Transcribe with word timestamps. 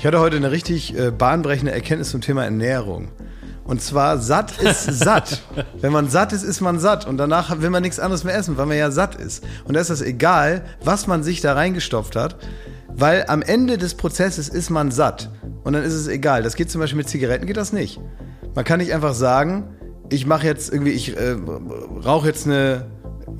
Ich 0.00 0.06
hatte 0.06 0.18
heute 0.18 0.38
eine 0.38 0.50
richtig 0.50 0.98
äh, 0.98 1.10
bahnbrechende 1.10 1.72
Erkenntnis 1.72 2.08
zum 2.08 2.22
Thema 2.22 2.42
Ernährung. 2.42 3.08
Und 3.64 3.82
zwar, 3.82 4.16
satt 4.16 4.58
ist 4.62 4.84
satt. 4.98 5.42
Wenn 5.78 5.92
man 5.92 6.08
satt 6.08 6.32
ist, 6.32 6.42
ist 6.42 6.62
man 6.62 6.78
satt. 6.78 7.06
Und 7.06 7.18
danach 7.18 7.60
will 7.60 7.68
man 7.68 7.82
nichts 7.82 8.00
anderes 8.00 8.24
mehr 8.24 8.34
essen, 8.34 8.56
weil 8.56 8.64
man 8.64 8.78
ja 8.78 8.90
satt 8.90 9.16
ist. 9.16 9.44
Und 9.66 9.74
da 9.74 9.80
ist 9.82 9.90
das 9.90 10.00
egal, 10.00 10.64
was 10.82 11.06
man 11.06 11.22
sich 11.22 11.42
da 11.42 11.52
reingestopft 11.52 12.16
hat. 12.16 12.38
Weil 12.88 13.26
am 13.28 13.42
Ende 13.42 13.76
des 13.76 13.92
Prozesses 13.92 14.48
ist 14.48 14.70
man 14.70 14.90
satt. 14.90 15.28
Und 15.64 15.74
dann 15.74 15.82
ist 15.82 15.92
es 15.92 16.08
egal. 16.08 16.42
Das 16.44 16.56
geht 16.56 16.70
zum 16.70 16.80
Beispiel 16.80 16.96
mit 16.96 17.10
Zigaretten, 17.10 17.44
geht 17.44 17.58
das 17.58 17.74
nicht. 17.74 18.00
Man 18.54 18.64
kann 18.64 18.78
nicht 18.78 18.94
einfach 18.94 19.12
sagen, 19.12 19.76
ich 20.08 20.24
mache 20.24 20.46
jetzt 20.46 20.72
irgendwie, 20.72 20.92
ich 20.92 21.14
äh, 21.14 21.36
rauche 22.06 22.26
jetzt 22.26 22.46
eine 22.46 22.86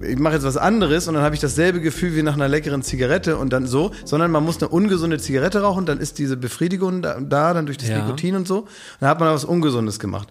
ich 0.03 0.19
mache 0.19 0.35
jetzt 0.35 0.45
was 0.45 0.57
anderes 0.57 1.09
und 1.09 1.15
dann 1.15 1.23
habe 1.23 1.35
ich 1.35 1.41
dasselbe 1.41 1.81
Gefühl 1.81 2.15
wie 2.17 2.23
nach 2.23 2.35
einer 2.35 2.49
leckeren 2.49 2.83
Zigarette 2.83 3.37
und 3.37 3.53
dann 3.53 3.67
so, 3.67 3.91
sondern 4.05 4.31
man 4.31 4.45
muss 4.45 4.59
eine 4.63 4.69
ungesunde 4.69 5.19
Zigarette 5.19 5.63
rauchen, 5.63 5.87
dann 5.87 5.99
ist 5.99 6.19
diese 6.19 6.37
Befriedigung 6.37 7.03
da, 7.03 7.21
da 7.21 7.55
dann 7.55 7.67
durch 7.67 7.79
das 7.79 7.89
Ja. 7.89 8.03
Nikotin 8.03 8.37
und 8.37 8.47
so, 8.49 8.67
dann 9.01 9.09
hat 9.09 9.21
man 9.21 9.33
was 9.33 9.45
Ungesundes 9.45 9.99
gemacht. 9.99 10.29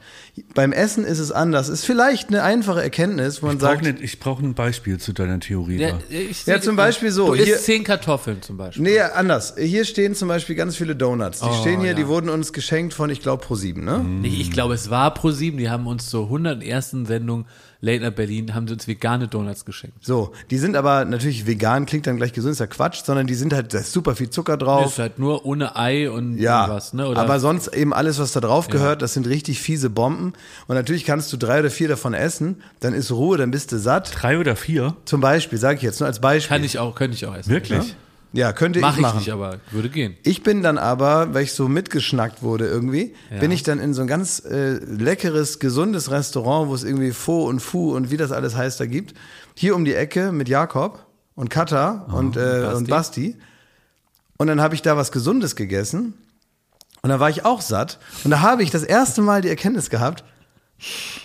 Beim 0.56 0.72
Essen 0.72 1.04
ist 1.06 1.20
es 1.20 1.32
anders. 1.32 1.70
Ist 1.70 1.86
vielleicht 1.86 2.30
eine 2.30 2.44
einfache 2.44 2.82
Erkenntnis, 2.82 3.42
wo 3.42 3.48
man 3.48 3.56
Ich 3.58 3.62
brauche 3.62 3.72
sagt, 3.74 3.84
ne, 3.84 3.96
ich 4.02 4.20
brauch 4.20 4.40
ein 4.40 4.54
Beispiel 4.54 4.98
zu 5.00 5.14
deiner 5.14 5.40
Theorie. 5.40 5.78
Ja, 5.78 5.98
ich 6.10 6.46
Ja, 6.46 6.62
zum 6.62 6.76
Beispiel 6.76 7.12
so, 7.12 7.28
Du 7.28 7.36
hier- 7.36 7.56
isst 7.56 7.66
zehn 7.66 7.84
Kartoffeln 7.84 8.42
zum 8.42 8.58
Beispiel. 8.58 8.84
Nee, 8.84 9.00
anders. 9.02 9.56
Hier 9.58 9.86
stehen 9.86 10.16
zum 10.16 10.28
Beispiel 10.28 10.56
ganz 10.56 10.76
viele 10.76 10.96
Donuts. 10.96 11.40
Die 11.42 11.46
Oh, 11.46 11.54
stehen 11.62 11.80
hier, 11.82 11.90
ja. 11.92 11.96
die 11.96 12.08
wurden 12.08 12.30
uns 12.30 12.54
geschenkt 12.54 12.94
von, 12.94 13.10
ich 13.10 13.22
glaube, 13.22 13.44
Pro7, 13.46 13.80
ne? 13.84 14.00
Nee, 14.00 14.28
ich 14.40 14.52
glaube, 14.52 14.74
es 14.74 14.90
war 14.90 15.14
ProSieben, 15.14 15.58
die 15.60 15.70
haben 15.70 15.88
uns 15.88 16.10
zur 16.10 16.30
101. 16.30 17.06
Sendung 17.06 17.46
Late 17.82 18.04
Night 18.04 18.16
Berlin, 18.16 18.54
haben 18.54 18.68
sie 18.68 18.74
uns 18.74 18.88
vegane 18.88 19.28
Donuts 19.28 19.64
geschenkt. 19.64 19.98
So, 20.06 20.34
die 20.50 20.58
sind 20.58 20.76
aber 20.76 21.06
natürlich 21.06 21.48
vegan, 21.48 21.86
klingt 21.86 22.08
dann 22.08 22.18
gleich 22.18 22.34
gesund, 22.34 22.52
ist 22.52 22.60
ja 22.60 22.68
Quatsch, 22.68 23.04
sondern 23.06 23.26
die 23.26 23.36
sind 23.36 23.54
halt, 23.54 23.74
da 23.74 23.80
ist 23.80 23.94
super 23.94 24.16
viel 24.16 24.30
Zucker 24.30 24.58
drauf. 24.58 24.88
Ist 24.88 25.00
halt 25.00 25.18
nur 25.18 25.46
ohne 25.46 25.78
Ei 25.78 26.10
und 26.10 26.38
Ja, 26.38 26.68
was, 26.70 26.94
ne? 26.94 27.08
Oder 27.08 27.22
aber 27.22 27.40
sonst 27.40 27.70
eben 27.70 27.94
alles, 27.94 28.20
was 28.20 28.34
da 28.34 28.42
drauf 28.42 28.68
gehört, 28.68 29.02
das 29.02 29.14
sind 29.14 29.28
richtig 29.28 29.62
fiese 29.62 29.90
Bomben. 29.90 30.34
Und 30.68 30.76
natürlich 30.76 31.06
kannst 31.06 31.32
du 31.32 31.38
drei 31.38 31.60
oder 31.60 31.70
vier 31.70 31.88
davon 31.88 32.14
essen, 32.14 32.62
dann 32.82 32.94
ist 32.94 33.12
Ruhe, 33.12 33.38
dann 33.38 33.52
bist 33.52 33.72
du 33.72 33.80
satt. 33.80 34.12
Drei 34.14 34.38
oder 34.38 34.58
vier? 34.58 34.98
Zum 35.06 35.22
Beispiel, 35.22 35.58
sage 35.58 35.78
ich 35.78 35.84
jetzt 35.84 36.02
nur 36.02 36.08
als 36.08 36.20
Beispiel. 36.20 36.58
kann 36.58 36.66
ich 36.66 36.80
auch, 36.80 36.96
könnte 36.96 37.16
ich 37.16 37.26
auch 37.26 37.36
essen. 37.36 37.50
Wirklich? 37.50 37.90
ja, 37.90 37.96
könnte 38.54 38.80
Mach 38.80 38.92
ich 38.92 38.98
ich 38.98 39.02
machen. 39.02 39.18
nicht, 39.20 39.32
aber 39.32 39.60
würde 39.72 39.90
gehen. 39.90 40.16
Ich 40.24 40.44
bin 40.44 40.62
dann 40.62 40.78
aber, 40.78 41.34
weil 41.34 41.44
ich 41.44 41.54
so 41.54 41.68
mitgeschnackt 41.68 42.44
wurde 42.44 42.68
irgendwie, 42.68 43.16
bin 43.40 43.52
ich 43.52 43.64
dann 43.64 43.80
in 43.80 43.94
so 43.94 44.02
ein 44.02 44.08
ganz 44.08 44.40
äh, 44.46 44.74
leckeres, 44.74 45.60
gesundes 45.60 46.12
Restaurant, 46.12 46.70
wo 46.70 46.76
es 46.76 46.84
irgendwie 46.84 47.12
Pho 47.12 47.46
und 47.48 47.60
Fu 47.60 47.96
und 47.96 48.12
wie 48.12 48.18
das 48.18 48.32
alles 48.32 48.56
heißt 48.56 48.80
da 48.80 48.86
gibt. 48.86 49.16
Hier 49.56 49.76
um 49.76 49.84
die 49.84 49.96
Ecke 49.96 50.32
mit 50.32 50.48
Jakob 50.48 51.06
und 51.36 51.50
Katha 51.50 52.06
und, 52.12 52.38
äh, 52.38 52.40
Basti. 52.40 52.76
und 52.78 52.88
Basti. 52.90 53.36
Und 54.38 54.48
dann 54.48 54.62
habe 54.62 54.76
ich 54.76 54.82
da 54.82 54.96
was 54.96 55.12
Gesundes 55.12 55.56
gegessen. 55.56 56.14
Und 57.02 57.10
da 57.10 57.20
war 57.20 57.30
ich 57.30 57.46
auch 57.46 57.62
satt. 57.62 58.00
Und 58.24 58.32
da 58.32 58.42
habe 58.42 58.62
ich 58.62 58.72
das 58.72 58.84
erste 58.84 59.22
Mal 59.22 59.42
die 59.42 59.50
Erkenntnis 59.50 59.90
gehabt, 59.90 60.24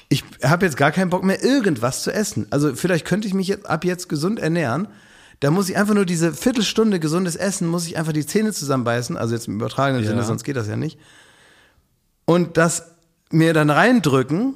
ich 0.09 0.25
habe 0.43 0.67
jetzt 0.67 0.77
gar 0.77 0.91
keinen 0.91 1.11
Bock 1.11 1.23
mehr, 1.23 1.43
irgendwas 1.43 2.03
zu 2.03 2.13
essen. 2.13 2.47
Also 2.51 2.75
vielleicht 2.75 3.05
könnte 3.07 3.29
ich 3.29 3.35
mich 3.35 3.49
jetzt, 3.49 3.67
ab 3.67 3.85
jetzt 3.85 4.09
gesund 4.09 4.39
ernähren. 4.39 4.89
Da 5.45 5.51
muss 5.51 5.69
ich 5.69 5.77
einfach 5.77 5.93
nur 5.93 6.07
diese 6.07 6.33
Viertelstunde 6.33 6.99
gesundes 6.99 7.37
Essen, 7.37 7.69
muss 7.69 7.87
ich 7.87 7.99
einfach 7.99 8.15
die 8.15 8.25
Zähne 8.25 8.55
zusammenbeißen, 8.55 9.19
also 9.19 9.35
jetzt 9.35 9.47
im 9.47 9.57
übertragenen 9.57 10.03
Ja. 10.03 10.09
Sinne, 10.09 10.23
sonst 10.23 10.43
geht 10.43 10.57
das 10.57 10.69
ja 10.69 10.77
nicht. 10.77 10.99
Und 12.25 12.57
das 12.57 12.95
mir 13.31 13.53
dann 13.53 13.69
reindrücken 13.69 14.55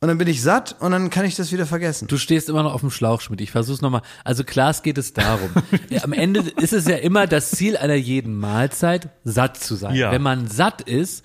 und 0.00 0.08
dann 0.08 0.18
bin 0.18 0.26
ich 0.26 0.42
satt 0.42 0.74
und 0.80 0.90
dann 0.90 1.10
kann 1.10 1.26
ich 1.26 1.36
das 1.36 1.52
wieder 1.52 1.64
vergessen. 1.64 2.08
Du 2.08 2.18
stehst 2.18 2.48
immer 2.48 2.64
noch 2.64 2.74
auf 2.74 2.80
dem 2.80 2.90
Schlauch, 2.90 3.20
Schmidt. 3.20 3.40
Ich 3.40 3.52
versuch's 3.52 3.82
nochmal. 3.82 4.02
Also 4.24 4.42
klar, 4.42 4.70
es 4.70 4.82
geht 4.82 4.98
es 4.98 5.12
darum. 5.12 5.50
Am 6.02 6.12
Ende 6.12 6.40
ist 6.60 6.72
es 6.72 6.88
ja 6.88 6.96
immer 6.96 7.28
das 7.28 7.52
Ziel 7.52 7.76
einer 7.76 7.94
jeden 7.94 8.36
Mahlzeit, 8.36 9.10
satt 9.22 9.56
zu 9.58 9.76
sein. 9.76 9.94
Ja. 9.94 10.10
Wenn 10.10 10.22
man 10.22 10.48
satt 10.48 10.80
ist, 10.80 11.24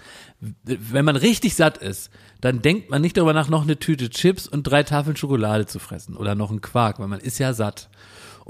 wenn 0.63 1.05
man 1.05 1.15
richtig 1.15 1.55
satt 1.55 1.79
ist, 1.79 2.11
dann 2.39 2.61
denkt 2.61 2.91
man 2.91 3.01
nicht 3.01 3.17
darüber 3.17 3.33
nach, 3.33 3.49
noch 3.49 3.63
eine 3.63 3.79
Tüte 3.79 4.11
Chips 4.11 4.47
und 4.47 4.61
drei 4.61 4.83
Tafeln 4.83 5.15
Schokolade 5.15 5.65
zu 5.65 5.79
fressen 5.79 6.15
oder 6.15 6.35
noch 6.35 6.51
einen 6.51 6.61
Quark, 6.61 6.99
weil 6.99 7.07
man 7.07 7.19
ist 7.19 7.39
ja 7.39 7.53
satt. 7.53 7.89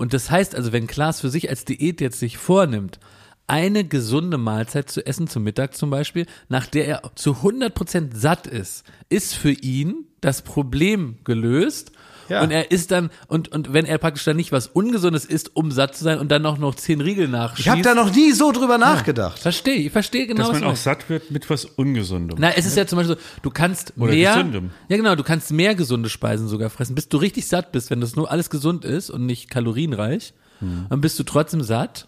Und 0.01 0.13
das 0.13 0.31
heißt 0.31 0.56
also, 0.56 0.72
wenn 0.72 0.88
Klaas 0.88 1.22
für 1.22 1.29
sich 1.29 1.47
als 1.47 1.63
Diät 1.63 2.01
jetzt 2.01 2.17
sich 2.17 2.39
vornimmt, 2.39 3.00
eine 3.45 3.84
gesunde 3.84 4.39
Mahlzeit 4.39 4.89
zu 4.89 5.06
essen, 5.06 5.28
zum 5.28 5.44
Mittag 5.44 5.75
zum 5.75 5.91
Beispiel, 5.91 6.25
nach 6.50 6.66
der 6.66 6.88
er 6.88 7.12
zu 7.13 7.34
100% 7.34 8.16
satt 8.16 8.47
ist, 8.47 8.84
ist 9.09 9.35
für 9.35 9.51
ihn 9.51 10.07
das 10.19 10.41
Problem 10.41 11.19
gelöst. 11.23 11.91
Ja. 12.29 12.41
Und 12.43 12.51
er 12.51 12.71
isst 12.71 12.91
dann, 12.91 13.09
und, 13.27 13.51
und 13.51 13.73
wenn 13.73 13.85
er 13.85 13.97
praktisch 13.97 14.23
dann 14.23 14.37
nicht 14.37 14.51
was 14.51 14.67
Ungesundes 14.67 15.25
isst, 15.25 15.55
um 15.55 15.71
satt 15.71 15.95
zu 15.95 16.03
sein 16.03 16.19
und 16.19 16.29
dann 16.31 16.41
noch, 16.41 16.57
noch 16.57 16.75
zehn 16.75 17.01
Riegel 17.01 17.27
nachschießt. 17.27 17.59
Ich 17.59 17.69
habe 17.69 17.81
da 17.81 17.93
noch 17.95 18.13
nie 18.13 18.31
so 18.31 18.51
drüber 18.51 18.77
nachgedacht. 18.77 19.39
Verstehe, 19.39 19.75
ich 19.75 19.91
verstehe 19.91 20.27
genau, 20.27 20.49
Dass 20.51 20.59
man 20.61 20.69
auch 20.71 20.75
satt 20.75 21.09
wird 21.09 21.31
mit 21.31 21.49
was 21.49 21.65
Ungesundem. 21.65 22.37
Na, 22.39 22.51
es 22.55 22.65
ist 22.65 22.77
ja 22.77 22.85
zum 22.87 22.97
Beispiel 22.97 23.15
so, 23.15 23.21
du 23.41 23.49
kannst 23.49 23.93
Oder 23.97 24.13
mehr, 24.13 24.33
gesündem. 24.35 24.71
ja 24.89 24.97
genau, 24.97 25.15
du 25.15 25.23
kannst 25.23 25.51
mehr 25.51 25.75
gesunde 25.75 26.09
Speisen 26.09 26.47
sogar 26.47 26.69
fressen, 26.69 26.95
bis 26.95 27.09
du 27.09 27.17
richtig 27.17 27.47
satt 27.47 27.71
bist, 27.71 27.89
wenn 27.89 28.01
das 28.01 28.15
nur 28.15 28.31
alles 28.31 28.49
gesund 28.49 28.85
ist 28.85 29.09
und 29.09 29.25
nicht 29.25 29.49
kalorienreich, 29.49 30.33
Hm. 30.59 30.85
dann 30.91 31.01
bist 31.01 31.17
du 31.17 31.23
trotzdem 31.23 31.63
satt 31.63 32.07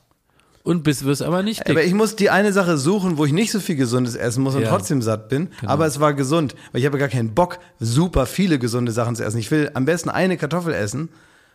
und 0.63 0.83
bist, 0.83 1.03
wirst 1.05 1.21
aber 1.21 1.43
nicht 1.43 1.59
dick. 1.59 1.69
Aber 1.71 1.83
ich 1.83 1.93
muss 1.93 2.15
die 2.15 2.29
eine 2.29 2.53
Sache 2.53 2.77
suchen, 2.77 3.17
wo 3.17 3.25
ich 3.25 3.33
nicht 3.33 3.51
so 3.51 3.59
viel 3.59 3.75
Gesundes 3.75 4.15
essen 4.15 4.43
muss 4.43 4.55
und 4.55 4.61
Ja. 4.63 4.69
trotzdem 4.69 5.01
satt 5.01 5.29
bin. 5.29 5.49
Aber 5.65 5.85
es 5.85 5.99
war 5.99 6.13
gesund, 6.13 6.55
weil 6.71 6.79
ich 6.81 6.85
habe 6.87 6.97
gar 6.97 7.09
keinen 7.09 7.33
Bock, 7.33 7.59
super 7.79 8.25
viele 8.25 8.59
gesunde 8.59 8.91
Sachen 8.91 9.15
zu 9.15 9.23
essen. 9.25 9.37
Ich 9.39 9.51
will 9.51 9.71
am 9.73 9.85
besten 9.85 10.09
eine 10.09 10.37
Kartoffel 10.37 10.73
essen 10.73 11.09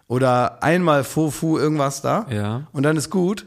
oder 0.07 0.63
einmal 0.63 1.05
Fofu 1.05 1.59
irgendwas 1.59 2.03
da. 2.03 2.27
Ja. 2.31 2.67
Und 2.73 2.83
dann 2.83 2.97
ist 2.97 3.11
gut. 3.11 3.47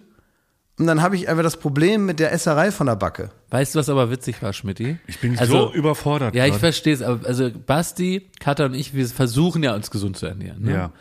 Und 0.79 0.87
dann 0.87 1.03
habe 1.03 1.15
ich 1.15 1.29
einfach 1.29 1.43
das 1.43 1.57
Problem 1.57 2.07
mit 2.07 2.19
der 2.19 2.31
Esserei 2.31 2.71
von 2.71 2.87
der 2.87 2.95
Backe. 2.95 3.29
Weißt 3.51 3.75
du, 3.75 3.79
was 3.79 3.87
aber 3.89 4.09
witzig 4.09 4.41
war, 4.41 4.51
Schmidti? 4.51 4.97
Ich 5.05 5.19
bin 5.19 5.37
Also- 5.37 5.67
so 5.69 5.73
überfordert. 5.73 6.33
Ja, 6.33 6.45
ich 6.45 6.51
grad. 6.53 6.59
verstehe 6.61 6.93
es, 6.93 7.03
aber 7.03 7.27
also 7.27 7.51
Basti, 7.67 8.29
Katha 8.39 8.65
und 8.65 8.73
ich, 8.73 8.95
wir 8.95 9.05
versuchen 9.07 9.61
ja 9.61 9.75
uns 9.75 9.91
gesund 9.91 10.17
zu 10.17 10.25
ernähren. 10.25 10.63
Ne? 10.63 10.71
Ja. 10.71 10.91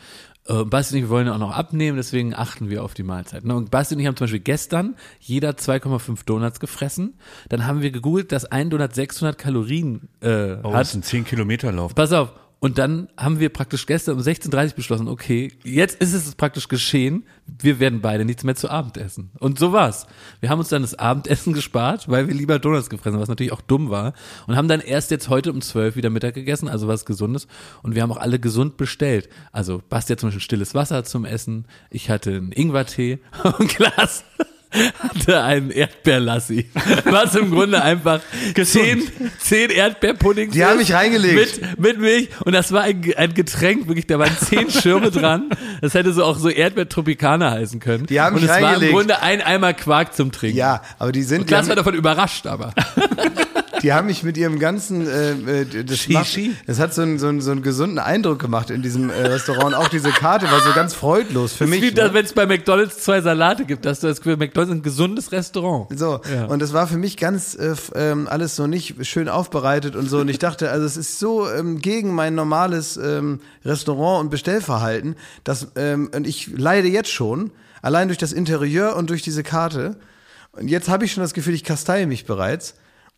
Äh, 0.49 0.65
Basti 0.65 0.97
und 0.97 1.03
ich 1.05 1.09
wollen 1.11 1.27
ja 1.27 1.35
auch 1.35 1.39
noch 1.39 1.53
abnehmen, 1.57 1.97
deswegen 1.97 2.35
achten 2.35 2.71
wir 2.71 2.83
auf 2.83 2.95
die 2.95 3.03
Mahlzeit. 3.03 3.45
Ne? 3.45 3.55
Und 3.55 3.71
Basti 3.71 3.95
und 3.95 4.01
ich 4.01 4.07
haben 4.07 4.17
zum 4.17 4.25
Beispiel 4.25 4.41
gestern 4.41 4.97
jeder 5.21 5.51
2,5 5.51 6.25
Donuts 6.25 6.61
gefressen. 6.61 7.15
Dann 7.51 7.67
haben 7.67 7.83
wir 7.83 7.91
gegoogelt, 7.91 8.33
dass 8.33 8.47
ein 8.47 8.71
Donut 8.71 8.95
600 8.95 9.37
Kalorien 9.39 10.09
äh, 10.21 10.57
Oh, 10.63 10.73
hat. 10.73 10.81
das 10.81 10.89
ist 10.91 10.95
ein 10.97 11.03
10 11.03 11.25
Kilometer 11.25 11.71
Lauf. 11.73 11.95
Pass 11.95 12.13
auf. 12.13 12.33
Und 12.61 12.77
dann 12.77 13.09
haben 13.17 13.41
wir 13.41 13.49
praktisch 13.49 13.87
gestern 13.87 14.17
um 14.17 14.21
16.30 14.21 14.69
Uhr 14.69 14.75
beschlossen, 14.75 15.09
okay, 15.09 15.51
jetzt 15.65 15.99
ist 16.01 16.13
es 16.13 16.35
praktisch 16.35 16.69
geschehen, 16.69 17.25
wir 17.47 17.81
werden 17.81 18.03
beide 18.03 18.27
nichts 18.27 18.45
mehr 18.45 18.55
zu 18.55 18.71
Abend 18.71 18.99
essen. 18.99 19.31
Und 19.39 19.59
so 19.59 19.73
war's. 19.73 20.07
Wir 20.41 20.51
haben 20.51 20.59
uns 20.59 20.69
dann 20.69 20.83
das 20.83 20.95
Abendessen 20.95 21.55
gespart, 21.55 22.09
weil 22.11 22.29
wir 22.29 22.35
lieber 22.35 22.59
Donuts 22.59 22.91
gefressen 22.91 23.15
haben, 23.15 23.23
was 23.23 23.31
natürlich 23.31 23.53
auch 23.53 23.63
dumm 23.63 23.89
war. 23.89 24.13
Und 24.47 24.57
haben 24.57 24.69
dann 24.69 24.81
erst 24.81 25.11
jetzt 25.11 25.31
heute 25.31 25.51
um 25.53 25.63
12 25.63 25.97
wieder 25.97 26.11
Mittag 26.11 26.35
gegessen, 26.35 26.69
also 26.69 26.87
was 26.87 27.07
Gesundes. 27.07 27.49
Und 27.83 27.95
wir 27.95 28.03
haben 28.03 28.13
auch 28.13 28.19
alle 28.19 28.39
gesund 28.39 28.77
bestellt. 28.77 29.31
Also 29.53 29.81
Basti 29.89 30.13
hat 30.13 30.21
zum 30.21 30.29
Beispiel 30.29 30.43
stilles 30.43 30.75
Wasser 30.75 31.03
zum 31.05 31.25
Essen, 31.25 31.65
ich 31.89 32.11
hatte 32.11 32.31
einen 32.31 32.53
Ingwertee 32.53 33.21
und 33.59 33.75
Glas 33.75 34.23
hatte 34.99 35.43
einen 35.43 35.71
Erdbeerlassi. 35.71 36.71
Was 37.05 37.35
im 37.35 37.51
Grunde 37.51 37.83
einfach 37.83 38.21
zehn, 38.55 39.03
zehn 39.39 39.71
Erdbeerpuddings 39.71 40.53
Die 40.53 40.65
haben 40.65 40.79
mich 40.79 40.93
reingelegt. 40.93 41.61
Mit, 41.61 41.79
mit 41.79 41.99
Milch. 41.99 42.29
Und 42.45 42.53
das 42.53 42.71
war 42.73 42.83
ein, 42.83 43.03
ein 43.17 43.35
Getränk, 43.35 43.89
wirklich, 43.89 44.07
da 44.07 44.19
waren 44.19 44.37
zehn 44.39 44.71
Schirme 44.71 45.11
dran. 45.11 45.51
Das 45.81 45.95
hätte 45.95 46.13
so 46.13 46.25
auch 46.25 46.39
so 46.39 46.49
Erdbeer-Tropicana 46.49 47.51
heißen 47.51 47.81
können. 47.81 48.07
Die 48.07 48.21
haben 48.21 48.37
Und 48.37 48.43
es 48.43 48.49
war 48.49 48.59
im 48.59 48.65
reingelegt. 48.65 48.93
Grunde 48.93 49.23
ein 49.23 49.43
Eimer 49.43 49.73
Quark 49.73 50.15
zum 50.15 50.31
Trinken. 50.33 50.57
Ja, 50.59 50.83
aber 50.99 51.13
die 51.13 51.23
sind, 51.23 51.41
Und 51.43 51.47
Klaas 51.47 51.69
war 51.69 51.77
davon 51.77 51.95
überrascht, 51.95 52.47
aber. 52.47 52.73
die 53.83 53.93
haben 53.93 54.07
mich 54.07 54.23
mit 54.23 54.37
ihrem 54.37 54.59
ganzen, 54.59 55.07
äh, 55.09 55.31
äh, 55.63 55.85
das, 55.85 56.09
macht, 56.09 56.39
das 56.67 56.79
hat 56.79 56.93
so 56.95 57.03
einen, 57.03 57.19
so, 57.19 57.29
einen, 57.29 57.41
so 57.41 57.51
einen 57.51 57.63
gesunden 57.63 57.99
Eindruck 57.99 58.39
gemacht 58.39 58.71
in 58.71 58.83
diesem 58.83 59.11
äh, 59.11 59.15
Restaurant. 59.27 59.75
Auch 59.75 59.89
diese 59.89 60.11
Karte 60.11 60.51
war 60.51 60.61
so 60.61 60.73
ganz 60.73 60.95
freudlos 60.95 61.53
für 61.55 61.65
Das 61.65 61.75
ist 61.75 61.81
mich. 61.81 61.93
wie 61.93 62.01
ne? 62.01 62.13
wenn 62.13 62.25
es 62.25 62.33
bei 62.33 62.47
McDonalds 62.47 62.99
zwei 62.99 63.21
Salate 63.21 63.65
gibt, 63.65 63.85
dass 63.85 64.01
du 64.01 64.07
das 64.09 64.19
Gefühl, 64.19 64.37
McDonalds 64.37 64.71
ist 64.73 64.79
ein 64.79 64.83
gesundes 64.83 65.33
Restaurant. 65.33 65.87
So, 65.99 66.21
Ja. 66.33 66.47
und 66.47 66.61
das 66.61 66.73
war 66.73 66.87
für 66.87 66.99
mich 66.99 67.17
ganz 67.17 67.55
äh, 67.55 67.75
ähm, 67.95 68.29
alles 68.29 68.57
so 68.57 68.67
nicht 68.67 69.07
schön 69.07 69.29
aufbereitet 69.29 69.97
und 69.97 70.09
so. 70.09 70.19
Und 70.19 70.29
ich 70.29 70.39
dachte, 70.39 70.71
also 70.71 70.85
es 70.87 70.97
ist 70.97 71.19
so 71.19 71.49
ähm, 71.51 71.79
gegen 71.81 72.15
mein 72.15 72.35
normales 72.35 72.97
ähm, 72.97 73.41
Restaurant- 73.65 74.21
und 74.25 74.31
Bestellverhalten, 74.31 75.17
dass, 75.45 75.69
ähm, 75.77 76.11
und 76.15 76.27
ich 76.27 76.49
leide 76.57 76.89
jetzt 76.89 77.11
schon, 77.11 77.51
allein 77.83 78.09
durch 78.09 78.19
das 78.19 78.33
Interieur 78.33 78.97
und 78.97 79.09
durch 79.11 79.23
diese 79.23 79.43
Karte. 79.43 79.97
Und 80.53 80.69
jetzt 80.69 80.89
habe 80.89 81.05
ich 81.05 81.13
schon 81.13 81.23
das 81.23 81.33
Gefühl, 81.33 81.55
ich 81.55 81.65
kasteie 81.65 82.07
mich 82.07 82.27
bereits. 82.27 82.75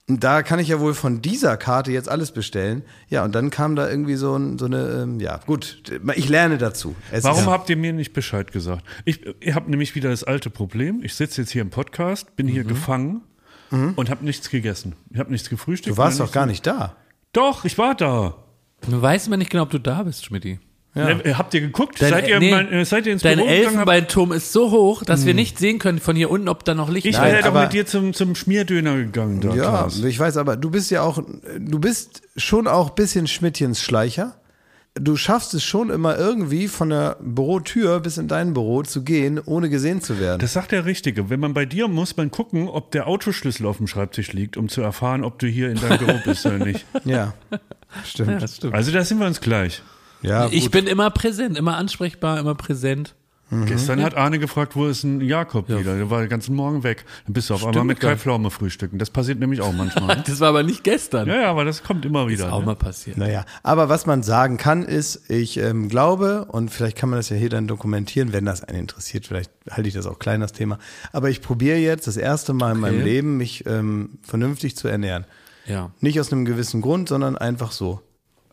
Und 0.09 0.25
da 0.25 0.43
kann 0.43 0.59
ich 0.59 0.69
ja 0.69 0.81
wohl 0.81 0.95
von 0.95 1.23
dieser 1.23 1.57
Karte 1.57 1.93
jetzt 1.93 2.09
alles 2.09 2.33
bestellen. 2.33 2.83
Ja, 3.09 3.25
und 3.25 3.35
dann 3.35 3.51
kam 3.51 3.77
da 3.77 3.89
irgendwie 3.89 4.17
so, 4.17 4.37
ein, 4.37 4.59
so 4.59 4.65
eine, 4.67 5.03
ähm, 5.03 5.21
ja, 5.21 5.39
gut, 5.47 5.83
ich 6.17 6.29
lerne 6.29 6.59
dazu. 6.59 6.97
Es 7.13 7.23
Warum 7.25 7.41
ist, 7.45 7.47
habt 7.47 7.71
ihr 7.71 7.77
mir 7.77 7.93
nicht 7.93 8.13
Bescheid 8.13 8.51
gesagt? 8.53 8.85
Ich, 9.05 9.21
ich 9.41 9.55
habe 9.55 9.71
nämlich 9.71 9.95
wieder 9.95 10.11
das 10.11 10.25
alte 10.25 10.51
Problem. 10.51 11.01
Ich 11.05 11.15
sitze 11.15 11.43
jetzt 11.43 11.51
hier 11.53 11.63
im 11.63 11.71
Podcast, 11.71 12.35
bin 12.37 12.47
Mhm. 12.47 12.51
hier 12.51 12.65
gefangen 12.65 13.23
und 13.71 14.11
habe 14.11 14.25
nichts 14.25 14.51
gegessen. 14.51 14.97
Ich 15.11 15.19
habe 15.19 15.31
nichts 15.31 15.49
gefrühstückt. 15.49 15.97
du 15.97 15.99
warst 16.03 16.21
doch 16.21 16.33
gar 16.33 16.45
nicht 16.47 16.67
da. 16.67 16.97
Doch, 17.33 17.65
ich 17.65 17.79
war 17.79 17.95
da. 17.95 18.35
Du 18.87 19.01
weißt 19.01 19.29
immer 19.29 19.37
nicht 19.39 19.51
genau, 19.51 19.63
ob 19.63 19.71
du 19.71 19.79
da 19.81 20.03
bist, 20.03 20.25
Schmidti. 20.27 20.59
Ja. 20.95 21.15
Ne, 21.15 21.39
habt 21.39 21.55
ihr 21.55 21.63
geguckt? 21.63 22.03
Dein- 22.03 22.11
seid, 22.11 22.29
ihr 22.29 22.39
nee, 22.39 22.51
mal, 22.51 22.71
äh, 22.71 22.85
seid 22.85 23.07
ihr 23.07 23.15
ins 23.15 23.23
Dein 23.23 23.37
Büro 23.39 23.47
gegangen? 23.49 23.65
Habt- 23.65 23.73
Elfenbeinturm 23.73 24.33
ist 24.33 24.53
so 24.53 24.71
hoch, 24.71 25.03
dass 25.05 25.25
wir 25.25 25.33
nicht 25.33 25.59
sehen 25.59 25.79
können 25.79 26.01
von 26.01 26.17
hier 26.17 26.31
unten, 26.31 26.49
ob 26.51 26.67
da 26.67 26.75
noch 26.75 26.91
Licht 26.91 27.07
Ich 27.07 27.13
ist. 27.15 27.19
Nein, 27.19 27.33
wäre 27.33 27.51
doch 27.51 27.59
mit 27.61 27.73
dir 27.73 27.87
zum, 27.87 28.13
zum 28.13 28.35
Schmierdöner 28.35 28.97
gegangen. 28.97 29.41
Da, 29.41 29.55
Ja, 29.55 29.63
Klaas. 29.71 30.03
ich 30.05 30.19
weiß, 30.19 30.37
aber 30.37 30.57
du 30.59 30.71
bist 30.71 30.91
ja 30.91 31.01
auch, 31.03 31.23
du 31.59 31.79
bist 31.79 32.23
schon 32.37 32.67
auch 32.69 32.91
ein 32.91 32.95
bisschen 32.95 33.27
Schmidtchens 33.27 33.81
Schleicher. 33.81 34.37
Du 34.95 35.17
schaffst 35.17 35.55
es 35.55 35.65
schon 35.65 35.89
immer 35.89 36.19
irgendwie 36.19 36.69
von 36.69 36.91
der 36.91 37.17
Bürotür 37.23 38.01
bis 38.01 38.19
in 38.19 38.29
dein 38.29 38.53
Büro 38.53 38.83
zu 38.83 39.03
gehen, 39.03 39.41
ohne 39.43 39.71
gesehen 39.71 40.03
zu 40.03 40.21
werden. 40.21 40.41
Das 40.41 40.53
sagt 40.53 40.71
der 40.73 40.85
Richtige. 40.85 41.31
Wenn 41.31 41.41
man 41.41 41.55
bei 41.55 41.65
dir 41.65 41.89
muss 41.89 42.15
man 42.19 42.31
gucken, 42.31 42.69
ob 42.69 42.91
der 42.91 43.07
Autoschlüssel 43.07 43.65
auf 43.65 43.79
dem 43.79 43.87
Schreibtisch 43.87 44.35
liegt, 44.35 44.59
um 44.59 44.69
zu 44.69 44.83
erfahren, 44.83 45.25
ob 45.25 45.39
du 45.39 45.47
hier 45.47 45.71
in 45.71 45.81
deinem 45.81 45.97
Büro 45.97 46.19
bist 46.27 46.45
oder 46.45 46.59
nicht. 46.59 46.85
ja, 47.07 47.33
stimmt. 48.05 48.33
Ja, 48.33 48.39
das 48.41 48.57
stimmt. 48.57 48.75
Also 48.75 48.93
da 48.93 49.03
sind 49.03 49.19
wir 49.19 49.27
uns 49.27 49.41
gleich. 49.41 49.81
Ja, 50.23 50.49
ich 50.51 50.65
gut. 50.65 50.73
bin 50.73 50.87
immer 50.87 51.11
präsent, 51.11 51.57
immer 51.57 51.77
ansprechbar, 51.77 52.39
immer 52.39 52.55
präsent. 52.55 53.15
Gestern 53.67 54.03
hat 54.03 54.17
Arne 54.17 54.39
gefragt, 54.39 54.77
wo 54.77 54.87
ist 54.87 55.05
ein 55.05 55.21
Jakob 55.21 55.69
wieder? 55.69 55.97
Der 55.97 56.09
war 56.09 56.21
den 56.21 56.31
ganzen 56.31 56.57
Morgen 56.57 56.85
weg. 56.85 57.05
Dann 57.27 57.35
bist 57.35 57.51
du 57.51 57.55
auf 57.55 57.61
einmal 57.61 57.75
Stimmt 57.75 57.87
mit 57.89 58.01
gar 58.01 58.13
Kai. 58.13 58.17
Pflaume 58.17 58.51
frühstücken. 58.51 58.99
Das 58.99 59.11
passiert 59.11 59.41
nämlich 59.41 59.61
auch 59.61 59.75
manchmal. 59.75 60.23
Das 60.27 60.41
war 60.41 60.49
aber 60.49 60.63
nicht 60.63 60.85
gestern. 60.85 61.29
ja, 61.29 61.43
ja, 61.43 61.51
aber 61.51 61.67
das 61.67 61.83
kommt 61.83 62.07
immer 62.07 62.29
wieder. 62.29 62.47
Ist 62.47 62.51
auch 62.53 62.61
ne? 62.61 62.67
mal 62.67 62.77
passiert. 62.77 63.19
Naja, 63.19 63.45
aber 63.63 63.91
was 63.91 64.07
man 64.07 64.23
sagen 64.23 64.57
kann, 64.57 64.85
ist, 64.85 65.29
ich 65.31 65.59
ähm, 65.59 65.91
glaube, 65.91 66.47
und 66.47 66.71
vielleicht 66.71 66.97
kann 66.97 67.11
man 67.11 67.19
das 67.19 67.29
ja 67.29 67.37
hier 67.37 67.51
dann 67.51 67.67
dokumentieren, 67.67 68.33
wenn 68.33 68.47
das 68.47 68.65
einen 68.65 68.79
interessiert, 68.79 69.27
vielleicht 69.27 69.51
halte 69.71 69.87
ich 69.87 69.95
das 69.95 70.07
auch 70.07 70.19
klein, 70.19 70.41
das 70.41 70.53
Thema, 70.53 70.79
aber 71.13 71.29
ich 71.29 71.43
probiere 71.43 71.77
jetzt 71.77 72.07
das 72.07 72.17
erste 72.17 72.55
Mal 72.55 72.73
in 72.73 72.81
meinem 72.81 73.01
Okay. 73.01 73.05
Leben, 73.05 73.37
mich 73.37 73.67
ähm, 73.67 74.19
vernünftig 74.23 74.77
zu 74.77 74.89
ernähren. 74.89 75.27
Ja. 75.67 75.91
Nicht 76.01 76.19
aus 76.21 76.33
einem 76.33 76.47
gewissen 76.47 76.81
Grund, 76.81 77.11
sondern 77.11 77.37
einfach 77.37 77.73
so. 77.73 78.01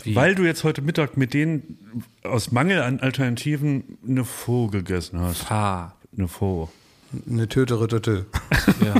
Wie? 0.03 0.15
Weil 0.15 0.35
du 0.35 0.43
jetzt 0.43 0.63
heute 0.63 0.81
Mittag 0.81 1.17
mit 1.17 1.33
denen 1.33 1.77
aus 2.23 2.51
Mangel 2.51 2.81
an 2.81 2.99
Alternativen 2.99 3.97
eine 4.07 4.23
Faux 4.23 4.71
gegessen 4.71 5.19
hast. 5.19 5.49
Ha. 5.49 5.95
Eine 6.17 6.27
Faux. 6.27 6.71
Eine 7.29 7.47
Töte, 7.47 7.79
Rüttete. 7.79 8.25
Ja. 8.85 8.95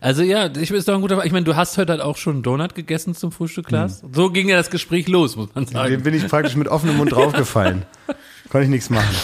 Also 0.00 0.22
ja, 0.22 0.46
ich 0.56 0.70
ist 0.70 0.88
doch 0.88 0.94
ein 0.94 1.00
guter. 1.02 1.22
Ich 1.26 1.32
meine, 1.32 1.44
du 1.44 1.54
hast 1.54 1.76
heute 1.76 1.92
halt 1.92 2.00
auch 2.00 2.16
schon 2.16 2.34
einen 2.36 2.42
Donut 2.42 2.74
gegessen 2.74 3.14
zum 3.14 3.30
Frühstück, 3.30 3.66
Klaas. 3.66 4.02
So 4.12 4.30
ging 4.30 4.48
ja 4.48 4.56
das 4.56 4.70
Gespräch 4.70 5.06
los, 5.06 5.36
muss 5.36 5.54
man 5.54 5.64
Dem 5.66 5.72
sagen. 5.72 6.02
bin 6.02 6.14
ich 6.14 6.26
praktisch 6.28 6.56
mit 6.56 6.68
offenem 6.68 6.96
Mund 6.96 7.12
draufgefallen. 7.12 7.82
Konnte 8.48 8.64
ich 8.64 8.70
nichts 8.70 8.88
machen. 8.88 9.14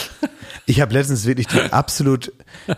Ich 0.66 0.80
habe 0.80 0.94
letztens 0.94 1.26
wirklich 1.26 1.46
die 1.46 1.60
absolut, 1.72 2.32
äh, 2.66 2.74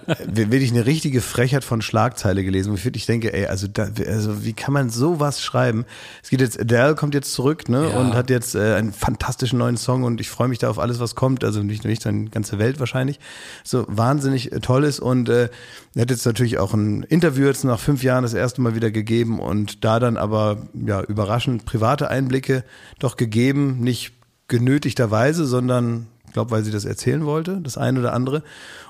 wirklich 0.50 0.72
eine 0.72 0.86
richtige 0.86 1.20
Frechheit 1.20 1.62
von 1.62 1.82
Schlagzeile 1.82 2.42
gelesen, 2.42 2.72
wo 2.72 2.76
ich 2.90 3.06
denke, 3.06 3.32
ey, 3.32 3.46
also, 3.46 3.68
da, 3.68 3.88
also 4.06 4.44
wie 4.44 4.54
kann 4.54 4.74
man 4.74 4.90
sowas 4.90 5.40
schreiben? 5.40 5.84
Es 6.22 6.30
geht 6.30 6.40
jetzt, 6.40 6.58
Adele 6.58 6.96
kommt 6.96 7.14
jetzt 7.14 7.32
zurück, 7.32 7.68
ne, 7.68 7.90
Ja. 7.90 7.98
und 8.00 8.14
hat 8.14 8.28
jetzt 8.28 8.56
äh, 8.56 8.74
einen 8.74 8.92
fantastischen 8.92 9.58
neuen 9.60 9.76
Song 9.76 10.02
und 10.02 10.20
ich 10.20 10.28
freue 10.28 10.48
mich 10.48 10.58
da 10.58 10.68
auf 10.68 10.80
alles, 10.80 10.98
was 10.98 11.14
kommt, 11.14 11.44
also 11.44 11.62
nicht 11.62 11.84
nur 11.84 11.92
ich, 11.92 12.00
sondern 12.00 12.24
die 12.26 12.30
ganze 12.32 12.58
Welt 12.58 12.80
wahrscheinlich. 12.80 13.20
So 13.62 13.84
wahnsinnig 13.88 14.50
äh, 14.50 14.58
toll 14.60 14.82
ist 14.82 14.98
und 14.98 15.28
äh, 15.28 15.48
er 15.94 16.02
hat 16.02 16.10
jetzt 16.10 16.26
natürlich 16.26 16.58
auch 16.58 16.74
ein 16.74 17.04
Interview 17.04 17.46
jetzt 17.46 17.62
nach 17.64 17.78
fünf 17.78 18.02
Jahren 18.02 18.22
das 18.22 18.34
erste 18.34 18.60
Mal 18.62 18.74
wieder 18.74 18.90
gegeben 18.90 19.38
und 19.38 19.84
da 19.84 20.00
dann 20.00 20.16
aber 20.16 20.66
ja 20.74 21.02
überraschend 21.02 21.64
private 21.66 22.08
Einblicke 22.08 22.64
doch 22.98 23.16
gegeben, 23.16 23.78
nicht 23.80 24.12
genötigterweise, 24.48 25.46
sondern 25.46 26.08
glaube, 26.36 26.50
weil 26.50 26.62
sie 26.64 26.70
das 26.70 26.84
erzählen 26.84 27.24
wollte, 27.24 27.60
das 27.62 27.78
eine 27.78 27.98
oder 27.98 28.12
andere. 28.12 28.42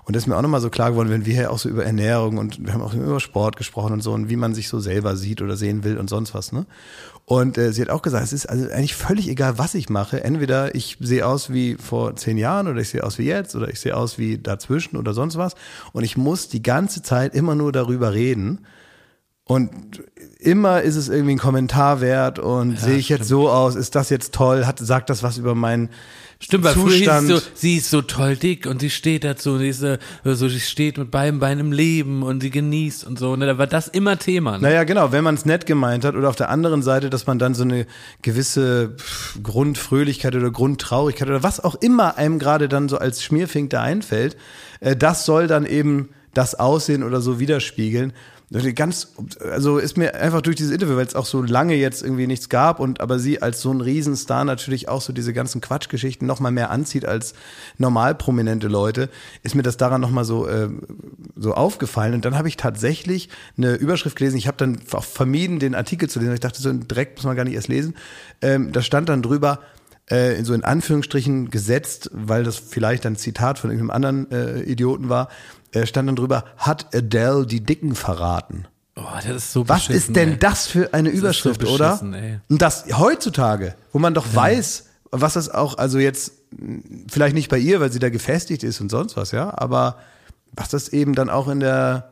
Und 0.05 0.17
das 0.17 0.25
ist 0.25 0.27
mir 0.27 0.37
auch 0.37 0.43
nochmal 0.43 0.61
so 0.61 0.69
klar 0.69 0.91
geworden, 0.91 1.11
wenn 1.11 1.27
wir 1.27 1.35
ja 1.35 1.51
auch 1.51 1.59
so 1.59 1.69
über 1.69 1.85
Ernährung 1.85 2.39
und 2.39 2.65
wir 2.65 2.73
haben 2.73 2.83
auch 2.83 2.93
über 2.93 3.21
Sport 3.21 3.57
gesprochen 3.57 3.93
und 3.93 4.03
so 4.03 4.13
und 4.13 4.29
wie 4.29 4.37
man 4.37 4.53
sich 4.53 4.69
so 4.69 4.81
selber 4.81 5.17
sieht 5.17 5.43
oder 5.43 5.57
sehen 5.57 5.85
will 5.85 5.97
und 5.97 6.11
sonst 6.11 6.35
was, 6.35 6.51
ne? 6.51 6.67
Und 7.25 7.59
äh, 7.59 7.73
sie 7.73 7.83
hat 7.83 7.91
auch 7.91 8.03
gesagt, 8.03 8.25
es 8.25 8.33
ist 8.33 8.47
also 8.47 8.69
eigentlich 8.71 8.95
völlig 8.95 9.29
egal, 9.29 9.59
was 9.59 9.75
ich 9.75 9.89
mache. 9.89 10.23
Entweder 10.23 10.75
ich 10.75 10.97
sehe 11.01 11.27
aus 11.27 11.53
wie 11.53 11.75
vor 11.75 12.15
zehn 12.17 12.39
Jahren 12.39 12.69
oder 12.69 12.81
ich 12.81 12.89
sehe 12.89 13.03
aus 13.03 13.19
wie 13.19 13.25
jetzt 13.25 13.57
oder 13.57 13.69
ich 13.69 13.81
sehe 13.81 13.97
aus 13.97 14.17
wie 14.19 14.39
dazwischen 14.39 14.97
oder 14.97 15.13
sonst 15.13 15.37
was. 15.37 15.55
Und 15.93 16.05
ich 16.05 16.17
muss 16.17 16.49
die 16.49 16.63
ganze 16.63 17.03
Zeit 17.03 17.35
immer 17.35 17.57
nur 17.57 17.73
darüber 17.73 18.13
reden. 18.13 18.67
Und 19.49 20.03
immer 20.41 20.83
ist 20.83 20.97
es 20.97 21.09
irgendwie 21.09 21.37
ein 21.37 21.39
Kommentar 21.39 22.01
wert 22.01 22.41
und 22.41 22.81
sehe 22.81 22.97
ich 22.97 23.09
jetzt 23.09 23.29
so 23.29 23.49
aus, 23.49 23.77
ist 23.77 23.95
das 23.95 24.11
jetzt 24.11 24.35
toll, 24.35 24.67
hat, 24.67 24.81
sagt 24.81 25.09
das 25.09 25.23
was 25.23 25.39
über 25.39 25.55
meinen 25.55 25.91
Stimmt, 26.39 26.65
weil 26.65 26.75
früher 26.75 26.91
hieß 26.91 26.99
Zustand. 26.99 27.31
es 27.31 27.45
so, 27.45 27.51
sie 27.55 27.77
ist 27.77 27.91
so 27.91 28.03
toll 28.03 28.37
dick 28.37 28.67
und 28.67 28.81
sie 28.81 28.91
steht 28.91 29.25
dazu, 29.25 29.57
sie 29.57 29.69
ist 29.69 29.81
so, 29.81 29.97
so 30.23 30.49
sie 30.49 30.61
steht 30.61 30.99
mit 30.99 31.11
beiden 31.11 31.41
Beinen 31.41 31.61
im 31.61 31.73
Leben 31.73 32.23
und 32.23 32.43
sie 32.43 32.51
genießt 32.51 33.07
und 33.07 33.19
so. 33.19 33.37
Ne? 33.37 33.47
Da 33.47 33.57
war 33.57 33.67
das 33.67 33.89
immer 33.89 34.19
Thema. 34.19 34.53
Ne? 34.53 34.69
Naja, 34.69 34.85
genau, 34.85 35.13
wenn 35.13 35.25
man 35.25 35.35
es 35.35 35.47
nett 35.47 35.65
gemeint 35.65 36.05
hat 36.05 36.15
oder 36.15 36.29
auf 36.29 36.37
der 36.37 36.51
anderen 36.51 36.83
Seite, 36.83 37.09
dass 37.09 37.27
man 37.27 37.39
dann 37.39 37.55
so 37.55 37.63
eine 37.63 37.87
gewisse 38.21 38.97
Grundfröhlichkeit 39.43 40.37
oder 40.37 40.51
Grundtraurigkeit 40.51 41.29
oder 41.29 41.43
was 41.43 41.59
auch 41.59 41.75
immer 41.77 42.19
einem 42.19 42.39
gerade 42.39 42.69
dann 42.69 42.91
so 42.91 42.99
als 42.99 43.25
Schmierfink 43.25 43.71
da 43.71 43.83
einfällt, 43.83 44.37
äh, 44.81 44.95
das 44.95 45.25
soll 45.25 45.47
dann 45.47 45.65
eben 45.65 46.11
das 46.35 46.55
Aussehen 46.55 47.03
oder 47.03 47.23
so 47.23 47.41
widerspiegeln. 47.41 48.13
Ganz, 48.49 49.09
also 49.41 49.79
ist 49.79 49.97
mir 49.97 50.15
einfach 50.15 50.41
durch 50.41 50.55
dieses 50.55 50.71
Interview, 50.71 50.95
weil 50.95 51.07
es 51.07 51.17
auch 51.17 51.27
so 51.27 51.43
lange 51.43 51.75
jetzt 51.75 52.05
irgendwie 52.05 52.29
nichts 52.29 52.49
gab 52.49 52.79
und 52.79 53.01
aber 53.01 53.19
sie 53.19 53.43
als 53.43 53.61
so 53.61 53.73
ein 53.73 53.81
Riesenstar 53.81 54.45
natürlich 54.45 54.89
auch 54.89 55.03
so 55.03 55.13
diese 55.13 55.33
ganzen 55.33 55.61
Quatschgeschichten 55.61 56.29
noch 56.29 56.39
mal 56.39 56.53
mehr 56.53 56.71
anzieht 56.71 57.07
als 57.07 57.35
normal 57.77 58.15
prominente 58.15 58.69
Leute, 58.69 59.11
ist 59.43 59.57
mir 59.57 59.65
das 59.65 59.79
daran 59.79 60.01
noch 60.01 60.11
mal 60.11 60.25
so 60.25 60.47
äh, 60.47 60.69
so 61.35 61.55
aufgefallen 61.55 62.15
und 62.15 62.25
dann 62.25 62.39
habe 62.39 62.47
ich 62.47 62.57
tatsächlich 62.57 63.31
eine 63.59 63.75
Überschrift 63.75 64.15
gelesen. 64.15 64.37
Ich 64.37 64.47
habe 64.47 64.59
dann 64.59 64.79
auch 64.93 65.05
vermieden, 65.05 65.59
den 65.59 65.75
Artikel 65.75 66.09
zu 66.09 66.21
lesen. 66.21 66.35
Ich 66.35 66.41
dachte, 66.41 66.63
so 66.63 66.73
direkt 66.73 67.17
muss 67.17 67.25
man 67.25 67.35
gar 67.35 67.45
nicht 67.45 67.55
erst 67.55 67.69
lesen. 67.69 67.97
Ähm, 68.43 68.71
da 68.71 68.81
stand 68.81 69.09
dann 69.09 69.23
drüber, 69.23 69.59
äh, 70.07 70.43
so 70.45 70.55
in 70.55 70.63
Anführungsstrichen 70.63 71.51
gesetzt, 71.51 72.11
weil 72.13 72.45
das 72.45 72.57
vielleicht 72.57 73.07
ein 73.07 73.17
Zitat 73.17 73.59
von 73.59 73.71
irgendeinem 73.71 73.91
anderen 73.91 74.31
äh, 74.31 74.63
Idioten 74.63 75.09
war, 75.09 75.29
stand 75.85 76.09
dann 76.09 76.17
drüber, 76.17 76.45
hat 76.57 76.95
Adele 76.95 77.47
die 77.47 77.63
Dicken 77.63 77.95
verraten. 77.95 78.67
Oh, 78.97 79.03
das 79.17 79.27
ist 79.27 79.53
so 79.53 79.69
Was 79.69 79.91
ist 79.91 80.17
denn 80.17 80.33
ey. 80.33 80.39
das 80.39 80.67
für 80.67 80.95
eine 80.95 81.11
so 81.11 81.17
Überschrift, 81.19 81.61
beschissen, 81.61 82.15
oder? 82.15 82.23
ey. 82.23 82.41
Und 82.49 82.63
das 82.63 82.87
heutzutage, 82.97 83.75
wo 83.93 83.99
man 83.99 84.15
doch 84.15 84.27
weiß, 84.35 84.87
was 85.11 85.35
das 85.35 85.51
auch, 85.51 85.77
also 85.77 85.99
jetzt 85.99 86.33
vielleicht 87.09 87.35
nicht 87.35 87.51
bei 87.51 87.59
ihr, 87.59 87.81
weil 87.81 87.93
sie 87.93 87.99
da 87.99 88.09
gefestigt 88.09 88.63
ist 88.63 88.81
und 88.81 88.91
sonst 88.91 89.17
was, 89.17 89.33
ja, 89.33 89.53
aber 89.57 89.97
was 90.53 90.71
das 90.71 90.89
eben 90.89 91.15
dann 91.15 91.29
auch 91.29 91.49
in 91.49 91.61
der 91.61 92.11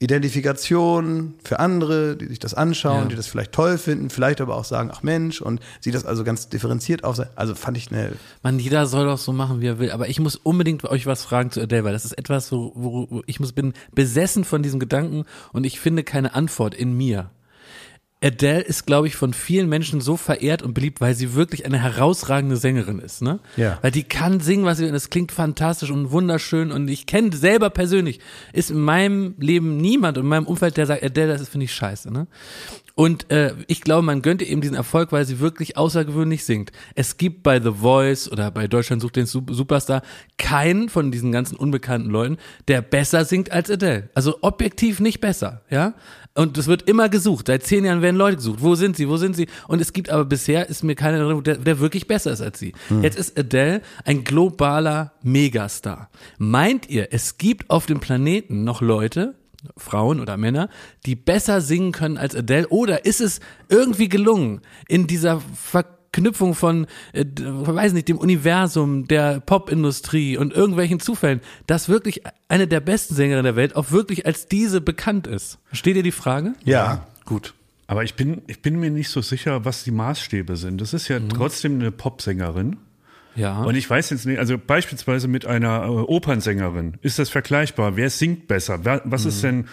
Identifikation 0.00 1.34
für 1.44 1.60
andere, 1.60 2.16
die 2.16 2.26
sich 2.26 2.38
das 2.38 2.54
anschauen, 2.54 3.02
Ja. 3.02 3.08
die 3.08 3.16
das 3.16 3.26
vielleicht 3.26 3.52
toll 3.52 3.78
finden, 3.78 4.10
vielleicht 4.10 4.40
aber 4.40 4.56
auch 4.56 4.64
sagen, 4.64 4.90
ach 4.92 5.02
Mensch, 5.02 5.40
und 5.40 5.60
sie 5.80 5.90
das 5.90 6.04
also 6.04 6.24
ganz 6.24 6.48
differenziert 6.48 7.04
auf. 7.04 7.20
Also 7.36 7.54
fand 7.54 7.76
ich 7.76 7.90
eine, 7.92 8.12
Man, 8.42 8.58
jeder 8.58 8.86
soll 8.86 9.06
doch 9.06 9.18
so 9.18 9.32
machen, 9.32 9.60
wie 9.60 9.66
er 9.66 9.78
will. 9.78 9.90
Aber 9.90 10.08
ich 10.08 10.18
muss 10.20 10.36
unbedingt 10.36 10.84
euch 10.84 11.06
was 11.06 11.22
fragen 11.24 11.50
zu 11.50 11.60
Adele, 11.60 11.84
weil 11.84 11.92
das 11.92 12.04
ist 12.04 12.18
etwas, 12.18 12.50
wo, 12.52 12.72
wo 12.74 13.06
wo 13.10 13.22
ich 13.26 13.38
muss, 13.40 13.52
bin 13.52 13.72
besessen 13.94 14.44
von 14.44 14.62
diesem 14.62 14.80
Gedanken 14.80 15.24
und 15.52 15.64
ich 15.64 15.78
finde 15.80 16.02
keine 16.04 16.34
Antwort 16.34 16.74
in 16.74 16.96
mir. 16.96 17.30
Adele 18.24 18.62
ist, 18.62 18.86
glaube 18.86 19.06
ich, 19.06 19.16
von 19.16 19.34
vielen 19.34 19.68
Menschen 19.68 20.00
so 20.00 20.16
verehrt 20.16 20.62
und 20.62 20.72
beliebt, 20.72 21.00
weil 21.02 21.14
sie 21.14 21.34
wirklich 21.34 21.66
eine 21.66 21.82
herausragende 21.82 22.56
Sängerin 22.56 22.98
ist, 22.98 23.20
ne? 23.20 23.40
Ja. 23.56 23.78
Weil 23.82 23.90
die 23.90 24.04
kann 24.04 24.40
singen, 24.40 24.64
was 24.64 24.78
sie 24.78 24.84
will, 24.84 24.90
und 24.90 24.96
es 24.96 25.10
klingt 25.10 25.30
fantastisch 25.30 25.90
und 25.90 26.10
wunderschön 26.10 26.72
und 26.72 26.88
ich 26.88 27.06
kenne 27.06 27.36
selber 27.36 27.68
persönlich, 27.68 28.20
ist 28.52 28.70
in 28.70 28.80
meinem 28.80 29.34
Leben 29.38 29.76
niemand 29.76 30.16
in 30.16 30.26
meinem 30.26 30.46
Umfeld, 30.46 30.76
der 30.78 30.86
sagt, 30.86 31.02
Adele, 31.02 31.28
das 31.28 31.42
ist, 31.42 31.50
finde 31.50 31.64
ich 31.64 31.74
scheiße, 31.74 32.10
ne? 32.10 32.26
Und 32.96 33.28
äh, 33.32 33.54
ich 33.66 33.80
glaube, 33.80 34.02
man 34.02 34.22
gönnt 34.22 34.40
ihr 34.40 34.48
eben 34.48 34.60
diesen 34.60 34.76
Erfolg, 34.76 35.10
weil 35.10 35.24
sie 35.24 35.40
wirklich 35.40 35.76
außergewöhnlich 35.76 36.44
singt. 36.44 36.70
Es 36.94 37.16
gibt 37.16 37.42
bei 37.42 37.60
The 37.60 37.72
Voice 37.72 38.30
oder 38.30 38.52
bei 38.52 38.68
Deutschland 38.68 39.02
sucht 39.02 39.16
den 39.16 39.26
Sup- 39.26 39.52
Superstar 39.52 40.02
keinen 40.38 40.88
von 40.88 41.10
diesen 41.10 41.32
ganzen 41.32 41.56
unbekannten 41.56 42.08
Leuten, 42.08 42.36
der 42.68 42.82
besser 42.82 43.24
singt 43.24 43.50
als 43.50 43.68
Adele. 43.68 44.10
Also 44.14 44.38
objektiv 44.42 45.00
nicht 45.00 45.20
besser, 45.20 45.62
ja? 45.70 45.94
Und 46.36 46.58
es 46.58 46.66
wird 46.66 46.88
immer 46.88 47.08
gesucht. 47.08 47.46
Seit 47.46 47.62
zehn 47.62 47.84
Jahren 47.84 48.02
werden 48.02 48.16
Leute 48.16 48.36
gesucht. 48.36 48.60
Wo 48.60 48.74
sind 48.74 48.96
sie? 48.96 49.08
Wo 49.08 49.16
sind 49.16 49.36
sie? 49.36 49.46
Und 49.68 49.80
es 49.80 49.92
gibt 49.92 50.10
aber 50.10 50.24
bisher 50.24 50.68
ist 50.68 50.82
mir 50.82 50.96
keiner 50.96 51.24
drin, 51.24 51.42
der, 51.44 51.58
der 51.58 51.78
wirklich 51.78 52.08
besser 52.08 52.32
ist 52.32 52.40
als 52.40 52.58
sie. 52.58 52.72
Jetzt 53.02 53.16
ist 53.16 53.38
Adele 53.38 53.82
ein 54.04 54.24
globaler 54.24 55.12
Megastar. 55.22 56.10
Meint 56.38 56.90
ihr, 56.90 57.08
es 57.12 57.38
gibt 57.38 57.70
auf 57.70 57.86
dem 57.86 58.00
Planeten 58.00 58.64
noch 58.64 58.80
Leute, 58.80 59.36
Frauen 59.76 60.20
oder 60.20 60.36
Männer, 60.36 60.68
die 61.06 61.14
besser 61.14 61.60
singen 61.60 61.92
können 61.92 62.18
als 62.18 62.34
Adele? 62.34 62.68
Oder 62.68 63.04
ist 63.04 63.20
es 63.20 63.40
irgendwie 63.68 64.08
gelungen, 64.08 64.60
in 64.88 65.06
dieser 65.06 65.40
Verknüpfung 66.14 66.54
von, 66.54 66.86
äh, 67.12 67.24
weiß 67.36 67.92
nicht, 67.92 68.08
dem 68.08 68.18
Universum, 68.18 69.08
der 69.08 69.40
Popindustrie 69.40 70.36
und 70.38 70.52
irgendwelchen 70.52 71.00
Zufällen, 71.00 71.40
dass 71.66 71.88
wirklich 71.88 72.22
eine 72.48 72.68
der 72.68 72.78
besten 72.80 73.14
Sängerinnen 73.16 73.44
der 73.44 73.56
Welt 73.56 73.74
auch 73.74 73.90
wirklich 73.90 74.24
als 74.24 74.46
diese 74.46 74.80
bekannt 74.80 75.26
ist? 75.26 75.58
Versteht 75.66 75.96
ihr 75.96 76.02
die 76.04 76.12
Frage? 76.12 76.54
ja, 76.64 77.06
Gut. 77.24 77.54
Aber 77.86 78.02
ich 78.04 78.14
bin, 78.14 78.42
ich 78.46 78.60
bin 78.62 78.78
mir 78.80 78.90
nicht 78.90 79.08
so 79.10 79.20
sicher, 79.22 79.64
was 79.66 79.82
die 79.84 79.90
Maßstäbe 79.90 80.56
sind. 80.56 80.80
Das 80.80 80.94
ist 80.94 81.08
ja 81.08 81.18
Mhm. 81.20 81.28
trotzdem 81.30 81.74
eine 81.80 81.90
Popsängerin. 81.90 82.76
Ja. 83.34 83.62
Und 83.62 83.74
ich 83.74 83.88
weiß 83.90 84.10
jetzt 84.10 84.24
nicht, 84.26 84.38
also 84.38 84.56
beispielsweise 84.58 85.26
mit 85.28 85.44
einer 85.46 85.84
äh, 85.84 85.88
Opernsängerin, 85.88 86.94
ist 87.02 87.18
das 87.18 87.28
vergleichbar? 87.30 87.96
Wer 87.96 88.08
singt 88.10 88.46
besser? 88.46 88.84
Wer, 88.84 89.02
was 89.04 89.24
ist 89.26 89.42
denn, 89.42 89.66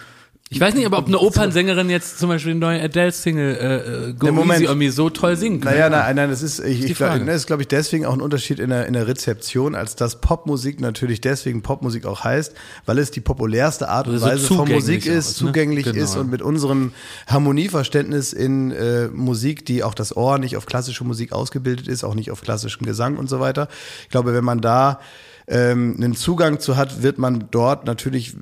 Ich 0.52 0.60
weiß 0.60 0.74
nicht, 0.74 0.84
aber 0.84 0.98
ob 0.98 1.06
eine 1.06 1.18
Opernsängerin 1.18 1.88
jetzt 1.88 2.18
zum 2.18 2.28
Beispiel 2.28 2.50
eine 2.50 2.60
neue 2.60 2.82
Adele-Single 2.82 3.56
äh, 3.56 4.08
äh, 4.10 4.12
Go 4.12 4.26
Nee, 4.26 4.32
Moment. 4.32 4.60
Easy 4.60 4.70
on 4.70 4.78
Me 4.78 4.90
so 4.90 5.08
toll 5.08 5.36
singen 5.36 5.60
kann. 5.60 5.72
Naja, 5.72 5.88
nein, 5.88 6.16
nein, 6.16 6.28
das 6.28 6.42
ist, 6.42 6.60
ich, 6.60 6.84
ich 6.84 6.96
glaube, 6.96 7.24
das 7.24 7.36
ist, 7.36 7.46
glaube 7.46 7.62
ich, 7.62 7.68
deswegen 7.68 8.04
auch 8.04 8.12
ein 8.12 8.20
Unterschied 8.20 8.58
in 8.58 8.68
der, 8.68 8.86
in 8.86 8.92
der 8.92 9.06
Rezeption, 9.06 9.74
als 9.74 9.96
dass 9.96 10.20
Popmusik 10.20 10.80
natürlich 10.80 11.22
deswegen 11.22 11.62
Popmusik 11.62 12.04
auch 12.04 12.22
heißt, 12.22 12.54
weil 12.84 12.98
es 12.98 13.10
die 13.10 13.20
populärste 13.20 13.88
Art 13.88 14.06
und 14.08 14.12
Oder 14.12 14.20
so 14.20 14.26
Weise 14.26 14.46
von 14.48 14.70
Musik 14.70 15.06
ist, 15.06 15.30
ist, 15.30 15.40
ne? 15.40 15.46
zugänglich 15.46 15.84
Genau, 15.86 16.04
ist 16.04 16.16
und 16.16 16.30
mit 16.30 16.42
unserem 16.42 16.92
Harmonieverständnis 17.28 18.32
in 18.32 18.72
äh, 18.72 19.08
Musik, 19.08 19.64
die 19.64 19.82
auch 19.82 19.94
das 19.94 20.16
Ohr 20.16 20.38
nicht 20.38 20.56
auf 20.56 20.66
klassische 20.66 21.04
Musik 21.04 21.32
ausgebildet 21.32 21.88
ist, 21.88 22.04
auch 22.04 22.14
nicht 22.14 22.30
auf 22.30 22.42
klassischen 22.42 22.84
Gesang 22.84 23.16
und 23.16 23.28
so 23.28 23.40
weiter. 23.40 23.68
Ich 24.02 24.10
glaube, 24.10 24.34
wenn 24.34 24.44
man 24.44 24.60
da 24.60 25.00
ähm, 25.48 25.96
einen 25.96 26.14
Zugang 26.14 26.60
zu 26.60 26.76
hat, 26.76 27.02
wird 27.02 27.18
man 27.18 27.48
dort 27.50 27.86
natürlich 27.86 28.36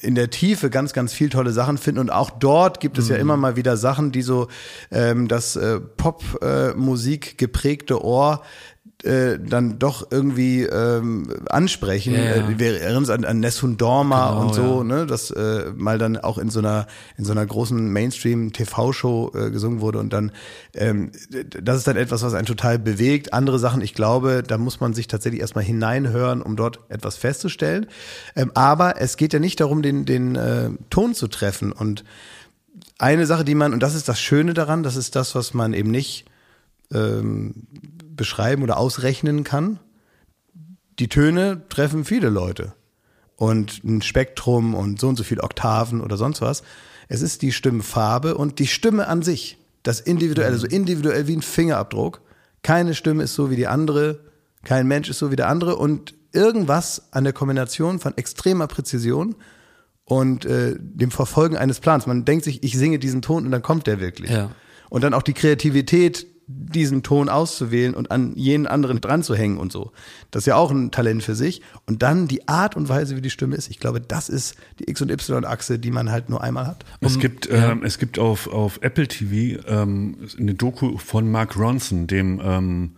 in 0.00 0.14
der 0.14 0.30
Tiefe 0.30 0.70
ganz, 0.70 0.92
ganz 0.92 1.12
viel 1.12 1.28
tolle 1.28 1.52
Sachen 1.52 1.78
finden. 1.78 2.00
Und 2.00 2.10
auch 2.10 2.30
dort 2.30 2.80
gibt 2.80 2.98
es 2.98 3.08
ja 3.08 3.16
immer 3.16 3.36
mal 3.36 3.56
wieder 3.56 3.76
Sachen, 3.76 4.12
die 4.12 4.22
so 4.22 4.48
ähm, 4.90 5.28
das 5.28 5.56
äh, 5.56 5.80
Popmusik 5.80 7.38
geprägte 7.38 8.04
Ohr 8.04 8.42
äh, 9.04 9.38
dann 9.38 9.78
doch 9.78 10.10
irgendwie 10.10 10.62
ähm, 10.62 11.28
ansprechen. 11.50 12.14
Ja, 12.14 12.24
ja. 12.24 12.34
Äh, 12.48 12.58
wir 12.58 12.80
erinnern 12.80 12.96
uns 12.98 13.10
an, 13.10 13.24
an 13.24 13.40
Nessun 13.40 13.76
Dorma 13.76 14.30
Genau, 14.30 14.42
und 14.42 14.54
so, 14.54 14.78
ja. 14.78 14.84
ne, 14.84 15.06
das 15.06 15.30
äh, 15.30 15.70
mal 15.76 15.98
dann 15.98 16.16
auch 16.16 16.38
in 16.38 16.48
so 16.48 16.60
einer 16.60 16.86
in 17.18 17.24
so 17.24 17.32
einer 17.32 17.44
großen 17.44 17.92
Mainstream-TV-Show 17.92 19.32
äh, 19.34 19.50
gesungen 19.50 19.80
wurde 19.80 19.98
und 19.98 20.12
dann 20.12 20.32
ähm, 20.74 21.12
das 21.30 21.78
ist 21.78 21.86
dann 21.86 21.96
etwas, 21.96 22.22
was 22.22 22.34
einen 22.34 22.46
total 22.46 22.78
bewegt. 22.78 23.32
Andere 23.32 23.58
Sachen, 23.58 23.82
ich 23.82 23.94
glaube, 23.94 24.42
da 24.46 24.56
muss 24.56 24.80
man 24.80 24.94
sich 24.94 25.08
tatsächlich 25.08 25.42
erstmal 25.42 25.64
hineinhören, 25.64 26.40
um 26.40 26.56
dort 26.56 26.80
etwas 26.88 27.16
festzustellen. 27.16 27.86
Ähm, 28.34 28.50
aber 28.54 29.00
es 29.00 29.16
geht 29.16 29.32
ja 29.32 29.38
nicht 29.38 29.60
darum, 29.60 29.82
den 29.82 30.06
den 30.06 30.36
äh, 30.36 30.70
Ton 30.90 31.14
zu 31.14 31.28
treffen 31.28 31.72
und 31.72 32.04
eine 32.98 33.26
Sache, 33.26 33.44
die 33.44 33.54
man, 33.54 33.74
und 33.74 33.82
das 33.82 33.94
ist 33.94 34.08
das 34.08 34.18
Schöne 34.18 34.54
daran, 34.54 34.82
das 34.82 34.96
ist 34.96 35.16
das, 35.16 35.34
was 35.34 35.52
man 35.52 35.74
eben 35.74 35.90
nicht 35.90 36.24
ähm, 36.92 37.66
beschreiben 38.16 38.62
oder 38.62 38.78
ausrechnen 38.78 39.44
kann. 39.44 39.78
Die 40.98 41.08
Töne 41.08 41.62
treffen 41.68 42.04
viele 42.04 42.28
Leute. 42.28 42.74
Und 43.36 43.84
ein 43.84 44.00
Spektrum 44.00 44.74
und 44.74 45.00
so 45.00 45.08
und 45.08 45.16
so 45.16 45.24
viele 45.24 45.42
Oktaven 45.42 46.00
oder 46.00 46.16
sonst 46.16 46.40
was. 46.40 46.62
Es 47.08 47.20
ist 47.20 47.42
die 47.42 47.52
Stimmfarbe 47.52 48.36
und 48.36 48.58
die 48.58 48.66
Stimme 48.66 49.06
an 49.06 49.22
sich. 49.22 49.58
Das 49.82 50.00
Individuelle, 50.00 50.56
so 50.56 50.66
individuell 50.66 51.26
wie 51.26 51.36
ein 51.36 51.42
Fingerabdruck. 51.42 52.22
Keine 52.62 52.94
Stimme 52.94 53.22
ist 53.22 53.34
so 53.34 53.50
wie 53.50 53.56
die 53.56 53.66
andere. 53.66 54.20
Kein 54.64 54.88
Mensch 54.88 55.08
ist 55.08 55.18
so 55.18 55.30
wie 55.30 55.36
der 55.36 55.48
andere. 55.48 55.76
Und 55.76 56.14
irgendwas 56.32 57.12
an 57.12 57.24
der 57.24 57.32
Kombination 57.32 57.98
von 57.98 58.16
extremer 58.16 58.66
Präzision 58.66 59.36
und 60.04 60.44
äh, 60.44 60.76
dem 60.78 61.10
Verfolgen 61.10 61.56
eines 61.56 61.80
Plans. 61.80 62.06
Man 62.06 62.24
denkt 62.24 62.44
sich, 62.44 62.62
ich 62.62 62.76
singe 62.76 62.98
diesen 62.98 63.22
Ton 63.22 63.44
und 63.44 63.50
dann 63.50 63.62
kommt 63.62 63.86
der 63.86 64.00
wirklich. 64.00 64.30
Ja. 64.30 64.50
Und 64.88 65.02
dann 65.02 65.14
auch 65.14 65.22
die 65.22 65.34
Kreativität, 65.34 66.26
diesen 66.48 67.02
Ton 67.02 67.28
auszuwählen 67.28 67.94
und 67.94 68.10
an 68.12 68.34
jenen 68.36 68.66
anderen 68.66 69.00
dran 69.00 69.22
zu 69.22 69.34
hängen 69.34 69.58
und 69.58 69.72
so. 69.72 69.90
Das 70.30 70.42
ist 70.42 70.46
ja 70.46 70.56
auch 70.56 70.70
ein 70.70 70.92
Talent 70.92 71.24
für 71.24 71.34
sich. 71.34 71.60
Und 71.86 72.02
dann 72.02 72.28
die 72.28 72.46
Art 72.46 72.76
und 72.76 72.88
Weise, 72.88 73.16
wie 73.16 73.20
die 73.20 73.30
Stimme 73.30 73.56
ist. 73.56 73.68
Ich 73.68 73.80
glaube, 73.80 74.00
das 74.00 74.28
ist 74.28 74.54
die 74.78 74.88
X- 74.88 75.02
und 75.02 75.10
Y-Achse, 75.10 75.78
die 75.78 75.90
man 75.90 76.10
halt 76.10 76.30
nur 76.30 76.42
einmal 76.42 76.66
hat. 76.66 76.84
Es 77.00 77.18
gibt, 77.18 77.48
ähm, 77.50 77.82
es 77.82 77.98
gibt 77.98 78.18
auf, 78.18 78.46
auf 78.46 78.78
Apple 78.82 79.08
TV 79.08 79.60
ähm, 79.66 80.18
eine 80.38 80.54
Doku 80.54 80.98
von 80.98 81.30
Mark 81.30 81.56
Ronson, 81.56 82.06
dem 82.06 82.40
ähm, 82.42 82.92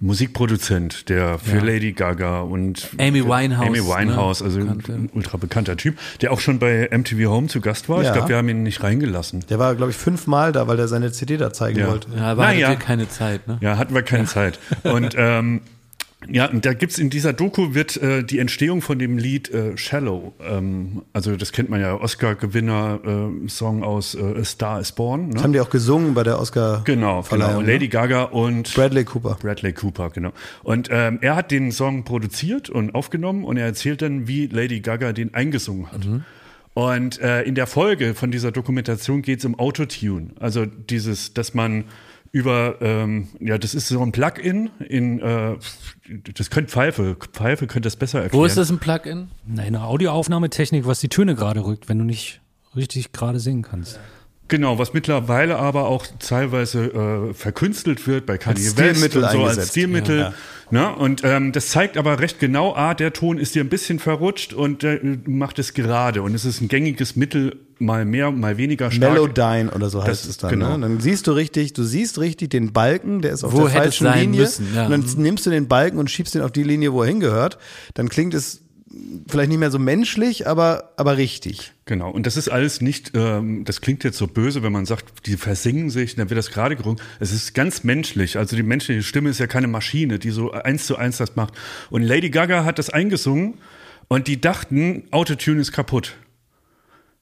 Musikproduzent, 0.00 1.08
der 1.08 1.38
für 1.38 1.56
Ja. 1.58 1.62
Lady 1.64 1.92
Gaga 1.92 2.40
und 2.40 2.88
Amy 2.98 3.24
Winehouse, 3.24 3.66
Amy 3.66 3.78
Winehouse, 3.80 4.40
ne? 4.40 4.46
also 4.46 4.58
Bekannte. 4.60 4.92
ein 4.92 5.10
ultra 5.14 5.36
bekannter 5.38 5.76
Typ, 5.76 5.98
der 6.20 6.32
auch 6.32 6.40
schon 6.40 6.58
bei 6.58 6.88
MTV 6.90 7.28
Home 7.30 7.48
zu 7.48 7.60
Gast 7.60 7.88
war. 7.88 8.02
Ja. 8.02 8.08
Ich 8.08 8.12
glaube, 8.12 8.28
wir 8.28 8.36
haben 8.36 8.48
ihn 8.48 8.62
nicht 8.62 8.82
reingelassen. 8.82 9.44
Der 9.48 9.58
war, 9.58 9.74
glaube 9.74 9.90
ich, 9.90 9.96
fünfmal 9.96 10.52
da, 10.52 10.66
weil 10.68 10.78
er 10.78 10.88
seine 10.88 11.10
CD 11.12 11.36
da 11.36 11.52
zeigen 11.52 11.78
Ja. 11.80 11.88
wollte. 11.88 12.08
Ja, 12.16 12.32
aber 12.32 12.42
Naja. 12.42 12.68
hatte 12.68 12.78
keine 12.78 13.08
Zeit, 13.08 13.46
ne? 13.48 13.58
Ja, 13.60 13.76
hatten 13.76 13.94
wir 13.94 14.02
keine 14.02 14.26
Zeit. 14.26 14.58
Und 14.84 15.14
ähm, 15.18 15.60
ja, 16.26 16.50
und 16.50 16.66
da 16.66 16.74
gibt's 16.74 16.98
in 16.98 17.10
dieser 17.10 17.32
Doku 17.32 17.74
wird 17.74 17.96
äh, 17.96 18.24
die 18.24 18.40
Entstehung 18.40 18.82
von 18.82 18.98
dem 18.98 19.18
Lied 19.18 19.50
äh, 19.50 19.76
Shallow, 19.76 20.34
ähm, 20.40 21.02
also 21.12 21.36
das 21.36 21.52
kennt 21.52 21.70
man 21.70 21.80
ja, 21.80 21.94
Oscar-Gewinner, 21.94 23.00
äh, 23.44 23.48
Song 23.48 23.84
aus 23.84 24.16
äh, 24.16 24.40
A 24.40 24.44
Star 24.44 24.80
is 24.80 24.90
Born. 24.92 25.30
Das 25.30 25.36
Ne? 25.36 25.42
haben 25.44 25.52
die 25.52 25.60
auch 25.60 25.70
gesungen 25.70 26.14
bei 26.14 26.24
der 26.24 26.40
Oscar. 26.40 26.82
Genau, 26.84 27.08
genau. 27.08 27.22
Verleihung, 27.22 27.64
Lady 27.64 27.84
ne? 27.84 27.88
Gaga 27.88 28.24
und 28.24 28.74
Bradley 28.74 29.04
Cooper. 29.04 29.38
Bradley 29.40 29.72
Cooper, 29.72 30.10
genau. 30.10 30.32
Und 30.64 30.88
ähm, 30.90 31.18
er 31.22 31.36
hat 31.36 31.52
den 31.52 31.70
Song 31.70 32.02
produziert 32.04 32.68
und 32.68 32.96
aufgenommen 32.96 33.44
und 33.44 33.56
er 33.56 33.66
erzählt 33.66 34.02
dann, 34.02 34.26
wie 34.26 34.46
Lady 34.48 34.80
Gaga 34.80 35.12
den 35.12 35.34
eingesungen 35.34 35.90
hat. 35.92 36.06
Und 36.74 37.20
äh, 37.20 37.42
in 37.42 37.54
der 37.54 37.66
Folge 37.66 38.14
von 38.14 38.30
dieser 38.30 38.52
Dokumentation 38.52 39.22
geht 39.22 39.38
es 39.40 39.44
um 39.44 39.58
Autotune. 39.58 40.30
Also 40.38 40.64
dieses, 40.66 41.32
dass 41.34 41.54
man 41.54 41.84
über, 42.32 42.76
ähm, 42.80 43.28
ja, 43.40 43.58
das 43.58 43.74
ist 43.74 43.88
so 43.88 44.02
ein 44.02 44.12
Plugin 44.12 44.70
in, 44.80 45.20
äh, 45.20 45.56
das 46.34 46.50
könnte 46.50 46.70
Pfeife, 46.70 47.16
Pfeife 47.32 47.66
könnte 47.66 47.86
das 47.86 47.96
besser 47.96 48.22
erklären. 48.22 48.40
Wo 48.40 48.44
ist 48.44 48.56
das 48.56 48.70
ein 48.70 48.78
Plugin? 48.78 49.28
Nein, 49.46 49.66
eine 49.66 49.82
Audioaufnahmetechnik, 49.82 50.86
was 50.86 51.00
die 51.00 51.08
Töne 51.08 51.34
gerade 51.34 51.64
rückt, 51.64 51.88
wenn 51.88 51.98
du 51.98 52.04
nicht 52.04 52.40
richtig 52.76 53.12
gerade 53.12 53.40
singen 53.40 53.62
kannst. 53.62 53.98
Genau, 54.48 54.78
was 54.78 54.94
mittlerweile 54.94 55.56
aber 55.58 55.86
auch 55.88 56.06
teilweise 56.18 56.84
äh, 57.30 57.34
verkünstelt 57.34 58.06
wird 58.06 58.24
bei 58.24 58.38
Kanye 58.38 58.56
Als 58.64 58.76
West 58.78 58.96
Stilmittel 58.98 59.22
und 59.24 59.30
so 59.30 59.38
als 59.38 59.48
eingesetzt. 59.50 59.70
Stilmittel. 59.70 60.18
Ja. 60.18 60.34
Ne? 60.70 60.94
Und 60.96 61.22
ähm, 61.24 61.52
das 61.52 61.68
zeigt 61.68 61.96
aber 61.98 62.18
recht 62.18 62.40
genau, 62.40 62.74
ah, 62.74 62.94
der 62.94 63.12
Ton 63.12 63.38
ist 63.38 63.54
dir 63.54 63.62
ein 63.62 63.68
bisschen 63.68 63.98
verrutscht 63.98 64.52
und 64.54 64.84
äh, 64.84 65.00
macht 65.26 65.58
es 65.58 65.74
gerade. 65.74 66.22
Und 66.22 66.34
es 66.34 66.44
ist 66.44 66.60
ein 66.62 66.68
gängiges 66.68 67.14
Mittel, 67.16 67.56
mal 67.78 68.04
mehr, 68.04 68.30
mal 68.30 68.56
weniger 68.58 68.90
stark. 68.90 69.12
Melodyne 69.12 69.70
oder 69.70 69.88
so 69.90 70.00
heißt 70.02 70.24
Das- 70.24 70.28
es 70.30 70.36
dann. 70.38 70.50
genau. 70.50 70.76
Ne? 70.76 70.80
Dann 70.88 71.00
siehst 71.00 71.26
du 71.26 71.32
richtig, 71.32 71.74
du 71.74 71.82
siehst 71.84 72.18
richtig 72.18 72.50
den 72.50 72.72
Balken, 72.72 73.20
der 73.22 73.32
ist 73.32 73.44
auf 73.44 73.52
Wo 73.52 73.60
der 73.62 73.68
falschen 73.70 74.04
sein 74.04 74.20
Linie. 74.20 74.40
müssen, 74.42 74.66
ja. 74.74 74.86
Und 74.86 74.90
dann 74.92 75.00
Mhm. 75.02 75.22
nimmst 75.22 75.46
du 75.46 75.50
den 75.50 75.68
Balken 75.68 75.98
und 75.98 76.10
schiebst 76.10 76.34
den 76.34 76.42
auf 76.42 76.52
die 76.52 76.64
Linie, 76.64 76.92
wo 76.92 77.02
er 77.02 77.08
hingehört. 77.08 77.58
Dann 77.94 78.08
klingt 78.08 78.34
es 78.34 78.62
vielleicht 79.28 79.48
nicht 79.50 79.58
mehr 79.58 79.70
so 79.70 79.78
menschlich, 79.78 80.46
aber, 80.46 80.92
aber 80.96 81.16
richtig. 81.16 81.72
Genau, 81.84 82.10
und 82.10 82.26
das 82.26 82.36
ist 82.36 82.48
alles 82.48 82.80
nicht, 82.80 83.12
ähm, 83.14 83.64
das 83.64 83.80
klingt 83.80 84.04
jetzt 84.04 84.18
so 84.18 84.26
böse, 84.26 84.62
wenn 84.62 84.72
man 84.72 84.86
sagt, 84.86 85.26
die 85.26 85.36
versingen 85.36 85.90
sich, 85.90 86.16
dann 86.16 86.30
wird 86.30 86.38
das 86.38 86.50
gerade 86.50 86.76
gerungen. 86.76 87.00
Es 87.20 87.32
ist 87.32 87.54
ganz 87.54 87.84
menschlich. 87.84 88.36
Also 88.36 88.56
die 88.56 88.62
menschliche 88.62 89.02
Stimme 89.02 89.30
ist 89.30 89.38
ja 89.38 89.46
keine 89.46 89.68
Maschine, 89.68 90.18
die 90.18 90.30
so 90.30 90.52
eins 90.52 90.86
zu 90.86 90.96
eins 90.96 91.18
das 91.18 91.36
macht. 91.36 91.54
Und 91.90 92.02
Lady 92.02 92.30
Gaga 92.30 92.64
hat 92.64 92.78
das 92.78 92.90
eingesungen 92.90 93.54
und 94.08 94.26
die 94.26 94.40
dachten, 94.40 95.04
Autotune 95.10 95.60
ist 95.60 95.72
kaputt. 95.72 96.16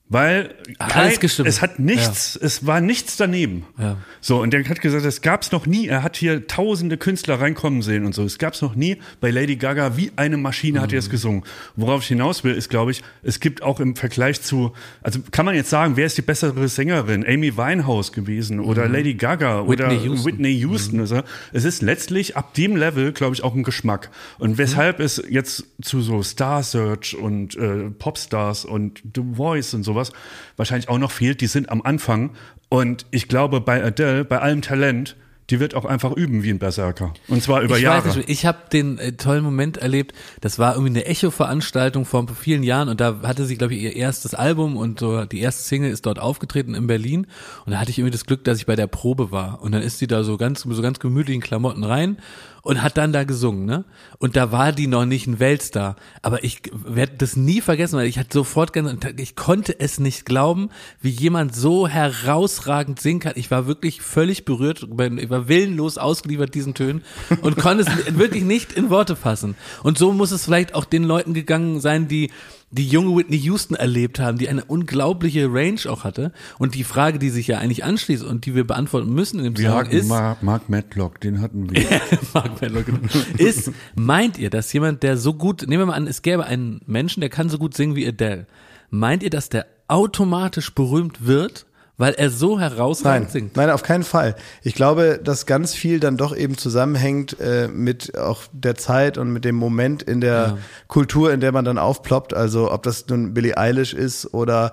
Weil 0.09 0.55
kein, 0.79 1.13
es 1.21 1.63
hat 1.63 1.81
nichts, 1.81 2.37
es 2.37 2.65
war 2.65 2.81
nichts 2.81 3.17
daneben. 3.17 3.67
Ja. 3.77 3.97
So, 4.21 4.41
und 4.41 4.53
der 4.53 4.65
hat 4.65 4.81
gesagt, 4.81 5.05
das 5.05 5.21
gab's 5.21 5.51
noch 5.51 5.67
nie. 5.67 5.89
Er 5.89 6.05
hat 6.05 6.17
hier 6.17 6.47
tausende 6.47 6.97
Künstler 6.97 7.41
reinkommen 7.41 7.83
sehen 7.83 8.07
und 8.07 8.15
so. 8.15 8.23
Es 8.23 8.39
gab's 8.39 8.63
noch 8.63 8.77
nie 8.77 8.99
bei 9.21 9.33
Lady 9.33 9.57
Gaga, 9.57 9.97
wie 9.97 10.13
eine 10.15 10.37
Maschine 10.37 10.81
hat 10.81 10.93
er 10.93 11.01
es 11.01 11.11
gesungen. 11.11 11.43
Worauf 11.75 12.03
ich 12.03 12.09
hinaus 12.09 12.45
will, 12.45 12.55
ist, 12.55 12.69
glaube 12.69 12.93
ich, 12.93 13.03
es 13.25 13.41
gibt 13.41 13.65
auch 13.65 13.81
im 13.81 13.97
Vergleich 13.97 14.43
zu, 14.43 14.73
also 15.03 15.19
kann 15.33 15.45
man 15.45 15.57
jetzt 15.57 15.71
sagen, 15.71 15.97
wer 15.97 16.07
ist 16.07 16.17
die 16.17 16.23
bessere 16.23 16.69
Sängerin? 16.69 17.27
Amy 17.27 17.57
Winehouse 17.57 18.13
gewesen 18.13 18.61
oder 18.61 18.89
Lady 18.89 19.15
Gaga 19.15 19.63
oder 19.63 19.91
Whitney 19.91 20.05
Houston. 20.05 20.25
Whitney 20.25 20.53
Houston. 20.61 21.01
Also, 21.01 21.23
es 21.53 21.65
ist 21.65 21.83
letztlich 21.83 22.37
ab 22.37 22.55
dem 22.55 22.77
Level, 22.77 23.11
glaube 23.13 23.35
ich, 23.35 23.43
auch 23.43 23.57
ein 23.57 23.65
Geschmack. 23.65 24.11
Und 24.39 24.57
weshalb 24.57 25.01
es 25.01 25.21
jetzt 25.29 25.65
zu 25.83 26.01
so 26.01 26.23
Star 26.23 26.63
Search 26.63 27.17
und 27.17 27.57
äh, 27.57 27.91
Popstars 27.91 28.65
und 28.65 29.03
The 29.13 29.23
Voice 29.35 29.75
und 29.75 29.83
sowas 29.97 30.13
wahrscheinlich 30.57 30.89
auch 30.89 30.99
noch 30.99 31.11
fehlt, 31.11 31.41
die 31.41 31.47
sind 31.47 31.71
am 31.71 31.83
Anfang. 31.83 32.31
Und 32.69 33.07
ich 33.11 33.29
glaube, 33.29 33.61
bei 33.61 33.83
Adele, 33.83 34.25
bei 34.25 34.39
allem 34.39 34.63
Talent, 34.63 35.17
die 35.49 35.61
wird 35.61 35.77
auch 35.77 35.85
einfach 35.85 36.13
üben 36.13 36.43
wie 36.43 36.51
ein 36.51 36.59
Berserker. 36.59 37.15
Und 37.29 37.41
zwar 37.41 37.61
über 37.61 37.77
ich 37.77 37.85
Jahre. 37.85 38.09
Weiß 38.09 38.25
ich 38.27 38.47
habe 38.47 38.59
den 38.73 38.99
äh, 38.99 39.13
tollen 39.13 39.45
Moment 39.45 39.77
erlebt, 39.77 40.13
das 40.41 40.59
war 40.59 40.75
irgendwie 40.75 40.91
eine 40.91 41.07
Echo-Veranstaltung 41.07 42.05
vor 42.05 42.27
vielen 42.29 42.65
Jahren 42.65 42.89
und 42.89 43.01
da 43.01 43.21
hatte 43.23 43.45
sie, 43.45 43.57
glaube 43.57 43.75
ich, 43.75 43.83
ihr 43.83 43.95
erstes 43.95 44.35
Album 44.35 44.77
und 44.77 44.99
so 44.99 45.25
die 45.25 45.41
erste 45.41 45.63
Single 45.63 45.93
ist 45.93 46.05
dort 46.05 46.19
aufgetreten 46.19 46.75
in 46.75 46.89
Berlin 46.89 47.29
und 47.65 47.73
da 47.73 47.79
hatte 47.79 47.91
ich 47.91 47.99
irgendwie 47.99 48.11
das 48.11 48.27
Glück, 48.27 48.43
dass 48.43 48.59
ich 48.59 48.67
bei 48.67 48.75
der 48.75 48.89
Probe 48.89 49.31
war 49.31 49.63
und 49.63 49.71
dann 49.71 49.83
ist 49.83 49.99
sie 49.99 50.09
da 50.09 50.25
so 50.25 50.37
ganz, 50.37 50.63
so 50.63 50.83
ganz 50.83 50.99
gemütlichen 50.99 51.43
Klamotten 51.43 51.85
rein 51.85 52.19
und 52.67 52.83
hat 52.83 52.97
dann 52.97 53.13
da 53.13 53.23
gesungen, 53.23 53.65
ne? 53.65 53.85
Und 54.19 54.35
da 54.35 54.51
war 54.51 54.73
die 54.73 54.89
noch 54.89 55.05
nicht 55.05 55.29
ein 55.29 55.39
Weltstar, 55.39 55.95
aber 56.21 56.43
ich 56.43 56.63
werde 56.73 57.13
das 57.17 57.37
nie 57.37 57.61
vergessen, 57.61 57.97
weil 57.97 58.09
ich 58.09 58.19
hatte 58.19 58.31
sofort 58.33 58.73
ganz, 58.73 58.93
ich 59.19 59.37
konnte 59.37 59.79
es 59.79 60.01
nicht 60.01 60.27
glauben, 60.27 60.71
wie 61.01 61.11
jemand 61.11 61.55
so 61.55 61.87
herausragend 61.87 62.99
singen 62.99 63.21
kann. 63.21 63.35
Ich 63.37 63.53
war 63.53 63.69
wirklich 63.69 64.03
völlig 64.03 64.45
berührt, 64.45 64.83
ich 64.83 65.31
war 65.31 65.47
willenlos 65.47 65.97
ausgeliefert 65.97 66.57
diesen 66.57 66.75
Tönen 66.75 67.05
und 67.41 67.57
konnte 67.57 67.85
es 67.85 68.19
wirklich 68.19 68.43
nicht 68.43 68.73
in 68.73 68.91
Worte 68.91 69.15
fassen. 69.15 69.55
Und 69.85 69.97
so 69.97 70.13
muss 70.13 70.33
es 70.33 70.45
vielleicht 70.45 70.75
auch 70.75 70.87
den 70.87 71.05
Leuten 71.05 71.35
gegangen 71.35 71.81
sein, 71.81 72.09
die 72.09 72.33
die 72.71 72.87
junge 72.87 73.17
Whitney 73.17 73.39
Houston 73.39 73.75
erlebt 73.75 74.19
haben, 74.19 74.39
die 74.39 74.49
eine 74.49 74.65
unglaubliche 74.65 75.47
Range 75.53 75.81
auch 75.89 76.05
hatte. 76.05 76.33
Und 76.59 76.75
die 76.75 76.85
Frage, 76.85 77.19
die 77.19 77.31
sich 77.31 77.47
ja 77.47 77.59
eigentlich 77.59 77.85
anschließt 77.85 78.25
und 78.25 78.45
die 78.45 78.55
wir 78.55 78.67
beantworten 78.67 79.13
müssen 79.13 79.39
in 79.39 79.45
dem 79.45 79.59
wir 79.59 79.71
Song 79.71 79.79
hatten 79.79 79.97
ist, 79.97 80.09
Mark, 80.09 80.43
Mark 80.43 80.69
Matlock, 80.69 81.21
den 81.21 81.41
hatten 81.41 81.71
wir. 81.71 81.85
Mark 82.35 82.61
Medlock, 82.61 82.87
genau. 82.87 82.99
ist, 83.39 83.71
meint 83.95 84.39
ihr, 84.39 84.51
dass 84.51 84.73
jemand, 84.73 85.03
der 85.03 85.17
so 85.17 85.35
gut, 85.35 85.63
nehmen 85.63 85.83
wir 85.83 85.87
mal 85.87 85.95
an, 85.95 86.07
es 86.07 86.23
gäbe 86.23 86.45
einen 86.45 86.81
Menschen, 86.87 87.21
der 87.21 87.31
kann 87.31 87.49
so 87.49 87.59
gut 87.59 87.75
singen 87.75 87.95
wie 87.95 88.07
Adele. 88.07 88.47
Meint 88.91 89.23
ihr, 89.23 89.31
dass 89.31 89.49
der 89.49 89.67
automatisch 89.89 90.75
berühmt 90.75 91.25
wird, 91.27 91.67
weil 91.99 92.15
er 92.15 92.31
so 92.31 92.61
herausragend 92.61 93.29
Nein, 93.29 93.33
singt. 93.33 93.57
nein, 93.57 93.71
auf 93.71 93.83
keinen 93.83 94.05
Fall. 94.05 94.37
Ich 94.63 94.75
glaube, 94.75 95.19
dass 95.23 95.47
ganz 95.47 95.75
viel 95.75 95.99
dann 95.99 96.17
doch 96.17 96.37
eben 96.37 96.59
zusammenhängt 96.59 97.41
äh, 97.41 97.69
mit 97.69 98.19
auch 98.19 98.43
der 98.53 98.75
Zeit 98.75 99.17
und 99.17 99.33
mit 99.33 99.45
dem 99.45 99.57
Moment 99.57 100.03
in 100.03 100.21
der 100.21 100.59
Kultur, 100.89 101.33
in 101.33 101.41
der 101.41 101.53
man 101.53 101.65
dann 101.65 101.79
aufploppt. 101.79 102.35
Also 102.35 102.71
ob 102.71 102.83
das 102.83 103.07
nun 103.09 103.33
Billie 103.33 103.57
Eilish 103.57 103.95
ist 103.95 104.33
oder 104.35 104.73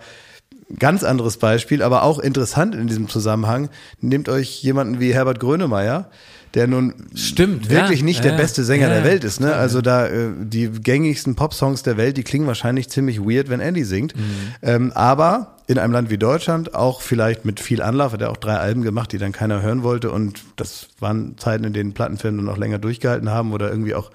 ganz 0.79 1.03
anderes 1.03 1.37
Beispiel, 1.37 1.81
aber 1.81 2.03
auch 2.03 2.19
interessant 2.19 2.75
in 2.75 2.87
diesem 2.87 3.07
Zusammenhang. 3.07 3.69
Nehmt 4.01 4.27
euch 4.27 4.61
jemanden 4.61 4.99
wie 4.99 5.13
Herbert 5.13 5.39
Grönemeyer, 5.39 6.09
der 6.53 6.67
nun 6.67 6.93
Stimmt, 7.15 7.69
wirklich 7.69 7.99
ja, 7.99 8.05
nicht 8.05 8.17
ja, 8.17 8.23
der 8.23 8.31
ja. 8.33 8.37
beste 8.37 8.63
Sänger 8.63 8.87
Ja, 8.87 8.89
der 8.89 8.99
ja, 8.99 9.05
Welt 9.05 9.23
ist. 9.23 9.39
Ne? 9.39 9.55
Also 9.55 9.81
da 9.81 10.07
äh, 10.07 10.29
die 10.37 10.69
gängigsten 10.69 11.35
Popsongs 11.35 11.83
der 11.83 11.97
Welt, 11.97 12.17
die 12.17 12.23
klingen 12.23 12.47
wahrscheinlich 12.47 12.89
ziemlich 12.89 13.21
weird, 13.21 13.49
wenn 13.49 13.59
Andy 13.59 13.83
singt. 13.83 14.15
Mhm. 14.15 14.23
Ähm, 14.61 14.91
aber 14.93 15.52
in 15.67 15.79
einem 15.79 15.93
Land 15.93 16.09
wie 16.09 16.17
Deutschland, 16.17 16.75
auch 16.75 17.01
vielleicht 17.01 17.45
mit 17.45 17.59
viel 17.59 17.81
Anlauf, 17.81 18.13
hat 18.13 18.21
er 18.21 18.31
auch 18.31 18.37
drei 18.37 18.57
Alben 18.57 18.81
gemacht, 18.81 19.11
die 19.11 19.17
dann 19.17 19.31
keiner 19.31 19.61
hören 19.61 19.83
wollte. 19.83 20.11
Und 20.11 20.41
das 20.57 20.89
waren 20.99 21.37
Zeiten, 21.37 21.63
in 21.63 21.73
denen 21.73 21.93
Plattenfirmen 21.93 22.43
noch 22.43 22.57
länger 22.57 22.79
durchgehalten 22.79 23.29
haben 23.29 23.53
oder 23.53 23.69
irgendwie 23.69 23.95
auch, 23.95 24.11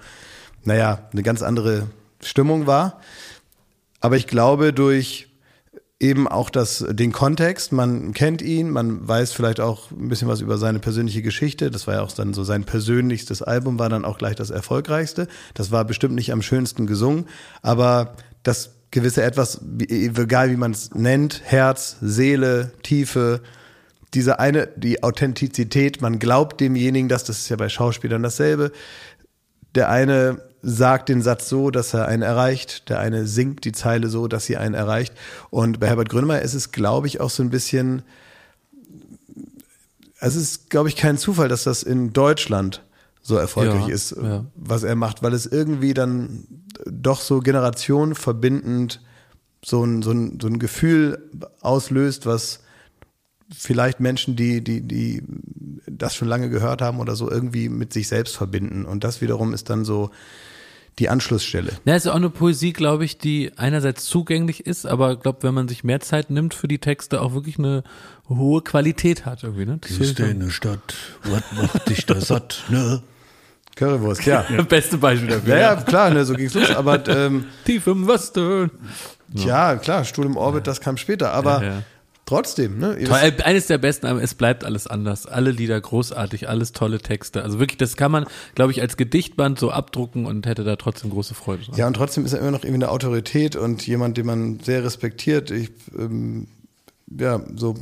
naja, 0.63 1.09
eine 1.11 1.23
ganz 1.23 1.41
andere 1.41 1.87
Stimmung 2.21 2.67
war. 2.67 2.99
Aber 3.99 4.15
ich 4.15 4.27
glaube, 4.27 4.73
durch 4.73 5.29
eben 5.99 6.27
auch 6.27 6.49
das, 6.49 6.85
den 6.89 7.11
Kontext, 7.11 7.73
man 7.73 8.13
kennt 8.13 8.41
ihn, 8.41 8.69
man 8.69 9.05
weiß 9.05 9.33
vielleicht 9.33 9.59
auch 9.59 9.91
ein 9.91 10.07
bisschen 10.07 10.29
was 10.29 10.39
über 10.39 10.57
seine 10.57 10.79
persönliche 10.79 11.21
Geschichte. 11.21 11.71
Das 11.71 11.87
war 11.87 11.95
ja 11.95 12.01
auch 12.01 12.11
dann 12.11 12.33
so 12.33 12.43
sein 12.43 12.63
persönlichstes 12.63 13.41
Album, 13.41 13.79
war 13.79 13.89
dann 13.89 14.05
auch 14.05 14.17
gleich 14.17 14.35
das 14.35 14.49
erfolgreichste. 14.49 15.27
Das 15.55 15.71
war 15.71 15.83
bestimmt 15.83 16.15
nicht 16.15 16.31
am 16.31 16.41
schönsten 16.41 16.87
gesungen, 16.87 17.25
aber 17.61 18.13
das 18.43 18.71
gewisse 18.91 19.23
etwas, 19.23 19.61
egal 19.87 20.49
wie 20.49 20.57
man 20.57 20.71
es 20.71 20.93
nennt, 20.93 21.41
Herz, 21.43 21.97
Seele, 22.01 22.71
Tiefe, 22.83 23.41
diese 24.13 24.39
eine, 24.39 24.67
die 24.75 25.03
Authentizität, 25.03 26.01
man 26.01 26.17
glaubt 26.17 26.59
demjenigen, 26.61 27.09
dass 27.09 27.23
das 27.23 27.39
ist 27.39 27.49
ja 27.49 27.55
bei 27.55 27.69
Schauspielern 27.69 28.23
dasselbe. 28.23 28.71
Der 29.75 29.89
eine 29.89 30.41
sagt 30.61 31.09
den 31.09 31.21
Satz 31.21 31.47
so, 31.47 31.69
dass 31.69 31.93
er 31.93 32.07
einen 32.07 32.23
erreicht, 32.23 32.89
der 32.89 32.99
eine 32.99 33.27
singt 33.27 33.65
die 33.65 33.71
Zeile 33.71 34.09
so, 34.09 34.27
dass 34.27 34.45
sie 34.45 34.57
einen 34.57 34.73
erreicht. 34.73 35.13
Und 35.51 35.79
bei 35.79 35.87
Herbert 35.87 36.09
Grönemeyer 36.09 36.41
ist 36.41 36.55
es, 36.55 36.71
glaube 36.71 37.07
ich, 37.07 37.21
auch 37.21 37.29
so 37.29 37.43
ein 37.43 37.51
bisschen, 37.51 38.01
es 40.19 40.35
ist, 40.35 40.69
glaube 40.69 40.89
ich, 40.89 40.95
kein 40.95 41.17
Zufall, 41.17 41.47
dass 41.47 41.63
das 41.63 41.83
in 41.83 42.11
Deutschland 42.11 42.81
so 43.29 43.37
erfolgreich 43.37 43.87
Ja, 43.87 43.93
ist, 43.93 44.15
ja. 44.21 44.45
was 44.55 44.83
er 44.83 44.95
macht, 44.95 45.23
weil 45.23 45.33
es 45.33 45.45
irgendwie 45.45 45.93
dann 45.93 46.45
doch 46.85 47.21
so 47.21 47.39
generationenverbindend 47.39 49.01
so 49.63 49.83
ein, 49.83 50.01
so 50.01 50.11
ein, 50.11 50.39
so 50.41 50.47
ein 50.47 50.59
Gefühl 50.59 51.29
auslöst, 51.61 52.25
was 52.25 52.61
vielleicht 53.55 53.99
Menschen, 53.99 54.35
die, 54.35 54.63
die, 54.63 54.81
die 54.81 55.23
das 55.87 56.15
schon 56.15 56.27
lange 56.27 56.49
gehört 56.49 56.81
haben 56.81 56.99
oder 56.99 57.15
so, 57.15 57.29
irgendwie 57.29 57.69
mit 57.69 57.93
sich 57.93 58.07
selbst 58.07 58.35
verbinden. 58.35 58.85
Und 58.85 59.03
das 59.03 59.21
wiederum 59.21 59.53
ist 59.53 59.69
dann 59.69 59.85
so 59.85 60.11
die 60.99 61.09
Anschlussstelle. 61.09 61.71
Ja, 61.85 61.95
ist 61.95 62.05
ja 62.05 62.11
auch 62.11 62.17
eine 62.17 62.29
Poesie, 62.29 62.73
glaube 62.73 63.05
ich, 63.05 63.17
die 63.17 63.51
einerseits 63.55 64.05
zugänglich 64.05 64.65
ist, 64.65 64.85
aber 64.85 65.13
ich 65.13 65.19
glaube, 65.21 65.43
wenn 65.43 65.53
man 65.53 65.67
sich 65.67 65.83
mehr 65.83 66.01
Zeit 66.01 66.29
nimmt 66.29 66.53
für 66.53 66.67
die 66.67 66.79
Texte, 66.79 67.21
auch 67.21 67.33
wirklich 67.33 67.57
eine 67.57 67.83
hohe 68.27 68.61
Qualität 68.61 69.25
hat 69.25 69.43
irgendwie, 69.43 69.65
ne? 69.65 69.79
Das 69.81 70.19
eine 70.19 70.51
Stadt, 70.51 70.95
was 71.23 71.43
macht 71.55 71.89
dich 71.89 72.05
da 72.05 72.19
satt, 72.19 72.63
ne? 72.69 73.01
Currywurst, 73.79 74.25
ja. 74.25 74.45
Beste 74.69 74.97
Beispiel 74.97 75.29
dafür. 75.29 75.55
Ja, 75.55 75.73
ja, 75.73 75.75
klar, 75.81 76.09
ne, 76.09 76.25
so 76.25 76.33
ging's 76.33 76.53
los. 76.53 76.69
Aber 76.75 77.07
ähm, 77.07 77.45
Tief 77.65 77.87
im 77.87 78.07
Westen. 78.07 78.69
ja, 79.33 79.75
klar, 79.77 80.03
Stuhl 80.05 80.25
im 80.25 80.35
Orbit, 80.37 80.67
das 80.67 80.81
kam 80.81 80.97
später. 80.97 81.31
Aber 81.33 81.63
Ja, 81.63 81.69
ja. 81.69 81.83
trotzdem, 82.25 82.77
ne? 82.77 82.97
Toll, 83.05 83.17
äh, 83.21 83.41
eines 83.43 83.67
der 83.67 83.77
besten, 83.77 84.05
aber 84.07 84.21
es 84.21 84.33
bleibt 84.35 84.65
alles 84.65 84.85
anders. 84.85 85.25
Alle 85.25 85.51
Lieder 85.51 85.79
großartig, 85.79 86.49
alles 86.49 86.73
tolle 86.73 86.99
Texte. 86.99 87.41
Also 87.43 87.59
wirklich, 87.59 87.77
das 87.77 87.95
kann 87.95 88.11
man, 88.11 88.25
glaube 88.53 88.71
ich, 88.73 88.81
als 88.81 88.97
Gedichtband 88.97 89.57
so 89.59 89.71
abdrucken 89.71 90.25
und 90.25 90.45
hätte 90.45 90.63
da 90.65 90.75
trotzdem 90.75 91.09
große 91.09 91.33
Freude 91.33 91.63
dran. 91.63 91.75
Ja, 91.77 91.87
und 91.87 91.93
trotzdem 91.93 92.25
ist 92.25 92.33
er 92.33 92.39
immer 92.39 92.51
noch 92.51 92.63
irgendwie 92.63 92.83
eine 92.83 92.89
Autorität 92.89 93.55
und 93.55 93.87
jemand, 93.87 94.17
den 94.17 94.25
man 94.25 94.59
sehr 94.59 94.83
respektiert. 94.83 95.51
Ich, 95.51 95.71
ähm, 95.97 96.47
ja, 97.17 97.39
so, 97.55 97.75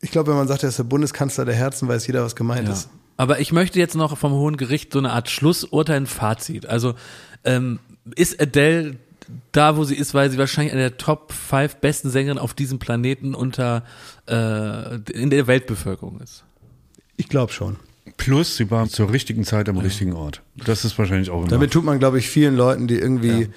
ich 0.00 0.10
glaube, 0.10 0.30
wenn 0.30 0.36
man 0.38 0.46
sagt, 0.46 0.62
er 0.62 0.68
ist 0.68 0.78
der 0.78 0.84
Bundeskanzler 0.84 1.44
der 1.44 1.54
Herzen, 1.54 1.88
weiß 1.88 2.06
jeder, 2.06 2.22
was 2.22 2.36
gemeint 2.36 2.66
Ja. 2.68 2.74
ist. 2.74 2.88
Aber 3.18 3.40
ich 3.40 3.52
möchte 3.52 3.78
jetzt 3.78 3.96
noch 3.96 4.16
vom 4.16 4.32
Hohen 4.32 4.56
Gericht 4.56 4.92
so 4.92 5.00
eine 5.00 5.12
Art 5.12 5.28
Schlussurteil, 5.28 5.96
ein 5.96 6.06
Fazit. 6.06 6.66
Also 6.66 6.94
ähm, 7.44 7.80
ist 8.14 8.40
Adele 8.40 8.96
da, 9.52 9.76
wo 9.76 9.84
sie 9.84 9.96
ist, 9.96 10.14
weil 10.14 10.30
sie 10.30 10.38
wahrscheinlich 10.38 10.72
eine 10.72 10.82
der 10.82 10.96
Top 10.96 11.32
5 11.32 11.76
besten 11.76 12.10
Sängerinnen 12.10 12.38
auf 12.42 12.54
diesem 12.54 12.78
Planeten 12.78 13.34
unter 13.34 13.84
äh, 14.26 14.96
in 15.12 15.30
der 15.30 15.46
Weltbevölkerung 15.46 16.20
ist. 16.20 16.44
Ich 17.16 17.28
glaube 17.28 17.52
schon. 17.52 17.76
Plus, 18.16 18.56
sie 18.56 18.70
war 18.70 18.88
zur 18.88 19.12
richtigen 19.12 19.44
Zeit 19.44 19.68
am 19.68 19.76
richtigen 19.76 20.14
Ort. 20.14 20.40
Das 20.56 20.84
ist 20.84 20.98
wahrscheinlich 20.98 21.30
auch 21.30 21.40
immer. 21.40 21.48
Damit 21.48 21.72
tut 21.72 21.84
man, 21.84 21.98
glaube 21.98 22.18
ich, 22.18 22.30
vielen 22.30 22.56
Leuten, 22.56 22.86
die 22.86 22.98
irgendwie 22.98 23.48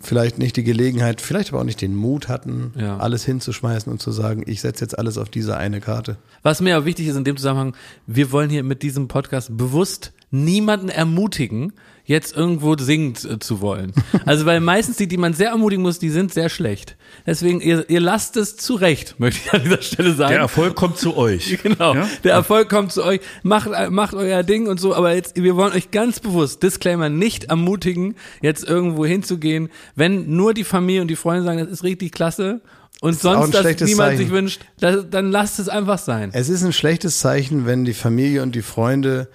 vielleicht 0.00 0.38
nicht 0.38 0.56
die 0.56 0.64
Gelegenheit, 0.64 1.20
vielleicht 1.20 1.50
aber 1.50 1.60
auch 1.60 1.64
nicht 1.64 1.80
den 1.80 1.94
Mut 1.94 2.28
hatten, 2.28 2.72
Ja. 2.76 2.98
alles 2.98 3.24
hinzuschmeißen 3.24 3.90
und 3.90 4.00
zu 4.00 4.12
sagen, 4.12 4.42
ich 4.46 4.60
setze 4.60 4.84
jetzt 4.84 4.98
alles 4.98 5.18
auf 5.18 5.28
diese 5.28 5.56
eine 5.56 5.80
Karte. 5.80 6.16
Was 6.42 6.60
mir 6.60 6.78
auch 6.78 6.84
wichtig 6.84 7.08
ist 7.08 7.16
in 7.16 7.24
dem 7.24 7.36
Zusammenhang, 7.36 7.74
wir 8.06 8.30
wollen 8.32 8.50
hier 8.50 8.62
mit 8.62 8.82
diesem 8.82 9.08
Podcast 9.08 9.56
bewusst 9.56 10.12
niemanden 10.30 10.88
ermutigen, 10.88 11.72
jetzt 12.08 12.34
irgendwo 12.34 12.74
singen 12.76 13.14
äh, 13.28 13.38
zu 13.38 13.60
wollen. 13.60 13.92
Also 14.24 14.46
weil 14.46 14.60
meistens 14.60 14.96
die, 14.96 15.08
die 15.08 15.18
man 15.18 15.34
sehr 15.34 15.50
ermutigen 15.50 15.82
muss, 15.82 15.98
die 15.98 16.08
sind 16.08 16.32
sehr 16.32 16.48
schlecht. 16.48 16.96
Deswegen, 17.26 17.60
ihr, 17.60 17.88
ihr 17.90 18.00
lasst 18.00 18.38
es 18.38 18.56
zurecht, 18.56 19.16
möchte 19.18 19.40
ich 19.44 19.52
an 19.52 19.62
dieser 19.62 19.82
Stelle 19.82 20.14
sagen. 20.14 20.32
der 20.32 20.40
Erfolg 20.40 20.74
kommt 20.74 20.96
zu 20.98 21.16
euch. 21.16 21.58
Genau. 21.68 21.94
Ja? 21.94 22.08
Der 22.24 22.32
Erfolg 22.32 22.68
kommt 22.70 22.92
zu 22.92 23.04
euch. 23.04 23.20
Macht, 23.42 23.68
macht 23.90 24.14
euer 24.14 24.42
Ding 24.42 24.68
und 24.68 24.80
so. 24.80 24.94
Aber 24.94 25.14
jetzt, 25.14 25.36
wir 25.42 25.56
wollen 25.56 25.72
euch 25.72 25.90
ganz 25.90 26.18
bewusst, 26.20 26.62
Disclaimer, 26.62 27.10
nicht 27.10 27.44
ermutigen, 27.44 28.14
jetzt 28.40 28.64
irgendwo 28.66 29.04
hinzugehen, 29.04 29.68
wenn 29.96 30.34
nur 30.34 30.54
die 30.54 30.64
Familie 30.64 31.02
und 31.02 31.08
die 31.08 31.16
Freunde 31.16 31.44
sagen, 31.44 31.58
das 31.58 31.68
ist 31.68 31.84
richtig 31.84 32.12
klasse 32.12 32.62
und 33.00 33.16
auch 33.16 33.20
sonst 33.20 33.54
das 33.54 33.60
schlechtes 33.60 33.88
niemand 33.88 34.10
Zeichen. 34.10 34.18
sich 34.18 34.30
wünscht, 34.30 34.60
das, 34.80 35.10
dann 35.10 35.30
lasst 35.30 35.58
es 35.58 35.68
einfach 35.68 35.98
sein. 35.98 36.30
Es 36.32 36.48
ist 36.48 36.64
ein 36.64 36.72
schlechtes 36.72 37.18
Zeichen, 37.18 37.66
wenn 37.66 37.84
die 37.84 37.92
Familie 37.94 38.42
und 38.42 38.54
die 38.54 38.62
Freunde 38.62 39.28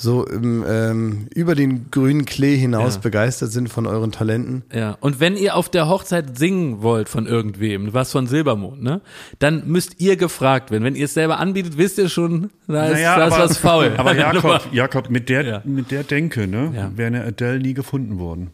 so 0.00 0.24
im, 0.26 0.64
ähm, 0.66 1.26
über 1.34 1.54
den 1.54 1.90
grünen 1.90 2.24
Klee 2.24 2.56
hinaus 2.56 2.94
Ja. 2.94 3.00
begeistert 3.02 3.52
sind 3.52 3.68
von 3.68 3.86
euren 3.86 4.12
Talenten. 4.12 4.62
Ja, 4.72 4.96
und 5.00 5.20
wenn 5.20 5.36
ihr 5.36 5.54
auf 5.56 5.68
der 5.68 5.88
Hochzeit 5.88 6.38
singen 6.38 6.80
wollt 6.82 7.08
von 7.10 7.26
irgendwem, 7.26 7.92
was 7.92 8.10
von 8.12 8.26
Silbermond, 8.26 8.82
ne, 8.82 9.02
dann 9.40 9.64
müsst 9.66 10.00
ihr 10.00 10.16
gefragt 10.16 10.70
werden. 10.70 10.84
Wenn 10.84 10.94
ihr 10.96 11.04
es 11.04 11.12
selber 11.14 11.38
anbietet, 11.38 11.76
wisst 11.76 11.98
ihr 11.98 12.08
schon, 12.08 12.48
da 12.66 12.86
ist, 12.86 13.02
da 13.02 13.26
ist 13.26 13.38
was 13.38 13.56
faul. 13.58 13.92
Aber 13.98 14.16
Jakob, 14.16 14.62
Jakob 14.72 15.10
mit 15.10 15.28
der, 15.28 15.44
Ja. 15.44 15.62
mit 15.64 15.90
der 15.90 16.02
Denke, 16.04 16.46
ne, 16.48 16.72
Ja. 16.74 16.90
wäre 16.96 17.08
eine 17.08 17.24
Adele 17.24 17.58
nie 17.60 17.74
gefunden 17.74 18.18
worden. 18.18 18.50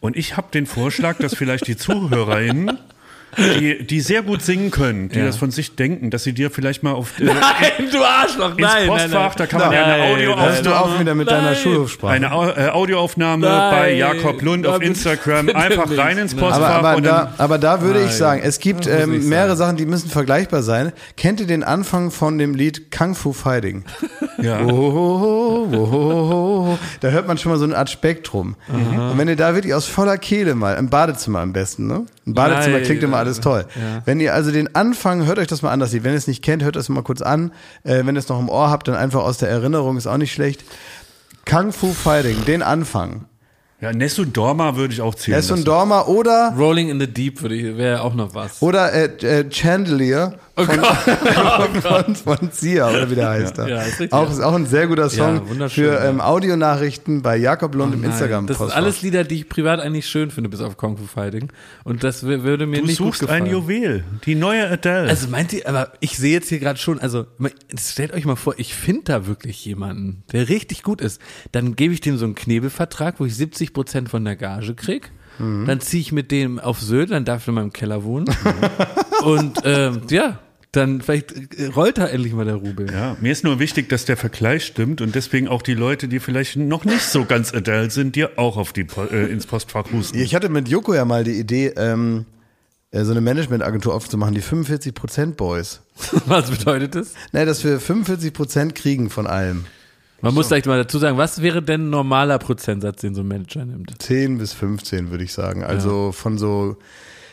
Und 0.00 0.16
ich 0.16 0.36
habe 0.36 0.48
den 0.52 0.66
Vorschlag, 0.66 1.18
dass 1.18 1.34
vielleicht 1.36 1.68
die 1.68 1.76
ZuhörerInnen, 1.76 2.76
die, 3.36 3.84
die 3.86 4.00
sehr 4.00 4.22
gut 4.22 4.42
singen 4.42 4.70
können, 4.70 5.08
die 5.10 5.18
Ja. 5.18 5.26
das 5.26 5.36
von 5.36 5.50
sich 5.50 5.76
denken, 5.76 6.10
dass 6.10 6.24
sie 6.24 6.32
dir 6.32 6.50
vielleicht 6.50 6.82
mal 6.82 6.92
auf 6.92 7.20
äh, 7.20 7.24
Nein, 7.24 7.90
du 7.92 8.02
Arschloch, 8.02 8.52
ins 8.52 8.60
nein, 8.60 8.88
Postfach, 8.88 9.10
nein, 9.10 9.32
da 9.36 9.46
kann 9.46 9.60
man 9.60 9.72
ja 9.72 9.84
eine 9.84 10.02
Audioaufnahme, 10.04 10.62
du 10.62 10.74
auf 10.74 11.00
wieder 11.00 11.14
mit 11.14 11.30
deiner. 11.30 11.54
Schulhofsprache. 11.54 12.12
eine 12.12 12.32
Au 12.32 12.48
äh, 12.48 12.68
Audioaufnahme 12.68 13.46
bei 13.46 13.92
Jakob 13.92 14.40
Lund 14.42 14.66
auf 14.66 14.80
Instagram, 14.80 15.50
einfach 15.50 15.90
rein 15.96 16.18
ins. 16.18 16.34
Postfach 16.34 16.68
aber, 16.68 16.88
aber, 16.88 16.96
und 16.96 17.06
da, 17.06 17.34
aber 17.38 17.58
da 17.58 17.82
würde 17.82 18.02
ich 18.04 18.12
sagen, 18.12 18.40
es 18.42 18.58
gibt 18.58 18.86
ähm, 18.86 19.28
mehrere. 19.28 19.58
Sachen, 19.58 19.76
die 19.76 19.86
müssen 19.86 20.08
vergleichbar 20.08 20.62
sein. 20.62 20.92
Kennt 21.16 21.40
ihr 21.40 21.46
den 21.46 21.64
Anfang 21.64 22.10
von 22.10 22.38
dem 22.38 22.54
Lied 22.54 22.90
Kung 22.96 23.14
Fu 23.14 23.32
Fighting? 23.32 23.84
ja. 24.38 24.60
Oh, 24.62 25.68
oh, 25.72 25.76
oh. 25.76 26.78
Da 27.00 27.08
hört 27.08 27.26
man 27.26 27.36
schon 27.38 27.50
mal 27.52 27.58
so 27.58 27.64
eine 27.64 27.76
Art 27.76 27.90
Spektrum. 27.90 28.54
Und 28.68 29.18
wenn 29.18 29.28
ihr 29.28 29.36
da 29.36 29.54
wirklich 29.54 29.74
aus 29.74 29.86
voller 29.86 30.16
Kehle 30.16 30.54
mal, 30.54 30.74
im 30.76 30.90
Badezimmer 30.90 31.40
am 31.40 31.52
besten, 31.52 31.86
ne? 31.86 32.06
Im 32.28 32.34
Badezimmer 32.34 32.76
Nein, 32.76 32.84
klingt 32.84 33.02
immer 33.02 33.16
alles 33.16 33.40
toll. 33.40 33.64
Ja. 33.74 34.02
Wenn 34.04 34.20
ihr 34.20 34.34
also 34.34 34.50
den 34.52 34.74
Anfang, 34.74 35.24
hört 35.24 35.38
euch 35.38 35.46
das 35.46 35.62
mal 35.62 35.70
an, 35.70 35.80
das 35.80 35.92
Lied. 35.92 36.04
Wenn 36.04 36.12
ihr 36.12 36.18
es 36.18 36.26
nicht 36.26 36.42
kennt, 36.44 36.62
hört 36.62 36.76
das 36.76 36.88
mal 36.90 37.02
kurz 37.02 37.22
an. 37.22 37.52
Äh, 37.84 38.04
wenn 38.04 38.14
ihr 38.14 38.18
es 38.18 38.28
noch 38.28 38.38
im 38.38 38.50
Ohr 38.50 38.70
habt, 38.70 38.86
dann 38.86 38.94
einfach 38.94 39.22
aus 39.22 39.38
der 39.38 39.48
Erinnerung, 39.48 39.96
ist 39.96 40.06
auch 40.06 40.18
nicht 40.18 40.32
schlecht. 40.32 40.62
Kung 41.48 41.72
Fu 41.72 41.92
Fighting, 41.94 42.44
den 42.44 42.62
Anfang. 42.62 43.24
ja, 43.80 43.92
Nessun 43.92 44.32
Dorma 44.34 44.76
würde 44.76 44.92
ich 44.92 45.00
auch 45.00 45.14
zählen. 45.14 45.38
Essun 45.38 45.56
lassen. 45.56 45.64
Dorma 45.64 46.02
oder, 46.02 46.52
Rolling 46.58 46.90
in 46.90 47.00
the 47.00 47.06
Deep 47.06 47.40
würde 47.40 47.54
ich, 47.54 47.76
wäre 47.78 48.02
auch 48.02 48.12
noch 48.14 48.34
was. 48.34 48.60
oder 48.60 48.92
äh, 48.92 49.06
äh, 49.26 49.50
Chandelier 49.50 50.34
von, 50.66 51.82
von, 51.82 52.14
von 52.16 52.50
Sia, 52.52 52.88
oder 52.90 53.10
wie 53.10 53.14
der 53.14 53.28
heißt. 53.30 53.58
da. 53.58 53.66
Ja, 53.68 53.82
ist 53.82 54.00
richtig. 54.00 54.12
auch, 54.12 54.30
ist 54.30 54.40
auch 54.40 54.54
ein 54.54 54.66
sehr 54.66 54.86
guter 54.86 55.08
Song 55.10 55.36
Ja, 55.36 55.48
wunderschön, 55.48 55.84
für 55.84 56.00
ähm, 56.04 56.20
Audionachrichten 56.20 57.22
bei 57.22 57.36
Jakob 57.36 57.74
Lund 57.74 57.94
im 57.94 58.00
Nein, 58.00 58.10
instagram 58.10 58.46
Das 58.46 58.58
sind 58.58 58.72
alles 58.72 59.02
Lieder, 59.02 59.24
die 59.24 59.36
ich 59.36 59.48
privat 59.48 59.80
eigentlich 59.80 60.06
schön 60.08 60.30
finde, 60.30 60.50
bis 60.50 60.60
auf 60.60 60.76
Kung 60.76 60.96
Fu 60.96 61.04
Fighting. 61.06 61.50
Und 61.84 62.04
das 62.04 62.24
wür- 62.24 62.42
würde 62.42 62.66
mir 62.66 62.80
Du 62.80 62.86
nicht 62.86 62.96
suchst 62.96 63.20
gut 63.20 63.28
gefallen. 63.28 63.44
ein 63.44 63.50
Juwel, 63.50 64.04
die 64.24 64.34
neue 64.34 64.68
Adele. 64.70 65.08
Also 65.08 65.28
meint 65.28 65.52
ihr, 65.52 65.68
aber 65.68 65.92
ich 66.00 66.16
sehe 66.18 66.32
jetzt 66.32 66.48
hier 66.48 66.58
gerade 66.58 66.78
schon, 66.78 66.98
also 67.00 67.26
stellt 67.78 68.12
euch 68.12 68.24
mal 68.24 68.36
vor, 68.36 68.54
ich 68.58 68.74
finde 68.74 69.02
da 69.04 69.26
wirklich 69.26 69.64
jemanden, 69.64 70.22
der 70.32 70.48
richtig 70.48 70.82
gut 70.82 71.00
ist. 71.00 71.20
Dann 71.52 71.76
gebe 71.76 71.94
ich 71.94 72.00
dem 72.00 72.16
so 72.18 72.24
einen 72.24 72.34
Knebelvertrag, 72.34 73.20
wo 73.20 73.24
ich 73.24 73.34
70 73.36 73.72
Prozent 73.72 74.08
von 74.08 74.24
der 74.24 74.36
Gage 74.36 74.74
krieg 74.74 75.10
dann 75.40 75.78
ziehe 75.80 76.00
ich 76.00 76.10
mit 76.10 76.32
dem 76.32 76.58
auf 76.58 76.80
Sylt, 76.80 77.12
dann 77.12 77.24
darf 77.24 77.42
ich 77.42 77.48
in 77.48 77.54
meinem 77.54 77.72
Keller 77.72 78.02
wohnen. 78.02 78.26
Und 79.24 79.58
ähm, 79.64 80.00
ja, 80.10 80.40
dann 80.78 81.02
vielleicht 81.02 81.58
äh, 81.58 81.66
rollt 81.66 81.98
da 81.98 82.06
endlich 82.06 82.32
mal 82.32 82.44
der 82.44 82.54
Rubel. 82.54 82.90
Ja, 82.90 83.16
mir 83.20 83.32
ist 83.32 83.44
nur 83.44 83.58
wichtig, 83.58 83.88
dass 83.88 84.04
der 84.04 84.16
Vergleich 84.16 84.64
stimmt 84.64 85.00
und 85.00 85.14
deswegen 85.14 85.48
auch 85.48 85.62
die 85.62 85.74
Leute, 85.74 86.08
die 86.08 86.20
vielleicht 86.20 86.56
noch 86.56 86.84
nicht 86.84 87.02
so 87.02 87.24
ganz 87.24 87.52
adult 87.52 87.92
sind, 87.92 88.16
dir 88.16 88.32
auch 88.36 88.56
auf 88.56 88.72
die 88.72 88.86
äh, 89.10 89.30
ins 89.30 89.46
Postfach 89.46 89.92
husten. 89.92 90.18
Ich 90.18 90.34
hatte 90.34 90.48
mit 90.48 90.68
Joko 90.68 90.94
ja 90.94 91.04
mal 91.04 91.24
die 91.24 91.38
Idee, 91.38 91.74
ähm, 91.76 92.24
äh, 92.90 93.04
so 93.04 93.10
eine 93.10 93.20
Managementagentur 93.20 93.94
aufzumachen, 93.94 94.34
die 94.34 94.42
45% 94.42 95.34
Boys. 95.34 95.82
Was 96.26 96.50
bedeutet 96.50 96.94
das? 96.94 97.14
Naja, 97.32 97.44
dass 97.44 97.64
wir 97.64 97.80
45% 97.80 98.72
kriegen 98.72 99.10
von 99.10 99.26
allem. 99.26 99.66
Man 100.20 100.34
muss 100.34 100.48
vielleicht 100.48 100.66
mal 100.66 100.78
dazu 100.78 100.98
sagen, 100.98 101.16
was 101.16 101.42
wäre 101.42 101.62
denn 101.62 101.86
ein 101.86 101.90
normaler 101.90 102.40
Prozentsatz, 102.40 103.02
den 103.02 103.14
so 103.14 103.20
ein 103.20 103.28
Manager 103.28 103.64
nimmt? 103.64 104.02
10 104.02 104.38
bis 104.38 104.52
15 104.52 105.12
würde 105.12 105.22
ich 105.22 105.32
sagen. 105.32 105.62
Also 105.62 106.10
von 106.10 106.38
so, 106.38 106.76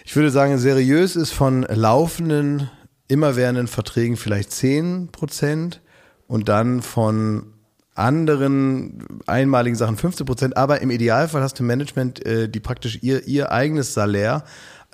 ich 0.05 0.15
würde 0.15 0.29
sagen, 0.29 0.60
seriös 0.60 1.15
ist 1.15 1.31
von 1.31 1.63
laufenden, 1.63 2.69
immerwährenden 3.07 3.67
Verträgen 3.67 4.17
vielleicht 4.17 4.51
10 4.51 5.09
Prozent 5.11 5.81
und 6.27 6.49
dann 6.49 6.81
von 6.81 7.53
anderen 7.95 9.21
einmaligen 9.25 9.75
Sachen 9.75 9.95
15 9.95 10.25
Prozent. 10.25 10.57
Aber 10.57 10.81
im 10.81 10.91
Idealfall 10.91 11.41
hast 11.41 11.59
du 11.59 11.63
Management, 11.63 12.25
äh, 12.25 12.49
die 12.49 12.59
praktisch 12.59 12.99
ihr, 13.01 13.25
ihr 13.25 13.51
eigenes 13.51 13.93
Salär 13.93 14.43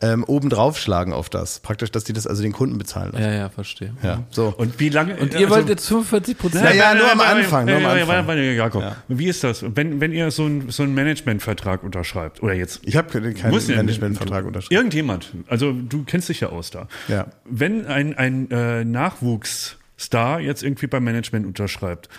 ähm, 0.01 0.23
obendrauf 0.23 0.77
schlagen 0.77 1.13
auf 1.13 1.29
das. 1.29 1.59
Praktisch, 1.59 1.91
dass 1.91 2.03
die 2.03 2.13
das 2.13 2.25
also 2.27 2.41
den 2.41 2.51
Kunden 2.51 2.77
bezahlen 2.77 3.11
lassen. 3.11 3.23
Ja, 3.23 3.33
ja, 3.33 3.49
verstehe. 3.49 3.93
Ja, 4.03 4.23
so. 4.29 4.53
Und 4.57 4.79
wie 4.79 4.89
lange? 4.89 5.15
Und 5.17 5.33
ihr 5.33 5.49
wollt 5.49 5.69
jetzt 5.69 5.87
45 5.87 6.37
Prozent? 6.37 6.63
Ja, 6.65 6.73
ja, 6.73 6.95
nur 6.95 7.11
am 7.11 7.19
Anfang, 7.19 7.65
nur 7.65 7.75
am 7.77 7.83
warte, 7.83 8.11
Anfang. 8.13 8.37
Jakob, 8.37 8.81
Ja. 8.81 8.95
wie 9.07 9.27
ist 9.27 9.43
das, 9.43 9.63
wenn, 9.75 10.01
wenn 10.01 10.11
ihr 10.11 10.31
so 10.31 10.45
einen 10.45 10.69
so 10.69 10.83
einen 10.83 10.95
Managementvertrag 10.95 11.83
unterschreibt, 11.83 12.41
oder 12.41 12.53
jetzt 12.53 12.81
Ich 12.83 12.95
habe 12.95 13.09
keinen 13.09 13.51
Managementvertrag 13.51 14.45
unterschrieben. 14.45 14.75
Irgendjemand, 14.75 15.33
also 15.47 15.71
du 15.71 16.03
kennst 16.03 16.29
dich 16.29 16.39
ja 16.39 16.49
aus 16.49 16.71
da. 16.71 16.87
Ja. 17.07 17.27
Wenn 17.45 17.85
ein, 17.85 18.17
ein 18.17 18.49
äh, 18.51 18.83
Nachwuchsstar 18.83 20.39
jetzt 20.39 20.63
irgendwie 20.63 20.87
beim 20.87 21.03
Management 21.03 21.45
unterschreibt 21.45 22.09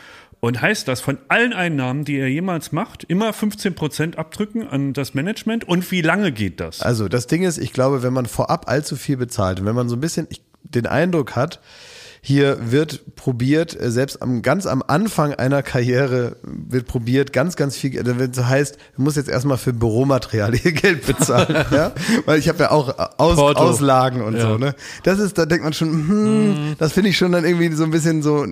und 0.42 0.60
heißt 0.60 0.88
das 0.88 1.00
von 1.00 1.18
allen 1.28 1.52
Einnahmen, 1.52 2.04
die 2.04 2.16
er 2.18 2.26
jemals 2.28 2.72
macht, 2.72 3.04
immer 3.04 3.32
15 3.32 3.76
Prozent 3.76 4.18
abdrücken 4.18 4.66
an 4.66 4.92
das 4.92 5.14
Management 5.14 5.66
und 5.68 5.88
wie 5.92 6.02
lange 6.02 6.32
geht 6.32 6.58
das? 6.58 6.82
Also 6.82 7.08
das 7.08 7.28
Ding 7.28 7.44
ist, 7.44 7.58
ich 7.58 7.72
glaube, 7.72 8.02
wenn 8.02 8.12
man 8.12 8.26
vorab 8.26 8.68
allzu 8.68 8.96
viel 8.96 9.16
bezahlt 9.16 9.60
und 9.60 9.66
wenn 9.66 9.76
man 9.76 9.88
so 9.88 9.94
ein 9.94 10.00
bisschen 10.00 10.26
den 10.64 10.86
Eindruck 10.86 11.36
hat, 11.36 11.60
hier 12.24 12.58
wird 12.72 13.14
probiert, 13.14 13.80
äh, 13.80 13.90
selbst 13.92 14.20
am 14.20 14.42
ganz 14.42 14.66
am 14.66 14.82
Anfang 14.86 15.32
einer 15.34 15.62
Karriere 15.62 16.36
wird 16.42 16.86
probiert, 16.86 17.32
ganz, 17.32 17.54
ganz 17.54 17.76
viel, 17.76 17.96
also 17.98 18.18
wenn 18.18 18.30
es 18.30 18.44
heißt, 18.44 18.78
du 18.96 19.02
musst 19.02 19.16
jetzt 19.16 19.28
erstmal 19.28 19.58
für 19.58 19.72
Büromaterial 19.72 20.54
ihr 20.64 20.72
Geld 20.72 21.06
bezahlen, 21.06 21.66
ja, 21.70 21.92
weil 22.26 22.40
ich 22.40 22.48
habe 22.48 22.64
ja 22.64 22.70
auch 22.72 22.96
Aus. 23.18 23.38
Auslagen 23.38 24.22
und 24.22 24.34
Ja. 24.36 24.40
so, 24.42 24.58
ne. 24.58 24.74
Das 25.04 25.20
ist, 25.20 25.38
da 25.38 25.46
denkt 25.46 25.62
man 25.62 25.72
schon, 25.72 25.88
hm, 25.88 26.74
das 26.78 26.92
finde 26.92 27.10
ich 27.10 27.16
schon 27.16 27.30
dann 27.30 27.44
irgendwie 27.44 27.72
so 27.72 27.84
ein 27.84 27.90
bisschen 27.92 28.22
so, 28.22 28.46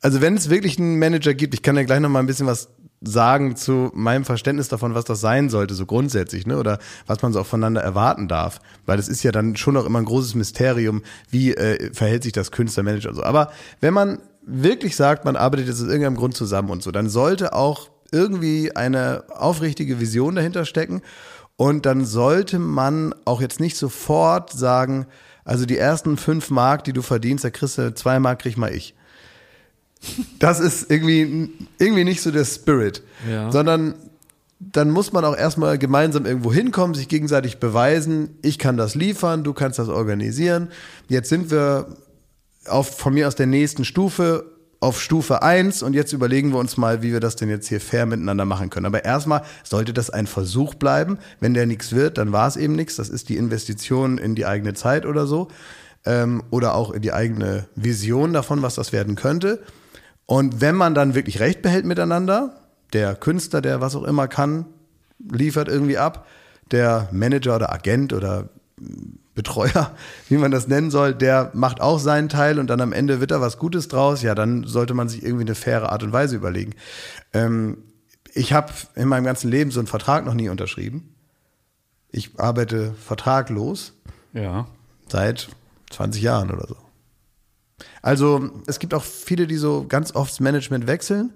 also 0.00 0.20
wenn 0.20 0.34
es 0.34 0.50
wirklich 0.50 0.78
einen 0.78 0.98
Manager 0.98 1.34
gibt, 1.34 1.54
ich 1.54 1.62
kann 1.62 1.76
ja 1.76 1.82
gleich 1.84 2.00
noch 2.00 2.08
mal 2.08 2.20
ein 2.20 2.26
bisschen 2.26 2.46
was 2.46 2.68
sagen 3.02 3.56
zu 3.56 3.90
meinem 3.94 4.24
Verständnis 4.24 4.68
davon, 4.68 4.94
was 4.94 5.04
das 5.04 5.20
sein 5.20 5.50
sollte, 5.50 5.74
so 5.74 5.86
grundsätzlich, 5.86 6.46
ne? 6.46 6.58
Oder 6.58 6.78
was 7.06 7.22
man 7.22 7.32
so 7.32 7.40
auch 7.40 7.46
voneinander 7.46 7.82
erwarten 7.82 8.26
darf. 8.26 8.60
Weil 8.86 8.96
das 8.96 9.08
ist 9.08 9.22
ja 9.22 9.32
dann 9.32 9.56
schon 9.56 9.74
noch 9.74 9.84
immer 9.84 9.98
ein 9.98 10.04
großes 10.06 10.34
Mysterium, 10.34 11.02
wie 11.30 11.54
äh, 11.54 11.92
verhält 11.92 12.22
sich 12.22 12.32
das 12.32 12.50
Künstlermanager 12.50 13.14
so. 13.14 13.22
Aber 13.22 13.52
wenn 13.80 13.94
man 13.94 14.20
wirklich 14.46 14.96
sagt, 14.96 15.24
man 15.24 15.36
arbeitet 15.36 15.66
jetzt 15.66 15.82
aus 15.82 15.88
irgendeinem 15.88 16.16
Grund 16.16 16.36
zusammen 16.36 16.70
und 16.70 16.82
so, 16.82 16.90
dann 16.90 17.08
sollte 17.08 17.52
auch 17.52 17.90
irgendwie 18.12 18.74
eine 18.74 19.24
aufrichtige 19.28 20.00
Vision 20.00 20.36
dahinter 20.36 20.64
stecken. 20.64 21.02
Und 21.56 21.86
dann 21.86 22.04
sollte 22.04 22.58
man 22.58 23.14
auch 23.24 23.40
jetzt 23.40 23.60
nicht 23.60 23.76
sofort 23.76 24.52
sagen, 24.52 25.06
also 25.44 25.64
die 25.64 25.78
ersten 25.78 26.16
fünf 26.16 26.50
Mark, 26.50 26.84
die 26.84 26.92
du 26.92 27.02
verdienst, 27.02 27.44
da 27.44 27.50
kriegst 27.50 27.78
du 27.78 27.94
zwei 27.94 28.18
Mark, 28.18 28.40
krieg 28.40 28.56
mal 28.56 28.72
ich. 28.72 28.95
Das 30.38 30.60
ist 30.60 30.90
irgendwie, 30.90 31.50
irgendwie 31.78 32.04
nicht 32.04 32.20
so 32.20 32.30
der 32.30 32.44
Spirit. 32.44 33.02
Ja. 33.28 33.50
Sondern 33.50 33.94
dann 34.58 34.90
muss 34.90 35.12
man 35.12 35.24
auch 35.24 35.36
erstmal 35.36 35.78
gemeinsam 35.78 36.24
irgendwo 36.26 36.52
hinkommen, 36.52 36.94
sich 36.94 37.08
gegenseitig 37.08 37.58
beweisen, 37.58 38.38
ich 38.42 38.58
kann 38.58 38.76
das 38.76 38.94
liefern, 38.94 39.44
du 39.44 39.52
kannst 39.52 39.78
das 39.78 39.88
organisieren. 39.88 40.68
Jetzt 41.08 41.28
sind 41.28 41.50
wir 41.50 41.88
auf, 42.66 42.96
von 42.96 43.14
mir 43.14 43.28
aus 43.28 43.34
der 43.34 43.46
nächsten 43.46 43.84
Stufe 43.84 44.44
auf 44.80 45.00
Stufe 45.00 45.42
eins 45.42 45.82
und 45.82 45.94
jetzt 45.94 46.12
überlegen 46.12 46.52
wir 46.52 46.58
uns 46.58 46.76
mal, 46.76 47.02
wie 47.02 47.12
wir 47.12 47.20
das 47.20 47.36
denn 47.36 47.48
jetzt 47.48 47.68
hier 47.68 47.80
fair 47.80 48.06
miteinander 48.06 48.44
machen 48.44 48.70
können. 48.70 48.86
Aber 48.86 49.04
erstmal 49.04 49.42
sollte 49.64 49.92
das 49.92 50.10
ein 50.10 50.26
Versuch 50.26 50.74
bleiben. 50.74 51.18
Wenn 51.40 51.54
der 51.54 51.66
nichts 51.66 51.92
wird, 51.92 52.18
dann 52.18 52.32
war 52.32 52.46
es 52.46 52.56
eben 52.56 52.74
nichts. 52.74 52.96
Das 52.96 53.08
ist 53.08 53.28
die 53.28 53.36
Investition 53.36 54.18
in 54.18 54.34
die 54.34 54.46
eigene 54.46 54.74
Zeit 54.74 55.06
oder 55.06 55.26
so. 55.26 55.48
Ähm, 56.04 56.42
oder 56.50 56.74
auch 56.74 56.90
in 56.90 57.02
die 57.02 57.12
eigene 57.12 57.66
Vision 57.74 58.32
davon, 58.32 58.62
was 58.62 58.74
das 58.74 58.92
werden 58.92 59.16
könnte. 59.16 59.62
Und 60.26 60.60
wenn 60.60 60.74
man 60.74 60.94
dann 60.94 61.14
wirklich 61.14 61.40
recht 61.40 61.62
behält 61.62 61.86
miteinander, 61.86 62.60
der 62.92 63.14
Künstler, 63.14 63.60
der 63.60 63.80
was 63.80 63.94
auch 63.94 64.02
immer 64.02 64.28
kann, 64.28 64.66
liefert 65.18 65.68
irgendwie 65.68 65.98
ab, 65.98 66.26
der 66.72 67.08
Manager 67.12 67.56
oder 67.56 67.72
Agent 67.72 68.12
oder 68.12 68.48
Betreuer, 69.34 69.92
wie 70.28 70.36
man 70.36 70.50
das 70.50 70.66
nennen 70.66 70.90
soll, 70.90 71.14
der 71.14 71.50
macht 71.54 71.80
auch 71.80 71.98
seinen 71.98 72.28
Teil 72.28 72.58
und 72.58 72.68
dann 72.68 72.80
am 72.80 72.92
Ende 72.92 73.20
wird 73.20 73.30
da 73.30 73.40
was 73.40 73.58
Gutes 73.58 73.88
draus, 73.88 74.22
ja, 74.22 74.34
dann 74.34 74.64
sollte 74.64 74.94
man 74.94 75.08
sich 75.08 75.22
irgendwie 75.22 75.44
eine 75.44 75.54
faire 75.54 75.92
Art 75.92 76.02
und 76.02 76.12
Weise 76.12 76.36
überlegen. 76.36 76.74
Ähm, 77.32 77.78
ich 78.34 78.52
habe 78.52 78.72
in 78.96 79.08
meinem 79.08 79.24
ganzen 79.24 79.50
Leben 79.50 79.70
so 79.70 79.80
einen 79.80 79.86
Vertrag 79.86 80.26
noch 80.26 80.34
nie 80.34 80.48
unterschrieben. 80.48 81.14
Ich 82.10 82.38
arbeite 82.38 82.92
vertraglos 82.94 83.94
ja. 84.32 84.66
seit 85.08 85.48
20 85.90 86.22
Jahren 86.22 86.50
oder 86.50 86.66
so. 86.66 86.76
Also 88.02 88.50
es 88.66 88.78
gibt 88.78 88.94
auch 88.94 89.04
viele, 89.04 89.46
die 89.46 89.56
so 89.56 89.84
ganz 89.88 90.14
oft 90.14 90.32
das 90.32 90.40
Management 90.40 90.86
wechseln. 90.86 91.32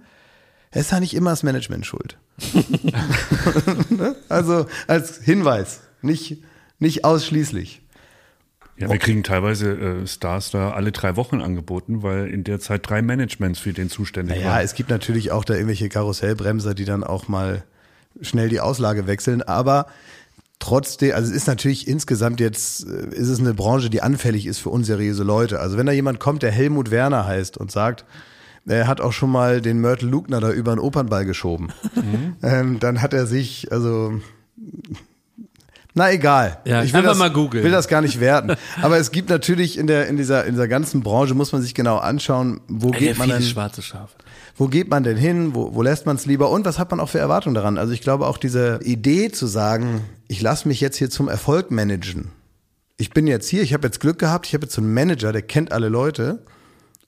Es 0.70 0.82
ist 0.86 0.92
ja 0.92 1.00
nicht 1.00 1.14
immer 1.14 1.30
das 1.30 1.42
Management 1.42 1.84
schuld. 1.86 2.16
Also 4.28 4.66
als 4.86 5.18
Hinweis, 5.18 5.80
nicht, 6.02 6.42
nicht 6.78 7.04
ausschließlich. 7.04 7.82
Ja, 8.78 8.88
wir 8.88 8.98
kriegen 8.98 9.22
teilweise 9.22 9.72
äh, 9.72 10.06
Stars 10.06 10.50
da 10.52 10.70
alle 10.70 10.90
drei 10.92 11.16
Wochen 11.16 11.42
angeboten, 11.42 12.02
weil 12.02 12.28
in 12.28 12.44
der 12.44 12.60
Zeit 12.60 12.88
drei 12.88 13.02
Managements 13.02 13.58
für 13.58 13.74
den 13.74 13.90
zuständig 13.90 14.36
Naja, 14.38 14.52
waren. 14.52 14.64
es 14.64 14.74
gibt 14.74 14.88
natürlich 14.88 15.32
auch 15.32 15.44
da 15.44 15.52
irgendwelche 15.54 15.90
Karussellbremser, 15.90 16.74
die 16.74 16.86
dann 16.86 17.04
auch 17.04 17.28
mal 17.28 17.64
schnell 18.22 18.48
die 18.48 18.60
Auslage 18.60 19.06
wechseln, 19.06 19.42
aber 19.42 19.86
trotzdem, 20.60 21.14
also 21.14 21.28
es 21.30 21.36
ist 21.36 21.48
natürlich 21.48 21.88
insgesamt 21.88 22.38
jetzt, 22.38 22.86
äh, 22.86 23.14
ist 23.14 23.28
es 23.28 23.40
eine 23.40 23.54
Branche, 23.54 23.90
die 23.90 24.02
anfällig 24.02 24.46
ist 24.46 24.58
für 24.58 24.70
unseriöse 24.70 25.24
Leute. 25.24 25.58
Also 25.58 25.76
wenn 25.76 25.86
da 25.86 25.92
jemand 25.92 26.20
kommt, 26.20 26.44
der 26.44 26.52
Helmut 26.52 26.92
Werner 26.92 27.26
heißt 27.26 27.58
und 27.58 27.72
sagt, 27.72 28.04
er 28.66 28.86
hat 28.86 29.00
auch 29.00 29.12
schon 29.12 29.30
mal 29.30 29.60
den 29.60 29.80
Mörtel 29.80 30.08
Lugner 30.08 30.40
da 30.40 30.52
über 30.52 30.70
einen 30.70 30.80
Opernball 30.80 31.24
geschoben, 31.24 31.72
ähm, 32.42 32.78
dann 32.78 33.02
hat 33.02 33.12
er 33.12 33.26
sich, 33.26 33.72
also 33.72 34.20
na 35.94 36.12
egal. 36.12 36.58
Ja, 36.64 36.82
ich 36.82 36.92
will 36.92 37.02
das, 37.02 37.18
mal 37.18 37.30
googeln. 37.30 37.64
will 37.64 37.70
das 37.72 37.88
gar 37.88 38.00
nicht 38.00 38.20
werten. 38.20 38.54
Aber 38.80 38.98
es 38.98 39.10
gibt 39.10 39.28
natürlich 39.28 39.76
in 39.78 39.86
der 39.86 40.06
in 40.08 40.16
dieser 40.16 40.44
in 40.44 40.52
dieser 40.54 40.68
ganzen 40.68 41.02
Branche 41.02 41.34
muss 41.34 41.52
man 41.52 41.62
sich 41.62 41.74
genau 41.74 41.98
anschauen, 41.98 42.60
wo 42.68 42.92
Ja, 42.92 42.98
geht 42.98 43.18
man 43.18 43.28
denn 43.28 43.42
schwarze 43.42 43.82
Schafe. 43.82 44.14
wo 44.56 44.68
geht 44.68 44.88
man 44.90 45.02
denn 45.02 45.16
hin? 45.16 45.54
Wo, 45.54 45.74
wo 45.74 45.82
lässt 45.82 46.06
man 46.06 46.16
es 46.16 46.26
lieber? 46.26 46.50
Und 46.50 46.64
was 46.64 46.78
hat 46.78 46.90
man 46.90 47.00
auch 47.00 47.08
für 47.08 47.18
Erwartungen 47.18 47.54
daran? 47.54 47.78
Also 47.78 47.92
ich 47.92 48.00
glaube 48.02 48.26
auch 48.26 48.38
diese 48.38 48.80
Idee 48.84 49.30
zu 49.32 49.46
sagen, 49.46 50.02
ich 50.28 50.40
lasse 50.42 50.68
mich 50.68 50.80
jetzt 50.80 50.96
hier 50.96 51.10
zum 51.10 51.28
Erfolg 51.28 51.70
managen. 51.70 52.30
Ich 52.96 53.10
bin 53.10 53.26
jetzt 53.26 53.48
hier, 53.48 53.62
ich 53.62 53.72
habe 53.72 53.86
jetzt 53.86 53.98
Glück 54.00 54.18
gehabt, 54.18 54.46
ich 54.46 54.54
habe 54.54 54.64
jetzt 54.64 54.74
so 54.74 54.82
einen 54.82 54.92
Manager, 54.92 55.32
der 55.32 55.42
kennt 55.42 55.72
alle 55.72 55.88
Leute 55.88 56.44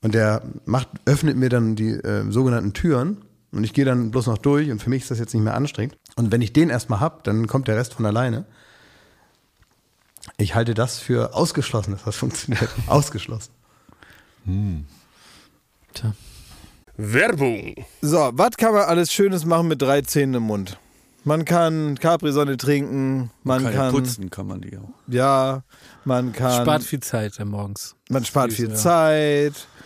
und 0.00 0.14
der 0.14 0.42
macht, 0.64 0.88
öffnet 1.04 1.36
mir 1.36 1.50
dann 1.50 1.76
die 1.76 1.90
äh, 1.90 2.24
sogenannten 2.30 2.72
Türen 2.72 3.18
und 3.52 3.62
ich 3.62 3.74
gehe 3.74 3.84
dann 3.84 4.10
bloß 4.10 4.26
noch 4.26 4.38
durch 4.38 4.70
und 4.70 4.82
für 4.82 4.88
mich 4.88 5.02
ist 5.02 5.10
das 5.10 5.18
jetzt 5.18 5.34
nicht 5.34 5.42
mehr 5.44 5.54
anstrengend. 5.54 5.96
Und 6.16 6.32
wenn 6.32 6.40
ich 6.40 6.52
den 6.54 6.70
erstmal 6.70 7.00
hab, 7.00 7.24
dann 7.24 7.46
kommt 7.46 7.68
der 7.68 7.76
Rest 7.76 7.92
von 7.94 8.06
alleine. 8.06 8.46
Ich 10.42 10.56
halte 10.56 10.74
das 10.74 10.98
für 10.98 11.34
ausgeschlossen, 11.34 11.92
dass 11.92 12.02
das 12.02 12.16
funktioniert. 12.16 12.68
Ausgeschlossen. 12.88 13.52
Tja. 15.94 16.14
Werbung. 16.96 17.76
So, 18.00 18.30
was 18.32 18.56
kann 18.56 18.74
man 18.74 18.82
alles 18.82 19.12
Schönes 19.12 19.44
machen 19.44 19.68
mit 19.68 19.80
drei 19.80 20.02
Zähnen 20.02 20.34
im 20.34 20.42
Mund? 20.42 20.78
Man 21.22 21.44
kann 21.44 21.96
Capri-Sonne 21.96 22.56
trinken, 22.56 23.30
man 23.44 23.62
Kann 23.62 23.72
ja 23.72 23.78
kann, 23.78 23.92
putzen 23.92 24.30
kann 24.30 24.48
man 24.48 24.60
die 24.60 24.76
auch. 24.76 24.88
ja, 25.06 25.62
man 26.04 26.32
kann, 26.32 26.62
Spart 26.62 26.82
viel 26.82 26.98
Zeit 26.98 27.38
morgens. 27.44 27.94
man 28.10 28.24
spart 28.24 28.52
viel 28.52 28.70
ja. 28.70 28.74
Zeit, 28.74 29.68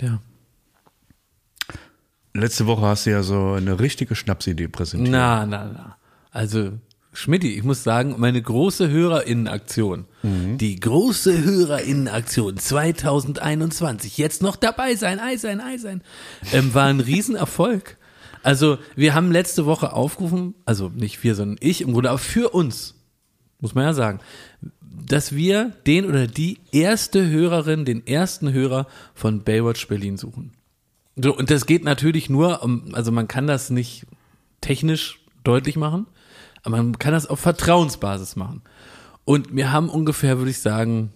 ja. 0.00 0.20
letzte 2.32 2.66
Woche 2.66 2.82
hast 2.82 3.06
du 3.06 3.10
ja 3.10 3.22
so 3.22 3.52
eine 3.52 3.80
richtige 3.80 4.14
Schnapsidee 4.14 4.68
präsentiert. 4.68 5.12
Na, 5.12 5.46
na, 5.46 5.64
na. 5.64 5.96
Also, 6.30 6.72
Schmidti, 7.12 7.56
ich 7.56 7.62
muss 7.62 7.84
sagen, 7.84 8.16
meine 8.18 8.42
große 8.42 8.90
Hörerinnenaktion, 8.90 10.06
die 10.22 10.80
große 10.80 11.44
Hörerinnenaktion 11.44 12.56
2021, 12.56 14.18
jetzt 14.18 14.42
noch 14.42 14.56
dabei 14.56 14.96
sein, 14.96 15.20
ei 15.20 15.36
sein, 15.36 15.60
ei 15.60 15.78
sein, 15.78 16.02
ähm, 16.52 16.74
war 16.74 16.86
ein 16.86 16.98
Riesenerfolg. 17.00 17.98
Also, 18.42 18.78
wir 18.96 19.14
haben 19.14 19.30
letzte 19.30 19.64
Woche 19.64 19.92
aufgerufen, 19.92 20.54
also 20.64 20.88
nicht 20.88 21.22
wir, 21.22 21.36
sondern 21.36 21.56
ich 21.60 21.82
im 21.82 21.92
Grunde, 21.92 22.10
aber 22.10 22.18
für 22.18 22.50
uns, 22.50 22.96
muss 23.60 23.74
man 23.74 23.84
ja 23.84 23.94
sagen, 23.94 24.18
dass 25.06 25.34
wir 25.34 25.72
den 25.86 26.06
oder 26.06 26.26
die 26.26 26.58
erste 26.72 27.28
Hörerin, 27.28 27.84
den 27.84 28.06
ersten 28.06 28.52
Hörer 28.52 28.86
von 29.14 29.42
Baywatch 29.42 29.88
Berlin 29.88 30.16
suchen. 30.16 30.52
So, 31.16 31.36
und 31.36 31.50
das 31.50 31.66
geht 31.66 31.84
natürlich 31.84 32.28
nur, 32.28 32.62
um- 32.62 32.94
also 32.94 33.12
man 33.12 33.28
kann 33.28 33.46
das 33.46 33.70
nicht 33.70 34.06
technisch 34.60 35.20
deutlich 35.44 35.76
machen, 35.76 36.06
aber 36.62 36.78
man 36.78 36.98
kann 36.98 37.12
das 37.12 37.26
auf 37.26 37.40
Vertrauensbasis 37.40 38.36
machen. 38.36 38.62
Und 39.24 39.54
wir 39.54 39.72
haben 39.72 39.88
ungefähr, 39.88 40.38
würde 40.38 40.50
ich 40.50 40.58
sagen, 40.58 41.10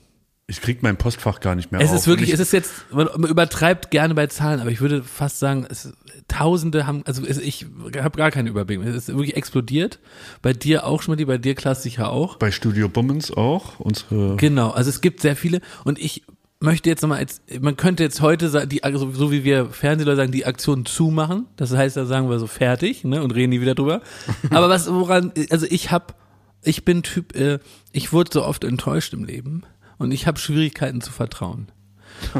Ich 0.46 0.60
krieg 0.62 0.82
mein 0.82 0.96
Postfach 0.96 1.40
gar 1.40 1.54
nicht 1.54 1.72
mehr 1.72 1.80
es 1.80 1.90
auf. 1.90 1.96
ist 1.96 2.06
wirklich, 2.06 2.30
Und 2.30 2.34
es 2.34 2.40
ist 2.40 2.52
jetzt, 2.52 2.72
man 2.90 3.08
man 3.18 3.30
übertreibt 3.30 3.90
gerne 3.90 4.14
bei 4.14 4.26
Zahlen, 4.28 4.60
aber 4.60 4.70
ich 4.70 4.80
würde 4.80 5.02
fast 5.02 5.38
sagen, 5.40 5.66
es, 5.68 5.92
Tausende 6.28 6.86
haben, 6.86 7.02
also 7.06 7.22
ich 7.26 7.66
habe 7.96 8.16
gar 8.18 8.30
keinen 8.30 8.48
Überblick. 8.48 8.80
Es 8.84 8.94
ist 8.94 9.08
wirklich 9.08 9.36
explodiert. 9.36 9.98
Bei 10.42 10.52
dir 10.52 10.86
auch, 10.86 11.02
Schmidt, 11.02 11.26
bei 11.26 11.38
dir 11.38 11.54
Klaas 11.54 11.82
sicher 11.82 12.10
auch. 12.10 12.36
bei 12.36 12.50
Studio 12.50 12.88
Bummens 12.88 13.32
auch. 13.32 13.80
Unsere 13.80 14.36
Genau, 14.36 14.70
also 14.70 14.90
es 14.90 15.00
gibt 15.00 15.20
sehr 15.20 15.36
viele 15.36 15.60
und 15.84 15.98
ich 15.98 16.22
möchte 16.60 16.88
jetzt 16.88 17.02
nochmal, 17.02 17.18
als, 17.18 17.40
man 17.60 17.76
könnte 17.76 18.02
jetzt 18.02 18.20
heute 18.20 18.66
die, 18.66 18.82
also 18.84 19.10
so 19.12 19.30
wie 19.30 19.44
wir 19.44 19.66
Fernsehleute 19.66 20.16
sagen, 20.16 20.32
die 20.32 20.46
Aktion 20.46 20.84
zumachen. 20.84 21.46
Das 21.56 21.74
heißt, 21.74 21.96
da 21.96 22.04
sagen 22.04 22.28
wir 22.28 22.38
so 22.38 22.46
fertig 22.46 23.04
ne, 23.04 23.22
und 23.22 23.30
reden 23.32 23.50
nie 23.50 23.60
wieder 23.60 23.74
drüber. 23.74 24.02
Aber 24.50 24.68
was, 24.68 24.92
woran, 24.92 25.32
also 25.50 25.66
ich 25.68 25.90
hab, 25.90 26.16
ich 26.62 26.84
bin 26.84 27.02
Typ, 27.02 27.34
äh, 27.36 27.58
ich 27.92 28.12
wurde 28.12 28.30
so 28.32 28.44
oft 28.44 28.64
enttäuscht 28.64 29.12
im 29.12 29.24
Leben 29.24 29.62
und 29.98 30.12
ich 30.12 30.26
habe 30.26 30.38
Schwierigkeiten 30.38 31.00
zu 31.00 31.12
vertrauen. 31.12 31.68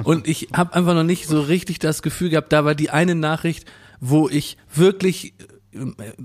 Und 0.04 0.26
ich 0.28 0.48
habe 0.52 0.74
einfach 0.74 0.94
noch 0.94 1.04
nicht 1.04 1.26
so 1.26 1.40
richtig 1.40 1.78
das 1.78 2.02
Gefühl 2.02 2.30
gehabt, 2.30 2.52
da 2.52 2.64
war 2.64 2.74
die 2.74 2.90
eine 2.90 3.14
Nachricht, 3.14 3.66
wo 4.00 4.28
ich 4.28 4.56
wirklich 4.74 5.34
äh, 5.72 5.78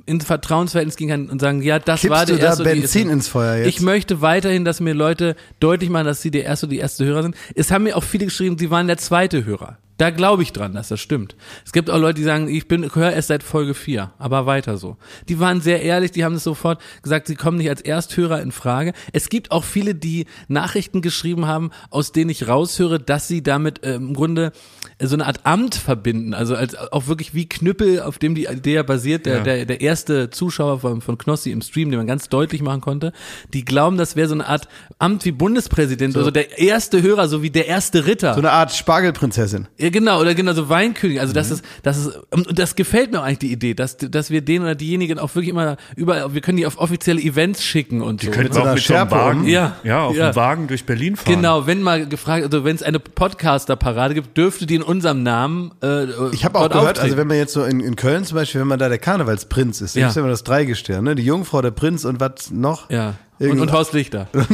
in 0.05 0.21
Vertrauensverhältnis 0.21 0.95
gehen 0.95 1.09
kann 1.09 1.29
und 1.29 1.39
sagen, 1.41 1.61
ja, 1.61 1.79
das 1.79 2.01
Kippst 2.01 2.11
war 2.11 2.25
der 2.25 2.35
du 2.35 2.41
da 2.41 2.47
erste. 2.49 2.63
die 2.63 2.69
Benzin 2.69 3.01
erste. 3.03 3.13
ins 3.13 3.27
Feuer 3.27 3.57
jetzt? 3.57 3.67
Ich 3.67 3.81
möchte 3.81 4.21
weiterhin, 4.21 4.65
dass 4.65 4.79
mir 4.79 4.93
Leute 4.93 5.35
deutlich 5.59 5.89
machen, 5.89 6.05
dass 6.05 6.21
sie 6.21 6.31
der 6.31 6.43
erste 6.45 6.65
oder 6.65 6.71
die 6.71 6.79
erste 6.79 7.05
Hörer 7.05 7.23
sind. 7.23 7.35
Es 7.55 7.71
haben 7.71 7.83
mir 7.83 7.97
auch 7.97 8.03
viele 8.03 8.25
geschrieben, 8.25 8.57
sie 8.57 8.69
waren 8.71 8.87
der 8.87 8.97
zweite 8.97 9.45
Hörer. 9.45 9.77
Da 9.97 10.09
glaube 10.09 10.41
ich 10.41 10.51
dran, 10.51 10.73
dass 10.73 10.87
das 10.87 10.99
stimmt. 10.99 11.35
Es 11.65 11.71
gibt 11.71 11.89
auch 11.89 11.99
Leute, 11.99 12.15
die 12.15 12.23
sagen, 12.23 12.47
ich 12.47 12.67
bin, 12.67 12.83
höre 12.95 13.11
erst 13.13 13.27
seit 13.27 13.43
Folge 13.43 13.73
4, 13.75 14.11
aber 14.17 14.45
weiter 14.47 14.77
so. 14.77 14.97
Die 15.29 15.39
waren 15.39 15.61
sehr 15.61 15.83
ehrlich, 15.83 16.09
die 16.11 16.25
haben 16.25 16.33
es 16.35 16.43
sofort 16.43 16.81
gesagt, 17.03 17.27
sie 17.27 17.35
kommen 17.35 17.57
nicht 17.59 17.69
als 17.69 17.81
Ersthörer 17.81 18.41
in 18.41 18.51
Frage. 18.51 18.93
Es 19.11 19.29
gibt 19.29 19.51
auch 19.51 19.63
viele, 19.63 19.93
die 19.93 20.25
Nachrichten 20.47 21.01
geschrieben 21.01 21.45
haben, 21.45 21.69
aus 21.91 22.11
denen 22.11 22.31
ich 22.31 22.47
raushöre, 22.47 22.99
dass 22.99 23.27
sie 23.27 23.43
damit 23.43 23.83
äh, 23.83 23.95
im 23.95 24.15
Grunde 24.15 24.51
äh, 24.97 25.05
so 25.05 25.15
eine 25.15 25.27
Art 25.27 25.45
Amt 25.45 25.75
verbinden. 25.75 26.33
Also 26.33 26.55
als 26.55 26.75
auch 26.75 27.07
wirklich 27.07 27.35
wie 27.35 27.47
Knüppel, 27.47 28.01
auf 28.01 28.17
dem 28.17 28.33
die 28.33 28.45
Idee 28.45 28.81
basiert, 28.83 29.27
der, 29.27 29.37
Ja. 29.37 29.43
der, 29.43 29.65
der 29.65 29.81
erste 29.81 30.31
Zuschauer 30.31 30.79
von, 30.79 31.01
von 31.01 31.19
Knossi 31.19 31.51
im 31.51 31.61
Stream, 31.61 31.91
den 31.91 31.97
man 31.99 32.07
ganz 32.07 32.29
deutlich 32.29 32.63
machen 32.63 32.81
konnte, 32.81 33.13
die 33.53 33.63
glauben, 33.63 33.97
das 33.97 34.15
wäre 34.15 34.27
so 34.27 34.33
eine 34.33 34.47
Art 34.47 34.67
Amt 34.97 35.23
wie 35.25 35.31
Bundespräsident, 35.31 36.17
also 36.17 36.31
der 36.31 36.57
erste 36.57 37.01
Hörer, 37.03 37.27
so 37.27 37.43
wie 37.43 37.51
der 37.51 37.67
erste 37.67 38.07
Ritter. 38.07 38.33
So 38.33 38.39
eine 38.39 38.51
Art 38.51 38.73
Spargelprinzessin. 38.73 39.67
Ja, 39.83 39.89
genau, 39.89 40.21
oder 40.21 40.33
genau, 40.33 40.53
so 40.53 40.69
Weinkönig. 40.69 41.19
Also 41.19 41.33
das 41.33 41.51
ist, 41.51 41.63
das 41.83 41.97
ist, 41.97 42.17
und 42.31 42.57
das 42.57 42.75
gefällt 42.75 43.11
mir 43.11 43.21
eigentlich 43.21 43.39
die 43.39 43.51
Idee, 43.51 43.73
dass, 43.73 43.97
dass 43.97 44.29
wir 44.29 44.41
den 44.41 44.61
oder 44.61 44.75
diejenigen 44.75 45.19
auch 45.19 45.35
wirklich 45.35 45.49
immer 45.49 45.77
überall, 45.95 46.33
wir 46.33 46.41
können 46.41 46.57
die 46.57 46.65
auf 46.65 46.77
offizielle 46.79 47.21
Events 47.21 47.63
schicken 47.63 48.01
und 48.01 48.21
so. 48.21 48.31
Die 48.31 48.37
so 48.51 48.59
auch 48.61 48.63
einer 48.65 48.73
mit 48.75 48.83
so 48.83 48.93
einem 48.95 49.11
Wagen, 49.11 49.41
um. 49.41 49.47
Ja. 49.47 49.75
ja, 49.83 50.03
auf 50.05 50.15
Ja. 50.15 50.31
dem 50.31 50.35
Wagen 50.35 50.67
durch 50.67 50.85
Berlin 50.85 51.15
fahren. 51.15 51.35
Genau, 51.35 51.67
wenn 51.67 51.81
mal 51.81 52.07
gefragt, 52.07 52.45
also 52.45 52.63
wenn 52.63 52.75
es 52.75 52.83
eine 52.83 52.99
Podcaster-Parade 52.99 54.13
gibt, 54.13 54.37
dürfte 54.37 54.65
die 54.65 54.75
in 54.75 54.83
unserem 54.83 55.23
Namen 55.23 55.71
äh, 55.83 56.05
Ich 56.31 56.45
habe 56.45 56.59
auch 56.59 56.69
gehört, 56.69 56.75
auftreten. 56.87 57.01
also 57.01 57.17
wenn 57.17 57.27
man 57.27 57.37
jetzt 57.37 57.53
so 57.53 57.63
in, 57.63 57.79
in 57.79 57.95
Köln 57.95 58.23
zum 58.25 58.35
Beispiel, 58.35 58.61
wenn 58.61 58.67
man 58.67 58.79
da 58.79 58.89
der 58.89 58.99
Karnevalsprinz 58.99 59.81
ist, 59.81 59.95
dann 59.95 60.01
Ja. 60.01 60.07
ist 60.09 60.15
ja 60.15 60.21
immer 60.21 60.31
das 60.31 60.43
Dreigestirn, 60.43 61.03
ne? 61.03 61.15
Die 61.15 61.23
Jungfrau, 61.25 61.61
der 61.61 61.71
Prinz 61.71 62.05
und 62.05 62.19
was 62.19 62.51
noch? 62.51 62.89
Ja. 62.89 63.15
Und, 63.39 63.59
und 63.59 63.71
Horst 63.73 63.91
Lichter. 63.93 64.27
und, 64.33 64.49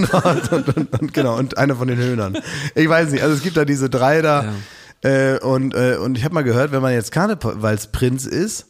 und, 0.52 0.78
und, 0.78 1.00
und 1.02 1.14
genau, 1.14 1.38
und 1.38 1.58
einer 1.60 1.76
von 1.76 1.88
den 1.88 1.98
Höhnern. 1.98 2.38
Ich 2.74 2.90
weiß 2.90 3.12
nicht, 3.12 3.22
also 3.22 3.36
es 3.36 3.44
gibt 3.44 3.56
da 3.58 3.66
diese 3.66 3.90
drei 3.90 4.22
da. 4.24 4.46
Äh, 5.02 5.40
und, 5.40 5.74
äh, 5.76 5.96
und 5.98 6.18
ich 6.18 6.24
habe 6.26 6.34
mal 6.34 6.44
gehört, 6.44 6.72
wenn 6.72 6.82
man 6.82 6.94
jetzt 6.94 7.12
Karnevalsprinz 7.12 8.26
ist, 8.26 8.66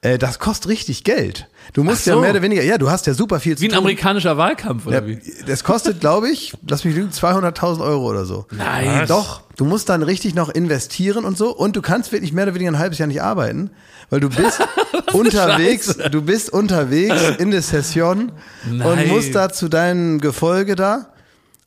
äh, 0.00 0.18
das 0.18 0.40
kostet 0.40 0.68
richtig 0.72 1.04
Geld. 1.04 1.46
Du 1.74 1.84
musst 1.84 2.04
so. 2.04 2.10
ja 2.10 2.16
mehr 2.16 2.30
oder 2.30 2.42
weniger, 2.42 2.64
ja, 2.64 2.76
du 2.76 2.90
hast 2.90 3.06
ja 3.06 3.14
super 3.14 3.38
viel 3.38 3.56
zu 3.56 3.62
Wie 3.62 3.66
ein 3.66 3.70
tun. 3.70 3.78
amerikanischer 3.78 4.36
Wahlkampf, 4.36 4.86
oder 4.86 4.96
Ja, 5.02 5.06
wie? 5.06 5.20
das 5.46 5.62
kostet, 5.62 6.00
glaube 6.00 6.28
ich, 6.28 6.52
lass 6.68 6.84
mich 6.84 6.96
lügen, 6.96 7.10
200.000 7.10 7.80
Euro 7.80 8.10
oder 8.10 8.24
so. 8.24 8.46
Nein. 8.50 9.06
Doch, 9.06 9.42
du 9.56 9.64
musst 9.64 9.88
dann 9.88 10.02
richtig 10.02 10.34
noch 10.34 10.48
investieren 10.48 11.24
und 11.24 11.38
so 11.38 11.54
und 11.54 11.76
du 11.76 11.82
kannst 11.82 12.10
wirklich 12.10 12.32
mehr 12.32 12.44
oder 12.44 12.54
weniger 12.54 12.72
ein 12.72 12.78
halbes 12.80 12.98
Jahr 12.98 13.06
nicht 13.06 13.22
arbeiten, 13.22 13.70
weil 14.10 14.18
du 14.18 14.28
bist 14.28 14.58
unterwegs, 15.12 15.86
Scheiße. 15.86 16.10
du 16.10 16.22
bist 16.22 16.52
unterwegs 16.52 17.22
in 17.38 17.52
der 17.52 17.62
Session 17.62 18.32
und 18.68 18.78
Nein. 18.78 19.06
musst 19.06 19.36
da 19.36 19.50
zu 19.52 19.68
deinem 19.68 20.20
Gefolge 20.20 20.74
da 20.74 21.11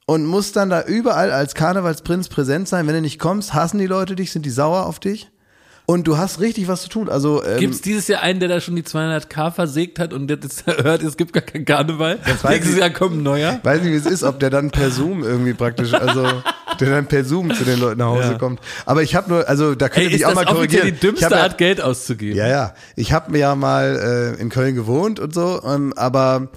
und 0.07 0.25
musst 0.25 0.55
dann 0.55 0.69
da 0.69 0.83
überall 0.83 1.31
als 1.31 1.55
Karnevalsprinz 1.55 2.29
präsent 2.29 2.67
sein. 2.67 2.87
Wenn 2.87 2.93
du 2.95 3.01
nicht 3.01 3.19
kommst, 3.19 3.53
hassen 3.53 3.79
die 3.79 3.87
Leute 3.87 4.15
dich, 4.15 4.31
sind 4.31 4.45
die 4.45 4.51
sauer 4.51 4.85
auf 4.85 4.99
dich. 4.99 5.29
Und 5.87 6.07
du 6.07 6.17
hast 6.17 6.39
richtig 6.39 6.67
was 6.67 6.81
zu 6.81 6.89
tun. 6.89 7.09
Also 7.09 7.43
ähm, 7.43 7.59
Gibt 7.59 7.75
es 7.75 7.81
dieses 7.81 8.07
Jahr 8.07 8.21
einen, 8.23 8.39
der 8.39 8.49
da 8.49 8.59
schon 8.59 8.75
die 8.75 8.81
200k 8.81 9.51
versägt 9.51 9.99
hat 9.99 10.13
und 10.13 10.31
jetzt 10.31 10.65
hört, 10.83 11.03
es 11.03 11.15
gibt 11.15 11.31
gar 11.31 11.43
keinen 11.43 11.63
Karneval? 11.65 12.17
Nächstes 12.49 12.73
ich- 12.73 12.79
Jahr 12.79 12.89
kommt 12.89 13.17
ein 13.17 13.23
neuer. 13.23 13.59
weiß 13.61 13.81
nicht, 13.83 13.91
wie 13.91 13.95
es 13.95 14.07
ist, 14.07 14.23
ob 14.23 14.39
der 14.39 14.49
dann 14.49 14.71
per 14.71 14.89
Zoom 14.89 15.23
irgendwie 15.23 15.53
praktisch, 15.53 15.93
also 15.93 16.25
der 16.79 16.89
dann 16.89 17.05
per 17.05 17.23
Zoom 17.23 17.53
zu 17.53 17.63
den 17.65 17.79
Leuten 17.79 17.99
nach 17.99 18.07
Hause 18.07 18.31
Ja. 18.31 18.37
kommt. 18.39 18.61
Aber 18.87 19.03
ich 19.03 19.13
habe 19.15 19.29
nur, 19.29 19.47
also 19.47 19.75
da 19.75 19.87
könnt 19.89 19.97
Ey, 19.97 20.03
ihr 20.05 20.09
mich 20.13 20.21
ist 20.21 20.25
auch 20.27 20.33
mal 20.33 20.45
korrigieren. 20.45 20.87
die 20.87 20.93
Ich 20.95 20.99
dümmste 21.01 21.29
ja, 21.29 21.37
Art, 21.43 21.59
Geld 21.59 21.79
auszugeben? 21.81 22.35
Ja, 22.35 22.47
ja. 22.47 22.73
Ich 22.95 23.11
habe 23.13 23.31
mir 23.31 23.37
ja 23.39 23.53
mal 23.55 24.35
äh, 24.37 24.41
in 24.41 24.49
Köln 24.49 24.73
gewohnt 24.73 25.19
und 25.19 25.35
so, 25.35 25.61
ähm, 25.63 25.93
aber 25.95 26.47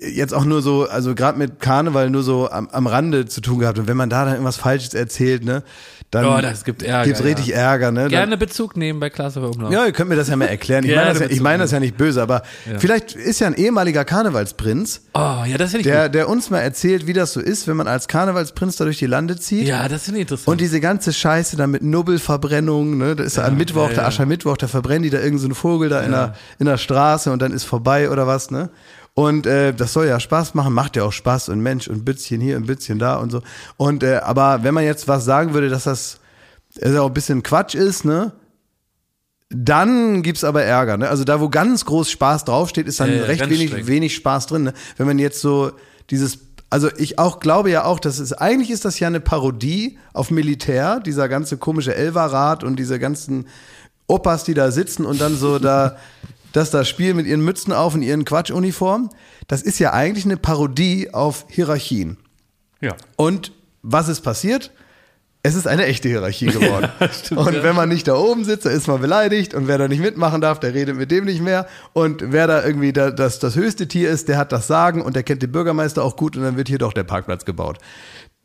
jetzt 0.00 0.34
auch 0.34 0.44
nur 0.44 0.62
so, 0.62 0.88
also 0.88 1.14
gerade 1.14 1.38
mit 1.38 1.60
Karneval 1.60 2.10
nur 2.10 2.22
so 2.22 2.50
am, 2.50 2.68
am 2.68 2.86
Rande 2.86 3.26
zu 3.26 3.40
tun 3.40 3.58
gehabt. 3.58 3.78
Und 3.78 3.86
wenn 3.88 3.96
man 3.96 4.10
da 4.10 4.24
dann 4.24 4.34
irgendwas 4.34 4.56
Falsches 4.56 4.94
erzählt, 4.94 5.44
ne, 5.44 5.62
dann 6.10 6.26
Oh, 6.26 6.40
das 6.40 6.64
gibt 6.64 6.82
Ärger, 6.82 7.04
gibt's 7.06 7.24
richtig 7.24 7.46
ja. 7.48 7.56
Ärger, 7.56 7.90
ne? 7.90 8.02
Dann, 8.02 8.10
Gerne 8.10 8.36
Bezug 8.36 8.76
nehmen 8.76 9.00
bei 9.00 9.10
Klasse 9.10 9.40
Umlauf. 9.40 9.72
ja, 9.72 9.84
ihr 9.84 9.92
könnt 9.92 10.08
mir 10.10 10.16
das 10.16 10.28
ja 10.28 10.36
mal 10.36 10.46
erklären. 10.46 10.84
Ich 10.84 10.94
meine 10.94 11.08
das, 11.08 11.18
ja, 11.18 11.26
ich 11.26 11.40
meine 11.40 11.62
das 11.64 11.70
ja 11.72 11.80
nicht 11.80 11.96
böse, 11.96 12.22
aber 12.22 12.42
vielleicht 12.78 13.16
ist 13.16 13.40
ja 13.40 13.48
ein 13.48 13.54
ehemaliger 13.54 14.04
Karnevalsprinz, 14.04 15.00
Oh, 15.14 15.42
ja, 15.46 15.58
das 15.58 15.74
ich 15.74 15.82
der, 15.82 16.04
gut. 16.04 16.14
der 16.14 16.28
uns 16.28 16.50
mal 16.50 16.60
erzählt, 16.60 17.06
wie 17.06 17.12
das 17.14 17.32
so 17.32 17.40
ist, 17.40 17.66
wenn 17.66 17.76
man 17.76 17.88
als 17.88 18.06
Karnevalsprinz 18.06 18.76
da 18.76 18.84
durch 18.84 18.98
die 18.98 19.06
Lande 19.06 19.36
zieht. 19.38 19.66
Ja, 19.66 19.88
das 19.88 20.04
finde 20.04 20.20
ich 20.20 20.22
interessant. 20.22 20.48
Und 20.48 20.60
diese 20.60 20.80
ganze 20.80 21.12
Scheiße 21.12 21.56
da 21.56 21.66
mit 21.66 21.82
Nubbelverbrennung, 21.82 22.98
ne, 22.98 23.16
da 23.16 23.24
ist 23.24 23.36
ja, 23.36 23.44
am 23.44 23.56
Mittwoch, 23.56 23.88
ja, 23.88 23.94
der 23.94 24.02
ja. 24.02 24.08
Aschermittwoch, 24.08 24.56
da 24.56 24.68
verbrennen 24.68 25.02
die 25.02 25.10
da 25.10 25.18
irgendeinen 25.18 25.50
so 25.50 25.54
Vogel 25.54 25.88
da 25.88 26.00
in, 26.02 26.12
der, 26.12 26.34
in 26.58 26.66
der 26.66 26.76
Straße 26.78 27.32
und 27.32 27.42
dann 27.42 27.52
ist 27.52 27.64
vorbei 27.64 28.10
oder 28.10 28.26
was, 28.26 28.50
ne? 28.50 28.70
Und 29.14 29.46
äh, 29.46 29.72
das 29.72 29.92
soll 29.92 30.06
ja 30.06 30.18
Spaß 30.18 30.54
machen, 30.54 30.74
macht 30.74 30.96
ja 30.96 31.04
auch 31.04 31.12
Spaß 31.12 31.48
und 31.48 31.60
Mensch 31.60 31.86
und 31.86 32.04
Bützchen 32.04 32.40
hier 32.40 32.56
und 32.56 32.66
Bützchen 32.66 32.98
da 32.98 33.16
und 33.16 33.30
so. 33.30 33.42
Und 33.76 34.02
äh, 34.02 34.16
aber 34.16 34.64
wenn 34.64 34.74
man 34.74 34.84
jetzt 34.84 35.06
was 35.06 35.24
sagen 35.24 35.54
würde, 35.54 35.68
dass 35.68 35.84
das 35.84 36.18
äh, 36.80 36.96
auch 36.98 37.06
ein 37.06 37.14
bisschen 37.14 37.42
Quatsch 37.44 37.76
ist, 37.76 38.04
ne? 38.04 38.32
Dann 39.50 40.22
gibt's 40.22 40.42
aber 40.42 40.64
Ärger, 40.64 40.96
ne? 40.96 41.08
Also 41.08 41.22
da, 41.22 41.40
wo 41.40 41.48
ganz 41.48 41.84
groß 41.84 42.10
Spaß 42.10 42.44
draufsteht, 42.44 42.88
ist 42.88 42.98
dann 42.98 43.14
ja, 43.14 43.22
recht 43.22 43.48
wenig, 43.48 43.86
wenig 43.86 44.16
Spaß 44.16 44.48
drin. 44.48 44.64
Ne? 44.64 44.72
Wenn 44.96 45.06
man 45.06 45.20
jetzt 45.20 45.40
so 45.40 45.70
dieses, 46.10 46.38
also 46.68 46.90
ich 46.96 47.20
auch 47.20 47.38
glaube 47.38 47.70
ja 47.70 47.84
auch, 47.84 48.00
dass 48.00 48.18
es 48.18 48.32
eigentlich 48.32 48.70
ist 48.70 48.84
das 48.84 48.98
ja 48.98 49.06
eine 49.06 49.20
Parodie 49.20 49.98
auf 50.12 50.32
Militär, 50.32 50.98
dieser 50.98 51.28
ganze 51.28 51.56
komische 51.56 51.94
Elverrat 51.94 52.64
und 52.64 52.76
diese 52.80 52.98
ganzen 52.98 53.46
Opas, 54.08 54.42
die 54.42 54.54
da 54.54 54.72
sitzen 54.72 55.06
und 55.06 55.20
dann 55.20 55.36
so 55.36 55.60
da 55.60 55.98
das 56.54 56.70
da 56.70 56.84
spielen 56.84 57.16
mit 57.16 57.26
ihren 57.26 57.44
Mützen 57.44 57.72
auf 57.72 57.94
und 57.94 58.02
ihren 58.02 58.24
Quatschuniformen. 58.24 59.10
Das 59.48 59.60
ist 59.60 59.80
ja 59.80 59.92
eigentlich 59.92 60.24
eine 60.24 60.36
Parodie 60.36 61.12
auf 61.12 61.46
Hierarchien. 61.48 62.16
Ja. 62.80 62.94
Und 63.16 63.52
was 63.82 64.08
ist 64.08 64.20
passiert? 64.20 64.70
Es 65.42 65.56
ist 65.56 65.66
eine 65.66 65.84
echte 65.86 66.08
Hierarchie 66.08 66.46
geworden. 66.52 66.88
und 67.36 67.62
wenn 67.62 67.74
man 67.74 67.88
nicht 67.88 68.06
da 68.06 68.14
oben 68.14 68.44
sitzt, 68.44 68.66
dann 68.66 68.72
ist 68.72 68.86
man 68.86 69.00
beleidigt. 69.00 69.52
Und 69.52 69.66
wer 69.66 69.78
da 69.78 69.88
nicht 69.88 70.00
mitmachen 70.00 70.40
darf, 70.40 70.60
der 70.60 70.74
redet 70.74 70.96
mit 70.96 71.10
dem 71.10 71.24
nicht 71.24 71.42
mehr. 71.42 71.66
Und 71.92 72.22
wer 72.32 72.46
da 72.46 72.64
irgendwie 72.64 72.92
da, 72.92 73.10
das, 73.10 73.40
das 73.40 73.56
höchste 73.56 73.88
Tier 73.88 74.08
ist, 74.10 74.28
der 74.28 74.38
hat 74.38 74.52
das 74.52 74.68
Sagen 74.68 75.02
und 75.02 75.16
der 75.16 75.24
kennt 75.24 75.42
den 75.42 75.50
Bürgermeister 75.50 76.04
auch 76.04 76.14
gut 76.14 76.36
und 76.36 76.44
dann 76.44 76.56
wird 76.56 76.68
hier 76.68 76.78
doch 76.78 76.92
der 76.92 77.04
Parkplatz 77.04 77.44
gebaut. 77.44 77.78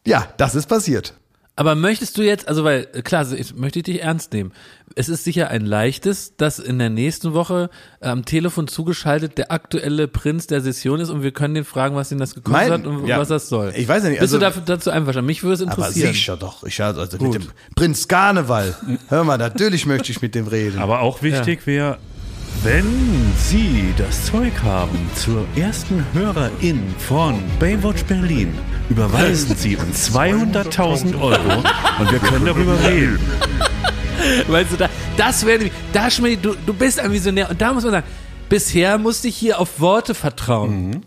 Ja, 0.06 0.28
das 0.38 0.56
ist 0.56 0.66
passiert. 0.66 1.14
Aber 1.60 1.76
möchtest 1.76 2.18
du 2.18 2.22
jetzt, 2.22 2.48
also 2.48 2.64
weil, 2.64 2.86
klar, 2.86 3.30
ich 3.34 3.54
möchte 3.54 3.80
ich 3.80 3.84
dich 3.84 4.02
ernst 4.02 4.32
nehmen. 4.32 4.54
Es 4.96 5.10
ist 5.10 5.26
sicher 5.26 5.50
ein 5.50 5.66
leichtes, 5.66 6.38
dass 6.38 6.58
in 6.58 6.80
der 6.80 6.90
nächsten 6.90 7.34
Woche 7.34 7.70
äh, 8.00 8.08
am 8.08 8.24
Telefon 8.24 8.70
zugeschaltet 8.70 9.38
der 9.38 9.52
aktuelle 9.52 10.08
Prinz 10.08 10.48
der 10.48 10.62
Session 10.62 11.02
ist 11.02 11.10
und 11.10 11.22
wir 11.22 11.32
können 11.34 11.56
den 11.56 11.66
fragen, 11.66 11.98
was 11.98 12.14
ihn 12.14 12.18
das 12.18 12.34
gekostet 12.34 12.70
Mein- 12.70 12.72
hat 12.72 12.88
und 12.88 13.06
ja. 13.08 13.20
was 13.20 13.28
das 13.28 13.50
soll. 13.50 13.74
Ich 13.76 13.90
weiß 13.90 14.04
ja 14.04 14.10
nicht, 14.10 14.22
Bist 14.22 14.34
also- 14.34 14.38
du 14.38 14.46
dafür, 14.46 14.64
dazu 14.66 14.90
einverstanden? 14.90 15.26
Mich 15.26 15.44
würde 15.44 15.56
es 15.56 15.62
Aber 15.64 15.72
interessieren. 15.72 16.14
sicher 16.14 16.38
doch. 16.38 16.64
Ich 16.64 16.82
also 16.82 17.02
mit 17.02 17.34
dem 17.34 17.48
Prinz 17.76 18.08
Karneval. 18.08 18.74
Hör 19.10 19.26
mal, 19.26 19.38
natürlich 19.38 19.86
möchte 19.86 20.14
ich 20.14 20.22
mit 20.22 20.36
dem 20.36 20.48
reden. 20.48 20.80
Aber 20.80 21.02
auch 21.02 21.22
wichtig 21.24 21.68
wäre, 21.68 21.98
wenn 22.64 23.34
Sie 23.38 23.94
das 23.98 24.26
Zeug 24.26 24.52
haben 24.64 25.10
zur 25.16 25.46
ersten 25.56 26.06
Hörerin 26.14 26.94
von 26.98 27.42
Baywatch 27.60 28.04
Berlin, 28.04 28.54
überweisen 28.90 29.56
Sie 29.56 29.78
uns 29.78 30.14
200.000 30.14 31.20
Euro 31.20 31.64
und 32.00 32.12
wir 32.12 32.20
können 32.20 32.46
darüber 32.46 32.78
reden. 32.84 33.20
Weißt 34.48 34.74
du, 34.74 34.78
da, 34.78 34.90
das 35.16 35.46
wäre 35.46 35.72
da 35.94 36.12
Schmidt, 36.12 36.44
du, 36.44 36.56
du 36.66 36.74
bist 36.74 37.00
ein 37.00 37.12
Visionär 37.12 37.50
und 37.50 37.62
da 37.62 37.74
muss 37.74 37.84
man 37.84 37.94
sagen, 37.94 38.08
bisher 38.50 38.98
musste 38.98 39.30
ich 39.30 39.38
hier 39.38 39.60
auf 39.60 39.80
Worte 39.80 40.14
vertrauen. 40.14 41.06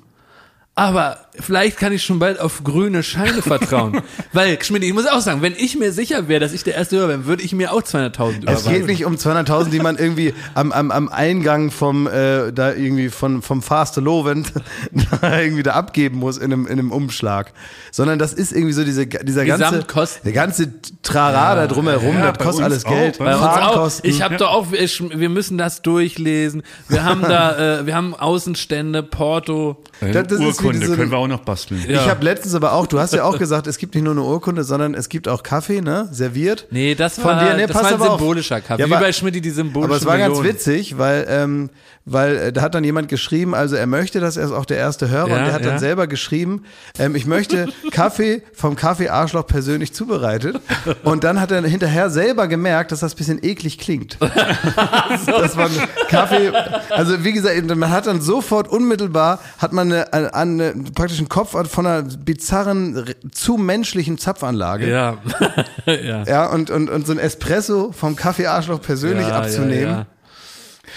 Aber 0.74 1.18
vielleicht 1.40 1.79
kann 1.79 1.92
ich 1.92 2.03
schon 2.05 2.18
bald 2.18 2.38
auf 2.40 2.62
grüne 2.62 3.03
Scheine 3.03 3.40
vertrauen. 3.42 4.03
Weil, 4.33 4.62
Schmidt, 4.62 4.85
ich 4.85 4.92
muss 4.92 5.07
auch 5.07 5.21
sagen, 5.21 5.40
wenn 5.42 5.55
ich 5.57 5.79
mir 5.79 5.92
sicher 5.92 6.29
wäre, 6.29 6.40
dass 6.40 6.53
ich 6.53 6.62
der 6.64 6.75
erste 6.75 6.97
Hörer 6.97 7.09
bin, 7.09 7.27
würde 7.27 7.42
ich 7.42 7.55
mir 7.55 7.73
auch 7.73 7.83
200.000 7.83 8.29
Es 8.31 8.37
überweisen. 8.42 8.73
geht 8.73 8.87
nicht 8.87 9.05
um 9.07 9.14
200.000, 9.14 9.71
die 9.71 9.81
man 9.81 9.97
irgendwie 9.97 10.35
am, 10.55 10.73
am, 10.73 10.90
am 10.90 11.09
Eingang 11.09 11.71
vom 11.71 12.07
äh, 12.07 12.53
da 12.53 12.73
irgendwie 12.73 13.09
von 13.09 13.40
vom 13.42 13.62
Faste 13.62 14.01
Lovend 14.01 14.53
da 15.23 15.40
irgendwie 15.40 15.62
da 15.62 15.73
abgeben 15.73 16.18
muss 16.18 16.37
in 16.38 16.53
einem, 16.53 16.66
in 16.66 16.73
einem 16.79 16.92
Umschlag, 16.92 17.53
sondern 17.90 18.18
das 18.18 18.33
ist 18.35 18.53
irgendwie 18.53 18.73
so 18.75 18.85
diese 18.85 19.07
dieser 19.07 19.47
ganze 19.47 19.85
der 20.25 20.33
ganze 20.33 20.73
Trara 21.03 21.55
da 21.55 21.66
drumherum, 21.66 22.16
ja, 22.16 22.33
das 22.33 22.45
kostet 22.45 22.64
uns 22.66 22.73
alles 22.73 22.85
auch, 22.85 22.90
Geld, 22.90 23.18
bei 23.18 23.35
uns 23.35 23.42
auch. 23.42 24.05
Ich 24.05 24.23
habe 24.23 24.37
doch 24.37 24.51
auch, 24.53 24.73
ich, 24.73 25.03
wir 25.18 25.29
müssen 25.29 25.57
das 25.59 25.83
durchlesen. 25.83 26.62
Wir 26.88 27.05
haben 27.05 27.23
da, 27.23 27.81
äh, 27.81 27.87
wir 27.87 27.95
haben 27.95 28.14
Außenstände, 28.14 29.03
Porto. 29.03 29.83
Das- 30.01 30.27
das 30.27 30.38
Urkunde 30.40 30.81
diese- 30.81 30.97
können 30.97 31.11
wir 31.11 31.18
auch 31.22 31.28
noch 31.28 31.40
basteln. 31.44 31.82
Ja. 31.88 32.02
Ich 32.02 32.08
habe 32.08 32.24
letztens 32.24 32.54
aber 32.54 32.72
auch, 32.72 32.87
du 32.87 32.98
hast 32.98 33.12
ja 33.14 33.24
auch 33.24 33.38
gesagt, 33.38 33.66
es 33.66 33.78
gibt 33.78 33.94
nicht 33.94 34.04
nur 34.04 34.12
eine 34.12 34.22
Urkunde, 34.22 34.64
sondern 34.64 34.94
es 34.94 35.08
gibt 35.08 35.28
auch 35.28 35.42
Kaffee, 35.42 35.80
ne, 35.80 36.08
serviert. 36.12 36.66
Nee, 36.70 36.94
das 36.94 37.14
Von 37.16 37.24
war, 37.24 37.44
dir, 37.44 37.56
nee, 37.56 37.66
das 37.66 37.76
war 37.76 37.85
ein 37.92 38.00
symbolischer 38.00 38.61
Kaffee. 38.61 38.82
Ja, 38.82 38.88
Wie 38.88 38.94
aber- 38.94 39.04
bei 39.06 39.12
Schmidt 39.12 39.35
die 39.42 39.50
symbolischen 39.50 39.90
Aber 39.90 39.96
es 39.98 40.06
war 40.06 40.18
ganz 40.18 40.37
Millionen. 40.37 40.54
witzig, 40.56 40.98
weil, 40.98 41.26
ähm, 41.28 41.70
weil 42.05 42.37
äh, 42.37 42.53
da 42.53 42.62
hat 42.62 42.75
dann 42.75 42.85
jemand 42.85 43.09
geschrieben, 43.09 43.55
also 43.55 43.77
er 43.77 43.87
möchte 43.87 44.19
das, 44.19 44.37
er 44.37 44.47
ist 44.47 44.53
auch 44.53 44.65
der 44.65 44.79
erste 44.79 45.09
Hörer 45.09 45.29
Ja, 45.29 45.37
und 45.37 45.45
der 45.45 45.53
hat 45.53 45.62
ja. 45.62 45.71
dann 45.71 45.79
selber 45.79 46.07
geschrieben, 46.07 46.65
ähm, 46.99 47.15
ich 47.15 47.27
möchte 47.27 47.69
Kaffee 47.93 48.43
vom 48.53 48.75
Kaffee 48.75 49.09
Arschloch 49.09 49.47
persönlich 49.47 49.93
zubereitet. 49.93 50.61
Und 51.05 51.23
dann 51.25 51.41
hat 51.41 51.53
er 51.53 51.62
hinterher 51.62 52.11
selber 52.11 52.49
gemerkt, 52.49 52.91
dass 52.93 53.01
das 53.01 53.15
ein 53.15 53.19
bisschen 53.19 53.45
eklig 53.45 53.79
klingt. 53.79 54.19
dass 55.27 55.57
man 55.57 55.71
Kaffee, 56.09 56.53
also 56.91 57.25
wie 57.25 57.33
gesagt, 57.33 57.65
man 57.77 57.91
hat 57.91 58.07
dann 58.07 58.21
sofort 58.21 58.69
unmittelbar, 58.69 59.38
hat 59.59 59.73
man 59.73 59.93
eine, 59.93 60.12
eine, 60.12 60.35
eine 60.35 60.75
praktisch 60.95 61.19
einen 61.19 61.29
Kopf 61.29 61.51
von 61.71 61.87
einer 61.87 62.03
bizarren, 62.03 63.05
zu 63.31 63.57
menschlichen 63.57 64.19
Zapfanlage. 64.19 64.91
Ja. 64.91 65.19
ja. 65.87 66.25
Ja, 66.25 66.47
und, 66.47 66.71
und, 66.71 66.91
und 66.91 67.07
so 67.07 67.12
ein 67.12 67.19
Espresso 67.19 67.93
vom 67.93 68.17
Kaffee 68.17 68.47
Arschloch 68.47 68.81
persönlich 68.81 69.29
ja, 69.29 69.38
abzunehmen. 69.38 69.83
Ja, 69.83 69.99
ja. 69.99 70.07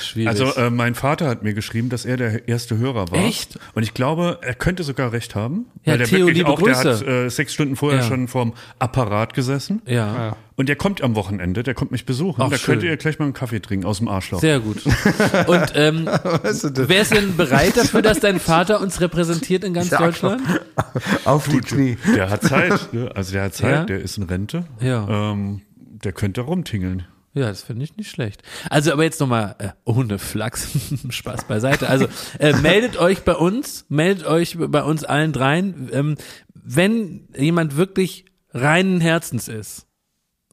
Schwierig. 0.05 0.27
Also 0.29 0.53
äh, 0.59 0.69
mein 0.69 0.95
Vater 0.95 1.27
hat 1.27 1.43
mir 1.43 1.53
geschrieben, 1.53 1.89
dass 1.89 2.05
er 2.05 2.17
der 2.17 2.47
erste 2.47 2.77
Hörer 2.77 3.11
war. 3.11 3.19
Echt? 3.19 3.57
Und 3.73 3.83
ich 3.83 3.93
glaube, 3.93 4.39
er 4.41 4.53
könnte 4.53 4.83
sogar 4.83 5.11
recht 5.11 5.35
haben. 5.35 5.65
Ja, 5.83 5.91
weil 5.93 5.97
der 5.99 6.07
Theo, 6.07 6.19
wirklich 6.19 6.37
liebe 6.37 6.49
auch, 6.49 6.61
der 6.61 6.73
Grüße. 6.73 6.89
hat 6.99 7.07
äh, 7.07 7.29
sechs 7.29 7.53
Stunden 7.53 7.75
vorher 7.75 8.01
Ja. 8.01 8.05
schon 8.07 8.27
vorm 8.27 8.53
Apparat 8.79 9.33
gesessen. 9.33 9.81
ja. 9.85 10.35
Und 10.57 10.69
der 10.69 10.77
kommt 10.77 11.01
am 11.01 11.15
Wochenende, 11.15 11.63
der 11.63 11.73
kommt 11.73 11.91
mich 11.91 12.05
besuchen. 12.05 12.41
Ach, 12.41 12.49
da 12.49 12.55
schön. 12.57 12.75
könnt 12.79 12.83
ihr 12.89 12.95
gleich 12.95 13.19
mal 13.19 13.25
einen 13.25 13.33
Kaffee 13.33 13.59
trinken 13.59 13.85
aus 13.85 13.97
dem 13.97 14.07
Arschloch. 14.07 14.39
Sehr 14.39 14.61
gut. 14.61 14.85
Und 15.47 15.73
ähm, 15.75 16.05
Weißt 16.05 16.63
du, 16.63 16.69
das- 16.69 16.87
wer 16.87 17.01
ist 17.01 17.13
denn 17.13 17.35
bereit 17.35 17.75
dafür, 17.75 18.01
dass 18.01 18.21
dein 18.21 18.39
Vater 18.39 18.79
uns 18.79 19.01
repräsentiert 19.01 19.65
in 19.65 19.73
ganz 19.73 19.89
sag 19.89 19.99
Deutschland? 19.99 20.41
Auf 21.25 21.49
die 21.49 21.59
Knie. 21.59 21.97
Der 22.15 22.29
hat 22.29 22.43
Zeit. 22.43 22.93
Ne? 22.93 23.11
Also 23.13 23.33
der 23.33 23.43
hat 23.43 23.53
Zeit, 23.55 23.69
Ja? 23.73 23.83
der 23.83 23.99
ist 23.99 24.17
in 24.17 24.23
Rente. 24.23 24.63
Ja. 24.79 25.31
Ähm, 25.33 25.61
der 25.77 26.13
könnte 26.13 26.39
rumtingeln. 26.39 27.03
Ja, 27.35 27.47
das 27.49 27.63
finde 27.63 27.83
ich 27.83 27.97
nicht 27.97 28.09
schlecht. 28.09 28.43
Also, 28.69 28.93
aber 28.93 29.03
jetzt 29.03 29.19
nochmal 29.19 29.55
äh, 29.59 29.69
ohne 29.83 30.19
Flachs, 30.19 30.69
Spaß 31.09 31.43
beiseite. 31.43 31.89
Also, 31.89 32.07
äh, 32.39 32.53
meldet 32.53 32.97
euch 32.97 33.23
bei 33.23 33.35
uns, 33.35 33.85
meldet 33.89 34.25
euch 34.25 34.57
bei 34.57 34.81
uns 34.81 35.03
allen 35.03 35.33
dreien, 35.33 35.89
ähm, 35.91 36.15
wenn 36.53 37.27
jemand 37.37 37.75
wirklich 37.75 38.23
reinen 38.53 39.01
Herzens 39.01 39.49
ist 39.49 39.85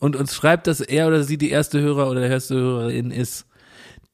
und 0.00 0.16
uns 0.16 0.34
schreibt, 0.34 0.66
dass 0.66 0.80
er 0.80 1.06
oder 1.06 1.22
sie 1.22 1.38
die 1.38 1.50
erste 1.50 1.80
Hörer 1.80 2.10
oder 2.10 2.22
die 2.22 2.32
erste 2.32 2.56
Hörerin 2.56 3.12
ist, 3.12 3.46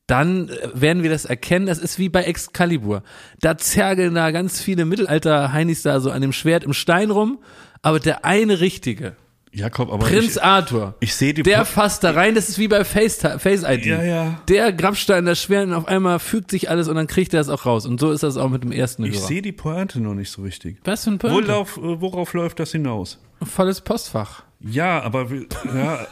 dann 0.07 0.51
äh, 0.51 0.69
werden 0.75 1.03
wir 1.03 1.11
das 1.11 1.25
erkennen. 1.25 1.65
Das 1.65 1.79
ist 1.79 1.99
wie 1.99 2.11
bei 2.11 2.25
Excalibur. 2.25 3.03
Da 3.41 3.57
zergeln 3.57 4.15
da 4.15 4.31
ganz 4.31 4.61
viele 4.61 4.85
Mittelalter-Heinis 4.85 5.81
da 5.81 6.01
so 6.01 6.11
an 6.11 6.21
dem 6.21 6.35
Schwert 6.35 6.65
im 6.65 6.75
Stein 6.75 7.11
rum, 7.11 7.39
aber 7.81 7.99
der 7.99 8.27
eine 8.27 8.61
richtige, 8.61 9.17
Jakob, 9.53 9.91
aber 9.93 10.07
Prinz 10.07 10.37
ich, 10.37 10.43
Arthur, 10.43 10.95
ich 11.01 11.15
sehe 11.15 11.35
die 11.35 11.43
der 11.43 11.65
fasst 11.65 12.05
da 12.05 12.11
rein, 12.11 12.35
das 12.35 12.49
ist 12.49 12.59
wie 12.59 12.69
bei 12.69 12.85
Face, 12.85 13.19
Face 13.39 13.63
ID. 13.63 13.87
Ja, 13.87 14.03
ja. 14.03 14.41
Der 14.49 14.73
grapscht 14.73 15.09
da 15.09 15.19
in 15.19 15.25
das 15.27 15.45
und 15.47 15.73
auf 15.73 15.87
einmal 15.89 16.19
fügt 16.19 16.51
sich 16.51 16.71
alles 16.71 16.89
und 16.89 16.97
dann 16.97 17.07
kriegt 17.07 17.35
er 17.35 17.41
es 17.41 17.49
auch 17.49 17.67
raus. 17.67 17.87
Und 17.87 18.01
so 18.01 18.11
ist 18.11 18.23
das 18.23 18.37
auch 18.37 18.49
mit 18.51 18.63
dem 18.63 18.73
ersten 18.73 19.05
ich 19.05 19.21
sehe 19.21 19.43
die 19.43 19.53
Pointe 19.53 20.01
noch 20.01 20.15
nicht 20.15 20.31
so 20.31 20.43
richtig. 20.43 20.79
Was 20.85 21.05
für 21.05 21.11
ein 21.11 21.19
Pointe? 21.19 21.49
lauf, 21.49 21.77
äh, 21.77 22.01
worauf 22.01 22.33
läuft 22.35 22.61
das 22.61 22.73
hinaus? 22.73 23.19
Volles 23.43 23.81
Postfach. 23.81 24.43
Ja, 24.61 25.03
aber 25.03 25.29
ja. 25.75 26.07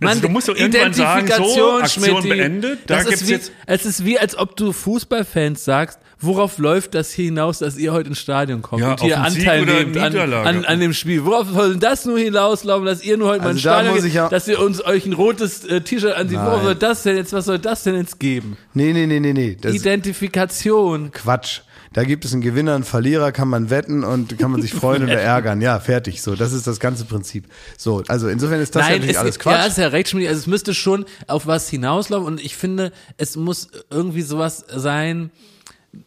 Mann, 0.00 0.08
also, 0.10 0.22
du 0.22 0.28
musst 0.30 0.48
doch 0.48 0.56
irgendwann 0.56 0.92
sagen, 0.94 1.26
so, 1.28 1.34
Identifikation, 1.34 1.82
Aktion 1.82 2.04
Schmidti. 2.22 2.28
beendet. 2.28 2.78
Da 2.86 2.94
das 2.96 3.04
gibt's 3.06 3.22
ist 3.22 3.28
wie, 3.28 3.32
jetzt 3.32 3.52
Es 3.66 3.84
ist 3.86 4.04
wie, 4.04 4.18
als 4.18 4.36
ob 4.36 4.56
du 4.56 4.72
Fußballfans 4.72 5.64
sagst, 5.64 5.98
worauf 6.22 6.58
läuft 6.58 6.94
das 6.94 7.10
hier 7.12 7.26
hinaus, 7.26 7.58
dass 7.60 7.76
ihr 7.78 7.92
heute 7.92 8.08
ins 8.10 8.18
Stadion 8.18 8.60
kommt 8.62 8.80
Ja, 8.82 8.92
und 8.92 9.00
hier 9.02 9.20
Anteil 9.20 9.64
nehmt 9.64 9.96
an, 9.98 10.16
an, 10.16 10.64
an 10.64 10.80
dem 10.80 10.92
Spiel. 10.94 11.24
Worauf 11.24 11.48
soll 11.48 11.70
denn 11.72 11.80
das 11.80 12.04
nur 12.04 12.18
hinauslaufen, 12.18 12.84
dass 12.86 13.02
ihr 13.02 13.16
nur 13.16 13.28
heute 13.28 13.40
mal 13.42 13.48
Also 13.48 13.56
ins 13.58 13.62
da 13.64 13.80
Stadion 13.82 14.02
geht, 14.02 14.14
ja- 14.14 14.28
dass 14.28 14.48
ihr 14.48 14.58
uns 14.60 14.84
euch 14.84 15.06
ein 15.06 15.12
rotes 15.12 15.64
äh, 15.64 15.80
T-Shirt 15.80 16.14
ansieht? 16.14 16.38
Worauf 16.38 16.62
soll 16.62 16.74
das 16.74 17.02
denn 17.02 17.16
jetzt, 17.16 17.32
was 17.32 17.44
soll 17.44 17.58
das 17.58 17.82
denn 17.84 17.96
jetzt 17.96 18.18
geben? 18.20 18.56
Nee, 18.74 18.92
nee, 18.92 19.06
nee, 19.06 19.20
nee, 19.20 19.32
nee. 19.32 19.56
Das 19.60 19.74
ist 19.74 19.80
Identifikation. 19.82 21.10
Quatsch. 21.12 21.60
Da 21.92 22.04
gibt 22.04 22.24
es 22.24 22.32
einen 22.32 22.40
Gewinner, 22.42 22.76
einen 22.76 22.84
Verlierer, 22.84 23.32
kann 23.32 23.48
man 23.48 23.68
wetten 23.68 24.04
und 24.04 24.38
kann 24.38 24.52
man 24.52 24.62
sich 24.62 24.72
freuen 24.72 25.02
oder 25.02 25.20
ärgern. 25.20 25.60
Ja, 25.60 25.80
fertig. 25.80 26.22
So, 26.22 26.36
das 26.36 26.52
ist 26.52 26.66
das 26.68 26.78
ganze 26.78 27.04
Prinzip. 27.04 27.46
So, 27.76 28.04
also 28.06 28.28
insofern 28.28 28.60
ist 28.60 28.76
das 28.76 28.82
ja 28.82 28.88
Nein, 28.90 28.98
natürlich 29.00 29.16
es, 29.16 29.20
alles 29.20 29.36
ja, 29.36 29.42
Quatsch. 29.42 29.66
ist 29.68 29.78
ja 29.78 29.88
recht. 29.88 30.14
Also 30.14 30.26
es 30.28 30.46
müsste 30.46 30.72
schon 30.74 31.04
auf 31.26 31.48
was 31.48 31.68
hinauslaufen 31.68 32.26
und 32.28 32.40
ich 32.40 32.56
finde, 32.56 32.92
es 33.16 33.34
muss 33.36 33.68
irgendwie 33.90 34.22
sowas 34.22 34.64
sein, 34.72 35.30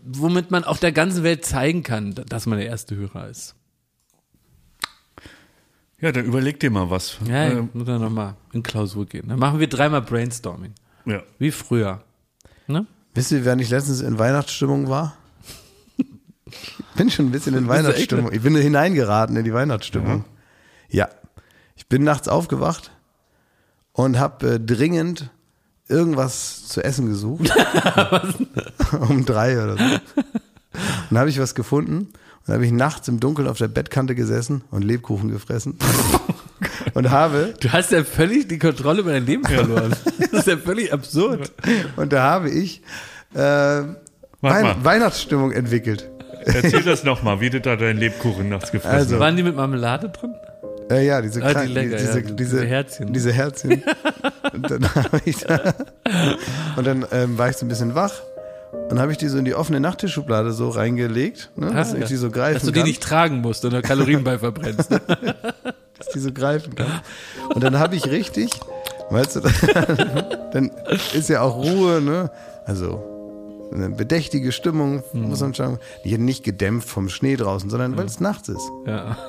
womit 0.06 0.52
man 0.52 0.64
auch 0.64 0.78
der 0.78 0.94
ganzen 0.94 1.24
Welt 1.24 1.44
zeigen 1.44 1.84
kann, 1.84 2.16
dass 2.30 2.46
man 2.46 2.60
der 2.60 2.68
erste 2.68 2.96
Hörer 2.96 3.28
ist. 3.28 3.56
Ja, 6.00 6.12
dann 6.12 6.26
überleg 6.26 6.60
dir 6.60 6.70
mal 6.70 6.90
was. 6.90 7.18
Ja, 7.28 7.46
Äh, 7.48 7.62
muss 7.74 7.86
dann 7.86 8.02
nochmal 8.02 8.36
in 8.54 8.64
Klausur 8.64 9.06
gehen. 9.06 9.28
Dann 9.30 9.40
machen 9.40 9.60
wir 9.60 9.68
dreimal 9.68 10.02
Brainstorming. 10.02 10.74
ja. 11.06 11.24
Wie 11.40 11.52
früher. 11.52 12.02
Ne? 12.68 12.86
Wisst 13.14 13.32
ihr, 13.32 13.44
wer 13.46 13.56
nicht 13.58 13.70
letztens 13.70 14.02
in 14.02 14.18
Weihnachtsstimmung 14.20 14.90
war? 14.90 15.18
Ich 16.46 16.96
bin 16.96 17.10
schon 17.10 17.28
ein 17.28 17.32
bisschen 17.32 17.56
in 17.56 17.68
Weihnachtsstimmung. 17.68 18.32
Ich 18.32 18.42
bin 18.42 18.56
hineingeraten 18.56 19.36
in 19.36 19.44
die 19.44 19.54
Weihnachtsstimmung. 19.54 20.26
Ja. 20.90 21.10
Ich 21.76 21.88
bin 21.88 22.04
nachts 22.04 22.28
aufgewacht 22.28 22.92
und 23.94 24.20
habe 24.20 24.56
äh, 24.56 24.60
dringend 24.60 25.30
irgendwas 25.88 26.68
zu 26.68 26.84
essen 26.84 27.08
gesucht. 27.08 27.52
um 29.10 29.26
drei 29.26 29.62
oder 29.62 29.78
so. 29.78 29.84
Und 29.84 31.12
dann 31.12 31.20
habe 31.20 31.30
ich 31.30 31.40
was 31.40 31.56
gefunden. 31.56 32.10
Und 32.46 32.54
habe 32.54 32.66
ich 32.66 32.72
nachts 32.72 33.08
im 33.08 33.22
Dunkeln 33.22 33.48
auf 33.48 33.58
der 33.58 33.70
Bettkante 33.70 34.16
gesessen 34.16 34.64
und 34.70 34.84
Lebkuchen 34.84 35.32
gefressen. 35.32 35.78
und 36.94 37.10
habe 37.10 37.54
Du 37.60 37.72
hast 37.72 37.92
ja 37.92 38.04
völlig 38.04 38.50
die 38.50 38.60
Kontrolle 38.60 39.00
über 39.00 39.12
dein 39.12 39.26
Leben 39.26 39.46
verloren. 39.46 39.96
Das 40.20 40.32
ist 40.32 40.48
ja 40.48 40.58
völlig 40.58 40.92
absurd. 40.92 41.54
und 41.96 42.12
da 42.12 42.24
habe 42.24 42.50
ich 42.50 42.82
äh, 43.34 43.40
Wein 43.40 43.96
mal. 44.42 44.76
Weihnachtsstimmung 44.84 45.54
entwickelt. 45.54 46.10
Erzähl 46.46 46.84
das 46.84 47.04
nochmal, 47.04 47.40
wie 47.42 47.50
du 47.50 47.62
da 47.62 47.76
deinen 47.76 47.98
Lebkuchen 48.00 48.50
nachts 48.50 48.72
gefressen 48.72 48.96
Also, 48.98 49.20
Waren 49.20 49.36
die 49.36 49.44
mit 49.44 49.56
Marmelade 49.56 50.10
drin? 50.10 50.36
Äh, 50.92 51.06
ja, 51.06 51.22
diese, 51.22 51.42
Ah, 51.42 51.48
die 51.48 51.54
kleinen- 51.54 51.74
lecker, 51.74 51.98
diese, 51.98 52.14
ja, 52.14 52.22
diese, 52.22 52.36
diese 52.36 52.66
Herzchen. 52.66 53.14
Diese 53.14 53.32
Herzchen. 53.32 53.84
und 54.54 54.70
dann, 54.70 54.96
habe 54.96 55.22
ich 55.26 55.38
da, 55.38 55.74
und 56.76 56.86
dann 56.86 57.06
ähm, 57.12 57.38
war 57.38 57.50
ich 57.50 57.56
so 57.58 57.66
ein 57.66 57.70
bisschen 57.70 57.96
wach 57.96 58.14
und 58.90 59.00
habe 59.00 59.12
ich 59.14 59.18
die 59.18 59.28
so 59.30 59.38
in 59.38 59.46
die 59.46 59.56
offene 59.56 59.80
Nachttischschublade 59.80 60.52
so 60.52 60.70
reingelegt, 60.70 61.52
ne, 61.56 61.72
dass 61.72 61.92
Ah, 61.92 61.96
ich 61.96 62.02
ja. 62.02 62.08
die 62.08 62.16
so 62.18 62.30
greifen 62.30 62.56
Dass 62.56 62.64
du 62.64 62.72
die 62.72 62.80
kann. 62.80 62.88
nicht 62.88 63.02
tragen 63.02 63.38
musst 63.42 63.64
und 63.64 63.72
nur 63.72 63.82
Kalorien 63.82 64.24
bei 64.26 64.38
verbrennst. 64.38 64.90
dass 65.98 66.08
die 66.14 66.20
so 66.20 66.32
greifen 66.34 66.76
kann. 66.76 67.02
Und 67.54 67.64
dann 67.64 67.80
habe 67.80 67.96
ich 67.96 68.06
richtig, 68.08 68.50
weißt 69.10 69.38
du, 69.38 69.42
dann 70.52 70.72
ist 71.14 71.30
ja 71.30 71.42
auch 71.42 71.56
Ruhe, 71.56 72.02
ne? 72.02 72.30
Also 72.66 73.13
eine 73.74 73.90
bedächtige 73.90 74.52
Stimmung, 74.52 75.04
Mhm. 75.14 75.30
muss 75.30 75.42
man 75.42 75.54
sagen. 75.54 75.80
Die 76.06 76.18
nicht 76.18 76.44
gedämpft 76.44 76.88
vom 76.90 77.10
Schnee 77.10 77.36
draußen, 77.36 77.70
sondern 77.70 77.98
weil 77.98 78.06
es 78.06 78.20
nachts 78.20 78.50
ist. 78.50 78.70
ja. 78.86 79.18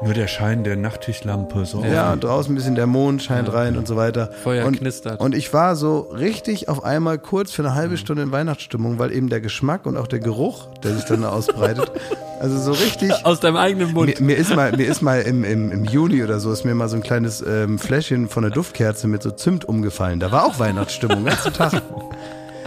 Nur 0.00 0.14
der 0.14 0.28
Schein 0.28 0.62
der 0.62 0.76
Nachttischlampe. 0.76 1.64
So 1.66 1.84
Ja, 1.84 2.12
und 2.12 2.22
draußen 2.22 2.52
ein 2.52 2.54
bisschen 2.54 2.76
der 2.76 2.86
Mond 2.86 3.20
scheint 3.20 3.52
rein 3.52 3.76
und 3.76 3.88
so 3.88 3.96
weiter. 3.96 4.30
Feuer 4.44 4.64
und, 4.64 4.78
knistert. 4.78 5.20
Und 5.20 5.34
ich 5.34 5.52
war 5.52 5.74
so 5.74 5.98
richtig 6.16 6.68
auf 6.68 6.84
einmal 6.84 7.18
kurz 7.18 7.50
für 7.50 7.62
eine 7.62 7.74
halbe 7.74 7.96
Stunde 7.96 8.22
in 8.22 8.30
Weihnachtsstimmung, 8.30 9.00
weil 9.00 9.10
eben 9.10 9.28
der 9.28 9.40
Geschmack 9.40 9.86
und 9.86 9.96
auch 9.96 10.06
der 10.06 10.20
Geruch, 10.20 10.68
der 10.84 10.94
sich 10.94 11.04
dann 11.06 11.24
ausbreitet, 11.24 11.90
also 12.40 12.56
so 12.60 12.70
richtig. 12.70 13.10
Aus 13.24 13.40
deinem 13.40 13.56
eigenen 13.56 13.92
Mund. 13.92 14.20
Mir, 14.20 14.24
mir 14.24 14.36
ist 14.36 14.54
mal, 14.54 14.70
mir 14.70 14.86
ist 14.86 15.02
mal 15.02 15.20
im, 15.22 15.42
im, 15.42 15.72
im 15.72 15.84
Juni 15.84 16.22
oder 16.22 16.38
so, 16.38 16.52
ist 16.52 16.64
mir 16.64 16.76
mal 16.76 16.88
so 16.88 16.94
ein 16.94 17.02
kleines 17.02 17.40
ähm, 17.44 17.80
Fläschchen 17.80 18.28
von 18.28 18.44
der 18.44 18.52
Duftkerze 18.52 19.08
mit 19.08 19.24
so 19.24 19.32
Zimt 19.32 19.64
umgefallen. 19.64 20.20
Da 20.20 20.30
war 20.30 20.46
auch 20.46 20.60
Weihnachtsstimmung, 20.60 21.24
ganzen 21.24 21.52
Tag. 21.54 21.82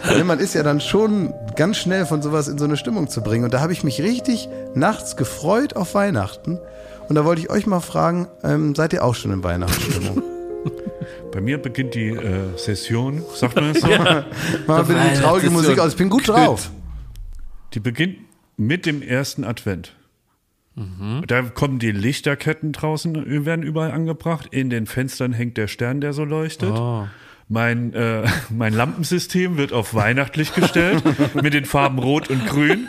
Denn 0.09 0.25
man 0.27 0.39
ist 0.39 0.53
ja 0.53 0.63
dann 0.63 0.81
schon 0.81 1.33
ganz 1.55 1.77
schnell 1.77 2.05
von 2.05 2.21
sowas 2.21 2.47
in 2.47 2.57
so 2.57 2.65
eine 2.65 2.77
Stimmung 2.77 3.09
zu 3.09 3.21
bringen. 3.21 3.45
Und 3.45 3.53
da 3.53 3.61
habe 3.61 3.73
ich 3.73 3.83
mich 3.83 4.01
richtig 4.01 4.49
nachts 4.73 5.15
gefreut 5.15 5.75
auf 5.75 5.93
Weihnachten. 5.93 6.59
Und 7.07 7.15
da 7.15 7.25
wollte 7.25 7.41
ich 7.41 7.49
euch 7.49 7.67
mal 7.67 7.81
fragen, 7.81 8.27
ähm, 8.43 8.75
seid 8.75 8.93
ihr 8.93 9.03
auch 9.03 9.15
schon 9.15 9.31
in 9.31 9.43
Weihnachtsstimmung? 9.43 10.23
Bei 11.31 11.41
mir 11.41 11.57
beginnt 11.57 11.95
die 11.95 12.09
äh, 12.09 12.57
Session, 12.57 13.23
sagt 13.33 13.55
man 13.55 13.73
das 13.73 13.81
so? 13.81 13.87
Mal 14.67 14.83
bitte 14.83 14.99
die 15.13 15.19
traurige. 15.19 15.49
Musik 15.49 15.79
aus. 15.79 15.91
Ich 15.91 15.97
bin 15.97 16.09
gut 16.09 16.27
drauf. 16.27 16.71
Die 17.73 17.79
beginnt 17.79 18.17
mit 18.57 18.85
dem 18.85 19.01
ersten 19.01 19.43
Advent. 19.43 19.95
Mhm. 20.75 21.23
Da 21.27 21.41
kommen 21.41 21.79
die 21.79 21.91
Lichterketten 21.91 22.71
draußen, 22.73 23.45
werden 23.45 23.63
überall 23.63 23.91
angebracht. 23.91 24.47
In 24.51 24.69
den 24.69 24.87
Fenstern 24.87 25.33
hängt 25.33 25.57
der 25.57 25.67
Stern, 25.67 26.01
der 26.01 26.13
so 26.13 26.23
leuchtet. 26.23 26.71
Oh. 26.71 27.07
Mein, 27.51 27.93
äh, 27.93 28.23
mein 28.49 28.73
Lampensystem 28.73 29.57
wird 29.57 29.73
auf 29.73 29.93
weihnachtlich 29.93 30.53
gestellt 30.53 31.03
mit 31.35 31.53
den 31.53 31.65
Farben 31.65 31.99
Rot 31.99 32.29
und 32.29 32.47
Grün. 32.47 32.87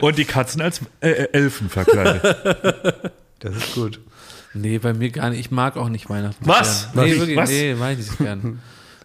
Und 0.00 0.16
die 0.16 0.24
Katzen 0.24 0.62
als 0.62 0.80
äh, 1.00 1.10
äh, 1.10 1.32
Elfen 1.32 1.70
verkleidet. 1.70 2.22
Das 3.40 3.56
ist 3.56 3.74
gut. 3.74 4.00
Nee, 4.52 4.78
bei 4.78 4.94
mir 4.94 5.10
gar 5.10 5.30
nicht. 5.30 5.40
Ich 5.40 5.50
mag 5.50 5.76
auch 5.76 5.88
nicht 5.88 6.08
Weihnachten. 6.08 6.46
Was? 6.46 6.90
Nee, 6.94 7.00
Was? 7.00 7.18
wirklich, 7.18 7.36
Was? 7.36 7.50
nee, 7.50 7.78
weiß 7.78 7.98
ich 7.98 8.18
gern. 8.18 8.60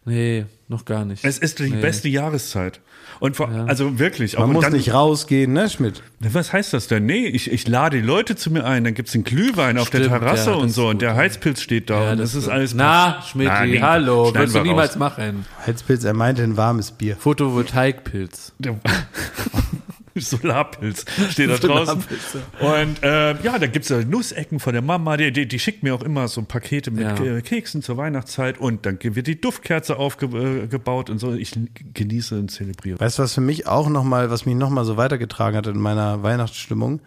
Nee, 0.06 0.45
noch 0.68 0.86
gar 0.86 1.06
nicht. 1.06 1.24
Es 1.26 1.38
ist 1.38 1.60
die 1.60 1.70
Nee. 1.70 1.82
beste 1.82 2.08
Jahreszeit. 2.10 2.80
Und 3.20 3.36
vor, 3.36 3.50
also 3.68 4.00
wirklich. 4.00 4.38
Man 4.38 4.45
und 4.47 4.54
muss 4.54 4.64
dann, 4.64 4.74
nicht 4.74 4.93
rausgehen, 4.93 5.52
ne, 5.52 5.70
Schmidt? 5.70 6.02
Was 6.22 6.54
heißt 6.54 6.72
das 6.74 6.88
denn? 6.88 7.06
Nee, 7.06 7.28
ich, 7.28 7.52
ich 7.52 7.68
lade 7.68 7.97
die 8.00 8.06
Leute 8.06 8.36
zu 8.38 8.50
mir 8.50 8.64
ein, 8.64 8.86
dann 8.86 8.93
gibt's 8.93 9.14
einen 9.14 9.26
Glühwein 9.26 9.78
auf 9.78 9.89
der 9.89 10.00
Stimmt, 10.00 10.14
Terrasse 10.20 10.52
ja, 10.52 10.56
das 10.56 10.64
und 10.64 10.70
so 10.70 10.86
und 10.88 10.93
gut, 10.93 11.02
der 11.02 11.10
ja. 11.10 11.16
Heizpilz 11.16 11.62
steht 11.62 11.89
da 11.89 12.06
Ja, 12.06 12.12
und 12.14 12.20
das, 12.20 12.34
ist 12.34 12.47
alles. 12.47 12.74
Na, 12.74 13.22
Schmidt, 13.30 13.50
hallo, 13.52 14.34
wirst 14.34 14.56
du 14.56 14.62
niemals 14.62 14.91
raus. 14.91 15.00
machen. 15.00 15.45
Heizpilz, 15.68 16.06
er 16.06 16.14
meinte 16.14 16.43
ein 16.43 16.56
warmes 16.56 16.91
Bier. 16.91 17.18
Photovoltaikpilz. 17.18 18.54
Solarpilz 20.16 21.05
steht 21.32 21.49
da 21.49 21.57
draußen. 21.57 22.03
Und 22.60 23.03
äh, 23.03 23.41
ja, 23.41 23.57
da 23.60 23.68
gibt's 23.68 23.89
ja 23.89 24.03
Nussecken 24.03 24.60
von 24.60 24.74
der 24.74 24.82
Mama, 24.82 25.18
die, 25.18 25.32
die, 25.32 25.47
die 25.47 25.60
schickt 25.60 25.84
mir 25.84 25.93
auch 25.95 26.03
immer 26.03 26.28
so 26.28 26.41
Pakete 26.43 26.91
mit 26.91 27.03
Ja. 27.03 27.14
Ke- 27.14 27.41
Keksen 27.41 27.82
zur 27.82 27.97
Weihnachtszeit 27.97 28.57
und 28.60 28.86
dann 28.86 28.97
wird 29.01 29.28
die 29.28 29.39
Duftkerze 29.39 29.97
aufgebaut 29.97 31.10
und 31.10 31.20
so. 31.20 31.34
Ich 31.34 31.51
genieße 31.93 32.38
und 32.38 32.49
zelebriere. 32.51 32.99
Weißt 32.99 33.20
du, 33.20 33.24
was 33.24 33.34
für 33.34 33.41
mich 33.41 33.68
auch 33.68 33.89
nochmal, 33.89 34.30
was 34.30 34.45
mich 34.45 34.55
nochmal 34.55 34.86
so 34.86 34.97
weitergetragen 34.97 35.57
hat 35.57 35.68
in 35.68 35.78
meiner 35.80 36.24
Weihnachtsstimmung? 36.24 37.01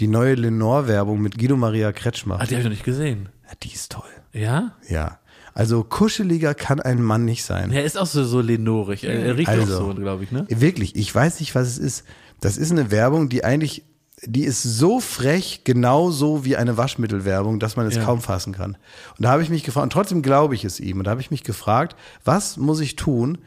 Die 0.00 0.08
neue 0.08 0.34
Lenore-Werbung 0.34 1.20
mit 1.22 1.38
Guido 1.38 1.56
Maria 1.56 1.90
Kretschmer. 1.92 2.38
Ah, 2.40 2.44
die 2.44 2.50
habe 2.54 2.58
ich 2.60 2.64
noch 2.64 2.70
nicht 2.70 2.84
gesehen. 2.84 3.28
Ja, 3.48 3.52
die 3.62 3.72
ist 3.72 3.92
toll. 3.92 4.02
Ja? 4.32 4.72
Ja. 4.88 5.18
Also 5.54 5.84
kuscheliger 5.84 6.52
kann 6.54 6.80
ein 6.80 7.00
Mann 7.02 7.24
nicht 7.24 7.42
sein. 7.44 7.72
Er 7.72 7.82
ist 7.84 7.96
auch 7.96 8.04
so, 8.04 8.22
so 8.24 8.42
lenorig. 8.42 9.04
Er, 9.04 9.14
er 9.24 9.38
riecht 9.38 9.48
Also. 9.48 9.74
auch 9.78 9.86
so, 9.88 9.94
glaube 9.94 10.22
ich, 10.24 10.30
ne? 10.32 10.44
Wirklich, 10.50 10.94
ich 10.96 11.14
weiß 11.14 11.40
nicht, 11.40 11.54
was 11.54 11.66
es 11.68 11.78
ist. 11.78 12.04
Das 12.40 12.56
ist 12.56 12.70
eine 12.70 12.90
Werbung, 12.90 13.28
die 13.28 13.44
eigentlich, 13.44 13.84
die 14.22 14.44
ist 14.44 14.62
so 14.62 15.00
frech, 15.00 15.62
genauso 15.64 16.44
wie 16.44 16.56
eine 16.56 16.76
Waschmittelwerbung, 16.76 17.58
dass 17.60 17.76
man 17.76 17.86
es 17.86 17.96
Ja. 17.96 18.04
kaum 18.04 18.20
fassen 18.20 18.52
kann. 18.52 18.76
Und 19.16 19.24
da 19.24 19.30
habe 19.30 19.42
ich 19.42 19.50
mich 19.50 19.62
gefragt, 19.64 19.84
und 19.84 19.92
trotzdem 19.92 20.22
glaube 20.22 20.54
ich 20.54 20.64
es 20.64 20.80
ihm, 20.80 20.98
und 20.98 21.04
da 21.04 21.10
habe 21.12 21.20
ich 21.20 21.30
mich 21.30 21.44
gefragt, 21.44 21.96
was 22.24 22.56
muss 22.56 22.80
ich 22.80 22.96
tun, 22.96 23.38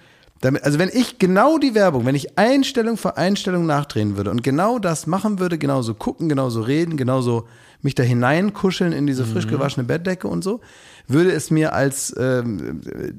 damit, 0.42 0.64
also 0.64 0.80
wenn 0.80 0.90
ich 0.90 1.20
genau 1.20 1.58
die 1.58 1.76
Werbung, 1.76 2.06
wenn 2.06 2.16
ich 2.16 2.38
Einstellung 2.38 2.96
für 2.98 3.18
Einstellung 3.18 3.66
nachdrehen 3.66 4.16
würde 4.16 4.32
und 4.32 4.42
genau 4.42 4.80
das 4.80 5.06
machen 5.06 5.38
würde, 5.40 5.58
genauso 5.58 5.94
gucken, 5.96 6.30
genauso 6.30 6.62
reden, 6.62 6.96
genauso 6.96 7.48
mich 7.82 7.94
da 7.96 8.04
hineinkuscheln 8.04 8.94
in 8.94 9.06
diese 9.06 9.26
frisch 9.26 9.48
gewaschene 9.48 9.86
Bettdecke 9.86 10.28
und 10.30 10.44
so, 10.44 10.62
würde 11.08 11.32
es 11.32 11.52
mir 11.52 11.74
als 11.74 12.16
ähm, 12.18 12.82
äh, 12.86 13.12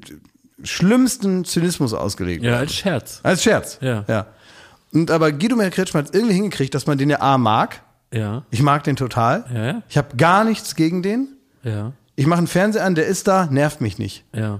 schlimmsten 0.63 1.45
Zynismus 1.45 1.93
ausgelegt 1.93 2.43
Ja, 2.43 2.51
werden. 2.51 2.61
als 2.61 2.73
Scherz. 2.73 3.19
Als 3.23 3.43
Scherz. 3.43 3.77
Ja. 3.81 4.05
ja. 4.07 4.27
Und 4.93 5.09
aber 5.11 5.31
Guido 5.31 5.55
Mer 5.55 5.69
Kretschmer 5.71 5.99
hat 5.99 6.07
es 6.07 6.13
irgendwie 6.13 6.35
hingekriegt, 6.35 6.73
dass 6.75 6.87
man 6.87 6.97
den 6.97 7.09
ja 7.09 7.21
A 7.21 7.37
mag. 7.37 7.81
Ja, 8.13 8.43
Ich 8.51 8.61
mag 8.61 8.83
den 8.83 8.95
total. 8.97 9.45
Ja. 9.53 9.83
Ich 9.89 9.97
habe 9.97 10.17
gar 10.17 10.43
nichts 10.43 10.75
gegen 10.75 11.01
den. 11.01 11.29
ja, 11.63 11.93
Ich 12.15 12.25
mache 12.27 12.39
einen 12.39 12.47
Fernseher 12.47 12.83
an, 12.85 12.95
der 12.95 13.05
ist 13.07 13.27
da, 13.27 13.45
nervt 13.45 13.81
mich 13.81 13.97
nicht. 13.97 14.25
ja. 14.33 14.59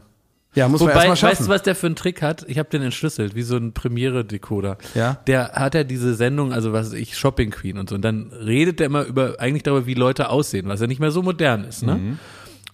Ja, 0.54 0.68
muss 0.68 0.82
man 0.82 0.90
Wobei, 0.90 1.06
erstmal 1.06 1.16
schaffen. 1.16 1.32
weißt 1.32 1.48
du, 1.48 1.54
was 1.54 1.64
der 1.64 1.76
für 1.76 1.86
einen 1.88 1.96
Trick 1.96 2.22
hat? 2.22 2.44
Ich 2.50 2.60
habe 2.60 2.68
den 2.70 2.82
entschlüsselt, 2.82 3.36
wie 3.36 3.42
so 3.42 3.56
ein 3.56 3.72
Premiere-Decoder. 3.72 4.78
Ja. 4.96 5.18
Der 5.26 5.54
hat 5.54 5.76
ja 5.76 5.86
diese 5.86 6.14
Sendung, 6.14 6.52
also 6.52 6.74
was 6.74 6.88
weiß 6.88 6.94
ich, 7.00 7.18
Shopping 7.18 7.52
Queen 7.52 7.78
und 7.78 7.88
so. 7.88 7.96
Und 7.96 8.02
dann 8.02 8.34
redet 8.34 8.82
der 8.82 8.88
immer 8.88 9.04
über, 9.06 9.36
eigentlich 9.40 9.64
darüber, 9.64 9.86
wie 9.86 9.94
Leute 9.94 10.30
aussehen, 10.30 10.68
was 10.68 10.82
ja 10.82 10.88
nicht 10.88 11.00
mehr 11.00 11.12
so 11.12 11.22
modern 11.22 11.64
ist, 11.64 11.84
ne? 11.84 11.96
Mhm. 11.96 12.20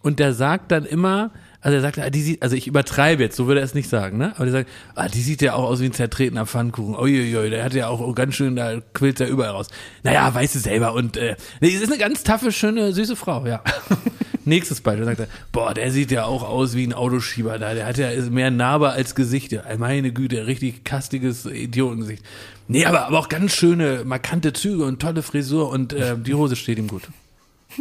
Und 0.01 0.17
der 0.17 0.33
sagt 0.33 0.71
dann 0.71 0.85
immer, 0.85 1.29
also 1.61 1.75
er 1.75 1.81
sagt, 1.81 1.99
ah, 1.99 2.09
die 2.09 2.21
sieht, 2.21 2.43
also 2.43 2.55
ich 2.55 2.67
übertreibe 2.67 3.23
jetzt, 3.23 3.35
so 3.35 3.47
würde 3.47 3.61
er 3.61 3.65
es 3.65 3.73
nicht 3.73 3.89
sagen, 3.89 4.17
ne? 4.17 4.33
Aber 4.35 4.45
der 4.45 4.51
sagt, 4.51 4.69
ah, 4.95 5.07
die 5.07 5.21
sieht 5.21 5.41
ja 5.41 5.55
auch 5.55 5.63
aus 5.63 5.81
wie 5.81 5.85
ein 5.85 5.93
zertretener 5.93 6.45
Pfannkuchen. 6.45 6.95
Uiuiui, 6.95 7.49
der 7.49 7.63
hat 7.63 7.73
ja 7.73 7.87
auch 7.87 8.13
ganz 8.13 8.35
schön, 8.35 8.55
da 8.55 8.79
quillt 8.93 9.19
er 9.19 9.27
überall 9.27 9.51
raus. 9.51 9.67
Naja, 10.03 10.33
weißt 10.33 10.55
du 10.55 10.59
selber. 10.59 10.93
Und 10.93 11.17
äh, 11.17 11.35
nee, 11.59 11.69
sie 11.69 11.77
ist 11.77 11.91
eine 11.91 11.97
ganz 11.97 12.23
taffe, 12.23 12.51
schöne, 12.51 12.93
süße 12.93 13.15
Frau, 13.15 13.45
ja. 13.45 13.63
Nächstes 14.45 14.79
Beispiel 14.79 15.03
sagt 15.03 15.19
er, 15.19 15.27
boah, 15.51 15.73
der 15.73 15.91
sieht 15.91 16.09
ja 16.09 16.23
auch 16.23 16.43
aus 16.47 16.73
wie 16.73 16.85
ein 16.87 16.93
Autoschieber 16.93 17.59
da. 17.59 17.73
Der 17.73 17.85
hat 17.85 17.97
ja 17.97 18.09
mehr 18.29 18.49
Narbe 18.49 18.91
als 18.91 19.13
Gesicht. 19.13 19.51
Ja, 19.51 19.63
meine 19.77 20.13
Güte, 20.13 20.47
richtig 20.47 20.85
kastiges 20.85 21.45
Idiotengesicht. 21.45 22.23
Nee, 22.69 22.85
aber, 22.85 23.07
aber 23.07 23.19
auch 23.19 23.29
ganz 23.29 23.53
schöne, 23.55 24.03
markante 24.05 24.53
Züge 24.53 24.85
und 24.85 25.01
tolle 25.01 25.21
Frisur 25.21 25.69
und 25.69 25.91
äh, 25.91 26.17
die 26.17 26.33
Hose 26.33 26.55
steht 26.55 26.77
ihm 26.77 26.87
gut. 26.87 27.03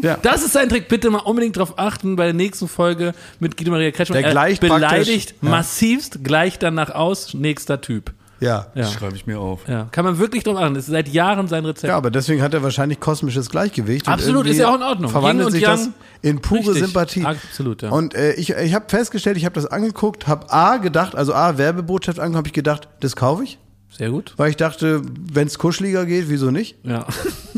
Ja. 0.02 0.18
Das 0.22 0.42
ist 0.42 0.52
sein 0.52 0.68
Trick. 0.68 0.88
Bitte 0.88 1.10
mal 1.10 1.18
unbedingt 1.18 1.56
drauf 1.56 1.74
achten 1.78 2.16
bei 2.16 2.24
der 2.24 2.34
nächsten 2.34 2.68
Folge 2.68 3.12
mit 3.40 3.56
Guido 3.56 3.70
Maria 3.70 3.90
Kretschmann. 3.90 4.18
Der 4.18 4.26
Er 4.26 4.32
gleicht 4.32 4.60
beleidigt 4.60 5.34
ja. 5.42 5.48
massivst, 5.48 6.22
gleicht 6.24 6.62
danach 6.62 6.90
aus, 6.90 7.34
nächster 7.34 7.80
Typ. 7.80 8.12
Ja. 8.38 8.66
Ja. 8.74 8.82
Das 8.82 8.92
schreibe 8.92 9.16
ich 9.16 9.26
mir 9.26 9.38
auf. 9.40 9.66
ja. 9.66 9.88
Kann 9.92 10.04
man 10.04 10.18
wirklich 10.18 10.44
drauf 10.44 10.58
achten. 10.58 10.74
Das 10.74 10.84
ist 10.84 10.90
seit 10.90 11.08
Jahren 11.08 11.48
sein 11.48 11.64
Rezept. 11.64 11.88
Ja, 11.88 11.96
aber 11.96 12.10
deswegen 12.10 12.42
hat 12.42 12.52
er 12.52 12.62
wahrscheinlich 12.62 13.00
kosmisches 13.00 13.48
Gleichgewicht. 13.48 14.06
und 14.06 14.12
Absolut, 14.12 14.46
ist 14.46 14.58
ja 14.58 14.68
auch 14.68 14.74
in 14.76 14.82
Ordnung. 14.82 15.10
Verwandelt 15.10 15.52
sich 15.52 15.62
Yang, 15.62 15.70
das 15.70 15.88
in 16.22 16.40
pure 16.42 16.60
richtig. 16.60 16.84
Sympathie. 16.84 17.24
Absolut, 17.24 17.80
ja. 17.82 17.90
Und 17.90 18.14
äh, 18.14 18.34
ich, 18.34 18.50
ich 18.50 18.74
habe 18.74 18.84
festgestellt, 18.88 19.38
ich 19.38 19.46
habe 19.46 19.54
das 19.54 19.66
angeguckt, 19.66 20.26
habe 20.26 20.52
A 20.52 20.76
gedacht, 20.76 21.14
also 21.14 21.32
A 21.32 21.56
Werbebotschaft 21.56 22.18
angeguckt, 22.18 22.36
habe 22.36 22.48
ich 22.48 22.52
gedacht, 22.52 22.88
das 23.00 23.16
kaufe 23.16 23.44
ich, 23.44 23.58
Sehr 23.96 24.10
gut. 24.10 24.34
weil 24.36 24.50
ich 24.50 24.56
dachte, 24.56 25.02
wenn 25.32 25.46
es 25.46 25.58
kuscheliger 25.58 26.04
geht, 26.06 26.28
wieso 26.28 26.50
nicht? 26.50 26.76
Ja. 26.82 27.06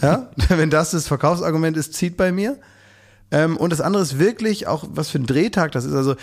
Ja, 0.01 0.31
wenn 0.49 0.71
das 0.71 0.93
das 0.93 1.09
Verkaufsargument 1.09 1.77
ist, 1.77 1.95
zieht 1.95 2.17
bei 2.17 2.31
mir. 2.33 2.59
Ähm, 3.31 3.59
und 3.59 3.71
das 3.71 3.83
andere 3.83 4.03
ist 4.03 4.19
wirklich 4.19 4.67
auch, 4.67 4.85
was 4.91 5.11
für 5.11 5.19
ein 5.19 5.27
Drehtag 5.27 5.73
das 5.73 5.85
ist. 5.85 5.93
Also 5.93 6.15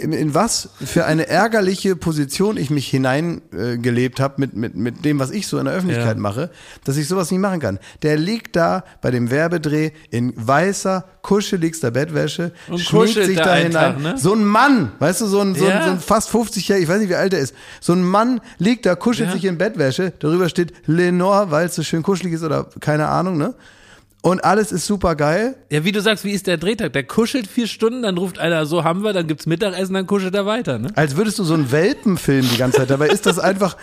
in, 0.00 0.14
in 0.14 0.34
was 0.34 0.70
für 0.82 1.04
eine 1.04 1.28
ärgerliche 1.28 1.94
Position 1.94 2.56
ich 2.56 2.70
mich 2.70 2.88
hineingelebt 2.88 4.18
äh, 4.18 4.22
habe 4.22 4.34
mit, 4.38 4.54
mit, 4.56 4.74
mit 4.74 5.04
dem, 5.04 5.18
was 5.18 5.30
ich 5.30 5.46
so 5.46 5.58
in 5.58 5.66
der 5.66 5.74
Öffentlichkeit 5.74 6.16
Ja. 6.16 6.22
mache, 6.22 6.50
dass 6.84 6.96
ich 6.96 7.06
sowas 7.06 7.30
nicht 7.30 7.40
machen 7.40 7.60
kann. 7.60 7.78
Der 8.02 8.16
liegt 8.16 8.56
da 8.56 8.84
bei 9.02 9.10
dem 9.10 9.30
Werbedreh 9.30 9.90
in 10.10 10.32
weißer, 10.36 11.04
kuscheligster 11.20 11.90
Bettwäsche, 11.90 12.52
Und 12.68 12.82
kuschelt 12.86 13.26
sich 13.26 13.36
da 13.36 13.54
hinein. 13.54 13.72
Tag, 13.72 14.00
ne? 14.00 14.14
So 14.16 14.32
ein 14.32 14.44
Mann, 14.46 14.92
weißt 15.00 15.20
du, 15.20 15.26
so 15.26 15.40
ein, 15.40 15.54
so 15.54 15.66
ein, 15.66 15.70
Ja. 15.70 15.84
so 15.84 15.90
ein 15.90 16.00
fast 16.00 16.30
50-jähriger, 16.30 16.78
ich 16.78 16.88
weiß 16.88 17.00
nicht, 17.00 17.10
wie 17.10 17.14
alt 17.16 17.34
er 17.34 17.40
ist. 17.40 17.54
So 17.80 17.92
ein 17.92 18.02
Mann 18.02 18.40
liegt 18.56 18.86
da, 18.86 18.94
kuschelt 18.94 19.28
Ja. 19.28 19.34
sich 19.34 19.44
in 19.44 19.58
Bettwäsche, 19.58 20.14
darüber 20.18 20.48
steht 20.48 20.72
Lenore, 20.86 21.50
weil 21.50 21.66
es 21.66 21.74
so 21.74 21.82
schön 21.82 22.02
kuschelig 22.02 22.32
ist 22.32 22.42
oder 22.42 22.68
keine 22.80 23.08
Ahnung, 23.08 23.36
ne? 23.36 23.54
Und 24.20 24.44
alles 24.44 24.72
ist 24.72 24.86
super 24.86 25.14
geil. 25.14 25.56
Ja, 25.70 25.84
wie 25.84 25.92
du 25.92 26.00
sagst, 26.00 26.24
wie 26.24 26.32
ist 26.32 26.48
der 26.48 26.56
Drehtag? 26.56 26.92
Der 26.92 27.04
kuschelt 27.04 27.46
vier 27.46 27.68
Stunden, 27.68 28.02
dann 28.02 28.18
ruft 28.18 28.38
einer, 28.38 28.66
so 28.66 28.82
haben 28.82 29.04
wir, 29.04 29.12
dann 29.12 29.28
gibt's 29.28 29.46
Mittagessen, 29.46 29.94
dann 29.94 30.06
kuschelt 30.06 30.34
er 30.34 30.44
weiter, 30.44 30.78
ne? 30.78 30.90
Als 30.96 31.16
würdest 31.16 31.38
du 31.38 31.44
so 31.44 31.54
einen 31.54 31.70
Welpenfilm 31.70 32.48
die 32.48 32.56
ganze 32.56 32.78
Zeit. 32.78 32.90
Dabei 32.90 33.08
ist 33.08 33.26
das 33.26 33.38
einfach, 33.38 33.76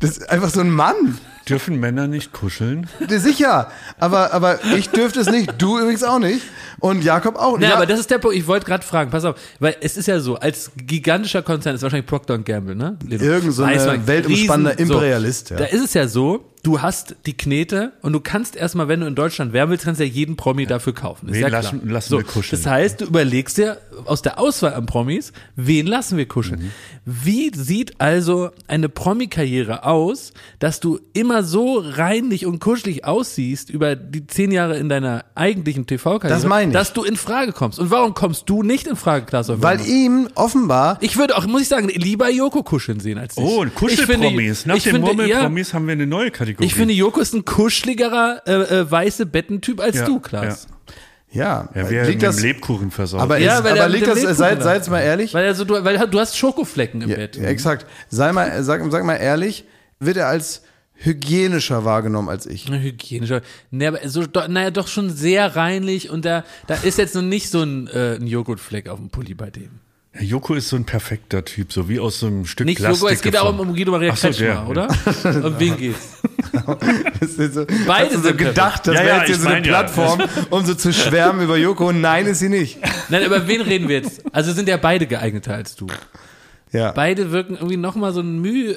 das 0.00 0.18
ist 0.18 0.30
einfach 0.30 0.50
so 0.50 0.60
ein 0.60 0.70
Mann. 0.70 1.18
Dürfen 1.48 1.80
Männer 1.80 2.06
nicht 2.08 2.32
kuscheln? 2.32 2.88
Sicher. 3.08 3.70
Aber, 3.98 4.32
aber 4.32 4.58
ich 4.76 4.90
dürfte 4.90 5.20
es 5.20 5.30
nicht. 5.30 5.54
Du 5.58 5.78
übrigens 5.78 6.04
auch 6.04 6.18
nicht. 6.18 6.42
Und 6.80 7.02
Jakob 7.02 7.36
auch 7.36 7.54
nicht. 7.56 7.62
Ja, 7.64 7.70
Ja, 7.70 7.76
aber 7.76 7.86
das 7.86 7.98
ist 8.00 8.10
der 8.10 8.18
Punkt. 8.18 8.36
Ich 8.36 8.46
wollte 8.46 8.66
gerade 8.66 8.84
fragen, 8.84 9.10
pass 9.10 9.24
auf, 9.24 9.36
weil 9.58 9.76
es 9.80 9.96
ist 9.96 10.06
ja 10.06 10.20
so, 10.20 10.36
als 10.36 10.70
gigantischer 10.76 11.42
Konzern 11.42 11.74
ist 11.74 11.82
wahrscheinlich 11.82 12.06
Procter 12.06 12.38
Gamble, 12.38 12.76
ne? 12.76 12.96
Irgend 13.08 13.52
so 13.52 13.64
man, 13.64 14.06
weltumspannender 14.06 14.78
riesen- 14.78 14.92
Imperialist, 14.92 15.48
So. 15.48 15.54
ja. 15.54 15.60
Da 15.60 15.66
ist 15.66 15.82
es 15.84 15.94
ja 15.94 16.06
so, 16.06 16.44
du 16.62 16.80
hast 16.80 17.16
die 17.26 17.36
Knete 17.36 17.92
und 18.02 18.12
du 18.12 18.20
kannst 18.20 18.54
erstmal, 18.54 18.86
wenn 18.88 19.00
du 19.00 19.06
in 19.06 19.14
Deutschland 19.16 19.52
werben 19.52 19.70
willst, 19.72 19.84
kannst 19.84 20.00
du 20.00 20.04
ja 20.04 20.10
jeden 20.10 20.36
Promi 20.36 20.66
dafür 20.66 20.94
kaufen. 20.94 21.28
Ist 21.28 21.34
Wen 21.34 21.40
ja 21.42 21.48
lassen- 21.48 21.80
klar. 21.80 21.92
lassen 21.94 22.10
so, 22.10 22.16
wir 22.18 22.24
kuscheln? 22.24 22.62
Das 22.62 22.70
heißt, 22.70 23.00
du 23.00 23.06
überlegst 23.06 23.58
dir 23.58 23.78
aus 24.04 24.22
der 24.22 24.38
Auswahl 24.38 24.74
an 24.74 24.86
Promis, 24.86 25.32
wen 25.56 25.86
lassen 25.88 26.16
wir 26.16 26.26
kuscheln? 26.28 26.60
Mhm. 26.62 26.70
Wie 27.04 27.50
sieht 27.54 28.00
also 28.00 28.50
eine 28.68 28.88
Promi-Karriere 28.88 29.84
aus, 29.84 30.32
dass 30.60 30.78
du 30.78 31.00
immer 31.14 31.37
so 31.42 31.78
reinlich 31.84 32.46
und 32.46 32.60
kuschelig 32.60 33.04
aussiehst 33.04 33.70
über 33.70 33.96
die 33.96 34.26
zehn 34.26 34.50
Jahre 34.50 34.76
in 34.78 34.88
deiner 34.88 35.24
eigentlichen 35.34 35.86
TV-Karriere, 35.86 36.28
Das 36.40 36.46
meine 36.48 36.70
ich. 36.70 36.72
dass 36.72 36.92
du 36.92 37.04
in 37.04 37.16
Frage 37.16 37.52
kommst. 37.52 37.78
Und 37.78 37.90
warum 37.90 38.14
kommst 38.14 38.48
du 38.48 38.62
nicht 38.62 38.86
in 38.86 38.96
Frage, 38.96 39.26
Klaas? 39.26 39.48
Weil 39.48 39.80
ihm 39.86 40.28
offenbar 40.34 40.98
Ich 41.00 41.16
würde 41.16 41.36
auch, 41.36 41.46
muss 41.46 41.62
ich 41.62 41.68
sagen, 41.68 41.88
lieber 41.88 42.30
Joko 42.30 42.62
kuscheln 42.62 43.00
sehen 43.00 43.18
als 43.18 43.34
dich. 43.34 43.44
Oh, 43.44 43.60
und 43.60 43.74
Kuschelpromis. 43.74 44.66
Nach 44.66 44.76
ich 44.76 44.84
den 44.84 44.92
finde, 44.94 45.10
ja, 45.12 45.16
Murmelpromis 45.16 45.74
haben 45.74 45.86
wir 45.86 45.92
eine 45.92 46.06
neue 46.06 46.30
Kategorie. 46.30 46.66
ich 46.66 46.74
finde, 46.74 46.94
Joko 46.94 47.20
ist 47.20 47.34
ein 47.34 47.44
kuscheligerer 47.44 48.42
äh, 48.46 48.52
äh, 48.80 48.90
weiße 48.90 49.26
Bettentyp 49.26 49.80
als 49.80 49.96
Ja, 49.96 50.04
du, 50.06 50.20
Klaas. 50.20 50.66
ja, 51.30 51.68
ja, 51.74 51.90
wer 51.90 52.04
liegt 52.06 52.22
das, 52.22 52.40
Lebkuchen 52.40 52.90
versorgt. 52.90 53.22
aber, 53.22 53.38
Ja, 53.38 53.58
er 53.60 53.72
aber 53.72 53.88
liegt 53.88 54.06
das, 54.06 54.20
seid, 54.22 54.62
seid 54.62 54.88
mal 54.88 55.00
ehrlich, 55.00 55.34
Weil 55.34 55.46
also 55.46 55.64
du, 55.64 55.74
weil 55.84 55.98
du 55.98 56.18
hast 56.18 56.36
Schokoflecken 56.38 57.02
im 57.02 57.10
Ja, 57.10 57.16
Bett. 57.16 57.36
exakt. 57.36 57.86
Sei 58.08 58.32
mal, 58.32 58.62
sag, 58.62 58.82
sag 58.90 59.04
mal 59.04 59.16
ehrlich, 59.16 59.64
wird 60.00 60.16
er 60.16 60.28
als 60.28 60.62
hygienischer 60.98 61.84
wahrgenommen 61.84 62.28
als 62.28 62.46
ich? 62.46 62.68
Na, 62.68 62.76
Hygienischer. 62.76 63.42
Nee, 63.70 63.86
aber 63.86 64.08
so, 64.08 64.26
do, 64.26 64.46
naja, 64.48 64.70
doch 64.70 64.88
schon 64.88 65.10
sehr 65.10 65.56
reinlich 65.56 66.10
und 66.10 66.24
da, 66.24 66.44
da 66.66 66.74
ist 66.74 66.98
jetzt 66.98 67.14
noch 67.14 67.22
nicht 67.22 67.50
so 67.50 67.62
ein, 67.62 67.86
äh, 67.88 68.16
ein 68.16 68.26
Joghurtfleck 68.26 68.88
auf 68.88 68.98
dem 68.98 69.08
Pulli 69.10 69.34
bei 69.34 69.50
dem. 69.50 69.70
Ja, 70.14 70.22
Joko 70.22 70.54
ist 70.54 70.68
so 70.70 70.76
ein 70.76 70.84
perfekter 70.84 71.44
Typ, 71.44 71.72
so 71.72 71.88
wie 71.88 72.00
aus 72.00 72.18
so 72.20 72.26
einem 72.26 72.46
Stück 72.46 72.66
Nicht 72.66 72.78
Plastik 72.78 73.00
Joghurt, 73.00 73.14
es 73.14 73.22
geht 73.22 73.36
auch 73.36 73.50
um, 73.50 73.60
um 73.60 73.74
Guido 73.74 73.92
Maria 73.92 74.16
so, 74.16 74.22
Kretschmer, 74.28 74.46
der, 74.46 74.68
oder? 74.68 74.88
Um 75.24 75.58
wen 75.58 75.76
geht's? 75.76 76.18
So, 77.20 77.66
Beide 77.86 78.06
hast 78.06 78.12
du 78.14 78.16
so 78.18 78.22
sind 78.28 78.38
gedacht, 78.38 78.86
das 78.86 78.94
Ja, 78.94 79.04
wäre 79.04 79.18
jetzt 79.18 79.26
hier 79.26 79.36
so 79.36 79.48
eine. 79.48 79.62
Plattform, 79.62 80.22
um 80.50 80.64
so 80.64 80.74
zu 80.74 80.92
schwärmen 80.92 81.42
über 81.42 81.56
Joko. 81.56 81.92
Nein, 81.92 82.26
ist 82.26 82.38
sie 82.38 82.48
nicht. 82.48 82.78
Nein, 83.10 83.22
über 83.24 83.46
wen 83.46 83.60
reden 83.60 83.88
wir 83.88 83.96
jetzt? 83.96 84.22
Also 84.32 84.52
sind 84.52 84.68
ja 84.68 84.76
beide 84.76 85.06
geeigneter 85.06 85.54
als 85.54 85.76
du. 85.76 85.86
Ja. 86.72 86.92
Beide 86.92 87.30
wirken 87.32 87.54
irgendwie 87.54 87.76
noch 87.76 87.94
mal 87.96 88.12
so 88.12 88.20
ein 88.20 88.40
Mühe. 88.40 88.72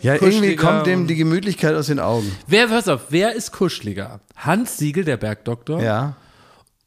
Äh, 0.00 0.04
Ja, 0.04 0.14
irgendwie 0.14 0.56
kommt 0.56 0.86
dem 0.86 1.06
die 1.06 1.16
Gemütlichkeit 1.16 1.74
aus 1.74 1.86
den 1.86 2.00
Augen. 2.00 2.30
Wer, 2.46 2.68
pass 2.68 2.88
auf, 2.88 3.02
wer 3.10 3.34
ist 3.34 3.52
kuscheliger? 3.52 4.20
Hans 4.36 4.78
Siegel, 4.78 5.04
der 5.04 5.16
Bergdoktor? 5.16 5.82
Ja. 5.82 6.16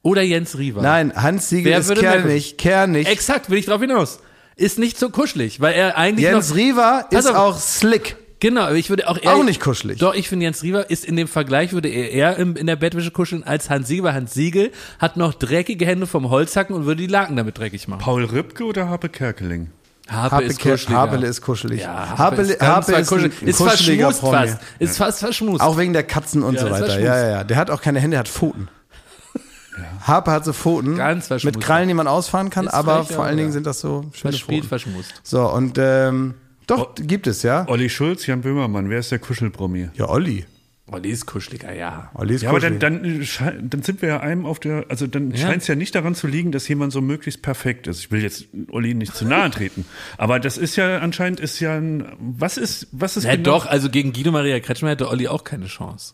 Oder 0.02 0.22
Jens 0.22 0.58
Riewer? 0.58 0.82
Nein, 0.82 1.14
Hans 1.16 1.50
Siegel 1.50 1.72
Wer 1.72 1.80
ist 1.80 1.94
kernig, 1.96 2.58
kernig. 2.58 3.08
Exakt, 3.08 3.50
will 3.50 3.58
ich 3.58 3.66
drauf 3.66 3.82
hinaus. 3.82 4.20
Ist 4.56 4.80
nicht 4.80 4.98
so 4.98 5.10
kuschelig, 5.10 5.60
weil 5.62 5.74
er 5.74 5.98
eigentlich 5.98 6.24
Jens 6.26 6.50
noch, 6.50 6.56
Riewer 6.58 7.06
ist 7.12 7.28
auf. 7.30 7.36
auch 7.36 7.58
slick. 7.58 8.16
Genau, 8.42 8.62
aber 8.62 8.76
ich 8.76 8.90
würde 8.90 9.10
auch 9.10 9.22
eher, 9.22 9.36
Auch 9.36 9.44
nicht 9.44 9.60
kuschelig. 9.60 10.00
Doch, 10.00 10.16
ich 10.16 10.30
finde 10.30 10.46
Jens 10.46 10.64
Riewer 10.64 10.90
ist 10.90 11.04
in 11.04 11.18
dem 11.18 11.28
Vergleich 11.28 11.74
würde 11.74 11.90
er 11.90 12.12
eher 12.12 12.38
im, 12.38 12.56
in 12.56 12.68
der 12.68 12.78
Bettwäsche 12.78 13.12
kuscheln 13.12 13.44
als 13.44 13.70
Hans 13.70 13.90
Siegel, 13.90 14.06
weil 14.06 14.14
Hans 14.14 14.34
Siegel 14.34 14.72
hat 14.98 15.18
noch 15.18 15.34
dreckige 15.34 15.86
Hände 15.86 16.08
vom 16.08 16.30
Holzhacken 16.30 16.74
und 16.74 16.86
würde 16.86 17.02
die 17.02 17.08
Laken 17.08 17.36
damit 17.36 17.58
dreckig 17.58 17.90
machen. 17.90 18.00
Paul 18.00 18.24
Rübke 18.24 18.64
oder 18.64 18.88
Habe 18.88 19.10
Kerkeling? 19.10 19.68
Harpe, 20.12 20.36
Harpe, 20.36 20.46
ist 20.46 20.60
kuscheliger. 20.60 20.98
Harpele 20.98 21.28
ist 21.28 21.42
kuschelig. 21.42 21.82
ja, 21.82 22.18
Harpe, 22.18 22.42
ist, 22.42 22.60
weit 22.62 22.88
ist, 23.02 23.08
kuschelig. 23.10 23.42
ist 23.42 23.58
kuscheliger 23.58 24.12
verschmust 24.12 24.22
Promi. 24.22 24.48
fast. 24.48 24.60
Ist 24.80 24.98
fast 24.98 25.20
verschmust. 25.20 25.62
Auch 25.62 25.78
wegen 25.78 25.94
der 25.94 26.04
Katzen 26.04 26.44
und 26.44 26.56
Ja, 26.56 26.62
so 26.62 26.70
weiter. 26.72 27.00
Ja, 27.00 27.18
ja, 27.18 27.30
ja. 27.30 27.44
Der 27.44 27.58
hat 27.58 27.70
auch 27.70 27.82
keine 27.82 28.00
Hände, 28.00 28.16
der 28.16 28.20
hat 28.22 28.28
Pfoten. 28.28 28.70
Harpe 30.06 30.32
hat 30.32 30.46
so 30.46 30.54
Pfoten. 30.54 30.96
Mit 31.44 31.62
Krallen, 31.62 31.88
die 31.88 31.94
man 31.94 32.08
ausfahren 32.08 32.50
kann, 32.50 32.66
Ist 32.68 32.74
aber 32.74 33.06
vor 33.06 33.24
allen 33.24 33.28
aber 33.28 33.36
Dingen 33.38 33.50
ja. 33.50 33.54
sind 33.54 33.66
das 33.66 33.80
so 33.80 34.06
schöne 34.14 34.32
Verspielt, 34.34 34.66
Pfoten. 34.66 34.68
verschmust. 34.70 35.14
So, 35.24 35.48
und 35.52 35.78
ähm, 35.78 36.34
doch, 36.68 36.94
gibt 36.96 37.28
es, 37.28 37.44
ja. 37.44 37.66
Olli 37.68 37.90
Schulz, 37.90 38.26
Jan 38.26 38.42
Böhmermann, 38.42 38.90
wer 38.90 39.00
ist 39.00 39.12
der 39.12 39.20
Kuschelpromi? 39.20 39.90
Ja, 39.94 40.10
Olli. 40.10 40.46
Olli 40.92 41.10
ist 41.10 41.26
kuscheliger, 41.26 41.74
ja. 41.74 42.10
Olli 42.16 42.36
ist 42.36 42.42
Ja, 42.42 42.50
aber 42.50 42.60
dann, 42.60 42.80
dann, 42.80 43.26
dann 43.62 43.82
sind 43.84 44.02
wir 44.02 44.10
ja 44.10 44.20
einem 44.22 44.46
auf 44.46 44.60
der, 44.60 44.86
also 44.90 45.08
dann 45.08 45.36
scheint 45.36 45.62
es 45.62 45.68
ja 45.68 45.76
nicht 45.76 45.94
daran 45.96 46.16
zu 46.16 46.28
liegen, 46.28 46.52
dass 46.52 46.68
jemand 46.68 46.92
so 46.92 47.02
möglichst 47.02 47.42
perfekt 47.42 47.88
ist. 47.88 48.00
Ich 48.00 48.12
will 48.12 48.22
jetzt 48.24 48.46
Olli 48.72 48.94
nicht 48.94 49.16
zu 49.16 49.26
nahe 49.26 49.50
treten, 49.52 49.86
aber 50.18 50.40
das 50.40 50.58
ist 50.58 50.76
ja 50.76 50.98
anscheinend 51.00 51.40
ist 51.40 51.60
ja 51.60 51.76
ein, 51.76 52.06
was 52.20 52.58
ist, 52.58 52.88
was 52.92 53.18
ist 53.18 53.24
Ja, 53.26 53.36
genau- 53.36 53.52
doch, 53.52 53.66
also 53.68 53.90
gegen 53.90 54.14
Guido 54.14 54.32
Maria 54.32 54.60
Kretschmer 54.60 54.90
hätte 54.90 55.08
Olli 55.10 55.28
auch 55.28 55.44
keine 55.44 55.68
Chance. 55.68 56.14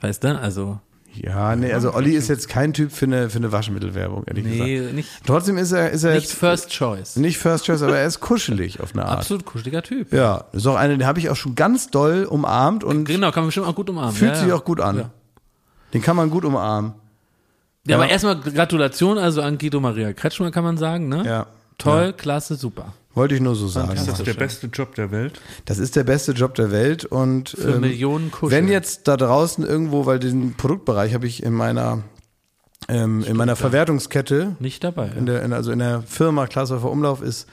Weißt 0.00 0.24
du? 0.24 0.38
Also, 0.38 0.80
Ja, 1.14 1.54
nee, 1.56 1.72
also 1.72 1.92
Olli 1.94 2.14
ist 2.14 2.28
jetzt 2.28 2.48
kein 2.48 2.72
Typ 2.72 2.90
für 2.90 3.04
eine, 3.04 3.28
für 3.28 3.38
eine 3.38 3.52
Waschmittelwerbung, 3.52 4.24
ehrlich 4.26 4.44
nee, 4.44 4.76
gesagt. 4.76 4.94
nicht, 4.94 5.08
Trotzdem 5.26 5.58
ist 5.58 5.72
er, 5.72 5.90
ist 5.90 6.04
er 6.04 6.14
nicht 6.14 6.22
jetzt 6.22 6.32
First 6.32 6.70
Choice. 6.70 7.16
nicht 7.16 7.38
First 7.38 7.66
Choice, 7.66 7.82
aber 7.82 7.98
er 7.98 8.06
ist 8.06 8.20
kuschelig 8.20 8.80
auf 8.80 8.94
eine 8.94 9.04
Art. 9.04 9.18
Absolut 9.18 9.44
kuscheliger 9.44 9.82
Typ. 9.82 10.12
Ja, 10.12 10.44
ist 10.52 10.66
auch 10.66 10.76
eine, 10.76 10.96
den 10.96 11.06
habe 11.06 11.18
ich 11.18 11.28
auch 11.28 11.36
schon 11.36 11.54
ganz 11.54 11.88
doll 11.88 12.24
umarmt 12.24 12.82
und 12.82 13.04
Genau, 13.04 13.30
kann 13.30 13.42
man 13.42 13.48
bestimmt 13.48 13.66
auch 13.66 13.74
gut 13.74 13.90
umarmen. 13.90 14.14
fühlt 14.14 14.32
ja, 14.32 14.38
sich 14.38 14.48
ja. 14.48 14.54
auch 14.54 14.64
gut 14.64 14.80
an. 14.80 14.96
Ja. 14.98 15.10
Den 15.92 16.00
kann 16.00 16.16
man 16.16 16.30
gut 16.30 16.44
umarmen. 16.44 16.94
Ja, 17.86 17.96
aber 17.96 18.08
erstmal 18.08 18.40
Gratulation 18.40 19.18
also 19.18 19.42
an 19.42 19.58
Guido 19.58 19.80
Maria 19.80 20.12
Kretschmer, 20.12 20.50
kann 20.50 20.64
man 20.64 20.78
sagen, 20.78 21.08
ne? 21.08 21.24
Ja. 21.26 21.46
Toll, 21.78 22.12
klasse, 22.12 22.54
super. 22.56 22.92
Wollte 23.14 23.34
ich 23.34 23.40
nur 23.42 23.54
so 23.54 23.68
sagen. 23.68 23.92
ist 23.92 24.08
das 24.08 24.22
der 24.22 24.32
beste 24.34 24.68
Job 24.68 24.94
der 24.94 25.10
Welt? 25.10 25.40
Das 25.66 25.78
ist 25.78 25.96
der 25.96 26.04
beste 26.04 26.32
Job 26.32 26.54
der 26.54 26.70
Welt 26.72 27.04
und 27.04 27.50
Für 27.50 27.78
Millionen 27.78 28.30
Kuscheln. 28.30 28.64
wenn 28.66 28.72
jetzt 28.72 29.06
da 29.06 29.16
draußen 29.18 29.64
irgendwo, 29.66 30.06
weil 30.06 30.18
den 30.18 30.54
Produktbereich 30.54 31.12
habe 31.12 31.26
ich 31.26 31.42
in 31.42 31.52
meiner 31.52 32.02
ähm, 32.88 33.22
in 33.24 33.36
meiner 33.36 33.54
Verwertungskette 33.54 34.56
Nicht 34.60 34.82
dabei. 34.82 35.08
in 35.16 35.26
der, 35.26 35.42
in, 35.42 35.52
also 35.52 35.70
in 35.72 35.78
der 35.78 36.02
Firma 36.02 36.46
Glashäufer 36.46 36.90
Umlauf 36.90 37.20
ist 37.22 37.46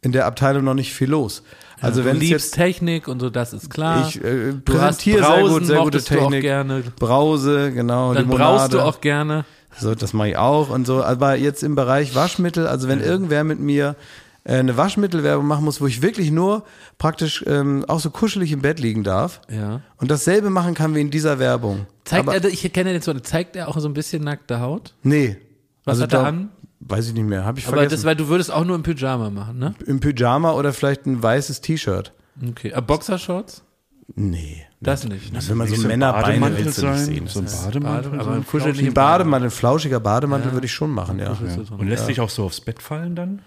in 0.00 0.12
der 0.12 0.26
Abteilung 0.26 0.64
noch 0.64 0.74
nicht 0.74 0.94
viel 0.94 1.10
los. 1.10 1.42
Also 1.82 2.00
du 2.02 2.06
wenn 2.06 2.16
es 2.16 2.22
liebst 2.22 2.32
jetzt 2.46 2.54
Technik 2.54 3.08
und 3.08 3.20
so, 3.20 3.30
das 3.30 3.52
ist 3.52 3.68
klar. 3.68 4.06
ich 4.08 4.22
äh, 4.22 4.52
du 4.52 4.80
hast 4.80 4.98
präsentiere 5.04 5.24
sehr 5.24 5.40
gut, 5.42 5.66
sehr 5.66 5.76
gute 5.78 5.84
mochtest 5.98 6.10
du 6.10 6.14
auch 6.14 6.18
Technik. 6.20 6.42
gerne. 6.42 6.82
Brause, 6.98 7.72
genau, 7.72 8.14
Dann 8.14 8.24
Limonade. 8.24 8.54
brauchst 8.58 8.72
du 8.74 8.80
auch 8.80 9.00
gerne. 9.00 9.44
So, 9.78 9.94
das 9.94 10.12
mache 10.12 10.30
ich 10.30 10.36
auch 10.36 10.68
und 10.70 10.86
so. 10.86 11.02
Aber 11.02 11.36
jetzt 11.36 11.62
im 11.62 11.74
Bereich 11.74 12.14
Waschmittel, 12.14 12.66
also 12.66 12.88
wenn 12.88 13.00
irgendwer 13.00 13.44
mit 13.44 13.60
mir 13.60 13.96
äh, 14.44 14.54
eine 14.54 14.76
Waschmittelwerbung 14.76 15.46
machen 15.46 15.64
muss, 15.64 15.80
wo 15.80 15.86
ich 15.86 16.02
wirklich 16.02 16.30
nur 16.30 16.64
praktisch 16.98 17.44
ähm, 17.46 17.84
auch 17.88 18.00
so 18.00 18.10
kuschelig 18.10 18.52
im 18.52 18.62
Bett 18.62 18.80
liegen 18.80 19.04
darf 19.04 19.40
Ja. 19.50 19.80
und 19.98 20.10
dasselbe 20.10 20.50
machen 20.50 20.74
kann 20.74 20.94
wie 20.94 21.00
in 21.00 21.10
dieser 21.10 21.38
Werbung. 21.38 21.86
Zeigt 22.04 22.28
Aber, 22.28 22.34
er, 22.36 22.44
ich 22.44 22.72
kenne 22.72 22.92
den 22.92 23.02
so, 23.02 23.12
zeigt 23.14 23.54
er 23.56 23.68
auch 23.68 23.78
so 23.78 23.88
ein 23.88 23.94
bisschen 23.94 24.24
nackte 24.24 24.60
Haut? 24.60 24.94
Nee. 25.02 25.36
Was 25.84 25.92
also 26.00 26.02
hat 26.04 26.12
er 26.14 26.22
da, 26.22 26.28
an? 26.28 26.48
Weiß 26.80 27.06
ich 27.08 27.14
nicht 27.14 27.24
mehr, 27.26 27.44
habe 27.44 27.58
ich 27.58 27.66
Aber 27.66 27.76
vergessen. 27.76 27.96
das, 27.96 28.04
weil 28.04 28.16
du 28.16 28.28
würdest 28.28 28.50
auch 28.50 28.64
nur 28.64 28.74
im 28.76 28.82
Pyjama 28.82 29.30
machen, 29.30 29.58
ne? 29.58 29.74
Im 29.86 30.00
Pyjama 30.00 30.52
oder 30.52 30.72
vielleicht 30.72 31.06
ein 31.06 31.22
weißes 31.22 31.60
T-Shirt. 31.60 32.12
Okay. 32.48 32.72
Aber 32.72 32.86
Boxershorts? 32.86 33.62
Nee. 34.14 34.66
Das 34.82 35.06
nicht. 35.06 35.30
Ne? 35.30 35.38
Wenn 35.46 35.58
man 35.58 35.66
so 35.68 35.74
Nicht 35.74 35.86
Männerbeine 35.86 36.56
willst 36.56 36.80
du 36.80 36.86
nicht 36.86 37.00
sehen. 37.00 37.26
So 37.26 37.40
ein 37.40 37.44
Das 37.44 37.64
Bademantel. 37.64 38.10
Bade- 38.12 38.22
aber 38.22 38.32
ein 38.36 38.46
kuschelig 38.46 38.80
Ein 38.86 38.94
Bademantel, 38.94 39.48
ein 39.48 39.50
flauschiger 39.50 40.00
Bademantel 40.00 40.52
würde 40.54 40.64
ich 40.64 40.72
schon 40.72 40.90
machen, 40.90 41.18
ja. 41.18 41.36
Und 41.76 41.86
lässt 41.86 42.06
sich 42.06 42.18
auch 42.20 42.30
so 42.30 42.44
aufs 42.44 42.62
Bett 42.62 42.80
fallen 42.80 43.14
dann? 43.14 43.40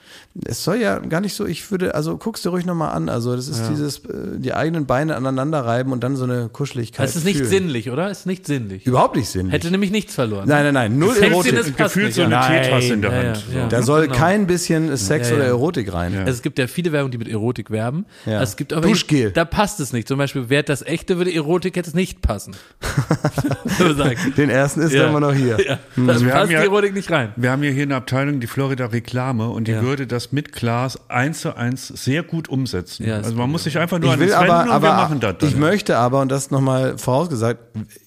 Es 0.45 0.63
soll 0.63 0.77
ja 0.77 0.99
gar 0.99 1.21
nicht 1.21 1.34
so, 1.34 1.47
ich 1.47 1.71
würde, 1.71 1.95
also 1.95 2.17
guckst 2.17 2.45
dir 2.45 2.49
ruhig 2.49 2.65
nochmal 2.67 2.93
an. 2.95 3.09
Also 3.09 3.36
das 3.36 3.47
ist 3.47 3.67
dieses, 3.69 3.97
äh, 4.05 4.38
die 4.38 4.53
eigenen 4.53 4.86
Beine 4.86 5.15
aneinander 5.15 5.65
reiben 5.65 5.91
und 5.91 6.03
dann 6.03 6.15
so 6.15 6.23
eine 6.25 6.49
Kuscheligkeit. 6.49 7.07
Das 7.07 7.15
ist 7.15 7.25
nicht 7.25 7.38
fühlen. 7.38 7.49
sinnlich, 7.49 7.89
oder? 7.89 8.11
Ist 8.11 8.27
nicht 8.27 8.45
sinnlich. 8.45 8.86
Überhaupt 8.86 9.15
nicht 9.15 9.29
sinnlich. 9.29 9.53
Hätte 9.53 9.71
nämlich 9.71 9.89
nichts 9.89 10.13
verloren. 10.13 10.47
nein, 10.47 10.63
nein, 10.65 10.73
nein, 10.75 10.99
null 10.99 11.15
Erotik. 11.17 11.55
das? 11.55 11.75
Gefühlt 11.75 12.13
so 12.13 12.21
eine 12.23 12.36
ja. 12.36 12.47
Teetasse 12.47 12.93
in 12.93 13.01
der 13.01 13.11
Ja, 13.11 13.21
ja, 13.23 13.29
Hand. 13.34 13.43
ja. 13.55 13.67
Da 13.69 13.81
soll 13.81 14.03
Genau. 14.03 14.15
kein 14.15 14.45
bisschen 14.45 14.95
Sex 14.97 15.29
Ja, 15.29 15.36
ja. 15.36 15.41
oder 15.41 15.47
Erotik 15.49 15.91
rein. 15.93 16.15
Also 16.15 16.29
es 16.31 16.41
gibt 16.43 16.59
ja 16.59 16.67
viele 16.67 16.91
Werbungen, 16.91 17.11
die 17.11 17.17
mit 17.17 17.27
Erotik 17.27 17.71
werben. 17.71 18.05
Ja. 18.27 18.34
Also 18.39 18.51
Es 18.51 18.57
gibt 18.57 18.71
aber 18.71 18.88
Duschgel. 18.88 19.31
Da 19.31 19.45
passt 19.45 19.79
es 19.79 19.93
nicht. 19.93 20.07
Zum 20.07 20.19
Beispiel, 20.19 20.45
wer 20.49 20.61
das 20.61 20.84
echte 20.84 21.17
würde 21.24 21.34
Erotik 21.34 21.76
jetzt 21.78 21.95
nicht 21.95 22.21
passen. 22.21 22.53
Den 24.38 24.49
ersten 24.49 24.82
ist 24.82 24.93
Ja. 24.93 25.07
immer 25.07 25.19
noch 25.21 25.34
hier. 25.34 25.57
Ja, 25.63 25.80
da 25.95 26.11
Also 26.13 26.26
wir 26.26 26.32
passt 26.32 26.41
haben 26.41 26.47
die 26.49 26.53
ja- 26.55 26.61
Erotik 26.63 26.93
nicht 26.93 27.09
rein. 27.11 27.32
Wir 27.38 27.51
haben 27.51 27.63
ja 27.63 27.69
hier 27.71 27.84
eine 27.84 27.95
Abteilung, 27.95 28.39
die 28.41 28.47
Florida 28.47 28.88
Reklame, 28.88 29.49
und 29.49 29.67
die 29.67 29.71
Ja. 29.74 29.82
würde 29.82 30.07
das 30.07 30.32
mit 30.34 30.51
Glas 30.51 30.99
eins 31.09 31.39
zu 31.41 31.55
eins 31.55 31.88
sehr 31.88 32.24
gut 32.24 32.49
umsetzen. 32.49 33.05
Ja, 33.05 33.17
also 33.17 33.34
man 33.36 33.49
muss 33.49 33.63
sich 33.63 33.78
einfach 33.78 33.99
nur 33.99 34.09
Ich 34.09 34.13
an 34.15 34.19
will 34.19 34.34
aber, 34.34 34.61
und 34.63 34.67
wir 34.67 34.74
aber 34.74 34.88
machen 34.93 35.19
das 35.21 35.36
dann. 35.39 35.49
ich 35.49 35.55
möchte 35.55 35.97
aber, 35.97 36.19
und 36.21 36.30
das 36.30 36.51
nochmal 36.51 36.97
vorausgesagt, 36.97 37.59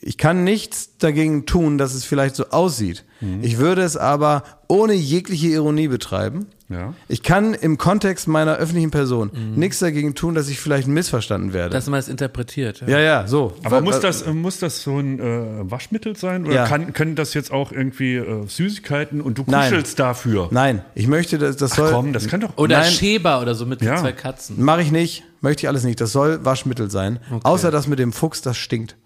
ich 0.02 0.18
kann 0.18 0.44
nichts 0.44 0.98
dagegen 0.98 1.46
tun, 1.46 1.78
dass 1.78 1.94
es 1.94 2.04
vielleicht 2.04 2.36
so 2.36 2.46
aussieht. 2.50 3.04
Mhm. 3.20 3.42
Ich 3.42 3.58
würde 3.58 3.82
es 3.82 3.96
aber 3.96 4.42
ohne 4.68 4.92
jegliche 4.94 5.48
Ironie 5.48 5.88
betreiben. 5.88 6.46
Ja. 6.68 6.94
Ich 7.06 7.22
kann 7.22 7.54
im 7.54 7.78
Kontext 7.78 8.26
meiner 8.26 8.56
öffentlichen 8.56 8.90
Person 8.90 9.30
Mhm. 9.32 9.54
nichts 9.60 9.78
dagegen 9.78 10.16
tun, 10.16 10.34
dass 10.34 10.48
ich 10.48 10.58
vielleicht 10.58 10.88
missverstanden 10.88 11.52
werde. 11.52 11.70
Dass 11.70 11.86
man 11.86 12.00
es 12.00 12.08
interpretiert. 12.08 12.82
ja, 12.86 12.98
ja, 12.98 13.26
so. 13.28 13.54
Aber 13.62 13.80
muss 13.80 14.00
das, 14.00 14.22
äh, 14.22 14.32
muss 14.32 14.58
das 14.58 14.82
so 14.82 14.98
ein 14.98 15.20
äh, 15.20 15.70
Waschmittel 15.70 16.16
sein? 16.16 16.44
Oder 16.44 16.54
Ja. 16.54 16.66
kann, 16.66 16.92
können 16.92 17.14
das 17.14 17.34
jetzt 17.34 17.52
auch 17.52 17.70
irgendwie 17.70 18.16
äh, 18.16 18.46
Süßigkeiten 18.48 19.20
und 19.20 19.38
du 19.38 19.44
Nein. 19.46 19.70
kuschelst 19.70 19.98
dafür? 20.00 20.48
Nein, 20.50 20.82
ich 20.96 21.06
möchte, 21.06 21.38
dass 21.38 21.56
das 21.56 21.76
soll. 21.76 21.92
Komm, 21.92 22.12
das 22.12 22.26
kann 22.26 22.40
doch. 22.40 22.56
Oder 22.58 22.80
Nein. 22.80 22.90
Schäber 22.90 23.40
oder 23.40 23.54
so 23.54 23.64
mit 23.64 23.80
Ja. 23.80 23.96
zwei 23.96 24.10
Katzen. 24.10 24.60
Mache 24.60 24.82
ich 24.82 24.90
nicht, 24.90 25.22
möchte 25.40 25.62
ich 25.62 25.68
alles 25.68 25.84
nicht. 25.84 26.00
Das 26.00 26.10
soll 26.10 26.44
Waschmittel 26.44 26.90
sein. 26.90 27.20
Außer 27.44 27.70
das 27.70 27.86
mit 27.86 28.00
dem 28.00 28.12
Fuchs, 28.12 28.42
das 28.42 28.56
stinkt. 28.56 28.96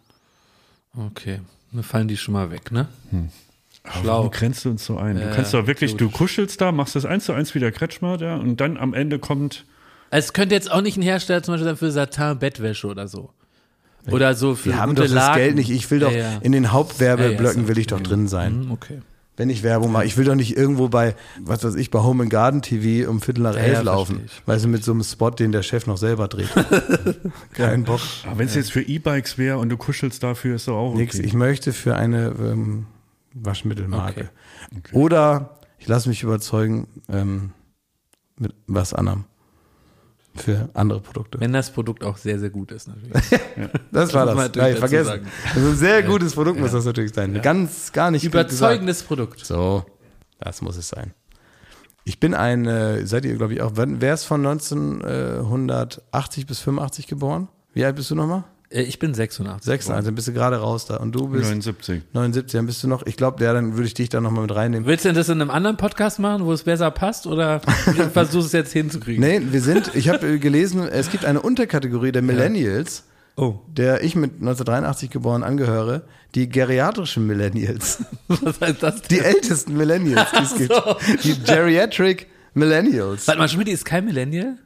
Okay. 0.96 1.40
Dann 1.72 1.82
fallen 1.84 2.08
die 2.08 2.16
schon 2.16 2.32
mal 2.32 2.50
weg, 2.50 2.72
ne? 2.72 2.88
Warum 3.93 4.03
Schlau. 4.05 4.30
grenzt 4.30 4.64
du 4.64 4.70
uns 4.70 4.84
so 4.84 4.97
ein? 4.97 5.16
Du 5.16 5.22
Ja, 5.22 5.30
kannst 5.34 5.53
doch 5.55 5.66
wirklich, 5.66 5.93
gut. 5.93 6.01
du 6.01 6.11
kuschelst 6.11 6.61
da, 6.61 6.72
machst 6.72 6.95
das 6.97 7.05
eins 7.05 7.24
zu 7.24 7.32
eins 7.32 7.55
wie 7.55 7.59
der 7.59 7.72
Kretschmer, 7.72 8.18
ja, 8.20 8.36
und 8.36 8.61
dann 8.61 8.76
am 8.76 8.95
Ende 8.95 9.18
kommt. 9.18 9.64
Es 10.11 10.32
könnte 10.32 10.55
jetzt 10.55 10.70
auch 10.72 10.80
nicht 10.82 10.97
ein 10.97 11.03
Hersteller 11.03 11.43
zum 11.43 11.55
Beispiel 11.55 11.66
sein 11.66 11.76
für 11.76 11.91
Satin-Bettwäsche 11.91 12.86
oder 12.86 13.07
so. 13.09 13.30
Oder 14.11 14.34
so 14.34 14.55
für 14.55 14.70
Wir 14.70 14.78
haben 14.80 14.95
gute 14.95 15.09
doch 15.09 15.14
das. 15.14 15.36
Geld 15.36 15.55
nicht. 15.57 15.70
Ich 15.70 15.91
will 15.91 16.01
doch 16.01 16.11
Ja, 16.11 16.18
ja. 16.18 16.38
in 16.41 16.53
den 16.53 16.72
Hauptwerbeblöcken 16.72 17.45
Ja, 17.45 17.53
ja, 17.53 17.62
so. 17.62 17.68
will 17.68 17.78
ich 17.78 17.86
doch 17.86 18.01
drin 18.01 18.26
sein. 18.28 18.62
Hm, 18.64 18.70
Okay. 18.72 19.03
Wenn 19.36 19.49
ich 19.49 19.62
Werbung 19.62 19.93
mache. 19.93 20.05
Ich 20.05 20.18
will 20.18 20.26
doch 20.26 20.34
nicht 20.34 20.55
irgendwo 20.55 20.88
bei, 20.88 21.14
was 21.41 21.64
weiß 21.64 21.74
ich, 21.76 21.91
bei 21.91 22.01
Home 22.01 22.24
and 22.24 22.30
Garden 22.30 22.61
TV 22.61 23.09
um 23.09 23.22
Viertel 23.22 23.41
nach 23.43 23.55
Ja, 23.55 23.61
elf 23.62 23.72
ja, 23.74 23.80
laufen. 23.82 24.28
Weißt 24.45 24.64
du, 24.64 24.68
mit 24.68 24.84
so 24.84 24.93
einem 24.93 25.03
Spot, 25.03 25.30
den 25.30 25.51
der 25.53 25.62
Chef 25.62 25.86
noch 25.86 25.97
selber 25.97 26.28
dreht. 26.28 26.49
Kein 27.55 27.84
Bock. 27.84 28.01
Aber 28.26 28.38
wenn 28.38 28.47
es 28.47 28.55
jetzt 28.55 28.70
für 28.72 28.82
E-Bikes 28.82 29.38
wäre 29.38 29.57
und 29.59 29.70
du 29.70 29.76
kuschelst 29.78 30.22
dafür, 30.22 30.57
ist 30.57 30.68
doch 30.68 30.76
auch 30.76 30.95
Nix. 30.95 31.16
okay. 31.16 31.26
Ich 31.26 31.32
möchte 31.32 31.72
für 31.72 31.97
eine 31.97 32.34
ähm, 32.38 32.86
Waschmittelmarke. 33.34 34.30
Oder 34.92 35.58
ich 35.78 35.88
lasse 35.88 36.08
mich 36.08 36.22
überzeugen 36.22 36.86
ähm, 37.08 37.52
mit 38.36 38.54
was 38.66 38.94
anderem. 38.94 39.24
Für 40.36 40.68
andere 40.74 41.00
Produkte. 41.00 41.40
Wenn 41.40 41.52
das 41.52 41.72
Produkt 41.72 42.04
auch 42.04 42.16
sehr, 42.16 42.38
sehr 42.38 42.50
gut 42.50 42.70
ist, 42.70 42.86
natürlich. 42.86 43.12
Das 43.90 44.14
war 44.14 44.26
das. 44.26 44.36
natürlich 44.36 44.56
Ja, 44.56 44.68
dazu 44.68 44.78
vergessen. 44.78 45.04
sagen. 45.06 45.26
Das 45.44 45.56
ist 45.56 45.64
ein 45.70 45.76
sehr 45.76 46.02
gutes 46.04 46.34
Produkt, 46.34 46.60
muss 46.60 46.70
das 46.70 46.84
natürlich 46.84 47.12
sein. 47.12 47.40
Ganz, 47.42 47.90
gar 47.92 48.12
nicht. 48.12 48.22
Überzeugendes 48.24 49.02
Produkt. 49.02 49.44
So, 49.44 49.84
das 50.38 50.62
muss 50.62 50.76
es 50.76 50.88
sein. 50.88 51.14
Ich 52.04 52.20
bin 52.20 52.32
ein, 52.34 52.64
äh, 52.66 53.04
seid 53.06 53.24
ihr, 53.24 53.34
glaube 53.36 53.54
ich, 53.54 53.60
auch, 53.60 53.72
wer 53.74 54.14
ist 54.14 54.24
von 54.24 54.46
1980 54.46 56.46
bis 56.46 56.60
85 56.60 57.08
geboren? 57.08 57.48
Wie 57.72 57.84
alt 57.84 57.96
bist 57.96 58.10
du 58.10 58.14
nochmal? 58.14 58.44
Äh, 58.70 58.82
Ich 58.82 58.98
bin 58.98 59.14
86. 59.14 59.64
96, 59.64 60.04
dann 60.06 60.14
bist 60.14 60.28
du 60.28 60.32
gerade 60.32 60.56
raus 60.56 60.86
da. 60.86 60.96
Und 60.96 61.12
du 61.12 61.28
bist 61.28 61.44
79. 61.44 62.02
79, 62.12 62.52
dann 62.58 62.66
bist 62.66 62.82
du 62.82 62.88
noch, 62.88 63.04
ich 63.06 63.16
glaube, 63.16 63.42
ja, 63.44 63.52
dann 63.52 63.74
würde 63.74 63.86
ich 63.86 63.94
dich 63.94 64.08
da 64.08 64.20
nochmal 64.20 64.42
mit 64.42 64.54
reinnehmen. 64.54 64.86
Willst 64.86 65.04
du 65.04 65.08
denn 65.08 65.16
das 65.16 65.28
in 65.28 65.40
einem 65.40 65.50
anderen 65.50 65.76
Podcast 65.76 66.18
machen, 66.18 66.44
wo 66.44 66.52
es 66.52 66.62
besser 66.62 66.90
passt? 66.90 67.26
Oder 67.26 67.60
versuchst 68.12 68.34
du 68.34 68.38
es 68.46 68.52
jetzt 68.52 68.72
hinzukriegen? 68.72 69.22
Nee, 69.22 69.40
wir 69.50 69.60
sind, 69.60 69.94
ich 69.94 70.08
habe 70.08 70.38
gelesen, 70.38 70.86
es 70.88 71.10
gibt 71.10 71.24
eine 71.24 71.40
Unterkategorie 71.42 72.12
der 72.12 72.22
Millennials, 72.22 73.04
Oh. 73.36 73.60
der 73.68 74.02
ich 74.04 74.16
mit 74.16 74.32
1983 74.34 75.08
geboren 75.08 75.42
angehöre, 75.42 76.02
die 76.34 76.48
geriatrischen 76.48 77.26
Millennials. 77.26 78.04
Was 78.28 78.60
heißt 78.60 78.82
das 78.82 79.02
Die 79.02 79.16
denn? 79.16 79.24
ältesten 79.24 79.76
Millennials, 79.76 80.28
die 80.32 80.42
es 80.42 80.54
gibt. 80.56 80.74
Die 81.24 81.42
Geriatric 81.44 82.26
Millennials. 82.54 83.26
Warte 83.28 83.38
mal, 83.40 83.48
Schmidt 83.48 83.68
ist 83.68 83.84
kein 83.84 84.04
Millennial? 84.04 84.58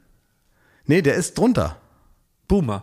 Nee, 0.87 1.03
der 1.03 1.15
ist 1.15 1.39
drunter. 1.39 1.77
Boomer. 2.49 2.83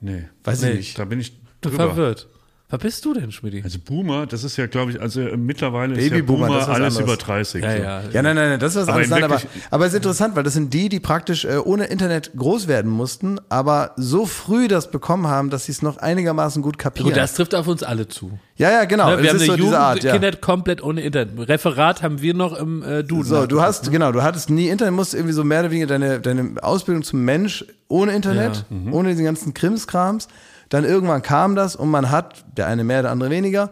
Nee. 0.00 0.28
Weiß 0.44 0.62
Nee. 0.62 0.70
ich 0.72 0.76
nicht. 0.76 0.98
Da 0.98 1.04
bin 1.04 1.20
ich 1.20 1.40
drüber. 1.60 1.88
verwirrt. 1.88 2.28
Was 2.68 2.80
bist 2.80 3.04
du 3.04 3.14
denn, 3.14 3.30
Schmidt? 3.30 3.62
Also 3.64 3.78
Boomer, 3.78 4.26
das 4.26 4.42
ist 4.42 4.56
ja, 4.56 4.66
glaube 4.66 4.90
ich, 4.90 5.00
also 5.00 5.20
äh, 5.20 5.36
mittlerweile 5.36 5.94
ist 5.94 6.10
ja 6.12 6.20
Boomer 6.22 6.48
was 6.48 6.68
alles 6.68 6.96
anderes. 6.96 6.98
über 6.98 7.16
30. 7.16 7.62
Ja, 7.62 7.70
so. 7.76 7.82
ja. 7.82 8.02
Ja, 8.12 8.22
nein, 8.22 8.34
nein, 8.34 8.48
nein, 8.50 8.58
das 8.58 8.74
ist 8.74 8.82
was 8.82 8.88
Aber 8.88 8.98
anderes. 9.02 9.22
aber, 9.22 9.40
aber 9.70 9.84
es 9.86 9.92
ist 9.92 9.98
interessant, 9.98 10.34
weil 10.34 10.42
das 10.42 10.54
sind 10.54 10.74
die, 10.74 10.88
die 10.88 10.98
praktisch 10.98 11.44
äh, 11.44 11.58
ohne 11.58 11.84
Internet 11.84 12.32
groß 12.36 12.66
werden 12.66 12.90
mussten, 12.90 13.38
aber 13.50 13.92
so 13.96 14.26
früh 14.26 14.66
das 14.66 14.90
bekommen 14.90 15.28
haben, 15.28 15.48
dass 15.50 15.66
sie 15.66 15.72
es 15.72 15.82
noch 15.82 15.98
einigermaßen 15.98 16.60
gut 16.60 16.76
kapieren. 16.76 17.10
Gut, 17.10 17.16
das 17.16 17.34
trifft 17.34 17.54
auf 17.54 17.68
uns 17.68 17.84
alle 17.84 18.08
zu. 18.08 18.36
ja, 18.56 18.72
ja, 18.72 18.84
genau. 18.84 19.10
Ne, 19.10 19.18
wir 19.18 19.24
es 19.26 19.28
haben 19.30 19.36
ist 19.36 19.42
eine 19.42 19.46
so 19.50 19.54
diese 19.54 19.64
Jugend, 19.66 19.76
Art, 19.78 20.02
ja. 20.02 20.12
Kindheit 20.12 20.40
komplett 20.42 20.82
ohne 20.82 21.02
Internet. 21.02 21.48
Referat 21.48 22.02
haben 22.02 22.20
wir 22.20 22.34
noch 22.34 22.58
im 22.58 22.82
äh, 22.82 23.04
Duden. 23.04 23.22
So, 23.26 23.46
du 23.46 23.60
hast, 23.62 23.92
genau, 23.92 24.10
du 24.10 24.24
hattest 24.24 24.50
nie 24.50 24.70
Internet, 24.70 24.92
musst 24.92 25.14
irgendwie 25.14 25.34
so 25.34 25.44
mehr 25.44 25.60
oder 25.60 25.70
weniger 25.70 25.86
deine, 25.86 26.18
deine 26.18 26.54
Ausbildung 26.60 27.04
zum 27.04 27.24
Mensch 27.24 27.64
ohne 27.86 28.12
Internet, 28.12 28.64
Ja, 28.70 28.90
ohne 28.92 29.10
diesen 29.10 29.24
ganzen 29.24 29.54
Krimskrams. 29.54 30.26
Dann 30.68 30.84
irgendwann 30.84 31.22
kam 31.22 31.54
das 31.56 31.76
und 31.76 31.90
man 31.90 32.10
hat, 32.10 32.44
der 32.56 32.66
eine 32.66 32.84
mehr, 32.84 33.02
der 33.02 33.10
andere 33.12 33.30
weniger, 33.30 33.70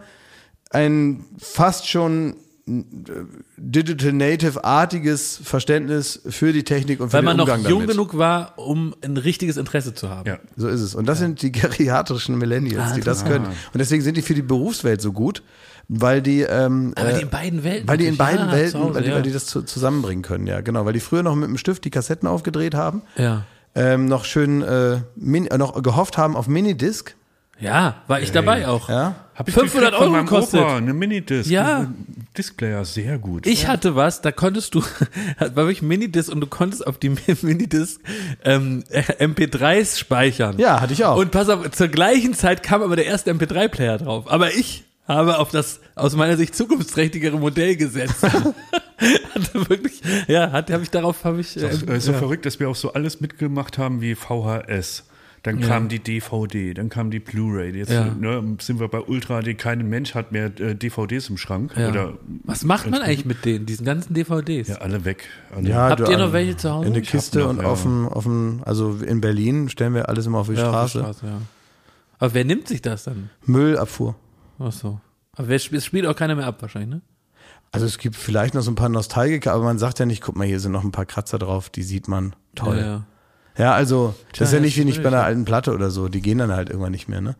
ein 0.70 1.24
fast 1.38 1.88
schon 1.88 2.36
äh, 2.68 2.82
Digital 3.56 4.12
Native-artiges 4.12 5.40
Verständnis 5.42 6.20
für 6.28 6.52
die 6.52 6.64
Technik 6.64 7.00
und 7.00 7.08
für 7.10 7.14
Weil 7.14 7.22
den 7.22 7.26
man 7.26 7.36
noch 7.36 7.44
Umgang 7.44 7.62
jung 7.70 7.80
damit. 7.80 7.90
genug 7.90 8.16
war, 8.18 8.58
um 8.58 8.94
ein 9.04 9.16
richtiges 9.16 9.56
Interesse 9.56 9.94
zu 9.94 10.08
haben. 10.10 10.28
Ja. 10.28 10.38
So 10.56 10.68
ist 10.68 10.80
es. 10.80 10.94
Und 10.94 11.06
das 11.06 11.18
sind 11.18 11.42
die 11.42 11.52
geriatrischen 11.52 12.38
Millennials, 12.38 12.92
Ah, 12.92 12.94
die 12.94 13.00
das 13.02 13.24
können. 13.24 13.46
Und 13.46 13.54
deswegen 13.78 14.02
sind 14.02 14.16
die 14.16 14.22
für 14.22 14.34
die 14.34 14.42
Berufswelt 14.42 15.00
so 15.00 15.12
gut, 15.12 15.42
weil 15.88 16.22
die, 16.22 16.40
ähm, 16.42 16.92
Aber 16.96 17.10
äh, 17.10 17.16
die 17.16 17.22
in 17.22 17.30
beiden 17.30 17.64
Welten. 17.64 17.88
weil 17.88 17.98
die 17.98 18.06
in 18.06 18.16
beiden 18.16 18.46
Ja, 18.46 18.52
Welten, 18.52 18.80
Hause, 18.80 18.94
weil, 18.94 19.02
die, 19.02 19.08
ja. 19.10 19.14
weil 19.16 19.22
die 19.22 19.32
das 19.32 19.46
zu, 19.46 19.62
zusammenbringen 19.62 20.22
können, 20.22 20.46
ja, 20.46 20.60
genau. 20.62 20.84
Weil 20.86 20.94
die 20.94 21.00
früher 21.00 21.22
noch 21.22 21.34
mit 21.34 21.48
dem 21.48 21.58
Stift 21.58 21.84
die 21.84 21.90
Kassetten 21.90 22.26
aufgedreht 22.28 22.74
haben, 22.74 23.02
Ja. 23.16 23.44
Ähm, 23.74 24.06
noch 24.06 24.24
schön 24.24 24.62
äh, 24.62 24.98
Min 25.16 25.46
äh, 25.46 25.58
noch 25.58 25.80
gehofft 25.82 26.16
haben 26.18 26.36
auf 26.36 26.46
Minidisc, 26.48 27.14
Ja, 27.60 27.96
war 28.06 28.20
ich 28.20 28.32
dabei 28.32 28.68
auch. 28.68 28.88
ja. 28.88 29.14
Hab 29.34 29.48
ich 29.48 29.54
500 29.54 29.90
gekriegt 29.90 29.96
von 30.04 30.14
Euro 30.14 30.24
gekostet. 30.24 30.60
Opa, 30.60 30.76
eine 30.76 30.94
Minidisc. 30.94 31.50
Ja. 31.50 31.78
Ein 31.80 32.26
Displayer, 32.38 32.84
sehr 32.84 33.18
gut. 33.18 33.46
Ich 33.48 33.66
hatte 33.66 33.96
was, 33.96 34.20
da 34.22 34.30
konntest 34.30 34.74
du, 34.76 34.82
war 35.38 35.54
wirklich 35.56 35.82
Minidisc 35.82 36.30
und 36.30 36.40
du 36.40 36.46
konntest 36.46 36.86
auf 36.86 36.98
die 36.98 37.08
Minidisc 37.42 38.00
ähm, 38.44 38.84
MP3s 38.92 39.98
speichern. 39.98 40.56
Ja, 40.58 40.80
hatte 40.80 40.92
ich 40.92 41.04
auch. 41.04 41.16
Und 41.16 41.32
pass 41.32 41.48
auf, 41.48 41.68
zur 41.72 41.88
gleichen 41.88 42.34
Zeit 42.34 42.62
kam 42.62 42.82
aber 42.82 42.94
der 42.94 43.06
erste 43.06 43.32
MP3-Player 43.32 43.98
drauf. 43.98 44.30
Aber 44.30 44.52
ich 44.54 44.84
habe 45.08 45.38
auf 45.38 45.50
das 45.50 45.80
aus 45.96 46.14
meiner 46.14 46.36
Sicht 46.36 46.54
zukunftsträchtigere 46.54 47.36
Modell 47.38 47.74
gesetzt. 47.76 48.24
hatte 49.34 49.68
wirklich, 49.68 50.00
ja, 50.28 50.52
hat, 50.52 50.70
habe 50.70 50.82
ich 50.82 50.90
darauf, 50.90 51.24
habe 51.24 51.40
ich. 51.40 51.54
Das 51.54 51.82
Äh, 51.82 51.96
ist 51.96 52.04
so 52.04 52.12
verrückt, 52.12 52.46
dass 52.46 52.60
wir 52.60 52.68
auch 52.68 52.76
so 52.76 52.92
alles 52.92 53.20
mitgemacht 53.20 53.78
haben 53.78 54.00
wie 54.00 54.14
VHS. 54.14 55.04
Dann 55.42 55.58
Ja. 55.58 55.68
kam 55.68 55.90
die 55.90 55.98
DVD, 55.98 56.72
dann 56.72 56.88
kam 56.88 57.10
die 57.10 57.18
Blu-ray. 57.20 57.76
Jetzt 57.76 57.92
Ja. 57.92 58.06
ne, 58.06 58.56
sind 58.62 58.80
wir 58.80 58.88
bei 58.88 59.00
Ultra 59.00 59.42
HD. 59.42 59.52
Kein 59.58 59.86
Mensch 59.90 60.14
hat 60.14 60.32
mehr 60.32 60.46
äh, 60.58 60.74
DVDs 60.74 61.28
im 61.28 61.36
Schrank. 61.36 61.72
Ja. 61.76 61.90
Oder 61.90 62.14
Was 62.44 62.64
macht 62.64 62.90
man 62.90 63.02
eigentlich 63.02 63.26
mit 63.26 63.44
denen, 63.44 63.66
diesen 63.66 63.84
ganzen 63.84 64.14
DVDs? 64.14 64.68
ja, 64.68 64.76
alle 64.76 65.04
weg. 65.04 65.24
Alle. 65.54 65.68
Ja, 65.68 65.90
Habt 65.90 66.00
du, 66.00 66.04
ihr 66.10 66.16
noch 66.16 66.28
ähm, 66.28 66.32
welche 66.32 66.56
zu 66.56 66.70
Hause? 66.70 66.86
In 66.86 66.94
der 66.94 67.02
Kiste 67.02 67.40
noch, 67.40 67.50
und 67.50 67.58
ja. 67.58 67.64
auf 67.64 67.82
dem, 67.82 68.08
auf 68.08 68.24
dem, 68.24 68.62
also 68.64 68.96
in 69.06 69.20
Berlin 69.20 69.68
stellen 69.68 69.92
wir 69.92 70.08
alles 70.08 70.24
immer 70.24 70.38
auf 70.38 70.48
die 70.48 70.54
Ja, 70.54 70.62
auf 70.70 70.88
Straße. 70.88 70.98
der 70.98 71.04
Straße, 71.12 71.26
ja. 71.26 71.40
Aber 72.20 72.32
wer 72.32 72.44
nimmt 72.46 72.66
sich 72.68 72.80
das 72.80 73.04
dann? 73.04 73.28
Müllabfuhr. 73.44 74.14
Ach 74.58 74.72
so. 74.72 74.98
Aber 75.32 75.48
wer, 75.48 75.56
es 75.56 75.84
spielt 75.84 76.06
auch 76.06 76.16
keiner 76.16 76.36
mehr 76.36 76.46
ab 76.46 76.62
wahrscheinlich, 76.62 76.88
ne? 76.90 77.00
Also 77.74 77.86
es 77.86 77.98
gibt 77.98 78.14
vielleicht 78.14 78.54
noch 78.54 78.62
so 78.62 78.70
ein 78.70 78.76
paar 78.76 78.88
Nostalgiker, 78.88 79.52
aber 79.52 79.64
man 79.64 79.80
sagt 79.80 79.98
ja 79.98 80.06
nicht, 80.06 80.22
guck 80.22 80.36
mal, 80.36 80.46
hier 80.46 80.60
sind 80.60 80.70
noch 80.70 80.84
ein 80.84 80.92
paar 80.92 81.06
Kratzer 81.06 81.40
drauf, 81.40 81.70
die 81.70 81.82
sieht 81.82 82.06
man. 82.06 82.36
Toll. 82.54 82.78
Ja, 82.78 82.86
ja. 82.86 83.02
Ja, 83.58 83.74
also 83.74 84.14
das 84.38 84.48
ist 84.48 84.54
ja 84.54 84.60
nicht 84.60 84.78
wie 84.78 84.84
nicht 84.84 85.02
bei 85.02 85.08
einer 85.08 85.24
alten 85.24 85.44
Platte 85.44 85.74
oder 85.74 85.90
so. 85.90 86.08
Die 86.08 86.20
gehen 86.20 86.38
dann 86.38 86.52
halt 86.52 86.70
irgendwann 86.70 86.92
nicht 86.92 87.08
mehr, 87.08 87.20
ne? 87.20 87.34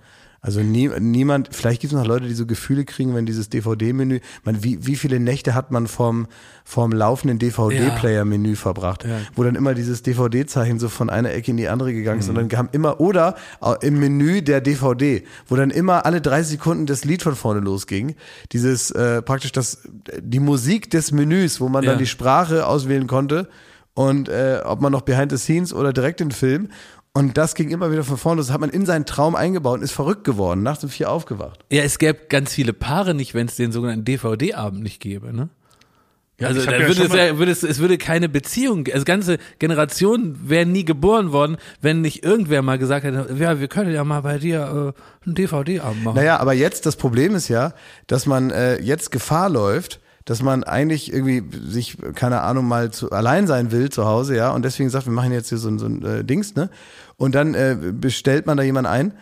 Also 0.46 0.60
nie, 0.60 0.90
niemand, 1.00 1.48
vielleicht 1.52 1.80
gibt 1.80 1.94
es 1.94 1.98
noch 1.98 2.06
Leute, 2.06 2.26
die 2.28 2.34
so 2.34 2.44
Gefühle 2.44 2.84
kriegen, 2.84 3.14
wenn 3.14 3.24
dieses 3.24 3.48
DVD-Menü, 3.48 4.20
man, 4.44 4.62
wie, 4.62 4.86
wie 4.86 4.94
viele 4.94 5.18
Nächte 5.18 5.54
hat 5.54 5.70
man 5.70 5.86
vom, 5.86 6.26
vom 6.64 6.92
laufenden 6.92 7.38
DVD-Player-Menü 7.38 8.54
verbracht, 8.54 9.04
Ja. 9.04 9.20
wo 9.34 9.42
dann 9.42 9.54
immer 9.54 9.72
dieses 9.72 10.02
DVD-Zeichen 10.02 10.78
so 10.78 10.90
von 10.90 11.08
einer 11.08 11.32
Ecke 11.32 11.50
in 11.50 11.56
die 11.56 11.68
andere 11.68 11.94
gegangen 11.94 12.20
ist 12.20 12.28
und 12.28 12.34
dann 12.34 12.48
kam 12.48 12.68
immer, 12.72 13.00
oder 13.00 13.36
im 13.80 13.98
Menü 13.98 14.42
der 14.42 14.60
DVD, 14.60 15.24
wo 15.48 15.56
dann 15.56 15.70
immer 15.70 16.04
alle 16.04 16.20
30 16.20 16.52
Sekunden 16.58 16.84
das 16.84 17.04
Lied 17.04 17.22
von 17.22 17.36
vorne 17.36 17.60
losging, 17.60 18.14
dieses 18.52 18.90
äh, 18.90 19.22
praktisch 19.22 19.52
das, 19.52 19.78
die 20.20 20.40
Musik 20.40 20.90
des 20.90 21.10
Menüs, 21.10 21.58
wo 21.60 21.70
man 21.70 21.84
Ja. 21.84 21.90
dann 21.92 21.98
die 21.98 22.06
Sprache 22.06 22.66
auswählen 22.66 23.06
konnte 23.06 23.48
und 23.94 24.28
äh, 24.28 24.60
ob 24.64 24.80
man 24.80 24.90
noch 24.92 25.02
Behind 25.02 25.30
the 25.30 25.38
Scenes 25.38 25.72
oder 25.72 25.92
direkt 25.92 26.20
den 26.20 26.32
Film. 26.32 26.68
Und 27.16 27.38
das 27.38 27.54
ging 27.54 27.70
immer 27.70 27.92
wieder 27.92 28.02
von 28.02 28.16
vorne. 28.16 28.40
Das 28.40 28.50
hat 28.50 28.60
man 28.60 28.70
in 28.70 28.86
seinen 28.86 29.06
Traum 29.06 29.36
eingebaut 29.36 29.78
und 29.78 29.84
ist 29.84 29.92
verrückt 29.92 30.24
geworden. 30.24 30.64
Nachts 30.64 30.82
um 30.82 30.90
vier 30.90 31.10
aufgewacht. 31.10 31.64
Ja, 31.70 31.84
es 31.84 32.00
gäbe 32.00 32.26
ganz 32.28 32.52
viele 32.52 32.72
Paare 32.72 33.14
nicht, 33.14 33.34
wenn 33.34 33.46
es 33.46 33.54
den 33.54 33.70
sogenannten 33.70 34.04
DVD-Abend 34.04 34.82
nicht 34.82 35.00
gäbe, 35.00 35.32
ne? 35.32 35.48
Ja, 36.40 36.48
also 36.48 36.60
ich 36.60 36.66
hab 36.66 36.74
da 36.74 36.80
ja 36.80 36.88
würde 36.88 37.04
es, 37.04 37.38
würde 37.38 37.52
es, 37.52 37.62
es 37.62 37.78
würde 37.78 37.96
keine 37.96 38.28
Beziehung, 38.28 38.88
also 38.92 39.04
ganze 39.04 39.38
Generationen 39.60 40.36
wären 40.48 40.72
nie 40.72 40.84
geboren 40.84 41.30
worden, 41.30 41.58
wenn 41.80 42.00
nicht 42.00 42.24
irgendwer 42.24 42.60
mal 42.62 42.76
gesagt 42.76 43.04
hätte, 43.04 43.32
ja, 43.38 43.60
wir 43.60 43.68
können 43.68 43.92
ja 43.92 44.02
mal 44.02 44.22
bei 44.22 44.38
dir 44.38 44.94
äh, 44.96 45.24
einen 45.24 45.36
DVD-Abend 45.36 46.02
machen. 46.02 46.16
Naja, 46.16 46.38
aber 46.38 46.52
jetzt, 46.52 46.86
das 46.86 46.96
Problem 46.96 47.36
ist 47.36 47.46
ja, 47.46 47.72
dass 48.08 48.26
man 48.26 48.50
äh, 48.50 48.80
jetzt 48.80 49.12
Gefahr 49.12 49.48
läuft, 49.48 50.00
dass 50.24 50.42
man 50.42 50.64
eigentlich 50.64 51.12
irgendwie 51.12 51.42
sich, 51.68 51.98
keine 52.14 52.40
Ahnung, 52.40 52.66
mal 52.66 52.90
zu, 52.90 53.10
allein 53.10 53.46
sein 53.46 53.72
will 53.72 53.90
zu 53.90 54.06
Hause, 54.06 54.36
ja, 54.36 54.50
und 54.50 54.64
deswegen 54.64 54.88
sagt, 54.90 55.06
wir 55.06 55.12
machen 55.12 55.32
jetzt 55.32 55.50
hier 55.50 55.58
so, 55.58 55.76
so 55.78 55.86
ein 55.86 56.02
äh, 56.02 56.24
Dings, 56.24 56.54
ne? 56.54 56.70
Und 57.16 57.34
dann 57.34 57.54
äh, 57.54 57.76
bestellt 57.92 58.46
man 58.46 58.56
da 58.56 58.62
jemanden 58.62 58.90
ein 58.90 59.12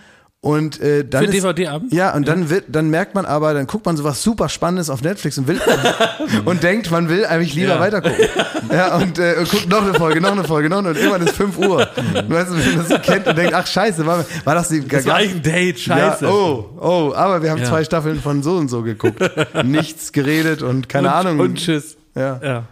und 0.44 0.80
äh, 0.80 1.04
dann 1.04 1.24
Für 1.24 1.30
ist, 1.30 1.44
DVD-Abend? 1.44 1.92
Ja, 1.94 2.12
und 2.16 2.26
dann 2.26 2.50
wird, 2.50 2.64
dann 2.68 2.90
merkt 2.90 3.14
man 3.14 3.24
aber, 3.26 3.54
dann 3.54 3.68
guckt 3.68 3.86
man 3.86 3.96
sowas 3.96 4.22
super 4.24 4.48
Spannendes 4.48 4.90
auf 4.90 5.00
Netflix 5.00 5.38
und 5.38 5.46
will 5.46 5.60
und 6.44 6.64
denkt, 6.64 6.90
man 6.90 7.08
will 7.08 7.24
eigentlich 7.24 7.54
lieber 7.54 7.74
Ja. 7.74 7.80
weitergucken. 7.80 8.26
Ja, 8.72 8.96
und 8.96 9.18
äh, 9.18 9.34
und 9.38 9.50
guckt 9.50 9.68
noch 9.68 9.82
eine 9.82 9.92
Folge, 9.94 10.20
noch 10.22 10.32
eine 10.32 10.44
Folge, 10.44 10.70
noch 10.70 10.78
eine, 10.78 10.90
und 10.90 10.96
irgendwann 10.96 11.22
ist 11.22 11.36
5 11.36 11.58
Uhr. 11.58 11.86
Du 11.94 12.30
weißt, 12.34 12.50
wenn 12.52 12.64
man 12.70 12.76
das 12.78 12.88
so 12.88 12.98
kennt 13.00 13.26
und 13.26 13.36
denkt, 13.36 13.52
ach 13.52 13.66
scheiße, 13.66 14.06
war, 14.06 14.24
war 14.44 14.54
das 14.54 14.68
die 14.68 14.86
das 14.86 15.04
war 15.04 15.16
ein 15.16 15.42
Date, 15.42 15.78
scheiße. 15.78 16.24
ja, 16.24 16.30
oh, 16.30 16.70
oh, 16.80 17.12
aber 17.14 17.42
wir 17.42 17.50
haben 17.50 17.58
Ja. 17.60 17.64
zwei 17.68 17.84
Staffeln 17.84 18.20
von 18.22 18.42
so 18.42 18.56
und 18.56 18.68
so 18.68 18.82
geguckt. 18.82 19.20
Nichts 19.64 20.12
geredet 20.12 20.62
und 20.62 20.88
keine 20.88 21.08
und, 21.08 21.14
Ahnung. 21.14 21.40
Und 21.40 21.56
tschüss. 21.58 21.96
ja, 22.14 22.40
Ja. 22.42 22.64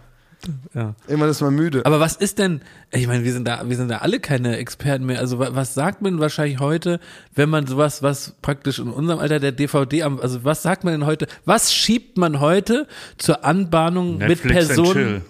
Ja. 0.73 0.95
immer 1.07 1.27
ist 1.27 1.41
man 1.41 1.53
müde. 1.55 1.85
Aber 1.85 1.99
was 1.99 2.15
ist 2.15 2.39
denn, 2.39 2.61
ich 2.91 3.07
meine, 3.07 3.23
wir 3.23 3.33
sind 3.33 3.47
da, 3.47 3.67
wir 3.67 3.75
sind 3.75 3.89
da 3.89 3.97
alle 3.99 4.19
keine 4.19 4.57
Experten 4.57 5.05
mehr. 5.05 5.19
Also 5.19 5.39
wa- 5.39 5.49
was 5.53 5.73
sagt 5.73 6.01
man 6.01 6.19
wahrscheinlich 6.19 6.59
heute, 6.59 6.99
wenn 7.35 7.49
man 7.49 7.67
sowas, 7.67 8.01
was 8.03 8.33
praktisch 8.41 8.79
in 8.79 8.89
unserem 8.89 9.19
Alter 9.19 9.39
der 9.39 9.51
DVD, 9.51 10.03
am- 10.03 10.19
also 10.19 10.43
was 10.43 10.61
sagt 10.63 10.83
man 10.83 10.93
denn 10.93 11.05
heute, 11.05 11.27
was 11.45 11.73
schiebt 11.73 12.17
man 12.17 12.39
heute 12.39 12.87
zur 13.17 13.45
Anbahnung 13.45 14.17
Netflix 14.17 14.43
mit 14.43 14.67
Personen? 14.67 14.93
chill. 14.93 15.21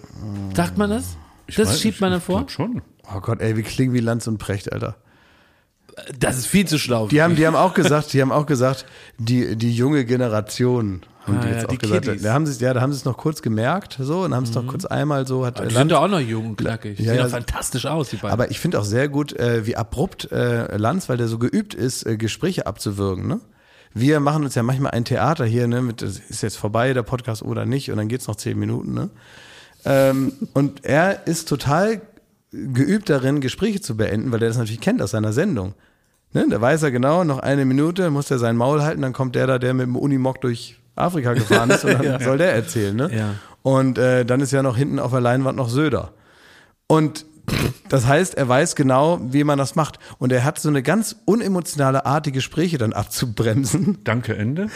Sagt 0.54 0.78
man 0.78 0.90
das? 0.90 1.16
Ich 1.46 1.56
das 1.56 1.68
weiß 1.68 1.80
schiebt 1.80 1.94
nicht, 1.94 2.00
man 2.00 2.12
ich 2.12 2.16
davor? 2.18 2.36
glaub 2.38 2.50
Schon. 2.50 2.82
oh 3.14 3.20
Gott, 3.20 3.40
ey, 3.40 3.56
wir 3.56 3.62
klingen 3.64 3.92
wie 3.94 4.00
Lanz 4.00 4.26
und 4.26 4.38
Precht, 4.38 4.72
Alter. 4.72 4.96
Das 6.18 6.38
ist 6.38 6.46
viel 6.46 6.66
zu 6.66 6.78
schlau. 6.78 7.06
Die 7.08 7.22
haben, 7.22 7.36
die 7.36 7.46
haben 7.46 7.56
auch 7.56 7.74
gesagt, 7.74 8.12
die 8.12 8.22
haben 8.22 8.32
auch 8.32 8.46
gesagt, 8.46 8.86
die, 9.18 9.56
die 9.56 9.74
junge 9.74 10.04
Generation, 10.04 11.02
haben 11.26 11.36
Ah, 11.38 11.40
die 11.42 11.48
ja, 11.48 11.54
jetzt 11.54 11.64
auch 11.66 11.70
die 11.70 11.78
gesagt. 11.78 12.04
Kiddies. 12.06 12.22
Da 12.22 12.32
haben 12.32 12.46
sie 12.46 12.52
es, 12.52 12.60
ja, 12.60 12.72
da 12.74 12.80
haben 12.80 12.92
sie 12.92 12.98
es 12.98 13.04
noch 13.04 13.16
kurz 13.16 13.42
gemerkt, 13.42 13.98
so, 14.00 14.22
und 14.22 14.34
haben 14.34 14.44
es 14.44 14.54
noch 14.54 14.66
kurz 14.66 14.84
einmal 14.86 15.26
so, 15.26 15.44
hat 15.44 15.58
die 15.58 15.62
Lanz- 15.64 15.74
sind 15.74 15.92
doch 15.92 16.02
auch 16.02 16.08
noch 16.08 16.18
jung 16.20 16.46
und 16.50 16.56
knackig. 16.56 16.98
Ja, 16.98 17.12
sehen 17.12 17.16
ja. 17.16 17.28
fantastisch 17.28 17.86
aus, 17.86 18.08
die 18.10 18.16
beiden. 18.16 18.30
Aber 18.32 18.50
ich 18.50 18.58
finde 18.58 18.80
auch 18.80 18.84
sehr 18.84 19.08
gut, 19.08 19.32
äh, 19.34 19.66
wie 19.66 19.76
abrupt 19.76 20.32
äh, 20.32 20.76
Lanz, 20.76 21.08
weil 21.08 21.18
der 21.18 21.28
so 21.28 21.38
geübt 21.38 21.74
ist, 21.74 22.06
äh, 22.06 22.16
Gespräche 22.16 22.66
abzuwürgen. 22.66 23.28
Ne? 23.28 23.40
Wir 23.94 24.18
machen 24.20 24.44
uns 24.44 24.54
ja 24.54 24.62
manchmal 24.62 24.92
ein 24.92 25.04
Theater 25.04 25.44
hier, 25.44 25.68
ne, 25.68 25.82
mit, 25.82 26.00
ist 26.02 26.42
jetzt 26.42 26.56
vorbei, 26.56 26.92
der 26.94 27.02
Podcast 27.02 27.42
oder 27.42 27.66
nicht, 27.66 27.90
und 27.90 27.98
dann 27.98 28.08
geht's 28.08 28.26
noch 28.26 28.36
zehn 28.36 28.58
Minuten. 28.58 28.94
Ne? 28.94 29.10
Ähm, 29.84 30.32
und 30.54 30.84
er 30.84 31.26
ist 31.26 31.48
total 31.48 32.00
geübt 32.52 33.08
darin, 33.08 33.40
Gespräche 33.40 33.80
zu 33.80 33.96
beenden, 33.96 34.30
weil 34.30 34.42
er 34.42 34.48
das 34.48 34.58
natürlich 34.58 34.80
kennt 34.80 35.02
aus 35.02 35.12
seiner 35.12 35.32
Sendung. 35.32 35.74
Ne? 36.32 36.46
Da 36.48 36.60
weiß 36.60 36.82
er 36.82 36.90
genau, 36.90 37.24
noch 37.24 37.38
eine 37.38 37.64
Minute 37.64 38.10
muss 38.10 38.30
er 38.30 38.38
sein 38.38 38.56
Maul 38.56 38.82
halten, 38.82 39.02
dann 39.02 39.12
kommt 39.12 39.34
der 39.34 39.46
da, 39.46 39.58
der 39.58 39.74
mit 39.74 39.86
dem 39.86 39.96
Unimog 39.96 40.40
durch 40.40 40.78
Afrika 40.94 41.32
gefahren 41.34 41.70
ist 41.70 41.84
und 41.84 41.92
dann 42.04 42.22
soll 42.22 42.38
der 42.38 42.54
erzählen. 42.54 42.94
Ne? 42.94 43.10
Ja. 43.14 43.34
Und 43.62 43.98
äh, 43.98 44.24
dann 44.24 44.40
ist 44.40 44.52
ja 44.52 44.62
noch 44.62 44.76
hinten 44.76 44.98
auf 44.98 45.12
der 45.12 45.20
Leinwand 45.20 45.56
noch 45.56 45.68
Söder. 45.68 46.12
Und 46.86 47.24
das 47.88 48.06
heißt, 48.06 48.34
er 48.34 48.48
weiß 48.48 48.76
genau, 48.76 49.20
wie 49.22 49.44
man 49.44 49.58
das 49.58 49.74
macht. 49.74 49.98
Und 50.18 50.32
er 50.32 50.44
hat 50.44 50.58
so 50.58 50.68
eine 50.68 50.82
ganz 50.82 51.16
unemotionale 51.24 52.06
Art, 52.06 52.26
die 52.26 52.32
Gespräche 52.32 52.78
dann 52.78 52.92
abzubremsen. 52.92 53.98
Danke, 54.04 54.36
Ende. 54.36 54.68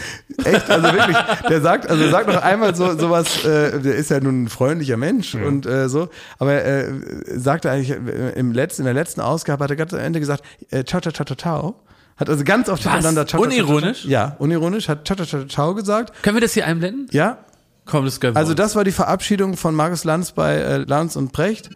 Echt, 0.45 0.69
also 0.69 0.93
wirklich. 0.93 1.17
Der 1.49 1.61
sagt, 1.61 1.89
also 1.89 2.09
sagt 2.11 2.29
noch 2.29 2.43
einmal 2.43 2.75
so 2.75 2.99
sowas. 2.99 3.45
Äh, 3.45 3.81
der 3.81 3.95
ist 3.95 4.11
ja 4.11 4.21
nun 4.21 4.45
ein 4.45 4.49
freundlicher 4.49 4.97
Mensch 4.97 5.35
und 5.35 5.67
äh, 5.67 5.89
so. 5.89 6.09
Aber 6.39 6.53
er 6.53 6.89
äh, 6.89 6.93
sagte 7.39 7.71
eigentlich 7.71 7.91
äh, 7.91 8.33
im 8.39 8.53
letzten, 8.53 8.83
in 8.83 8.87
der 8.87 8.95
letzten 8.95 9.21
Ausgabe 9.21 9.65
hat 9.65 9.71
er 9.71 9.77
ganz 9.77 9.95
am 9.95 10.01
Ende 10.01 10.21
gesagt, 10.21 10.43
äh, 10.71 10.85
ciao, 10.85 11.01
ciao, 11.01 11.13
ciao, 11.13 11.25
ciao, 11.25 11.37
ciao. 11.37 11.83
Hat 12.17 12.29
also 12.31 12.45
ganz 12.45 12.69
oft 12.69 12.85
Was? 12.85 12.93
hintereinander 12.93 13.27
ciao, 13.27 13.43
ciao, 13.43 13.51
ciao, 13.51 13.65
ciao, 13.67 13.75
Unironisch? 13.75 14.01
ciao. 14.03 14.11
Ja, 14.11 14.37
unironisch. 14.39 14.89
Hat 14.89 15.07
ciao, 15.07 15.17
ciao, 15.17 15.27
ciao, 15.27 15.45
ciao 15.45 15.75
gesagt. 15.75 16.23
Können 16.23 16.37
wir 16.37 16.41
das 16.41 16.55
hier 16.55 16.67
einblenden? 16.67 17.09
Ja. 17.13 17.39
Komm, 17.85 18.05
das 18.05 18.21
können 18.21 18.35
wir. 18.35 18.39
Also 18.39 18.55
das 18.55 18.75
war 18.75 18.85
die 18.85 18.93
Verabschiedung 18.93 19.57
von 19.57 19.75
Markus 19.75 20.05
Lanz 20.05 20.33
bei 20.33 20.55
äh, 20.57 20.77
Lanz 20.79 21.17
und 21.17 21.33
Precht. 21.33 21.71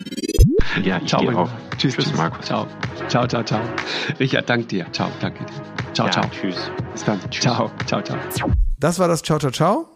Ja, 0.82 0.98
ich 0.98 1.08
Ciao, 1.08 1.20
gehe 1.20 1.28
auch. 1.36 1.48
Lieber. 1.48 1.50
Tschüss, 1.76 1.94
tschüss, 1.96 2.14
Markus. 2.16 2.46
Ciao. 2.46 2.66
Ciao, 3.08 3.26
ciao, 3.26 3.42
ciao. 3.42 3.60
Richard, 4.18 4.48
dank 4.48 4.68
dir. 4.68 4.86
Ciao, 4.92 5.08
danke 5.20 5.44
dir. 5.44 5.52
Ciao, 5.94 6.06
Ja, 6.06 6.12
ciao. 6.12 6.24
tschüss. 6.30 6.56
Bis 6.92 7.04
dann. 7.04 7.20
Tschüss. 7.30 7.42
Ciao, 7.42 7.70
ciao, 7.86 8.02
ciao. 8.02 8.18
Das 8.78 8.98
war 8.98 9.08
das 9.08 9.22
Ciao, 9.22 9.38
ciao, 9.38 9.50
ciao. 9.50 9.88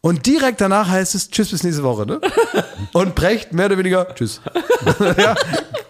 Und 0.00 0.26
direkt 0.26 0.60
danach 0.60 0.88
heißt 0.88 1.14
es 1.14 1.30
Tschüss 1.30 1.50
bis 1.50 1.62
nächste 1.62 1.82
Woche, 1.82 2.04
ne? 2.06 2.20
Und 2.92 3.14
Brecht 3.14 3.52
mehr 3.54 3.66
oder 3.66 3.78
weniger 3.78 4.14
Tschüss. 4.14 4.40
ja, 5.18 5.34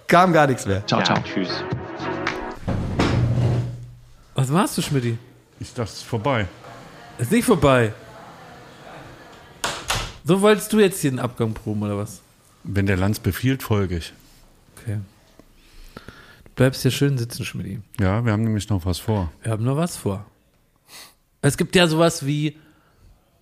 kam 0.07 0.33
gar 0.33 0.47
nichts 0.47 0.67
mehr. 0.67 0.87
Ciao, 0.87 1.01
Ja, 1.01 1.07
ciao. 1.07 1.19
tschüss. 1.25 1.49
Was 4.37 4.49
machst 4.51 4.79
du, 4.79 4.83
Schmidti? 4.83 5.19
Ist 5.61 5.79
das 5.79 6.03
vorbei? 6.03 6.47
Ist 7.19 7.31
nicht 7.33 7.45
vorbei. 7.45 7.93
So 10.25 10.41
wolltest 10.41 10.73
du 10.73 10.81
jetzt 10.81 11.01
hier 11.01 11.11
den 11.11 11.21
Abgang 11.21 11.53
proben, 11.55 11.83
oder 11.83 11.99
was? 11.99 12.21
Wenn 12.65 12.87
der 12.87 12.97
Lanz 12.97 13.21
befiehlt, 13.21 13.63
folge 13.63 13.99
ich. 13.99 14.13
Okay. 14.77 14.99
Du 16.45 16.51
bleibst 16.57 16.83
hier 16.83 16.91
schön 16.91 17.19
sitzen, 17.19 17.45
Schmidti. 17.45 17.81
Ja, 18.01 18.25
wir 18.25 18.33
haben 18.33 18.45
nämlich 18.45 18.69
noch 18.69 18.87
was 18.87 18.99
vor. 18.99 19.31
Wir 19.43 19.53
haben 19.53 19.65
noch 19.65 19.77
was 19.77 19.97
vor. 19.97 20.25
Es 21.43 21.57
gibt 21.57 21.77
ja 21.77 21.87
sowas 21.87 22.25
wie 22.25 22.57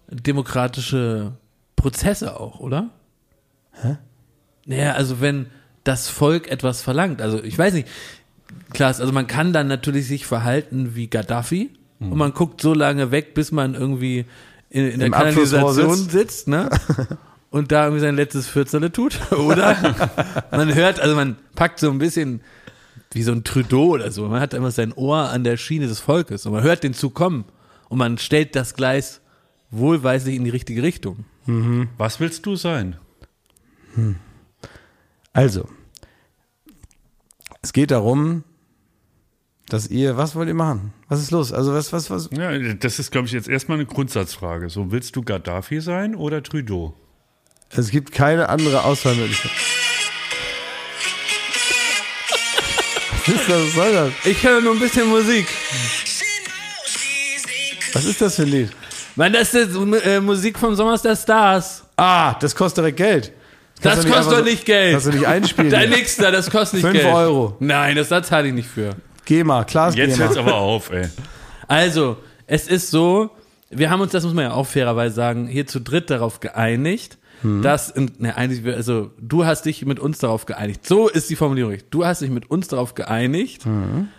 demokratische 0.08 1.32
Prozesse 1.76 2.38
auch, 2.38 2.58
oder? 2.58 2.90
Hä? 3.72 3.96
Naja, 4.66 4.92
also 4.94 5.20
wenn 5.20 5.46
das 5.84 6.08
Volk 6.08 6.48
etwas 6.48 6.82
verlangt, 6.82 7.22
also 7.22 7.42
ich 7.42 7.56
weiß 7.56 7.74
nicht, 7.74 7.88
klar, 8.72 8.88
also 8.88 9.12
man 9.12 9.26
kann 9.26 9.52
dann 9.52 9.68
natürlich 9.68 10.06
sich 10.06 10.26
verhalten 10.26 10.94
wie 10.94 11.08
Gaddafi 11.08 11.70
und 12.00 12.16
man 12.16 12.32
guckt 12.32 12.60
so 12.60 12.74
lange 12.74 13.12
weg, 13.12 13.34
bis 13.34 13.52
man 13.52 13.74
irgendwie 13.74 14.24
in, 14.70 14.88
in 14.88 15.00
der 15.00 15.10
Kanalisation 15.10 15.94
sitzt. 15.94 16.10
sitzt, 16.10 16.48
ne? 16.48 16.68
Und 17.52 17.70
da 17.70 17.84
irgendwie 17.84 18.00
sein 18.00 18.16
letztes 18.16 18.48
Vierzele 18.48 18.90
tut, 18.90 19.20
oder? 19.32 19.76
man 20.50 20.74
hört, 20.74 21.00
also 21.00 21.14
man 21.14 21.36
packt 21.54 21.78
so 21.78 21.90
ein 21.90 21.98
bisschen 21.98 22.40
wie 23.12 23.22
so 23.22 23.30
ein 23.30 23.44
Trudeau 23.44 23.90
oder 23.90 24.10
so. 24.10 24.26
Man 24.26 24.40
hat 24.40 24.54
immer 24.54 24.70
sein 24.70 24.92
Ohr 24.94 25.28
an 25.28 25.44
der 25.44 25.58
Schiene 25.58 25.86
des 25.86 26.00
Volkes 26.00 26.46
und 26.46 26.52
man 26.52 26.62
hört 26.62 26.82
den 26.82 26.94
Zug 26.94 27.14
kommen 27.14 27.44
und 27.90 27.98
man 27.98 28.16
stellt 28.16 28.56
das 28.56 28.72
Gleis 28.72 29.20
wohlweislich 29.70 30.34
in 30.34 30.44
die 30.44 30.50
richtige 30.50 30.82
Richtung. 30.82 31.26
Was 31.98 32.20
willst 32.20 32.46
du 32.46 32.56
sein? 32.56 32.96
Also, 35.34 35.68
es 37.60 37.74
geht 37.74 37.90
darum, 37.90 38.44
dass 39.68 39.88
ihr, 39.88 40.16
was 40.16 40.34
wollt 40.34 40.48
ihr 40.48 40.54
machen? 40.54 40.94
Was 41.08 41.20
ist 41.20 41.30
los? 41.30 41.52
Also 41.52 41.74
was, 41.74 41.92
was, 41.92 42.10
was? 42.10 42.30
Ja, 42.32 42.56
das 42.74 42.98
ist, 42.98 43.10
glaube 43.10 43.26
ich, 43.26 43.34
jetzt 43.34 43.48
erstmal 43.48 43.76
eine 43.76 43.86
Grundsatzfrage. 43.86 44.70
So, 44.70 44.90
willst 44.90 45.16
du 45.16 45.22
Gaddafi 45.22 45.82
sein 45.82 46.14
oder 46.14 46.42
Trudeau? 46.42 46.94
Es 47.74 47.90
gibt 47.90 48.12
keine 48.12 48.48
andere 48.48 48.84
Auswahlmöglichkeit. 48.84 49.50
Was 53.26 53.28
ist 53.34 53.48
das? 53.48 53.62
Was 53.66 53.72
soll 53.74 53.92
das? 53.92 54.10
Ich 54.24 54.42
höre 54.42 54.60
nur 54.60 54.74
ein 54.74 54.80
bisschen 54.80 55.08
Musik. 55.08 55.46
Was 57.94 58.04
ist 58.04 58.20
das 58.20 58.36
für 58.36 58.42
ein 58.42 58.48
Lied? 58.48 58.70
Mann, 59.16 59.32
das 59.32 59.54
ist 59.54 59.76
äh, 59.76 60.20
Musik 60.20 60.58
vom 60.58 60.74
Sommers 60.74 61.02
der 61.02 61.16
Stars. 61.16 61.84
Ah, 61.96 62.34
das 62.40 62.54
kostet 62.54 62.78
direkt 62.84 62.96
Geld. 62.96 63.32
Das 63.82 64.00
du 64.00 64.10
kostet 64.10 64.38
doch 64.38 64.44
nicht 64.44 64.64
Geld. 64.64 64.92
Kannst 64.92 65.06
du 65.06 65.10
nicht 65.10 65.26
einspielen. 65.26 65.70
Dein 65.70 65.90
nix 65.90 66.16
da, 66.16 66.30
das 66.30 66.50
kostet 66.50 66.74
nicht 66.74 66.84
Fünf 66.84 67.00
Geld. 67.02 67.14
Euro. 67.14 67.56
Nein, 67.60 67.96
das, 67.96 68.08
da 68.08 68.22
zahle 68.22 68.48
ich 68.48 68.54
nicht 68.54 68.68
für. 68.68 68.96
GEMA, 69.24 69.64
Klaas 69.64 69.94
Jetzt 69.96 70.14
GEMA. 70.14 70.24
hört's 70.24 70.36
aber 70.36 70.54
auf, 70.54 70.90
ey. 70.90 71.08
Also, 71.68 72.16
es 72.46 72.68
ist 72.68 72.90
so, 72.90 73.30
wir 73.70 73.90
haben 73.90 74.00
uns, 74.00 74.12
das 74.12 74.24
muss 74.24 74.34
man 74.34 74.44
ja 74.44 74.52
auch 74.52 74.66
fairerweise 74.66 75.14
sagen, 75.14 75.46
hier 75.46 75.66
zu 75.66 75.80
dritt 75.80 76.10
darauf 76.10 76.40
geeinigt, 76.40 77.18
dass, 77.42 77.94
ne, 77.96 78.36
eigentlich, 78.36 78.64
also, 78.74 79.10
du 79.20 79.44
hast 79.44 79.66
dich 79.66 79.84
mit 79.84 79.98
uns 79.98 80.18
darauf 80.18 80.46
geeinigt. 80.46 80.86
So 80.86 81.08
ist 81.08 81.30
die 81.30 81.36
Formulierung. 81.36 81.76
Du 81.90 82.04
hast 82.04 82.22
dich 82.22 82.30
mit 82.30 82.50
uns 82.50 82.68
darauf 82.68 82.94
geeinigt, 82.94 83.66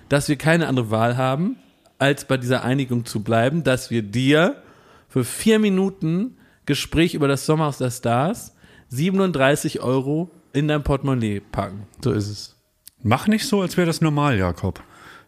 dass 0.10 0.30
wir 0.30 0.36
keine 0.36 0.68
andere 0.68 0.92
Wahl 0.92 1.18
haben, 1.18 1.58
als 2.00 2.26
bei 2.26 2.38
dieser 2.38 2.64
Einigung 2.64 3.06
zu 3.06 3.24
bleiben, 3.24 3.64
dass 3.64 3.92
wir 3.92 4.02
dir 4.02 4.62
für 5.08 5.24
vier 5.24 5.60
Minuten 5.60 6.38
Gespräch 6.66 7.14
über 7.14 7.28
das 7.28 7.46
Sommerhaus 7.46 7.78
der 7.78 7.92
Stars 7.92 8.56
37 8.90 9.82
Euro 9.82 10.32
in 10.54 10.68
dein 10.68 10.84
Portemonnaie 10.84 11.40
packen. 11.40 11.88
So 12.04 12.12
ist 12.12 12.30
es. 12.30 12.56
Mach 13.02 13.28
nicht 13.28 13.46
so, 13.46 13.62
als 13.62 13.76
wäre 13.76 13.88
das 13.88 14.02
normal, 14.02 14.38
Jakob. 14.38 14.82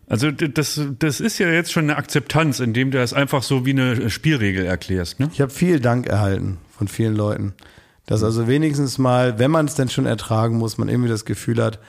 Also 0.07 0.29
das, 0.31 0.79
das 0.99 1.19
ist 1.19 1.39
ja 1.39 1.49
jetzt 1.49 1.71
schon 1.71 1.85
eine 1.85 1.97
Akzeptanz, 1.97 2.59
indem 2.59 2.91
du 2.91 2.99
das 2.99 3.13
einfach 3.13 3.41
so 3.41 3.65
wie 3.65 3.71
eine 3.71 4.09
Spielregel 4.09 4.65
erklärst. 4.65 5.19
Ne? 5.19 5.29
Ich 5.33 5.41
habe 5.41 5.51
viel 5.51 5.79
Dank 5.79 6.07
erhalten 6.07 6.59
von 6.69 6.87
vielen 6.87 7.15
Leuten. 7.15 7.53
Dass 8.05 8.23
also 8.23 8.47
wenigstens 8.47 8.97
mal, 8.97 9.39
wenn 9.39 9.51
man 9.51 9.65
es 9.65 9.75
denn 9.75 9.89
schon 9.89 10.05
ertragen 10.05 10.57
muss, 10.57 10.77
man 10.77 10.89
irgendwie 10.89 11.09
das 11.09 11.25
Gefühl 11.25 11.63
hat, 11.63 11.79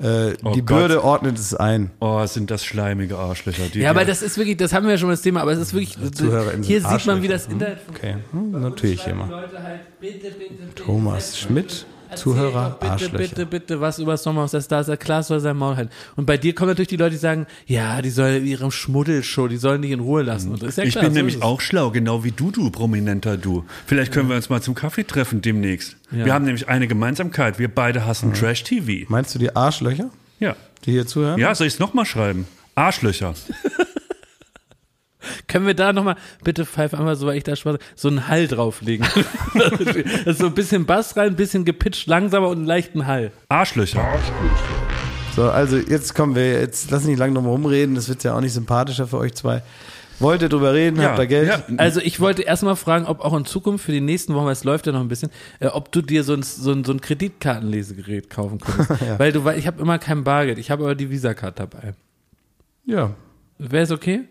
äh, 0.00 0.34
Oh 0.42 0.52
die 0.52 0.60
Gott. 0.60 0.66
Bürde 0.66 1.04
ordnet 1.04 1.38
es 1.38 1.54
ein. 1.54 1.90
Oh, 2.00 2.24
sind 2.26 2.50
das 2.50 2.64
schleimige 2.64 3.16
Arschlöcher. 3.16 3.62
Die 3.72 3.78
Ja, 3.80 3.90
aber 3.90 4.04
das 4.04 4.22
ist 4.22 4.36
wirklich, 4.36 4.56
das 4.56 4.72
haben 4.72 4.86
wir 4.86 4.92
ja 4.92 4.98
schon 4.98 5.06
mal 5.08 5.12
das 5.12 5.22
Thema, 5.22 5.40
aber 5.40 5.52
es 5.52 5.60
ist 5.60 5.72
wirklich, 5.72 5.96
hier 6.62 6.80
sieht 6.80 7.06
man, 7.06 7.22
wie 7.22 7.28
das 7.28 7.46
Internet 7.46 7.78
funktioniert. 7.80 8.20
Okay, 8.32 8.36
hm, 8.36 8.60
natürlich 8.60 9.06
immer. 9.06 9.28
halt, 9.28 10.00
bitte, 10.00 10.30
bitte, 10.30 10.54
bitte, 10.64 10.74
Thomas 10.74 11.38
Schmidt, 11.38 11.86
Zuhörer, 12.16 12.70
doch 12.70 12.78
bitte, 12.80 12.92
Arschlöcher. 12.92 13.16
bitte, 13.18 13.46
bitte, 13.46 13.80
was 13.80 13.98
über 13.98 14.16
Sommerhaus 14.16 14.50
der 14.52 14.60
Stars, 14.60 14.86
der 14.86 14.96
Klaas 14.96 15.28
soll 15.28 15.40
sein 15.40 15.56
Maul 15.56 15.76
halten. 15.76 15.90
Und 16.16 16.26
bei 16.26 16.36
dir 16.36 16.54
kommen 16.54 16.68
natürlich 16.70 16.88
die 16.88 16.96
Leute, 16.96 17.12
die 17.12 17.16
sagen, 17.18 17.46
ja, 17.66 18.00
die 18.02 18.10
sollen 18.10 18.46
ihre 18.46 18.70
Schmuddelshow, 18.70 19.48
die 19.48 19.56
sollen 19.56 19.82
dich 19.82 19.90
in 19.90 20.00
Ruhe 20.00 20.22
lassen. 20.22 20.50
Und 20.52 20.62
das 20.62 20.70
ist 20.70 20.76
ja 20.78 20.84
ich 20.84 20.92
klar, 20.92 21.04
bin 21.04 21.12
so 21.12 21.16
nämlich 21.18 21.42
auch 21.42 21.60
schlau, 21.60 21.90
genau 21.90 22.24
wie 22.24 22.30
du, 22.32 22.50
du 22.50 22.70
prominenter 22.70 23.36
du. 23.36 23.64
Vielleicht 23.86 24.12
können 24.12 24.28
wir 24.28 24.36
uns 24.36 24.48
mal 24.48 24.62
zum 24.62 24.74
Kaffee 24.74 25.04
treffen 25.04 25.42
demnächst. 25.42 25.96
Ja. 26.10 26.24
Wir 26.24 26.34
haben 26.34 26.44
nämlich 26.44 26.68
eine 26.68 26.86
Gemeinsamkeit. 26.86 27.58
Wir 27.58 27.68
beide 27.68 28.06
hassen 28.06 28.32
Trash-TV. 28.34 29.06
Meinst 29.08 29.34
du 29.34 29.38
die 29.38 29.54
Arschlöcher, 29.54 30.10
Ja. 30.38 30.56
die 30.84 30.92
hier 30.92 31.06
zuhören? 31.06 31.38
Ja, 31.40 31.54
soll 31.54 31.66
ich 31.66 31.74
es 31.74 31.78
nochmal 31.80 32.06
schreiben? 32.06 32.46
Arschlöcher. 32.74 33.34
Können 35.54 35.68
wir 35.68 35.74
da 35.74 35.92
nochmal, 35.92 36.16
bitte 36.42 36.66
pfeif 36.66 36.94
einmal, 36.94 37.14
so 37.14 37.28
weil 37.28 37.36
ich 37.36 37.44
da 37.44 37.54
Spaß, 37.54 37.76
so 37.94 38.08
einen 38.08 38.26
Hall 38.26 38.48
drauflegen. 38.48 39.06
das 39.54 40.34
ist 40.34 40.38
so 40.40 40.46
ein 40.46 40.52
bisschen 40.52 40.84
Bass 40.84 41.16
rein, 41.16 41.28
ein 41.28 41.36
bisschen 41.36 41.64
gepitcht, 41.64 42.08
langsamer 42.08 42.48
und 42.48 42.56
einen 42.56 42.66
leichten 42.66 43.06
Hall. 43.06 43.30
Arschlöcher. 43.50 44.04
So, 45.36 45.44
also 45.44 45.76
jetzt 45.76 46.16
kommen 46.16 46.34
wir, 46.34 46.58
jetzt 46.58 46.90
lass 46.90 47.04
nicht 47.04 47.20
lange 47.20 47.34
drum 47.34 47.46
rumreden, 47.46 47.94
das 47.94 48.08
wird 48.08 48.24
ja 48.24 48.34
auch 48.34 48.40
nicht 48.40 48.52
sympathischer 48.52 49.06
für 49.06 49.18
euch 49.18 49.34
zwei. 49.34 49.62
Wollt 50.18 50.42
ihr 50.42 50.48
drüber 50.48 50.74
reden, 50.74 51.00
habt 51.00 51.20
ihr 51.20 51.26
Geld? 51.28 51.48
ja. 51.48 51.62
Also 51.76 52.00
ich 52.00 52.18
wollte 52.18 52.42
erstmal 52.42 52.74
fragen, 52.74 53.06
ob 53.06 53.20
auch 53.20 53.36
in 53.36 53.44
Zukunft 53.44 53.84
für 53.84 53.92
die 53.92 54.00
nächsten 54.00 54.34
Wochen, 54.34 54.46
weil 54.46 54.54
es 54.54 54.64
läuft 54.64 54.88
ja 54.88 54.92
noch 54.92 55.02
ein 55.02 55.08
bisschen, 55.08 55.30
äh, 55.60 55.68
ob 55.68 55.92
du 55.92 56.02
dir 56.02 56.24
so 56.24 56.34
ein, 56.34 56.42
so 56.42 56.72
ein, 56.72 56.82
so 56.82 56.90
ein 56.90 57.00
Kreditkartenlesegerät 57.00 58.28
kaufen 58.28 58.58
könntest. 58.58 59.00
Weil 59.18 59.30
du, 59.30 59.44
weil 59.44 59.56
ich 59.56 59.68
habe 59.68 59.80
immer 59.80 60.00
kein 60.00 60.24
Bargeld, 60.24 60.58
ich 60.58 60.72
habe 60.72 60.82
aber 60.82 60.96
die 60.96 61.10
Visa-Card 61.10 61.60
dabei. 61.60 61.94
Ja. 62.86 63.14
Wäre 63.58 63.84
es 63.84 63.92
okay? 63.92 64.24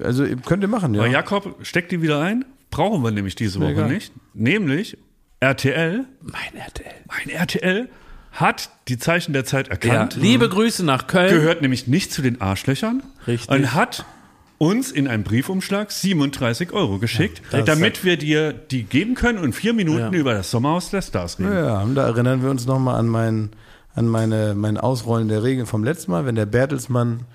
Also 0.00 0.24
könnt 0.46 0.62
ihr 0.62 0.68
machen, 0.68 0.94
ja. 0.94 1.02
Aber 1.02 1.10
Jakob, 1.10 1.56
steck 1.62 1.88
die 1.88 2.00
wieder 2.02 2.20
ein. 2.20 2.44
Brauchen 2.70 3.02
wir 3.02 3.10
nämlich 3.10 3.34
diese 3.34 3.60
Woche 3.60 3.72
egal. 3.72 3.88
nicht. 3.92 4.12
Nämlich 4.32 4.96
RTL, 5.40 6.04
Mein 6.22 6.54
RTL. 6.56 6.92
mein 7.08 7.28
RTL, 7.28 7.88
hat 8.32 8.70
die 8.88 8.98
Zeichen 8.98 9.32
der 9.34 9.44
Zeit 9.44 9.66
Ja. 9.66 9.72
erkannt. 9.72 10.16
Liebe 10.18 10.48
Grüße 10.48 10.84
nach 10.84 11.06
Köln. 11.06 11.28
Gehört 11.34 11.60
nämlich 11.60 11.86
nicht 11.86 12.12
zu 12.12 12.22
den 12.22 12.40
Arschlöchern. 12.40 13.02
Richtig. 13.26 13.50
Und 13.50 13.74
hat 13.74 14.06
uns 14.56 14.90
in 14.92 15.08
einem 15.08 15.24
Briefumschlag 15.24 15.90
37 15.90 16.72
Euro 16.72 16.98
geschickt, 16.98 17.42
das 17.50 17.64
damit 17.64 18.04
wir 18.04 18.16
dir 18.16 18.52
die 18.52 18.84
geben 18.84 19.14
können 19.16 19.38
und 19.38 19.52
vier 19.54 19.72
Minuten 19.74 19.98
Ja. 20.14 20.18
über 20.20 20.32
das 20.34 20.50
Sommerhaus 20.50 20.88
der 20.90 21.02
Stars 21.02 21.38
reden. 21.40 21.52
Ja, 21.52 21.80
und 21.82 21.96
da 21.96 22.06
erinnern 22.06 22.42
wir 22.42 22.48
uns 22.50 22.64
nochmal 22.66 22.94
an 22.98 23.08
mein, 23.08 23.50
an 23.94 24.06
meine, 24.06 24.54
mein 24.54 24.78
Ausrollen 24.78 25.28
der 25.28 25.42
Regeln 25.42 25.66
vom 25.66 25.82
letzten 25.84 26.12
Mal, 26.12 26.24
wenn 26.24 26.36
der 26.36 26.46
Bertelsmann, 26.46 27.18
Bert, 27.18 27.26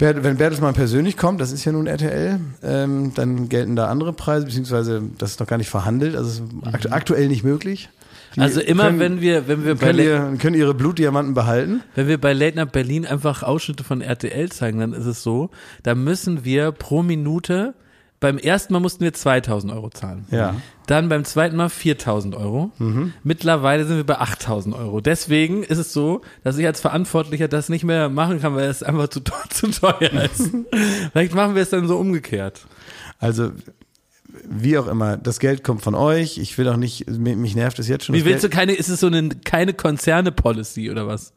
wenn 0.00 0.36
Bertelsmann 0.36 0.74
persönlich 0.74 1.16
kommt, 1.16 1.40
das 1.40 1.52
ist 1.52 1.64
ja 1.64 1.72
nun 1.72 1.86
RTL, 1.86 2.40
ähm, 2.62 3.12
dann 3.14 3.48
gelten 3.48 3.76
da 3.76 3.88
andere 3.88 4.12
Preise, 4.12 4.46
beziehungsweise 4.46 5.02
das 5.18 5.32
ist 5.32 5.40
noch 5.40 5.46
gar 5.46 5.58
nicht 5.58 5.70
verhandelt, 5.70 6.16
also 6.16 6.42
akt 6.64 6.90
aktuell 6.92 7.28
nicht 7.28 7.44
möglich. 7.44 7.90
Die 8.36 8.40
also 8.40 8.60
immer 8.60 8.84
können, 8.84 9.00
wenn 9.00 9.20
wir, 9.20 9.48
wenn 9.48 9.64
wir 9.64 9.74
bei 9.74 9.86
können, 9.86 9.98
ihr, 9.98 10.38
können 10.38 10.56
ihre 10.56 10.74
Blutdiamanten 10.74 11.34
behalten. 11.34 11.82
Wenn 11.94 12.06
wir 12.06 12.18
bei 12.18 12.32
Late 12.32 12.56
Night 12.56 12.72
Berlin 12.72 13.04
einfach 13.04 13.42
Ausschnitte 13.42 13.82
von 13.82 14.00
RTL 14.00 14.50
zeigen, 14.50 14.78
dann 14.78 14.92
ist 14.92 15.06
es 15.06 15.22
so, 15.22 15.50
da 15.82 15.94
müssen 15.94 16.44
wir 16.44 16.70
pro 16.72 17.02
Minute, 17.02 17.74
beim 18.20 18.36
ersten 18.38 18.72
Mal 18.74 18.80
mussten 18.80 19.02
wir 19.02 19.12
2000 19.14 19.72
Euro 19.72 19.88
zahlen. 19.90 20.26
Ja. 20.30 20.54
Dann 20.86 21.08
beim 21.08 21.24
zweiten 21.24 21.56
Mal 21.56 21.70
4000 21.70 22.34
Euro. 22.34 22.70
Mittlerweile 23.24 23.86
sind 23.86 23.96
wir 23.96 24.04
bei 24.04 24.18
8000 24.18 24.74
Euro. 24.74 25.00
Deswegen 25.00 25.62
ist 25.62 25.78
es 25.78 25.92
so, 25.94 26.20
dass 26.44 26.58
ich 26.58 26.66
als 26.66 26.80
Verantwortlicher 26.80 27.48
das 27.48 27.68
nicht 27.70 27.84
mehr 27.84 28.08
machen 28.10 28.40
kann, 28.40 28.54
weil 28.54 28.68
es 28.68 28.82
einfach 28.82 29.08
zu, 29.08 29.20
teuer- 29.20 29.48
zu 29.50 29.68
teuer 29.68 30.12
ist. 30.24 30.50
Vielleicht 31.12 31.34
machen 31.34 31.54
wir 31.54 31.62
es 31.62 31.70
dann 31.70 31.88
so 31.88 31.96
umgekehrt. 31.96 32.66
Also, 33.18 33.52
wie 34.48 34.76
auch 34.78 34.86
immer, 34.86 35.16
das 35.16 35.38
Geld 35.40 35.64
kommt 35.64 35.82
von 35.82 35.94
euch. 35.94 36.38
Ich 36.38 36.56
will 36.58 36.68
auch 36.68 36.76
nicht, 36.76 37.08
mich 37.08 37.54
nervt 37.54 37.78
es 37.78 37.88
jetzt 37.88 38.04
schon. 38.04 38.14
Wie 38.14 38.24
willst 38.24 38.44
du 38.44 38.48
Geld, 38.48 38.58
keine, 38.58 38.72
ist 38.74 38.88
es 38.88 39.00
so 39.00 39.06
eine, 39.06 39.28
keine 39.30 39.72
Konzerne-Policy 39.74 40.90
oder 40.90 41.06
was? 41.06 41.32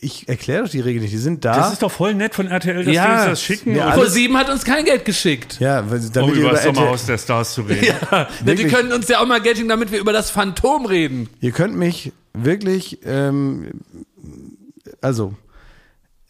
Ich 0.00 0.28
erkläre 0.28 0.64
doch 0.64 0.70
die 0.70 0.80
Regeln 0.80 1.02
nicht. 1.02 1.12
Die 1.14 1.18
sind 1.18 1.44
da. 1.44 1.54
Das 1.56 1.72
ist 1.74 1.82
doch 1.82 1.92
voll 1.92 2.14
nett 2.14 2.34
von 2.34 2.48
RTL, 2.48 2.84
dass 2.84 2.92
Ja. 2.94 3.06
die 3.06 3.12
uns 3.20 3.24
das 3.30 3.42
schicken. 3.42 3.76
Ja, 3.76 3.92
Pro 3.92 4.04
7 4.04 4.36
hat 4.36 4.50
uns 4.50 4.64
kein 4.64 4.84
Geld 4.84 5.04
geschickt. 5.04 5.58
ja, 5.60 5.88
weil- 5.88 5.98
um 6.00 6.12
damit 6.12 6.34
ihr 6.34 6.40
über 6.42 6.50
das 6.50 6.64
Sommerhaus 6.64 7.06
der 7.06 7.18
Stars 7.18 7.54
zu 7.54 7.62
reden. 7.62 7.84
Ja, 8.10 8.28
die 8.40 8.46
Wirklich? 8.46 8.72
können 8.72 8.92
uns 8.92 9.06
ja 9.08 9.20
auch 9.20 9.26
mal 9.26 9.40
Geld 9.40 9.56
schicken, 9.58 9.68
damit 9.68 9.92
wir 9.92 10.00
über 10.00 10.12
das 10.12 10.30
Phantom 10.30 10.86
reden. 10.86 11.28
Ihr 11.40 11.52
könnt 11.52 11.76
mich 11.76 12.12
wirklich, 12.34 12.98
ähm, 13.04 13.68
also 15.00 15.34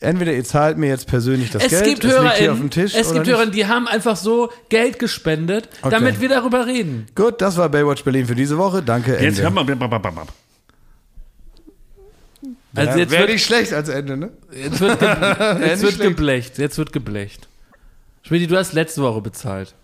entweder 0.01 0.33
ihr 0.35 0.45
zahlt 0.45 0.77
mir 0.77 0.89
jetzt 0.89 1.07
persönlich 1.07 1.51
das 1.51 1.65
Es 1.65 1.71
Geld, 1.71 1.85
gibt 1.87 2.05
es 2.05 2.11
liegt 2.11 2.13
hier 2.13 2.19
auf 2.21 2.25
HörerInnen, 2.39 2.57
dem 2.61 2.71
Tisch 2.71 2.95
es 2.95 3.13
gibt? 3.13 3.27
Hörer, 3.27 3.47
die 3.47 3.67
haben 3.67 3.89
einfach 3.89 4.17
so 4.17 4.51
Geld 4.69 4.99
gespendet, 4.99 5.69
Okay. 5.81 5.91
damit 5.91 6.21
wir 6.21 6.29
darüber 6.29 6.67
reden. 6.67 7.07
Gut, 7.15 7.41
das 7.41 7.57
war 7.57 7.71
Baywatch 7.71 8.05
Berlin 8.05 8.27
für 8.27 8.35
diese 8.35 8.59
Woche. 8.59 8.83
Danke. 8.83 9.13
Jetzt 9.13 9.39
Ende. 9.39 9.43
hör 9.43 9.51
mal. 9.51 9.65
Also 12.75 12.93
ja, 12.93 12.97
jetzt 12.99 13.11
Wäre 13.11 13.23
wird, 13.23 13.31
nicht 13.33 13.45
schlecht 13.45 13.73
als 13.73 13.89
Ende, 13.89 14.17
ne? 14.17 14.31
jetzt 14.53 14.81
wird, 14.81 14.99
ge 15.01 15.09
jetzt 15.67 15.83
wird 15.83 15.99
geblecht, 16.01 16.59
jetzt 16.59 16.79
wird 16.79 16.93
geblecht. 16.93 17.49
Schmidi, 18.23 18.47
du 18.47 18.57
hast 18.57 18.73
letzte 18.75 19.03
Woche 19.03 19.21
bezahlt. 19.21 19.75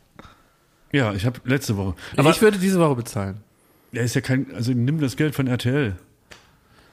Ja, 0.92 1.12
ich 1.12 1.26
habe 1.26 1.40
letzte 1.44 1.76
Woche. 1.76 1.94
Aber 2.16 2.30
ich 2.30 2.40
würde 2.40 2.58
diese 2.58 2.78
Woche 2.78 2.94
bezahlen. 2.94 3.40
er 3.92 4.04
ist 4.04 4.14
ja 4.14 4.20
kein, 4.20 4.54
also 4.54 4.72
nimm 4.72 5.00
das 5.00 5.16
Geld 5.16 5.34
von 5.34 5.46
RTL. 5.48 5.96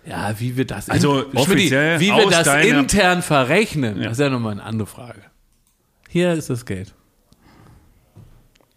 Ja, 0.06 0.38
wie 0.40 0.58
wir 0.58 0.66
das, 0.66 0.90
Also 0.90 1.26
offiziell 1.34 2.00
wie 2.00 2.08
wir 2.12 2.30
das 2.30 2.48
intern 2.66 3.22
verrechnen, 3.22 3.98
Ja. 3.98 4.04
das 4.06 4.14
ist 4.14 4.20
ja 4.20 4.30
nochmal 4.30 4.54
eine 4.54 4.64
andere 4.64 4.88
Frage. 4.88 5.22
Hier 6.10 6.34
ist 6.34 6.50
das 6.50 6.66
Geld. 6.66 6.94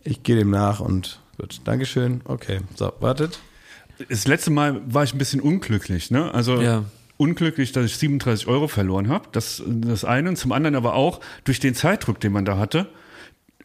Ich 0.04 0.22
gehe 0.22 0.36
dem 0.36 0.50
nach 0.50 0.80
und 0.80 1.20
gut. 1.38 1.60
Dankeschön. 1.64 2.20
Okay, 2.24 2.60
so, 2.76 2.92
wartet. 3.00 3.40
Das 4.08 4.26
letzte 4.28 4.50
Mal 4.50 4.80
war 4.86 5.02
ich 5.04 5.14
ein 5.14 5.18
bisschen 5.18 5.40
unglücklich, 5.40 6.10
ne? 6.10 6.32
Also 6.32 6.60
Ja. 6.60 6.84
Unglücklich, 7.16 7.72
dass 7.72 7.86
ich 7.86 7.96
37 7.96 8.46
Euro 8.46 8.68
verloren 8.68 9.08
habe. 9.08 9.28
Das 9.32 9.62
das 9.66 10.04
eine. 10.04 10.28
Und 10.28 10.36
zum 10.36 10.52
anderen 10.52 10.74
aber 10.74 10.94
auch 10.94 11.20
durch 11.44 11.60
den 11.60 11.74
Zeitdruck, 11.74 12.20
den 12.20 12.32
man 12.32 12.44
da 12.44 12.58
hatte. 12.58 12.88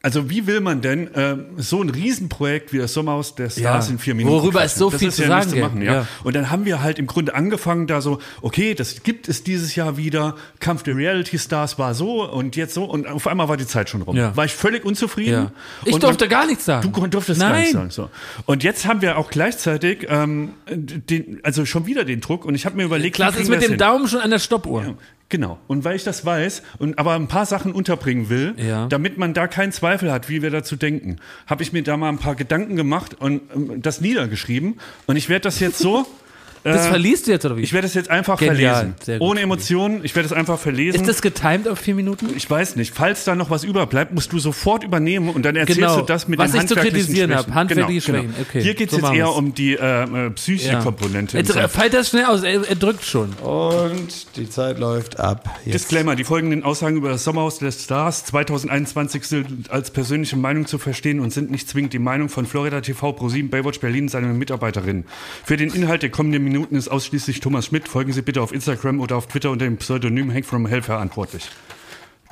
Also 0.03 0.31
wie 0.31 0.47
will 0.47 0.61
man 0.61 0.81
denn 0.81 1.13
äh, 1.13 1.37
so 1.57 1.79
ein 1.81 1.89
Riesenprojekt 1.89 2.73
wie 2.73 2.79
das 2.79 2.91
Sommerhaus 2.93 3.35
der 3.35 3.51
Stars 3.51 3.85
Ja. 3.87 3.91
in 3.93 3.99
vier 3.99 4.15
Minuten 4.15 4.33
Worüber 4.35 4.63
es 4.63 4.73
so 4.73 4.89
quatschen? 4.89 4.99
viel 4.99 5.07
das 5.09 5.15
zu 5.17 5.21
ist 5.21 5.27
ja 5.29 5.41
sagen 5.43 5.59
machen, 5.61 5.79
gibt, 5.81 5.85
ja. 5.91 5.93
ja. 6.01 6.07
Und 6.23 6.35
dann 6.35 6.49
haben 6.49 6.65
wir 6.65 6.81
halt 6.81 6.97
im 6.97 7.05
Grunde 7.05 7.35
angefangen 7.35 7.85
da 7.85 8.01
so, 8.01 8.17
okay, 8.41 8.73
das 8.73 9.03
gibt 9.03 9.29
es 9.29 9.43
dieses 9.43 9.75
Jahr 9.75 9.97
wieder. 9.97 10.35
Kampf 10.59 10.81
der 10.81 10.95
Reality 10.95 11.37
Stars 11.37 11.77
war 11.77 11.93
so 11.93 12.27
und 12.27 12.55
jetzt 12.55 12.73
so 12.73 12.85
und 12.85 13.07
auf 13.07 13.27
einmal 13.27 13.47
war 13.47 13.57
die 13.57 13.67
Zeit 13.67 13.89
schon 13.91 14.01
rum. 14.01 14.17
Ja. 14.17 14.35
War 14.35 14.45
ich 14.45 14.53
völlig 14.53 14.85
unzufrieden. 14.85 15.31
Ja. 15.33 15.51
Ich 15.85 15.93
Und 15.93 16.01
durfte 16.01 16.23
man- 16.25 16.29
gar 16.31 16.45
nichts 16.47 16.65
sagen. 16.65 16.91
Du 16.91 17.07
durftest 17.07 17.39
Nein. 17.39 17.51
gar 17.51 17.59
nicht 17.59 17.73
sagen. 17.73 17.89
So. 17.91 18.09
Und 18.47 18.63
jetzt 18.63 18.87
haben 18.87 19.03
wir 19.03 19.17
auch 19.19 19.29
gleichzeitig 19.29 20.07
ähm, 20.09 20.53
den, 20.67 21.41
also 21.43 21.65
schon 21.65 21.85
wieder 21.85 22.05
den 22.05 22.21
Druck 22.21 22.45
und 22.45 22.55
ich 22.55 22.65
habe 22.65 22.75
mir 22.75 22.85
überlegt, 22.85 23.15
Klaas 23.17 23.35
ist 23.35 23.49
mit 23.49 23.57
das 23.59 23.65
dem 23.65 23.71
hin? 23.73 23.77
Daumen 23.77 24.07
schon 24.07 24.19
an 24.21 24.31
der 24.31 24.39
Stoppuhr. 24.39 24.95
Genau. 25.31 25.57
Und 25.67 25.85
weil 25.85 25.95
ich 25.95 26.03
das 26.03 26.25
weiß 26.25 26.61
und 26.77 26.99
aber 26.99 27.15
ein 27.15 27.27
paar 27.29 27.45
Sachen 27.45 27.71
unterbringen 27.71 28.29
will, 28.29 28.53
Ja. 28.57 28.87
damit 28.87 29.17
man 29.17 29.33
da 29.33 29.47
keinen 29.47 29.71
Zweifel 29.71 30.11
hat, 30.11 30.27
wie 30.29 30.41
wir 30.41 30.51
dazu 30.51 30.75
denken, 30.75 31.15
habe 31.47 31.63
ich 31.63 31.71
mir 31.73 31.81
da 31.83 31.95
mal 31.97 32.09
ein 32.09 32.17
paar 32.19 32.35
Gedanken 32.35 32.75
gemacht 32.75 33.15
und 33.19 33.41
ähm, 33.55 33.81
das 33.81 34.01
niedergeschrieben. 34.01 34.79
Und 35.07 35.15
ich 35.15 35.29
werde 35.29 35.43
das 35.43 35.59
jetzt 35.61 35.79
so 35.79 36.05
Das 36.63 36.85
Äh, 36.85 36.89
verliest 36.89 37.27
du 37.27 37.31
jetzt, 37.31 37.45
oder 37.45 37.57
wie? 37.57 37.61
Ich 37.61 37.73
werde 37.73 37.87
es 37.87 37.93
jetzt 37.93 38.09
einfach 38.09 38.37
Genial. 38.39 38.55
verlesen. 38.75 38.95
Sehr 39.03 39.19
gut. 39.19 39.27
Ohne 39.29 39.41
Emotionen, 39.41 40.01
ich 40.03 40.15
werde 40.15 40.27
es 40.27 40.33
einfach 40.33 40.59
verlesen. 40.59 41.01
ist 41.01 41.07
das 41.09 41.21
getimed 41.21 41.67
auf 41.67 41.79
vier 41.79 41.95
Minuten? 41.95 42.27
ich 42.35 42.49
weiß 42.49 42.75
nicht. 42.75 42.93
Falls 42.93 43.23
da 43.23 43.35
noch 43.35 43.49
was 43.49 43.63
überbleibt, 43.63 44.13
musst 44.13 44.31
du 44.31 44.39
sofort 44.39 44.83
übernehmen 44.83 45.29
und 45.29 45.43
dann 45.43 45.55
erzählst 45.55 45.79
Genau. 45.79 45.99
du 45.99 46.05
das 46.05 46.27
mit 46.27 46.37
Was 46.39 46.51
den 46.51 46.61
ich 46.61 46.67
zu 46.67 46.75
handwerklichen 46.75 47.05
kritisieren 47.07 47.35
habe. 47.35 47.53
Handwerkliche 47.53 48.11
genau, 48.11 48.19
Schwächen. 48.23 48.35
Genau. 48.35 48.47
Okay, 48.49 48.61
Hier 48.61 48.73
geht 48.75 48.91
es 48.91 48.99
so 48.99 49.05
jetzt 49.05 49.15
eher 49.17 49.25
wir's. 49.27 49.35
um 49.37 49.53
die 49.55 49.73
äh, 49.73 50.03
äh, 50.27 50.29
psychische 50.31 50.77
Komponente. 50.79 51.37
im 51.37 51.43
Jetzt 51.45 51.53
Set. 51.53 51.69
fällt 51.71 51.93
das 51.93 52.09
schnell 52.09 52.25
aus, 52.25 52.43
er, 52.43 52.67
er 52.67 52.75
drückt 52.75 53.03
schon. 53.05 53.29
Und 53.41 54.37
die 54.37 54.49
Zeit 54.49 54.77
läuft 54.79 55.19
ab. 55.19 55.49
Jetzt. 55.65 55.73
Disclaimer, 55.73 56.15
die 56.15 56.23
folgenden 56.23 56.63
Aussagen 56.63 56.95
über 56.97 57.09
das 57.09 57.23
Sommerhaus 57.23 57.57
der 57.59 57.71
Stars 57.71 58.25
2021 58.25 59.23
sind 59.25 59.71
als 59.71 59.91
persönliche 59.91 60.35
Meinung 60.37 60.65
zu 60.67 60.77
verstehen 60.77 61.19
und 61.19 61.31
sind 61.33 61.49
nicht 61.51 61.67
zwingend 61.67 61.93
die 61.93 61.99
Meinung 61.99 62.29
von 62.29 62.45
Florida 62.45 62.81
TV, 62.81 63.13
ProSieben, 63.13 63.49
Baywatch 63.49 63.79
Berlin 63.79 64.03
und 64.03 64.09
seinen 64.09 64.37
Mitarbeiterinnen. 64.37 65.05
Für 65.43 65.57
den 65.57 65.71
Inhalt 65.71 66.03
der 66.03 66.09
kommenden 66.11 66.43
Minuten 66.51 66.75
ist 66.75 66.89
ausschließlich 66.89 67.39
Thomas 67.39 67.67
Schmidt. 67.67 67.87
Folgen 67.87 68.11
Sie 68.11 68.21
bitte 68.21 68.41
auf 68.41 68.51
Instagram 68.51 68.99
oder 68.99 69.15
auf 69.15 69.27
Twitter 69.27 69.51
unter 69.51 69.65
dem 69.65 69.77
Pseudonym 69.77 70.33
Hank 70.33 70.45
from 70.45 70.65
Hell 70.65 70.81
verantwortlich. 70.81 71.49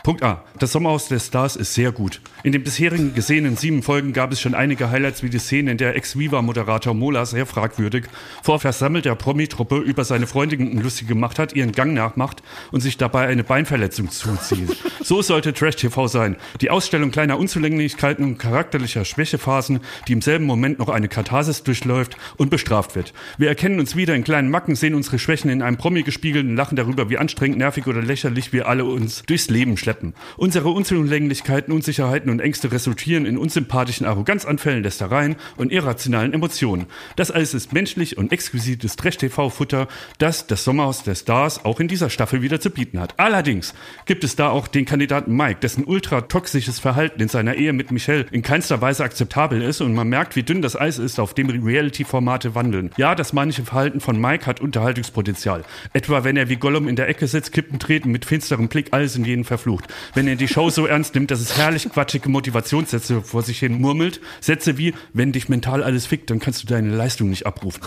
Punkt 0.03 0.23
A. 0.23 0.43
Das 0.59 0.71
Sommerhaus 0.71 1.09
der 1.09 1.19
Stars 1.19 1.57
ist 1.57 1.73
sehr 1.73 1.91
gut. 1.91 2.21
In 2.43 2.53
den 2.53 2.63
bisherigen 2.63 3.13
gesehenen 3.13 3.57
sieben 3.57 3.83
Folgen 3.83 4.13
gab 4.13 4.31
es 4.31 4.39
schon 4.39 4.53
einige 4.53 4.89
Highlights 4.89 5.23
wie 5.23 5.29
die 5.29 5.39
Szene, 5.39 5.71
in 5.71 5.77
der 5.77 5.95
Ex-Viva-Moderator 5.97 6.93
Mola 6.93 7.25
sehr 7.25 7.45
fragwürdig 7.45 8.05
vor 8.41 8.59
versammelter 8.59 9.15
Promi-Truppe 9.15 9.77
über 9.77 10.05
seine 10.05 10.25
Freundin 10.25 10.79
lustig 10.81 11.09
gemacht 11.09 11.37
hat, 11.37 11.53
ihren 11.53 11.73
Gang 11.73 11.93
nachmacht 11.93 12.41
und 12.71 12.79
sich 12.79 12.95
dabei 12.95 13.27
eine 13.27 13.43
Beinverletzung 13.43 14.09
zuzieht. 14.09 14.77
So 15.03 15.21
sollte 15.21 15.53
Trash-TV 15.53 16.07
sein. 16.07 16.37
Die 16.61 16.69
Ausstellung 16.69 17.11
kleiner 17.11 17.37
Unzulänglichkeiten 17.37 18.23
und 18.23 18.37
charakterlicher 18.37 19.03
Schwächephasen, 19.03 19.81
die 20.07 20.13
im 20.13 20.21
selben 20.21 20.45
Moment 20.45 20.79
noch 20.79 20.89
eine 20.89 21.09
Katharsis 21.09 21.63
durchläuft 21.63 22.15
und 22.37 22.49
bestraft 22.49 22.95
wird. 22.95 23.13
Wir 23.37 23.49
erkennen 23.49 23.79
uns 23.79 23.97
wieder 23.97 24.15
in 24.15 24.23
kleinen 24.23 24.49
Macken, 24.49 24.75
sehen 24.75 24.95
unsere 24.95 25.19
Schwächen 25.19 25.49
in 25.49 25.61
einem 25.61 25.77
Promi 25.77 26.03
gespiegelt 26.03 26.45
und 26.45 26.55
lachen 26.55 26.77
darüber, 26.77 27.09
wie 27.09 27.17
anstrengend, 27.17 27.57
nervig 27.57 27.85
oder 27.87 28.01
lächerlich 28.01 28.53
wir 28.53 28.67
alle 28.67 28.85
uns 28.85 29.23
durchs 29.23 29.49
Leben 29.49 29.75
schleppen. 29.75 29.88
Unsere 30.37 30.69
Unzulänglichkeiten, 30.69 31.73
Unsicherheiten 31.73 32.29
und 32.29 32.39
Ängste 32.39 32.71
resultieren 32.71 33.25
in 33.25 33.37
unsympathischen 33.37 34.05
Arroganzanfällen, 34.05 34.83
Lästereien 34.83 35.35
und 35.57 35.71
irrationalen 35.71 36.33
Emotionen. 36.33 36.85
Das 37.15 37.31
alles 37.31 37.53
ist 37.53 37.73
menschlich 37.73 38.17
und 38.17 38.31
exquisites 38.31 38.95
Trash-TV-Futter, 38.95 39.87
das 40.17 40.47
das 40.47 40.63
Sommerhaus 40.63 41.03
der 41.03 41.15
Stars 41.15 41.65
auch 41.65 41.79
in 41.79 41.87
dieser 41.87 42.09
Staffel 42.09 42.41
wieder 42.41 42.59
zu 42.59 42.69
bieten 42.69 42.99
hat. 42.99 43.13
Allerdings 43.17 43.73
gibt 44.05 44.23
es 44.23 44.35
da 44.35 44.49
auch 44.49 44.67
den 44.67 44.85
Kandidaten 44.85 45.35
Mike, 45.35 45.59
dessen 45.61 45.83
ultra-toxisches 45.85 46.79
Verhalten 46.79 47.21
in 47.21 47.27
seiner 47.27 47.55
Ehe 47.55 47.73
mit 47.73 47.91
Michelle 47.91 48.25
in 48.31 48.41
keinster 48.41 48.81
Weise 48.81 49.03
akzeptabel 49.03 49.61
ist 49.61 49.81
und 49.81 49.93
man 49.93 50.07
merkt, 50.07 50.35
wie 50.35 50.43
dünn 50.43 50.61
das 50.61 50.79
Eis 50.79 50.99
ist, 50.99 51.19
auf 51.19 51.33
dem 51.33 51.49
Reality-Formate 51.49 52.55
wandeln. 52.55 52.91
Ja, 52.97 53.15
das 53.15 53.33
manche 53.33 53.63
Verhalten 53.63 53.99
von 53.99 54.19
Mike 54.19 54.45
hat 54.45 54.61
Unterhaltungspotenzial. 54.61 55.63
Etwa 55.93 56.23
wenn 56.23 56.37
er 56.37 56.49
wie 56.49 56.57
Gollum 56.57 56.87
in 56.87 56.95
der 56.95 57.07
Ecke 57.07 57.27
sitzt, 57.27 57.51
Kippen 57.51 57.79
treten, 57.79 58.11
mit 58.11 58.25
finsterem 58.25 58.67
Blick 58.67 58.87
alles 58.91 59.15
in 59.15 59.25
jeden 59.25 59.43
verflucht. 59.43 59.78
Wenn 60.13 60.27
er 60.27 60.35
die 60.35 60.47
Show 60.47 60.69
so 60.69 60.85
ernst 60.85 61.15
nimmt, 61.15 61.31
dass 61.31 61.39
es 61.39 61.57
herrlich 61.57 61.87
quatschige 61.89 62.29
Motivationssätze 62.29 63.21
vor 63.21 63.41
sich 63.41 63.59
hin 63.59 63.79
murmelt, 63.79 64.21
Sätze 64.41 64.77
wie, 64.77 64.93
wenn 65.13 65.31
dich 65.31 65.49
mental 65.49 65.83
alles 65.83 66.05
fickt, 66.05 66.29
dann 66.29 66.39
kannst 66.39 66.63
du 66.63 66.67
deine 66.67 66.95
Leistung 66.95 67.29
nicht 67.29 67.45
abrufen. 67.45 67.81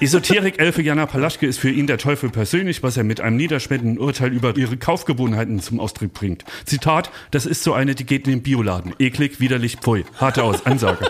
Esoterik-Elfe 0.00 0.82
Jana 0.82 1.06
Palaschke 1.06 1.46
ist 1.46 1.58
für 1.58 1.70
ihn 1.70 1.86
der 1.86 1.98
Teufel 1.98 2.30
persönlich, 2.30 2.82
was 2.82 2.96
er 2.96 3.04
mit 3.04 3.20
einem 3.20 3.36
niederschmetternden 3.36 3.98
Urteil 3.98 4.32
über 4.32 4.56
ihre 4.56 4.76
Kaufgewohnheiten 4.76 5.60
zum 5.60 5.80
Ausdruck 5.80 6.12
bringt. 6.12 6.44
Zitat, 6.64 7.10
das 7.30 7.46
ist 7.46 7.62
so 7.62 7.72
eine, 7.72 7.94
die 7.94 8.04
geht 8.04 8.26
in 8.26 8.32
den 8.32 8.42
Bioladen. 8.42 8.94
Eklig, 8.98 9.40
widerlich, 9.40 9.76
pfui. 9.76 10.04
Harte 10.18 10.42
Aus 10.42 10.66
Ansage. 10.66 11.06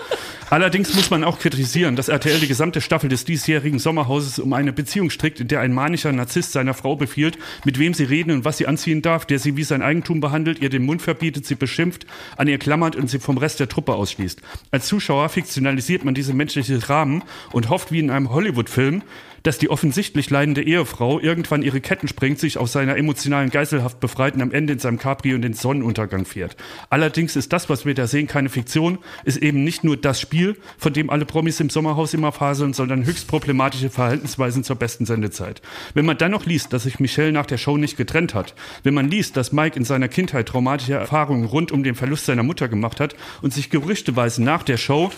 Allerdings 0.48 0.94
muss 0.94 1.10
man 1.10 1.24
auch 1.24 1.40
kritisieren, 1.40 1.96
dass 1.96 2.08
RTL 2.08 2.38
die 2.38 2.46
gesamte 2.46 2.80
Staffel 2.80 3.08
des 3.08 3.24
diesjährigen 3.24 3.80
Sommerhauses 3.80 4.38
um 4.38 4.52
eine 4.52 4.72
Beziehung 4.72 5.10
strickt, 5.10 5.40
in 5.40 5.48
der 5.48 5.60
ein 5.60 5.72
manischer 5.72 6.12
Narzisst 6.12 6.52
seiner 6.52 6.72
Frau 6.72 6.94
befiehlt, 6.94 7.36
mit 7.64 7.80
wem 7.80 7.94
sie 7.94 8.04
reden 8.04 8.30
und 8.30 8.44
was 8.44 8.58
sie 8.58 8.68
anziehen 8.68 9.02
darf, 9.02 9.26
der 9.26 9.40
sie 9.40 9.56
wie 9.56 9.64
sein 9.64 9.82
Eigentum 9.82 10.20
behandelt, 10.26 10.60
ihr 10.60 10.70
den 10.70 10.84
Mund 10.84 11.02
verbietet, 11.02 11.46
sie 11.46 11.54
beschimpft, 11.54 12.04
an 12.36 12.48
ihr 12.48 12.58
klammert 12.58 12.96
und 12.96 13.08
sie 13.08 13.20
vom 13.20 13.38
Rest 13.38 13.60
der 13.60 13.68
Truppe 13.68 13.94
ausschließt. 13.94 14.42
Als 14.72 14.88
Zuschauer 14.88 15.28
fiktionalisiert 15.28 16.04
man 16.04 16.14
diese 16.14 16.34
menschliche 16.34 16.88
Rahmen 16.88 17.22
und 17.52 17.68
hofft 17.68 17.92
wie 17.92 18.00
in 18.00 18.10
einem 18.10 18.30
Hollywood-Film, 18.30 19.02
dass 19.46 19.58
die 19.58 19.70
offensichtlich 19.70 20.28
leidende 20.28 20.62
Ehefrau 20.62 21.20
irgendwann 21.20 21.62
ihre 21.62 21.80
Ketten 21.80 22.08
sprengt, 22.08 22.40
sich 22.40 22.58
aus 22.58 22.72
seiner 22.72 22.96
emotionalen 22.96 23.50
Geiselhaft 23.50 24.00
befreit 24.00 24.34
und 24.34 24.42
am 24.42 24.50
Ende 24.50 24.72
in 24.72 24.80
seinem 24.80 24.98
Cabrio 24.98 25.36
in 25.36 25.42
den 25.42 25.54
Sonnenuntergang 25.54 26.24
fährt. 26.24 26.56
Allerdings 26.90 27.36
ist 27.36 27.52
das, 27.52 27.70
was 27.70 27.86
wir 27.86 27.94
da 27.94 28.08
sehen, 28.08 28.26
keine 28.26 28.48
Fiktion, 28.48 28.98
ist 29.24 29.36
eben 29.36 29.62
nicht 29.62 29.84
nur 29.84 29.96
das 29.96 30.20
Spiel, 30.20 30.56
von 30.78 30.92
dem 30.92 31.10
alle 31.10 31.24
Promis 31.26 31.60
im 31.60 31.70
Sommerhaus 31.70 32.12
immer 32.12 32.32
faseln, 32.32 32.72
sondern 32.72 33.06
höchst 33.06 33.28
problematische 33.28 33.88
Verhaltensweisen 33.88 34.64
zur 34.64 34.76
besten 34.76 35.06
Sendezeit. 35.06 35.62
Wenn 35.94 36.06
man 36.06 36.18
dann 36.18 36.32
noch 36.32 36.44
liest, 36.44 36.72
dass 36.72 36.82
sich 36.82 36.98
Michelle 36.98 37.30
nach 37.30 37.46
der 37.46 37.58
Show 37.58 37.76
nicht 37.76 37.96
getrennt 37.96 38.34
hat, 38.34 38.54
wenn 38.82 38.94
man 38.94 39.08
liest, 39.08 39.36
dass 39.36 39.52
Mike 39.52 39.78
in 39.78 39.84
seiner 39.84 40.08
Kindheit 40.08 40.48
traumatische 40.48 40.94
Erfahrungen 40.94 41.44
rund 41.44 41.70
um 41.70 41.84
den 41.84 41.94
Verlust 41.94 42.26
seiner 42.26 42.42
Mutter 42.42 42.66
gemacht 42.66 42.98
hat 42.98 43.14
und 43.42 43.54
sich 43.54 43.70
gerüchteweise 43.70 44.42
nach 44.42 44.64
der 44.64 44.76
Show 44.76 45.12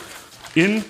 in 0.55 0.85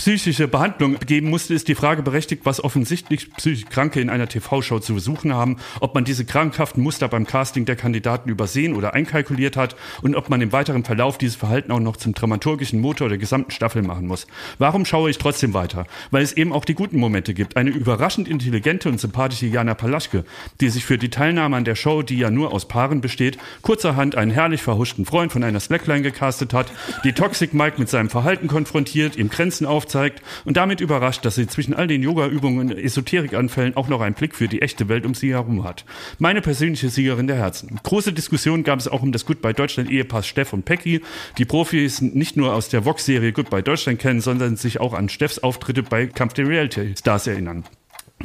psychische 0.00 0.48
Behandlung 0.48 0.98
begeben 0.98 1.28
musste, 1.28 1.52
ist 1.52 1.68
die 1.68 1.74
Frage 1.74 2.02
berechtigt, 2.02 2.46
was 2.46 2.64
offensichtlich 2.64 3.30
psychisch 3.34 3.66
Kranke 3.68 4.00
in 4.00 4.08
einer 4.08 4.28
TV-Show 4.28 4.78
zu 4.78 4.94
besuchen 4.94 5.34
haben, 5.34 5.58
ob 5.80 5.94
man 5.94 6.04
diese 6.04 6.24
krankhaften 6.24 6.82
Muster 6.82 7.06
beim 7.06 7.26
Casting 7.26 7.66
der 7.66 7.76
Kandidaten 7.76 8.30
übersehen 8.30 8.74
oder 8.74 8.94
einkalkuliert 8.94 9.58
hat 9.58 9.76
und 10.00 10.16
ob 10.16 10.30
man 10.30 10.40
im 10.40 10.52
weiteren 10.52 10.84
Verlauf 10.84 11.18
dieses 11.18 11.36
Verhalten 11.36 11.70
auch 11.70 11.80
noch 11.80 11.98
zum 11.98 12.14
dramaturgischen 12.14 12.80
Motor 12.80 13.10
der 13.10 13.18
gesamten 13.18 13.50
Staffel 13.50 13.82
machen 13.82 14.06
muss. 14.06 14.26
Warum 14.56 14.86
schaue 14.86 15.10
ich 15.10 15.18
trotzdem 15.18 15.52
weiter? 15.52 15.84
Weil 16.10 16.22
es 16.22 16.32
eben 16.32 16.54
auch 16.54 16.64
die 16.64 16.72
guten 16.72 16.98
Momente 16.98 17.34
gibt. 17.34 17.58
Eine 17.58 17.68
überraschend 17.68 18.26
intelligente 18.26 18.88
und 18.88 18.98
sympathische 18.98 19.48
Jana 19.48 19.74
Palaschke, 19.74 20.24
die 20.62 20.70
sich 20.70 20.86
für 20.86 20.96
die 20.96 21.10
Teilnahme 21.10 21.58
an 21.58 21.66
der 21.66 21.74
Show, 21.74 22.00
die 22.00 22.16
ja 22.16 22.30
nur 22.30 22.54
aus 22.54 22.66
Paaren 22.68 23.02
besteht, 23.02 23.36
kurzerhand 23.60 24.14
einen 24.14 24.30
herrlich 24.30 24.62
verhuschten 24.62 25.04
Freund 25.04 25.30
von 25.30 25.44
einer 25.44 25.60
Slackline 25.60 26.00
gecastet 26.00 26.54
hat, 26.54 26.72
die 27.04 27.12
Toxic 27.12 27.52
Mike 27.52 27.78
mit 27.78 27.90
seinem 27.90 28.08
Verhalten 28.08 28.48
konfrontiert, 28.48 29.16
ihm 29.16 29.28
Grenzen 29.28 29.66
aufzeigt 29.90 30.22
und 30.44 30.56
damit 30.56 30.80
überrascht, 30.80 31.24
dass 31.24 31.34
sie 31.34 31.46
zwischen 31.46 31.74
all 31.74 31.86
den 31.86 32.02
Yoga-Übungen 32.02 32.70
und 32.70 32.78
Esoterikanfällen 32.78 33.76
auch 33.76 33.88
noch 33.88 34.00
einen 34.00 34.14
Blick 34.14 34.34
für 34.34 34.48
die 34.48 34.62
echte 34.62 34.88
Welt 34.88 35.04
um 35.04 35.14
sie 35.14 35.32
herum 35.32 35.64
hat. 35.64 35.84
Meine 36.18 36.40
persönliche 36.40 36.88
Siegerin 36.88 37.26
der 37.26 37.36
Herzen. 37.36 37.78
Große 37.82 38.12
Diskussion 38.12 38.62
gab 38.62 38.78
es 38.78 38.88
auch 38.88 39.02
um 39.02 39.12
das 39.12 39.26
Goodbye 39.26 39.54
Deutschland 39.54 39.90
Ehepaar 39.90 40.22
Steff 40.22 40.52
und 40.52 40.64
Pecky. 40.64 41.00
Die 41.38 41.44
Profis 41.44 42.00
nicht 42.00 42.36
nur 42.36 42.54
aus 42.54 42.68
der 42.68 42.84
Vox-Serie 42.84 43.32
Goodbye 43.32 43.62
Deutschland 43.62 43.98
kennen, 43.98 44.20
sondern 44.20 44.56
sich 44.56 44.80
auch 44.80 44.94
an 44.94 45.08
Steffs 45.08 45.38
Auftritte 45.38 45.82
bei 45.82 46.06
Kampf 46.06 46.34
der 46.34 46.46
Reality 46.46 46.94
Stars 46.96 47.26
erinnern. 47.26 47.64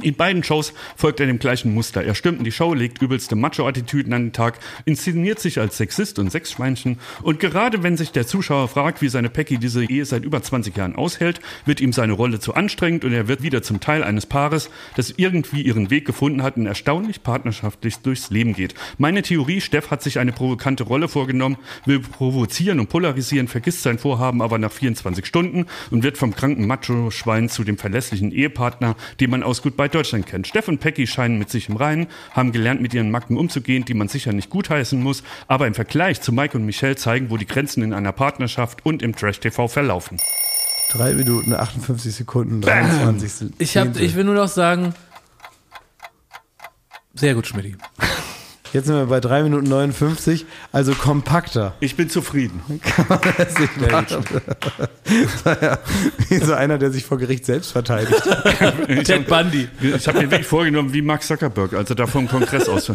In 0.02 0.16
beiden 0.16 0.44
Shows 0.44 0.74
folgt 0.98 1.22
er 1.22 1.26
dem 1.26 1.40
gleichen 1.40 1.74
Muster. 1.74 2.04
Er 2.04 2.16
stürmt 2.16 2.40
in 2.40 2.44
die 2.44 2.52
Show, 2.52 2.74
legt 2.74 3.02
übelste 3.02 3.38
Macho-Attitüden 3.38 4.12
an 4.12 4.26
den 4.26 4.34
Tag, 4.34 4.60
inszeniert 4.84 5.40
sich 5.40 5.58
als 5.58 5.78
Sexist 5.78 6.20
und 6.20 6.30
Sexschweinchen 6.30 7.00
und 7.22 7.40
gerade 7.40 7.82
wenn 7.82 7.96
sich 7.96 8.12
der 8.12 8.28
Zuschauer 8.28 8.68
fragt, 8.68 9.02
wie 9.02 9.08
seine 9.08 9.30
Pecky 9.30 9.58
diese 9.58 9.86
Ehe 9.86 10.04
seit 10.04 10.26
über 10.26 10.44
20 10.44 10.76
Jahren 10.76 10.98
aushält, 10.98 11.40
wird 11.66 11.80
ihm 11.80 11.94
seine 11.94 12.12
Rolle 12.12 12.42
zu 12.42 12.56
anstrengend 12.56 13.06
und 13.06 13.14
er 13.14 13.30
wird 13.30 13.42
wieder 13.42 13.64
zum 13.64 13.80
Teil 13.80 14.04
eines 14.04 14.26
Paares, 14.26 14.70
das 14.98 15.14
irgendwie 15.16 15.62
ihren 15.62 15.90
Weg 15.90 16.04
gefunden 16.04 16.44
hat 16.44 16.58
und 16.58 16.66
erstaunlich 16.66 17.24
partnerschaftlich 17.24 18.00
durchs 18.00 18.30
Leben 18.32 18.52
geht. 18.52 18.76
Meine 18.98 19.22
Theorie, 19.22 19.62
Steff 19.62 19.92
hat 19.92 20.04
sich 20.04 20.20
eine 20.20 20.34
provokante 20.34 20.84
Rolle 20.84 21.08
vorgenommen, 21.08 21.56
will 21.86 22.02
provozieren 22.02 22.82
und 22.82 22.90
polarisieren, 22.90 23.48
vergisst 23.48 23.84
sein 23.84 23.98
Vorhaben 23.98 24.42
aber 24.42 24.58
nach 24.58 24.74
24 24.74 25.26
Stunden 25.26 25.68
und 25.90 26.04
wird 26.04 26.18
vom 26.18 26.36
kranken 26.36 26.68
Macho-Schwein 26.68 27.48
zu 27.48 27.64
dem 27.64 27.78
verlässlichen 27.78 28.34
Ehepartner, 28.34 28.98
den 29.22 29.30
man 29.30 29.42
aus 29.42 29.62
Goodbye 29.62 29.85
Deutschland 29.88 30.26
kennt. 30.26 30.48
Steff 30.48 30.68
und 30.68 30.80
Pecky 30.80 31.08
scheinen 31.08 31.38
mit 31.38 31.50
sich 31.50 31.70
im 31.70 31.76
Reinen, 31.76 32.08
haben 32.32 32.52
gelernt, 32.52 32.82
mit 32.82 32.94
ihren 32.94 33.12
Macken 33.12 33.38
umzugehen, 33.38 33.86
die 33.86 33.94
man 33.94 34.08
sicher 34.08 34.34
nicht 34.34 34.50
gutheißen 34.50 35.02
muss, 35.02 35.24
aber 35.48 35.68
im 35.68 35.74
Vergleich 35.74 36.22
zu 36.22 36.32
Mike 36.32 36.58
und 36.58 36.66
Michelle 36.66 36.96
zeigen, 36.96 37.30
wo 37.30 37.38
die 37.38 37.48
Grenzen 37.48 37.84
in 37.84 37.94
einer 37.94 38.12
Partnerschaft 38.12 38.86
und 38.86 39.02
im 39.02 39.16
Trash-TV 39.16 39.68
verlaufen. 39.68 40.18
Drei 40.92 41.14
Minuten, 41.14 41.54
58 41.54 42.14
Sekunden, 42.14 42.62
23. 42.62 43.54
Ich, 43.58 43.76
hab, 43.78 44.00
ich 44.00 44.16
will 44.16 44.24
nur 44.24 44.36
noch 44.36 44.48
sagen, 44.48 44.94
sehr 47.16 47.34
gut, 47.34 47.48
Schmidt. 47.48 47.78
Jetzt 48.76 48.88
sind 48.88 48.96
wir 48.98 49.06
bei 49.06 49.22
3 49.22 49.44
Minuten 49.44 49.70
59, 49.70 50.46
also 50.74 50.92
kompakter. 50.96 51.76
Ich 51.80 51.96
bin 51.96 52.10
zufrieden. 52.10 52.62
Naja, 55.46 55.80
Wie 56.28 56.38
so 56.40 56.54
einer, 56.54 56.78
der 56.78 56.92
sich 56.92 57.06
vor 57.06 57.18
Gericht 57.18 57.46
selbst 57.46 57.72
verteidigt. 57.72 58.22
Ted 59.06 59.28
Bundy. 59.28 59.70
Ich 59.82 60.08
habe 60.10 60.18
mir 60.20 60.32
wirklich 60.32 60.48
vorgenommen, 60.48 60.92
wie 60.92 61.02
Mark 61.02 61.24
Zuckerberg, 61.24 61.74
als 61.74 61.90
er 61.90 61.96
da 61.96 62.06
vom 62.06 62.28
Kongress 62.28 62.68
aus. 62.68 62.92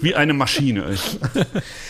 Wie 0.00 0.14
eine 0.14 0.32
Maschine. 0.32 0.84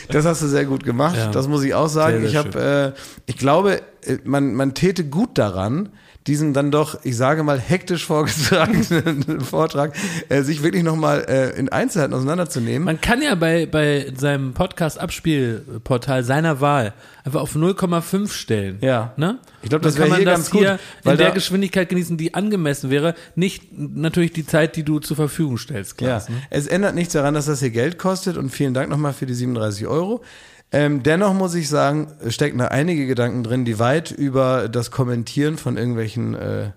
Das 0.08 0.24
hast 0.24 0.42
du 0.42 0.48
sehr 0.48 0.64
gut 0.64 0.82
gemacht, 0.82 1.16
Ja. 1.16 1.30
das 1.30 1.46
muss 1.46 1.62
ich 1.62 1.74
auch 1.74 1.88
sagen. 1.88 2.22
Sehr, 2.22 2.30
sehr 2.30 2.40
ich 2.40 2.54
habe, 2.56 2.94
äh, 2.96 3.00
ich 3.26 3.36
glaube, 3.36 3.82
äh, 4.02 4.18
man, 4.24 4.54
man 4.54 4.74
täte 4.74 5.04
gut 5.04 5.38
daran, 5.38 5.90
diesen 6.28 6.52
dann 6.52 6.70
doch, 6.70 7.00
ich 7.04 7.16
sage 7.16 7.42
mal, 7.42 7.58
hektisch 7.58 8.04
vorgetragenen 8.04 9.40
Vortrag, 9.40 9.94
äh, 10.28 10.42
sich 10.42 10.62
wirklich 10.62 10.82
nochmal 10.82 11.24
äh, 11.26 11.58
in 11.58 11.70
Einzelheiten 11.70 12.12
auseinanderzunehmen. 12.12 12.84
Man 12.84 13.00
kann 13.00 13.22
ja 13.22 13.34
bei, 13.34 13.66
bei 13.66 14.12
seinem 14.14 14.52
Podcast-Abspielportal 14.52 16.22
seiner 16.22 16.60
Wahl 16.60 16.92
einfach 17.24 17.40
auf 17.40 17.56
0,5 17.56 18.30
stellen. 18.30 18.78
Ja. 18.82 19.12
Ne? 19.16 19.38
Ich 19.62 19.70
glaub, 19.70 19.82
Dann 19.82 19.88
das 19.88 19.96
kann 19.96 20.04
wär 20.04 20.08
man 20.10 20.16
hier 20.18 20.26
das 20.26 20.34
ganz 20.36 20.50
gut, 20.50 20.60
hier 20.60 20.78
weil 21.02 21.12
in 21.14 21.18
der 21.18 21.30
Geschwindigkeit 21.30 21.88
genießen, 21.88 22.16
die 22.16 22.34
angemessen 22.34 22.90
wäre. 22.90 23.14
Nicht 23.34 23.76
natürlich 23.76 24.32
die 24.32 24.46
Zeit, 24.46 24.76
die 24.76 24.82
du 24.82 24.98
zur 24.98 25.16
Verfügung 25.16 25.56
stellst, 25.56 26.00
Ja, 26.00 26.08
Klaas. 26.08 26.28
Ne? 26.28 26.36
es 26.50 26.66
ändert 26.66 26.94
nichts 26.94 27.14
daran, 27.14 27.34
dass 27.34 27.46
das 27.46 27.60
hier 27.60 27.70
Geld 27.70 27.98
kostet 27.98 28.36
und 28.36 28.50
vielen 28.50 28.74
Dank 28.74 28.90
nochmal 28.90 29.14
für 29.14 29.26
die 29.26 29.34
37 29.34 29.86
Euro. 29.86 30.22
Ähm, 30.70 31.02
dennoch 31.02 31.32
muss 31.32 31.54
ich 31.54 31.68
sagen, 31.68 32.08
stecken 32.28 32.58
da 32.58 32.66
einige 32.66 33.06
Gedanken 33.06 33.42
drin, 33.42 33.64
die 33.64 33.78
weit 33.78 34.10
über 34.10 34.68
das 34.68 34.90
Kommentieren 34.90 35.56
von 35.56 35.76
irgendwelchen, 35.76 36.34
äh, 36.34 36.66
äh, 36.66 36.72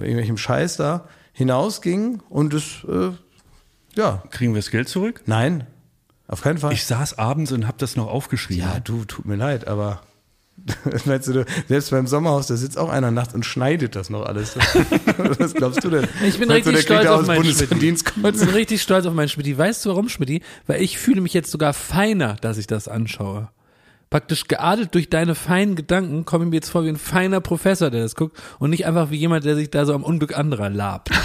irgendwelchem 0.00 0.36
Scheiß 0.36 0.76
da 0.76 1.06
hinausgingen 1.32 2.22
und 2.28 2.54
es, 2.54 2.84
äh, 2.88 3.10
ja, 3.94 4.22
Kriegen 4.30 4.52
wir 4.52 4.58
das 4.60 4.70
Geld 4.70 4.88
zurück? 4.88 5.22
nein, 5.26 5.66
auf 6.28 6.42
keinen 6.42 6.58
Fall. 6.58 6.72
Ich 6.72 6.84
saß 6.84 7.18
abends 7.18 7.52
und 7.52 7.68
habe 7.68 7.78
das 7.78 7.94
noch 7.94 8.08
aufgeschrieben. 8.08 8.64
ja, 8.64 8.80
du, 8.80 9.04
tut 9.04 9.26
mir 9.26 9.36
leid, 9.36 9.68
aber 9.68 10.00
meinst 11.04 11.28
du, 11.28 11.32
du, 11.32 11.44
selbst 11.68 11.90
beim 11.90 12.06
Sommerhaus, 12.06 12.46
da 12.46 12.56
sitzt 12.56 12.78
auch 12.78 12.88
einer 12.88 13.10
nachts 13.10 13.34
und 13.34 13.44
schneidet 13.44 13.94
das 13.94 14.10
noch 14.10 14.24
alles. 14.24 14.56
Was 15.38 15.54
glaubst 15.54 15.84
du 15.84 15.90
denn? 15.90 16.08
Ich 16.26 16.38
bin 16.38 16.48
Meinst 16.48 16.66
du, 16.66 16.70
richtig 16.70 16.86
kriegt 16.86 17.02
stolz 17.02 17.06
auf 17.06 17.26
meinen 17.26 17.36
Bundesdienst 17.36 18.08
Schmidt. 18.08 18.34
Ich 18.34 18.40
bin 18.40 18.48
richtig 18.50 18.82
stolz 18.82 19.06
auf 19.06 19.14
meinen 19.14 19.28
Schmidt. 19.28 19.56
Weißt 19.56 19.84
du 19.84 19.90
warum, 19.90 20.08
Schmidt? 20.08 20.42
Weil 20.66 20.82
ich 20.82 20.98
fühle 20.98 21.20
mich 21.20 21.34
jetzt 21.34 21.50
sogar 21.50 21.72
feiner, 21.72 22.34
dass 22.36 22.58
ich 22.58 22.66
das 22.66 22.88
anschaue. 22.88 23.48
Praktisch 24.10 24.46
geadelt 24.48 24.94
durch 24.94 25.10
deine 25.10 25.34
feinen 25.34 25.74
Gedanken 25.74 26.24
komme 26.24 26.44
ich 26.44 26.50
mir 26.50 26.56
jetzt 26.56 26.70
vor 26.70 26.84
wie 26.84 26.88
ein 26.88 26.96
feiner 26.96 27.40
Professor, 27.40 27.90
der 27.90 28.02
das 28.02 28.14
guckt 28.14 28.40
und 28.58 28.70
nicht 28.70 28.86
einfach 28.86 29.10
wie 29.10 29.16
jemand, 29.16 29.44
der 29.44 29.56
sich 29.56 29.70
da 29.70 29.84
so 29.84 29.94
am 29.94 30.04
Unglück 30.04 30.36
anderer 30.36 30.70
labt. 30.70 31.10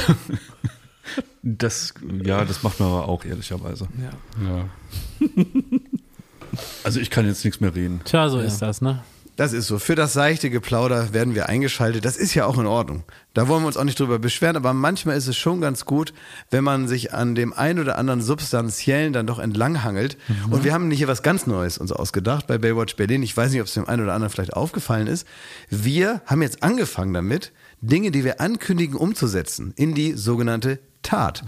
Das, 1.43 1.95
ja, 2.23 2.45
das 2.45 2.61
macht 2.61 2.79
man 2.79 2.89
aber 2.89 3.09
auch 3.09 3.25
ehrlicherweise. 3.25 3.87
Ja. 3.99 4.45
Ja. 4.47 4.69
Also 6.83 6.99
ich 6.99 7.09
kann 7.09 7.25
jetzt 7.25 7.43
nichts 7.43 7.59
mehr 7.59 7.73
reden. 7.73 8.01
Tja, 8.05 8.29
so 8.29 8.39
ist 8.39 8.61
das, 8.61 8.81
ne? 8.81 9.03
Das 9.41 9.53
ist 9.53 9.65
so. 9.65 9.79
Für 9.79 9.95
das 9.95 10.13
seichte 10.13 10.51
Geplauder 10.51 11.13
werden 11.13 11.33
wir 11.33 11.49
eingeschaltet. 11.49 12.05
Das 12.05 12.15
ist 12.15 12.35
ja 12.35 12.45
auch 12.45 12.59
in 12.59 12.67
Ordnung. 12.67 13.05
Da 13.33 13.47
wollen 13.47 13.63
wir 13.63 13.67
uns 13.67 13.75
auch 13.75 13.83
nicht 13.85 13.99
drüber 13.99 14.19
beschweren, 14.19 14.55
aber 14.55 14.71
manchmal 14.75 15.17
ist 15.17 15.25
es 15.25 15.35
schon 15.35 15.61
ganz 15.61 15.83
gut, 15.85 16.13
wenn 16.51 16.63
man 16.63 16.87
sich 16.87 17.11
an 17.11 17.33
dem 17.33 17.51
ein 17.51 17.79
oder 17.79 17.97
anderen 17.97 18.21
Substanziellen 18.21 19.13
dann 19.13 19.25
doch 19.25 19.39
entlanghangelt. 19.39 20.19
Und 20.51 20.63
wir 20.63 20.75
haben 20.75 20.89
nicht 20.89 20.99
hier 20.99 21.07
was 21.07 21.23
ganz 21.23 21.47
Neues 21.47 21.79
uns 21.79 21.91
ausgedacht 21.91 22.45
bei 22.45 22.59
Baywatch 22.59 22.95
Berlin. 22.97 23.23
Ich 23.23 23.35
weiß 23.35 23.51
nicht, 23.51 23.61
ob 23.61 23.65
es 23.65 23.73
dem 23.73 23.89
einen 23.89 24.03
oder 24.03 24.13
anderen 24.13 24.31
vielleicht 24.31 24.53
aufgefallen 24.53 25.07
ist. 25.07 25.25
Wir 25.71 26.21
haben 26.27 26.43
jetzt 26.43 26.61
angefangen 26.61 27.11
damit, 27.11 27.51
Dinge, 27.81 28.11
die 28.11 28.23
wir 28.23 28.41
ankündigen, 28.41 28.95
umzusetzen 28.95 29.73
in 29.75 29.95
die 29.95 30.13
sogenannte 30.13 30.77
Tat. 31.01 31.41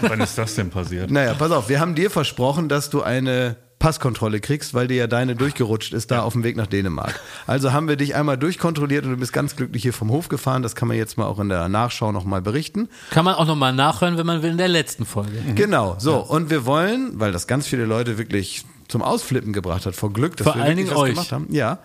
Wann 0.00 0.20
ist 0.20 0.36
das 0.36 0.56
denn 0.56 0.70
passiert? 0.70 1.10
Naja, 1.16 1.34
pass 1.34 1.52
auf, 1.52 1.68
wir 1.68 1.78
haben 1.78 1.94
dir 1.94 2.10
versprochen, 2.10 2.68
dass 2.68 2.90
du 2.90 3.02
eine 3.02 3.54
Passkontrolle 3.78 4.40
kriegst, 4.40 4.72
weil 4.74 4.88
dir 4.88 4.96
ja 4.96 5.06
deine 5.06 5.36
durchgerutscht 5.36 5.92
ist 5.92 6.10
da 6.10 6.22
auf 6.22 6.32
dem 6.32 6.44
Weg 6.44 6.56
nach 6.56 6.66
Dänemark. 6.66 7.20
Also 7.46 7.72
haben 7.72 7.88
wir 7.88 7.96
dich 7.96 8.14
einmal 8.14 8.38
durchkontrolliert 8.38 9.04
und 9.04 9.12
du 9.12 9.16
bist 9.18 9.32
ganz 9.32 9.54
glücklich 9.54 9.82
hier 9.82 9.92
vom 9.92 10.10
Hof 10.10 10.28
gefahren. 10.28 10.62
Das 10.62 10.74
kann 10.74 10.88
man 10.88 10.96
jetzt 10.96 11.18
mal 11.18 11.26
auch 11.26 11.38
in 11.38 11.48
der 11.48 11.68
Nachschau 11.68 12.10
nochmal 12.10 12.40
berichten. 12.40 12.88
Kann 13.10 13.24
man 13.24 13.34
auch 13.34 13.46
nochmal 13.46 13.72
nachhören, 13.72 14.16
wenn 14.16 14.26
man 14.26 14.42
will, 14.42 14.50
in 14.52 14.58
der 14.58 14.68
letzten 14.68 15.04
Folge. 15.04 15.42
Genau, 15.54 15.96
so. 15.98 16.16
Und 16.16 16.50
wir 16.50 16.64
wollen, 16.64 17.20
weil 17.20 17.32
das 17.32 17.46
ganz 17.46 17.66
viele 17.66 17.84
Leute 17.84 18.18
wirklich 18.18 18.64
zum 18.88 19.02
Ausflippen 19.02 19.52
gebracht 19.52 19.84
hat, 19.84 19.94
vor 19.94 20.12
Glück, 20.12 20.36
dass 20.36 20.46
Vor 20.46 20.54
wir 20.54 20.62
allen 20.62 20.76
Dingen 20.76 20.90
was 20.90 20.96
euch. 20.96 21.10
gemacht 21.10 21.32
haben. 21.32 21.46
Ja. 21.50 21.80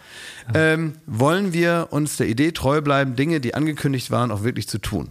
Ähm, 0.53 0.93
wollen 1.07 1.51
wir 1.51 1.87
uns 1.91 2.17
der 2.17 2.27
Idee 2.27 2.51
treu 2.51 2.81
bleiben, 2.81 3.15
Dinge, 3.15 3.39
die 3.39 3.55
angekündigt 3.55 4.11
waren, 4.11 4.31
auch 4.31 4.43
wirklich 4.43 4.67
zu 4.67 4.77
tun. 4.77 5.09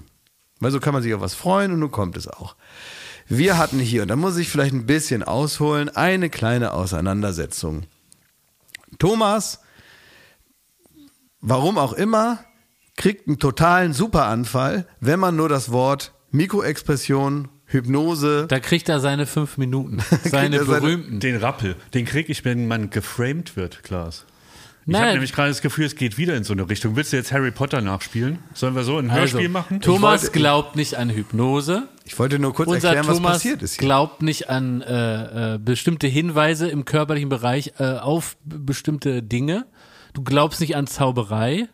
Weil 0.60 0.70
so 0.70 0.80
kann 0.80 0.94
man 0.94 1.02
sich 1.02 1.12
auf 1.14 1.20
was 1.20 1.34
freuen 1.34 1.72
und 1.72 1.80
nun 1.80 1.90
kommt 1.90 2.16
es 2.16 2.28
auch. 2.28 2.54
Wir 3.32 3.56
hatten 3.58 3.78
hier, 3.78 4.02
und 4.02 4.08
da 4.08 4.16
muss 4.16 4.36
ich 4.36 4.48
vielleicht 4.48 4.74
ein 4.74 4.86
bisschen 4.86 5.22
ausholen, 5.22 5.88
eine 5.88 6.28
kleine 6.30 6.72
Auseinandersetzung. 6.72 7.84
Thomas, 8.98 9.60
warum 11.40 11.78
auch 11.78 11.92
immer, 11.92 12.40
kriegt 12.96 13.28
einen 13.28 13.38
totalen 13.38 13.92
Superanfall, 13.92 14.86
wenn 15.00 15.20
man 15.20 15.36
nur 15.36 15.48
das 15.48 15.70
Wort 15.70 16.12
Mikroexpression, 16.32 17.48
Hypnose, 17.66 18.46
Da 18.48 18.58
kriegt 18.58 18.88
er 18.88 18.98
seine 18.98 19.26
fünf 19.26 19.56
Minuten. 19.58 19.98
Seine 20.24 20.56
er 20.56 20.64
seine- 20.64 20.80
berühmten. 20.80 21.20
Den 21.20 21.36
Rappel, 21.36 21.76
den 21.94 22.04
kriege 22.04 22.32
ich, 22.32 22.44
wenn 22.44 22.66
man 22.66 22.90
geframed 22.90 23.56
wird, 23.56 23.84
Klaas. 23.84 24.24
Ich 24.86 24.96
habe 24.96 25.12
nämlich 25.12 25.32
gerade 25.32 25.50
das 25.50 25.60
Gefühl, 25.62 25.84
es 25.84 25.94
geht 25.94 26.18
wieder 26.18 26.34
in 26.36 26.42
so 26.42 26.52
eine 26.52 26.68
Richtung. 26.68 26.96
Willst 26.96 27.12
du 27.12 27.16
jetzt 27.16 27.30
Harry 27.30 27.52
Potter 27.52 27.80
nachspielen? 27.80 28.40
Sollen 28.54 28.74
wir 28.74 28.82
so 28.82 28.96
ein 28.98 29.12
Hörspiel 29.12 29.40
Also, 29.42 29.50
machen? 29.52 29.80
Thomas 29.80 30.22
wollte- 30.22 30.32
glaubt 30.36 30.74
nicht 30.74 30.96
an 30.96 31.10
Hypnose. 31.10 31.86
Ich 32.10 32.18
wollte 32.18 32.40
nur 32.40 32.52
kurz 32.52 32.68
Unser 32.68 32.88
erklären, 32.88 33.06
was 33.06 33.16
Thomas 33.18 33.32
passiert 33.34 33.62
ist 33.62 33.74
hier. 33.74 33.86
glaubt 33.86 34.20
nicht 34.20 34.50
an 34.50 34.82
äh, 34.82 35.54
äh, 35.54 35.58
bestimmte 35.58 36.08
Hinweise 36.08 36.68
im 36.68 36.84
körperlichen 36.84 37.28
Bereich 37.28 37.74
äh, 37.78 37.98
auf 37.98 38.36
bestimmte 38.44 39.22
Dinge. 39.22 39.66
Du 40.12 40.24
glaubst 40.24 40.60
nicht 40.60 40.74
an 40.74 40.88
Zauberei. 40.88 41.68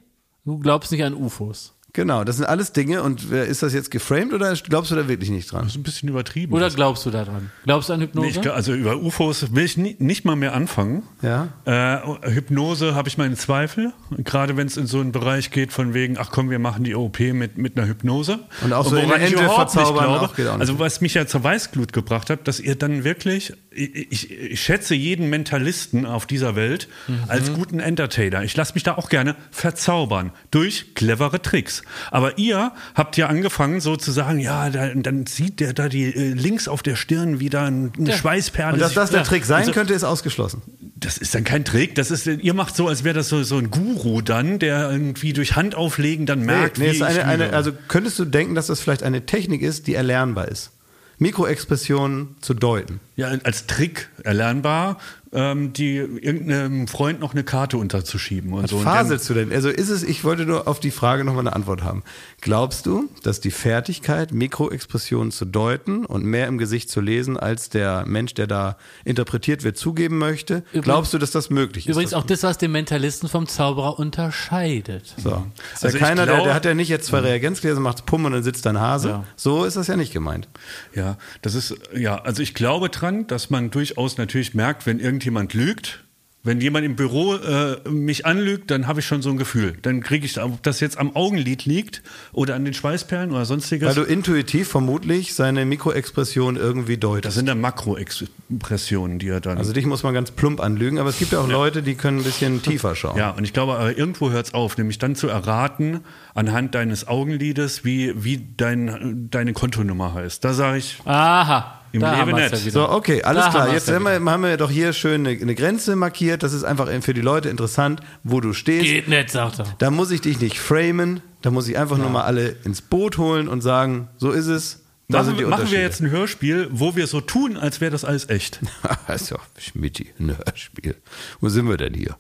Du 0.45 0.59
glaubst 0.59 0.93
nicht 0.93 1.05
an 1.05 1.15
UFOs. 1.15 1.76
Genau, 1.97 2.25
das 2.25 2.37
sind 2.37 2.45
alles 2.45 2.73
Dinge 2.73 3.03
und 3.03 3.33
ist 3.33 3.63
das 3.63 3.73
jetzt 3.73 3.91
geframed 3.91 4.35
oder 4.35 4.53
glaubst 4.53 4.91
du 4.91 4.95
da 4.97 5.09
wirklich 5.09 5.31
nicht 5.31 5.51
dran? 5.51 5.63
Das 5.63 5.73
ist 5.73 5.79
ein 5.79 5.83
bisschen 5.83 6.11
übertrieben. 6.11 6.53
Oder 6.53 6.69
glaubst 6.69 7.07
du 7.07 7.11
daran? 7.11 7.51
Glaubst 7.65 7.89
du 7.89 7.95
an 7.95 8.03
Hypnose? 8.03 8.39
Nee, 8.39 8.49
also 8.51 8.75
über 8.75 8.99
UFOs 8.99 9.55
will 9.55 9.65
ich 9.65 9.79
nie, 9.79 9.97
nicht 9.99 10.27
mal 10.27 10.37
mehr 10.37 10.53
anfangen. 10.53 11.05
Ja. 11.23 11.49
Äh, 11.65 12.31
Hypnose 12.31 12.95
habe 12.95 13.09
ich 13.09 13.17
meine 13.17 13.35
Zweifel, 13.35 13.95
gerade 14.19 14.59
wenn 14.59 14.67
es 14.67 14.77
in 14.77 14.87
so 14.87 15.01
einen 15.01 15.11
Bereich 15.11 15.51
geht 15.51 15.73
von 15.73 15.95
wegen, 15.95 16.19
ach 16.19 16.29
komm, 16.31 16.51
wir 16.51 16.59
machen 16.59 16.85
die 16.85 16.95
OP 16.95 17.19
mit, 17.19 17.57
mit 17.57 17.79
einer 17.79 17.89
Hypnose. 17.89 18.41
Und 18.63 18.75
auch 18.75 18.85
so 18.85 18.91
woran 18.91 19.05
in 19.07 19.13
eine 19.13 19.27
ich 19.29 19.33
überhaupt 19.33 19.75
nicht 19.75 19.87
glaube. 19.87 20.07
auch 20.07 20.23
auch 20.23 20.37
nicht. 20.37 20.49
Also 20.51 20.79
was 20.79 21.01
mich 21.01 21.15
ja 21.15 21.27
zur 21.27 21.45
Weißglut 21.45 21.95
gebracht 21.95 22.29
hat, 22.29 22.47
dass 22.47 22.61
ihr 22.61 22.75
dann 22.75 23.05
wirklich, 23.05 23.55
ich, 23.77 24.31
ich, 24.31 24.61
schätze 24.61 24.95
jeden 24.95 25.29
Mentalisten 25.29 26.07
auf 26.07 26.27
dieser 26.27 26.57
Welt 26.57 26.89
Mhm. 27.09 27.21
als 27.29 27.53
guten 27.53 27.79
Entertainer. 27.81 28.43
Ich 28.43 28.57
lasse 28.57 28.75
mich 28.75 28.83
da 28.83 28.95
auch 28.97 29.09
gerne 29.09 29.37
verzaubern 29.51 30.33
durch 30.51 30.95
clevere 30.95 31.43
Tricks. 31.43 31.83
Aber 32.11 32.39
ihr 32.39 32.73
habt 32.95 33.17
ja 33.17 33.27
angefangen 33.27 33.81
so 33.81 33.97
zu 33.97 34.11
sagen, 34.13 34.39
ja, 34.41 34.71
da, 34.71 34.89
dann 34.95 35.27
sieht 35.27 35.61
der 35.61 35.73
da 35.73 35.89
die 35.89 36.05
äh, 36.05 36.33
links 36.33 36.69
auf 36.69 36.83
der 36.83 36.97
Stirn 36.97 37.41
wieder 37.41 37.63
ein- 37.63 37.93
eine 37.99 38.13
Schweißperle. 38.13 38.75
Und 38.75 38.81
dass 38.81 38.95
das 38.95 39.11
der 39.11 39.21
Ja. 39.21 39.25
Trick 39.27 39.45
sein 39.45 39.59
Also- 39.61 39.73
könnte, 39.73 39.95
ist 39.95 40.05
ausgeschlossen. 40.05 40.63
das 40.97 41.19
ist 41.19 41.35
dann 41.35 41.45
kein 41.45 41.65
Trick. 41.65 41.95
Das 41.95 42.11
ist, 42.11 42.27
ihr 42.27 42.55
macht 42.55 42.75
so, 42.77 42.89
als 42.89 43.05
wäre 43.05 43.15
das 43.15 43.29
so, 43.29 43.43
so 43.43 43.59
ein 43.59 43.71
Guru 43.71 44.23
dann, 44.23 44.59
der 44.59 44.91
irgendwie 44.91 45.33
durch 45.33 45.57
Handauflegen 45.57 46.25
dann 46.27 46.41
merkt, 46.41 46.79
nee, 46.79 46.87
wie 46.87 46.91
ist 46.97 47.03
eine, 47.03 47.25
eine, 47.27 47.53
also 47.53 47.73
könntest 47.89 48.19
du 48.19 48.25
denken, 48.25 48.55
dass 48.55 48.67
das 48.69 48.81
vielleicht 48.81 49.03
eine 49.03 49.27
Technik 49.27 49.63
ist, 49.63 49.87
die 49.87 49.95
erlernbar 49.95 50.49
ist? 50.49 50.71
Mikroexpressionen 51.19 52.37
zu 52.41 52.55
deuten. 52.55 53.01
ja, 53.17 53.29
als 53.45 53.67
Trick 53.67 54.11
erlernbar, 54.23 54.99
ähm, 55.37 55.73
die 55.73 55.97
irgendeinem 55.97 56.89
Freund 56.89 57.21
noch 57.21 57.33
eine 57.35 57.45
Karte 57.45 57.77
unterzuschieben 57.77 58.53
und 58.55 58.65
Was 58.65 58.71
so. 58.71 58.79
Faselst 58.79 59.29
du 59.31 59.35
denn? 59.35 59.53
Also 59.53 59.69
ist 59.69 59.91
es, 59.91 60.03
ich 60.03 60.25
wollte 60.25 60.47
nur 60.47 60.67
auf 60.67 60.81
die 60.81 60.91
Frage 60.91 61.23
nochmal 61.25 61.47
eine 61.47 61.55
Antwort 61.55 61.85
haben. 61.85 62.03
Glaubst 62.41 62.87
du, 62.87 63.09
dass 63.23 63.41
die 63.41 63.51
Fertigkeit, 63.51 64.33
Mikroexpressionen 64.33 65.31
zu 65.31 65.45
deuten 65.45 66.05
und 66.07 66.25
mehr 66.25 66.47
im 66.49 66.57
Gesicht 66.59 66.89
zu 66.91 67.01
lesen, 67.01 67.37
als 67.37 67.69
der 67.69 68.05
Mensch, 68.07 68.35
der 68.35 68.47
da 68.47 68.77
interpretiert 69.05 69.63
wird, 69.63 69.77
zugeben 69.77 70.19
möchte, 70.19 70.65
glaubst 70.73 71.13
du, 71.15 71.19
dass 71.19 71.31
das 71.31 71.51
möglich 71.51 71.87
ist? 71.87 71.93
Übrigens 71.93 72.13
Das- 72.13 72.21
auch 72.23 72.27
das, 72.27 72.43
was 72.43 72.59
den 72.59 72.73
Mentalisten 72.73 73.29
vom 73.29 73.47
Zauberer 73.47 73.99
unterscheidet. 73.99 75.15
So. 75.19 75.45
Ist 75.75 75.85
Also 75.85 75.89
ja 75.99 76.03
ich 76.03 76.09
keiner, 76.09 76.25
der, 76.27 76.35
glaub- 76.37 76.45
der 76.47 76.55
hat 76.55 76.65
ja 76.65 76.75
nicht 76.75 76.89
jetzt 76.89 77.07
zwei 77.07 77.19
Reagenzgläser, 77.21 77.81
macht 77.81 78.07
Pum 78.07 78.25
und 78.25 78.33
dann 78.33 78.43
sitzt 78.43 78.65
da 78.67 78.71
ein 78.71 78.81
Hase. 78.81 79.25
So 79.37 79.65
ist 79.65 79.77
das 79.77 79.87
ja 79.87 79.97
nicht 79.97 80.13
gemeint. 80.13 80.49
Ja, 80.95 81.19
das 81.43 81.55
ist, 81.55 81.75
ja, 81.95 82.17
also 82.23 82.43
ich 82.43 82.55
glaube 82.55 82.89
dran, 82.89 83.27
dass 83.27 83.51
man 83.51 83.71
durchaus 83.71 84.17
natürlich 84.17 84.55
merkt, 84.55 84.87
wenn 84.87 84.99
irgendjemand 85.27 85.55
lügt. 85.55 86.03
Wenn 86.45 86.61
jemand 86.61 86.87
im 86.87 86.95
Büro 86.95 87.35
äh, 87.35 87.89
mich 87.89 88.25
anlügt, 88.25 88.71
dann 88.71 88.87
habe 88.87 89.01
ich 89.01 89.07
schon 89.07 89.21
so 89.21 89.31
ein 89.31 89.37
Gefühl. 89.37 89.77
Dann 89.83 90.01
kriege 90.01 90.25
ich, 90.25 90.41
ob 90.41 90.63
das 90.63 90.79
jetzt 90.79 90.97
am 90.97 91.17
Augenlid 91.17 91.65
liegt 91.65 92.03
oder 92.33 92.55
an 92.55 92.65
den 92.65 92.73
Schweißperlen 92.73 93.33
oder 93.33 93.45
sonstiges. 93.45 93.89
Weil 93.89 93.97
du 93.97 94.03
intuitiv 94.05 94.69
vermutlich 94.69 95.35
seine 95.35 95.67
Mikroexpression 95.67 96.55
irgendwie 96.55 96.99
deutest. 96.99 97.25
das 97.25 97.35
sind 97.35 97.47
dann 97.47 97.61
Makroexpressionen, 97.61 99.19
die 99.19 99.27
er 99.27 99.41
dann. 99.41 99.59
Also 99.59 99.73
dich 99.73 99.87
muss 99.87 100.05
man 100.05 100.15
ganz 100.15 100.31
plump 100.31 100.61
anlügen, 100.61 101.01
aber 101.01 101.09
es 101.09 101.19
gibt 101.19 101.33
ja 101.33 101.41
auch 101.41 101.49
Leute, 101.49 101.83
die 101.83 101.97
können 101.97 102.19
ein 102.19 102.25
bisschen 102.25 102.63
tiefer 102.71 102.95
schauen. 102.95 103.19
Ja, 103.19 103.31
und 103.31 103.43
ich 103.43 103.53
glaube, 103.53 103.75
aber 103.75 103.99
irgendwo 103.99 104.31
hört 104.31 104.47
es 104.47 104.55
auf, 104.55 104.79
nämlich 104.79 105.01
dann 105.01 105.17
zu 105.17 105.27
erraten, 105.27 106.03
anhand 106.35 106.77
deines 106.77 107.09
Augenlides, 107.09 107.85
wie, 107.85 108.13
wie 108.23 108.47
dein, 108.57 109.27
deine 109.33 109.53
Kontonummer 109.53 110.15
heißt. 110.15 110.45
Da 110.45 110.55
sage 110.55 110.79
ich, 110.79 111.01
Aha. 111.07 111.81
Im 111.97 112.03
da 112.03 112.25
Leben 112.25 112.37
nicht. 112.39 112.53
ja. 112.65 112.71
So, 112.71 112.89
okay, 112.91 113.23
alles 113.23 113.45
Da 113.45 113.51
klar. 113.51 113.65
haben 113.67 113.73
Jetzt 113.75 113.89
ja 113.89 113.95
haben 113.95 114.03
wir, 114.05 114.31
haben 114.33 114.43
wir 114.43 114.57
doch 114.57 114.71
hier 114.71 114.93
schön 114.93 115.27
eine, 115.27 115.41
eine 115.41 115.55
Grenze 115.55 115.97
markiert. 115.97 116.43
Das 116.43 116.53
ist 116.53 116.65
einfach 116.65 116.89
für 117.03 117.15
die 117.15 117.21
Leute 117.21 117.49
interessant, 117.49 118.01
wo 118.23 118.41
du 118.41 118.53
stehst. 118.53 118.85
Geht 118.85 119.09
nicht, 119.09 119.31
sagt 119.31 119.59
er. 119.61 119.67
Da 119.79 119.91
muss 119.91 120.11
ich 120.11 120.21
dich 120.21 120.41
nicht 120.41 120.59
framen, 120.59 121.21
da 121.43 121.51
muss 121.51 121.69
ich 121.69 121.79
einfach 121.79 121.99
nur 121.99 122.11
mal 122.11 122.23
alle 122.25 122.57
ins 122.65 122.81
Boot 122.83 123.19
holen 123.19 123.49
und 123.49 123.61
sagen, 123.61 124.09
so 124.19 124.31
ist 124.31 124.47
es. 124.47 124.83
Da 125.09 125.19
machen, 125.19 125.27
sind 125.27 125.37
die 125.39 125.45
wir- 125.45 125.49
machen 125.49 125.71
wir 125.71 125.81
jetzt 125.81 126.01
ein 126.01 126.11
Hörspiel, 126.11 126.69
wo 126.73 126.97
wir 126.97 127.07
so 127.07 127.21
tun, 127.21 127.57
als 127.57 127.81
wäre 127.81 127.93
das 127.93 128.05
alles 128.05 128.29
echt. 128.29 128.61
das 129.07 129.23
ist 129.23 129.31
ja 129.31 129.39
Schmidti, 129.59 130.09
ein 130.19 130.37
Hörspiel. 130.37 130.97
Wo 131.41 131.49
sind 131.49 131.69
wir 131.69 131.77
denn 131.77 131.95
hier? 131.95 132.17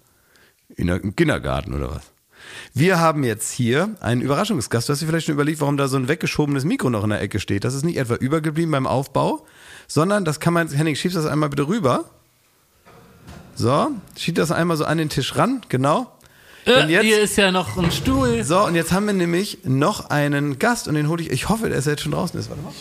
In 0.76 0.88
Im 0.88 1.16
Kindergarten 1.16 1.74
oder 1.74 1.90
was? 1.90 2.02
Wir 2.74 3.00
haben 3.00 3.24
jetzt 3.24 3.50
hier 3.50 3.96
einen 4.00 4.20
Überraschungsgast. 4.20 4.88
Du 4.88 4.92
hast 4.92 5.00
dir 5.02 5.06
vielleicht 5.06 5.26
schon 5.26 5.34
überlegt, 5.34 5.60
warum 5.60 5.76
da 5.76 5.88
so 5.88 5.96
ein 5.96 6.06
weggeschobenes 6.06 6.64
Mikro 6.64 6.90
noch 6.90 7.02
in 7.02 7.10
der 7.10 7.20
Ecke 7.20 7.40
steht. 7.40 7.64
Das 7.64 7.74
ist 7.74 7.84
nicht 7.84 7.96
etwa 7.96 8.14
übergeblieben 8.14 8.70
beim 8.70 8.86
Aufbau, 8.86 9.44
sondern 9.86 10.24
das 10.24 10.40
kann 10.40 10.52
man, 10.52 10.68
Henning, 10.68 10.94
schiebst 10.96 11.16
das 11.16 11.26
einmal 11.26 11.48
bitte 11.48 11.66
rüber. 11.68 12.04
So, 13.54 13.90
schieb 14.18 14.34
das 14.34 14.50
einmal 14.52 14.76
so 14.76 14.84
an 14.84 14.98
den 14.98 15.08
Tisch 15.08 15.36
ran, 15.36 15.62
genau. 15.68 16.12
Denn 16.66 16.88
Äh, 16.88 16.92
jetzt- 16.92 17.04
hier 17.04 17.20
ist 17.20 17.36
ja 17.36 17.52
noch 17.52 17.76
ein 17.78 17.90
Stuhl. 17.92 18.42
So, 18.44 18.64
und 18.64 18.74
jetzt 18.74 18.92
haben 18.92 19.06
wir 19.06 19.14
nämlich 19.14 19.58
noch 19.64 20.10
einen 20.10 20.58
Gast 20.58 20.88
und 20.88 20.94
den 20.94 21.08
hole 21.08 21.22
ich, 21.22 21.30
ich 21.30 21.48
hoffe, 21.48 21.70
dass 21.70 21.86
er 21.86 21.92
jetzt 21.92 22.02
schon 22.02 22.12
draußen 22.12 22.38
ist. 22.38 22.50
Warte 22.50 22.62
mal. 22.62 22.72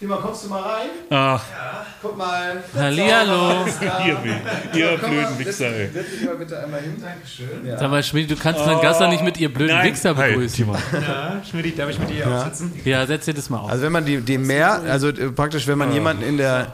Timo, 0.00 0.16
kommst 0.16 0.44
du 0.44 0.48
mal 0.48 0.62
rein? 0.62 0.88
Ach, 1.10 1.42
Guck 2.00 2.16
mal. 2.16 2.64
Hallihallo. 2.74 3.66
ihr, 4.06 4.16
ihr 4.74 4.96
blöden 4.96 5.38
Wichser, 5.38 5.66
ey. 5.66 5.90
Setz 5.92 6.10
dich 6.12 6.24
mal 6.24 6.36
bitte 6.36 6.58
einmal 6.58 6.80
hin. 6.80 6.96
Dankeschön. 6.98 7.66
Ja. 7.66 7.76
Sag 7.78 7.90
mal, 7.90 8.02
Schmidt, 8.02 8.30
du 8.30 8.36
kannst 8.36 8.60
deinen 8.66 8.80
Gast 8.80 9.02
nicht 9.02 9.22
mit 9.22 9.38
ihr 9.38 9.52
blöden 9.52 9.82
Wichser 9.82 10.16
Hi, 10.16 10.30
begrüßen. 10.30 10.56
Timo. 10.56 10.74
Schmidt, 11.50 11.78
darf 11.78 11.90
ich 11.90 11.98
mit 11.98 12.08
dir 12.08 12.26
aufsitzen? 12.26 12.72
Ja, 12.86 13.06
setz 13.06 13.26
dir 13.26 13.34
das 13.34 13.50
mal 13.50 13.58
auf. 13.58 13.70
Also 13.70 13.82
wenn 13.82 13.92
man 13.92 14.06
die, 14.06 14.22
die 14.22 14.38
mehr, 14.38 14.80
also 14.88 15.08
äh, 15.08 15.30
praktisch, 15.30 15.66
wenn 15.66 15.76
man 15.76 15.92
jemanden 15.92 16.22
in 16.22 16.38
der 16.38 16.72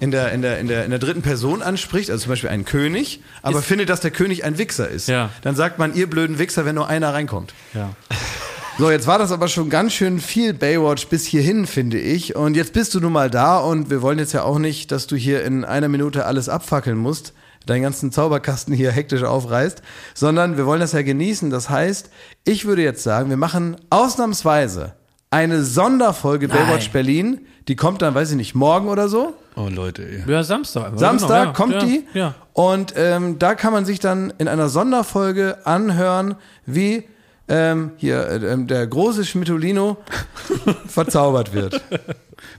in 0.00 0.10
der, 0.10 0.32
in, 0.32 0.40
der, 0.42 0.58
in, 0.58 0.66
der, 0.66 0.84
in 0.84 0.90
der 0.90 0.98
dritten 0.98 1.22
Person 1.22 1.62
anspricht, 1.62 2.10
also 2.10 2.22
zum 2.24 2.30
Beispiel 2.30 2.48
einen 2.50 2.64
König, 2.64 3.20
aber 3.42 3.58
Ist- 3.60 3.66
findet, 3.66 3.88
dass 3.90 4.00
der 4.00 4.10
König 4.10 4.42
ein 4.44 4.56
Wichser 4.58 4.88
ist, 4.88 5.06
Ja. 5.08 5.28
dann 5.42 5.54
sagt 5.54 5.78
man, 5.78 5.94
ihr 5.94 6.08
blöden 6.10 6.38
Wichser, 6.40 6.64
wenn 6.64 6.74
nur 6.74 6.88
einer 6.88 7.12
reinkommt. 7.14 7.52
Ja. 7.74 7.90
So, 8.78 8.90
jetzt 8.90 9.06
war 9.06 9.18
das 9.18 9.32
aber 9.32 9.48
schon 9.48 9.68
ganz 9.68 9.92
schön 9.92 10.18
viel 10.18 10.54
Baywatch 10.54 11.08
bis 11.08 11.26
hierhin, 11.26 11.66
finde 11.66 11.98
ich. 11.98 12.34
Und 12.36 12.56
jetzt 12.56 12.72
bist 12.72 12.94
du 12.94 13.00
nun 13.00 13.12
mal 13.12 13.30
da 13.30 13.58
und 13.58 13.90
wir 13.90 14.00
wollen 14.02 14.18
jetzt 14.18 14.32
ja 14.32 14.42
auch 14.44 14.58
nicht, 14.58 14.90
dass 14.92 15.06
du 15.06 15.14
hier 15.14 15.44
in 15.44 15.64
einer 15.64 15.88
Minute 15.88 16.24
alles 16.24 16.48
abfackeln 16.48 16.96
musst, 16.96 17.34
deinen 17.66 17.82
ganzen 17.82 18.10
Zauberkasten 18.12 18.74
hier 18.74 18.90
hektisch 18.90 19.22
aufreißt, 19.24 19.82
sondern 20.14 20.56
wir 20.56 20.66
wollen 20.66 20.80
das 20.80 20.92
ja 20.92 21.02
genießen. 21.02 21.50
Das 21.50 21.68
heißt, 21.68 22.10
ich 22.44 22.64
würde 22.64 22.82
jetzt 22.82 23.02
sagen, 23.02 23.28
wir 23.28 23.36
machen 23.36 23.76
ausnahmsweise 23.90 24.94
eine 25.30 25.62
Sonderfolge 25.64 26.48
Baywatch 26.48 26.90
Berlin. 26.90 27.42
Die 27.68 27.76
kommt 27.76 28.02
dann, 28.02 28.14
weiß 28.14 28.30
ich 28.30 28.36
nicht, 28.36 28.54
morgen 28.54 28.88
oder 28.88 29.08
so. 29.08 29.34
Oh, 29.54 29.68
Leute, 29.68 30.02
ey. 30.02 30.24
Ja, 30.26 30.42
Samstag. 30.42 30.86
einfach. 30.86 30.98
Samstag 30.98 31.42
Genau, 31.42 31.52
kommt 31.52 31.74
ja. 31.74 31.84
die. 31.84 32.06
Ja. 32.14 32.34
Und 32.54 32.94
ähm, 32.96 33.38
da 33.38 33.54
kann 33.54 33.72
man 33.72 33.84
sich 33.84 34.00
dann 34.00 34.32
in 34.38 34.48
einer 34.48 34.68
Sonderfolge 34.68 35.58
anhören, 35.66 36.34
wie 36.66 37.04
ähm, 37.52 37.92
hier 37.98 38.26
äh, 38.28 38.36
ähm, 38.52 38.66
der 38.66 38.86
große 38.86 39.26
Schmidtolino 39.26 39.98
verzaubert 40.86 41.52
wird. 41.52 41.82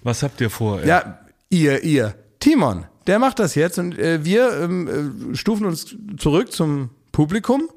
Was 0.04 0.22
habt 0.22 0.40
ihr 0.40 0.52
vor, 0.52 0.82
ey? 0.82 0.88
Ja, 0.88 1.20
ihr, 1.50 1.84
ihr. 1.84 2.14
Timon, 2.40 2.86
der 3.08 3.18
macht 3.18 3.40
das 3.40 3.56
jetzt 3.56 3.80
und 3.80 3.98
äh, 3.98 4.24
wir 4.24 4.54
ähm, 4.62 5.32
äh, 5.32 5.36
stufen 5.36 5.66
uns 5.66 5.96
zurück 6.18 6.52
zum 6.52 6.92
Publikum 7.12 7.70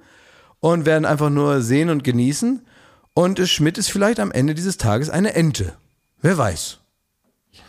und 0.60 0.84
werden 0.84 1.06
einfach 1.06 1.30
nur 1.30 1.62
sehen 1.62 1.88
und 1.88 2.04
genießen. 2.04 2.66
Und 3.14 3.38
äh, 3.38 3.46
Schmidt 3.46 3.78
ist 3.78 3.90
vielleicht 3.90 4.20
am 4.20 4.30
Ende 4.30 4.54
dieses 4.54 4.76
Tages 4.76 5.08
eine 5.08 5.34
Ente. 5.34 5.74
Wer 6.20 6.36
weiß. 6.36 6.80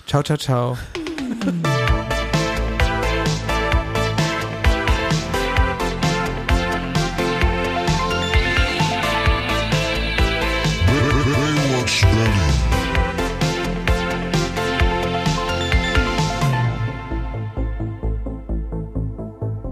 Ciao, 0.07 0.23
ciao, 0.23 0.37
ciao. 0.37 0.77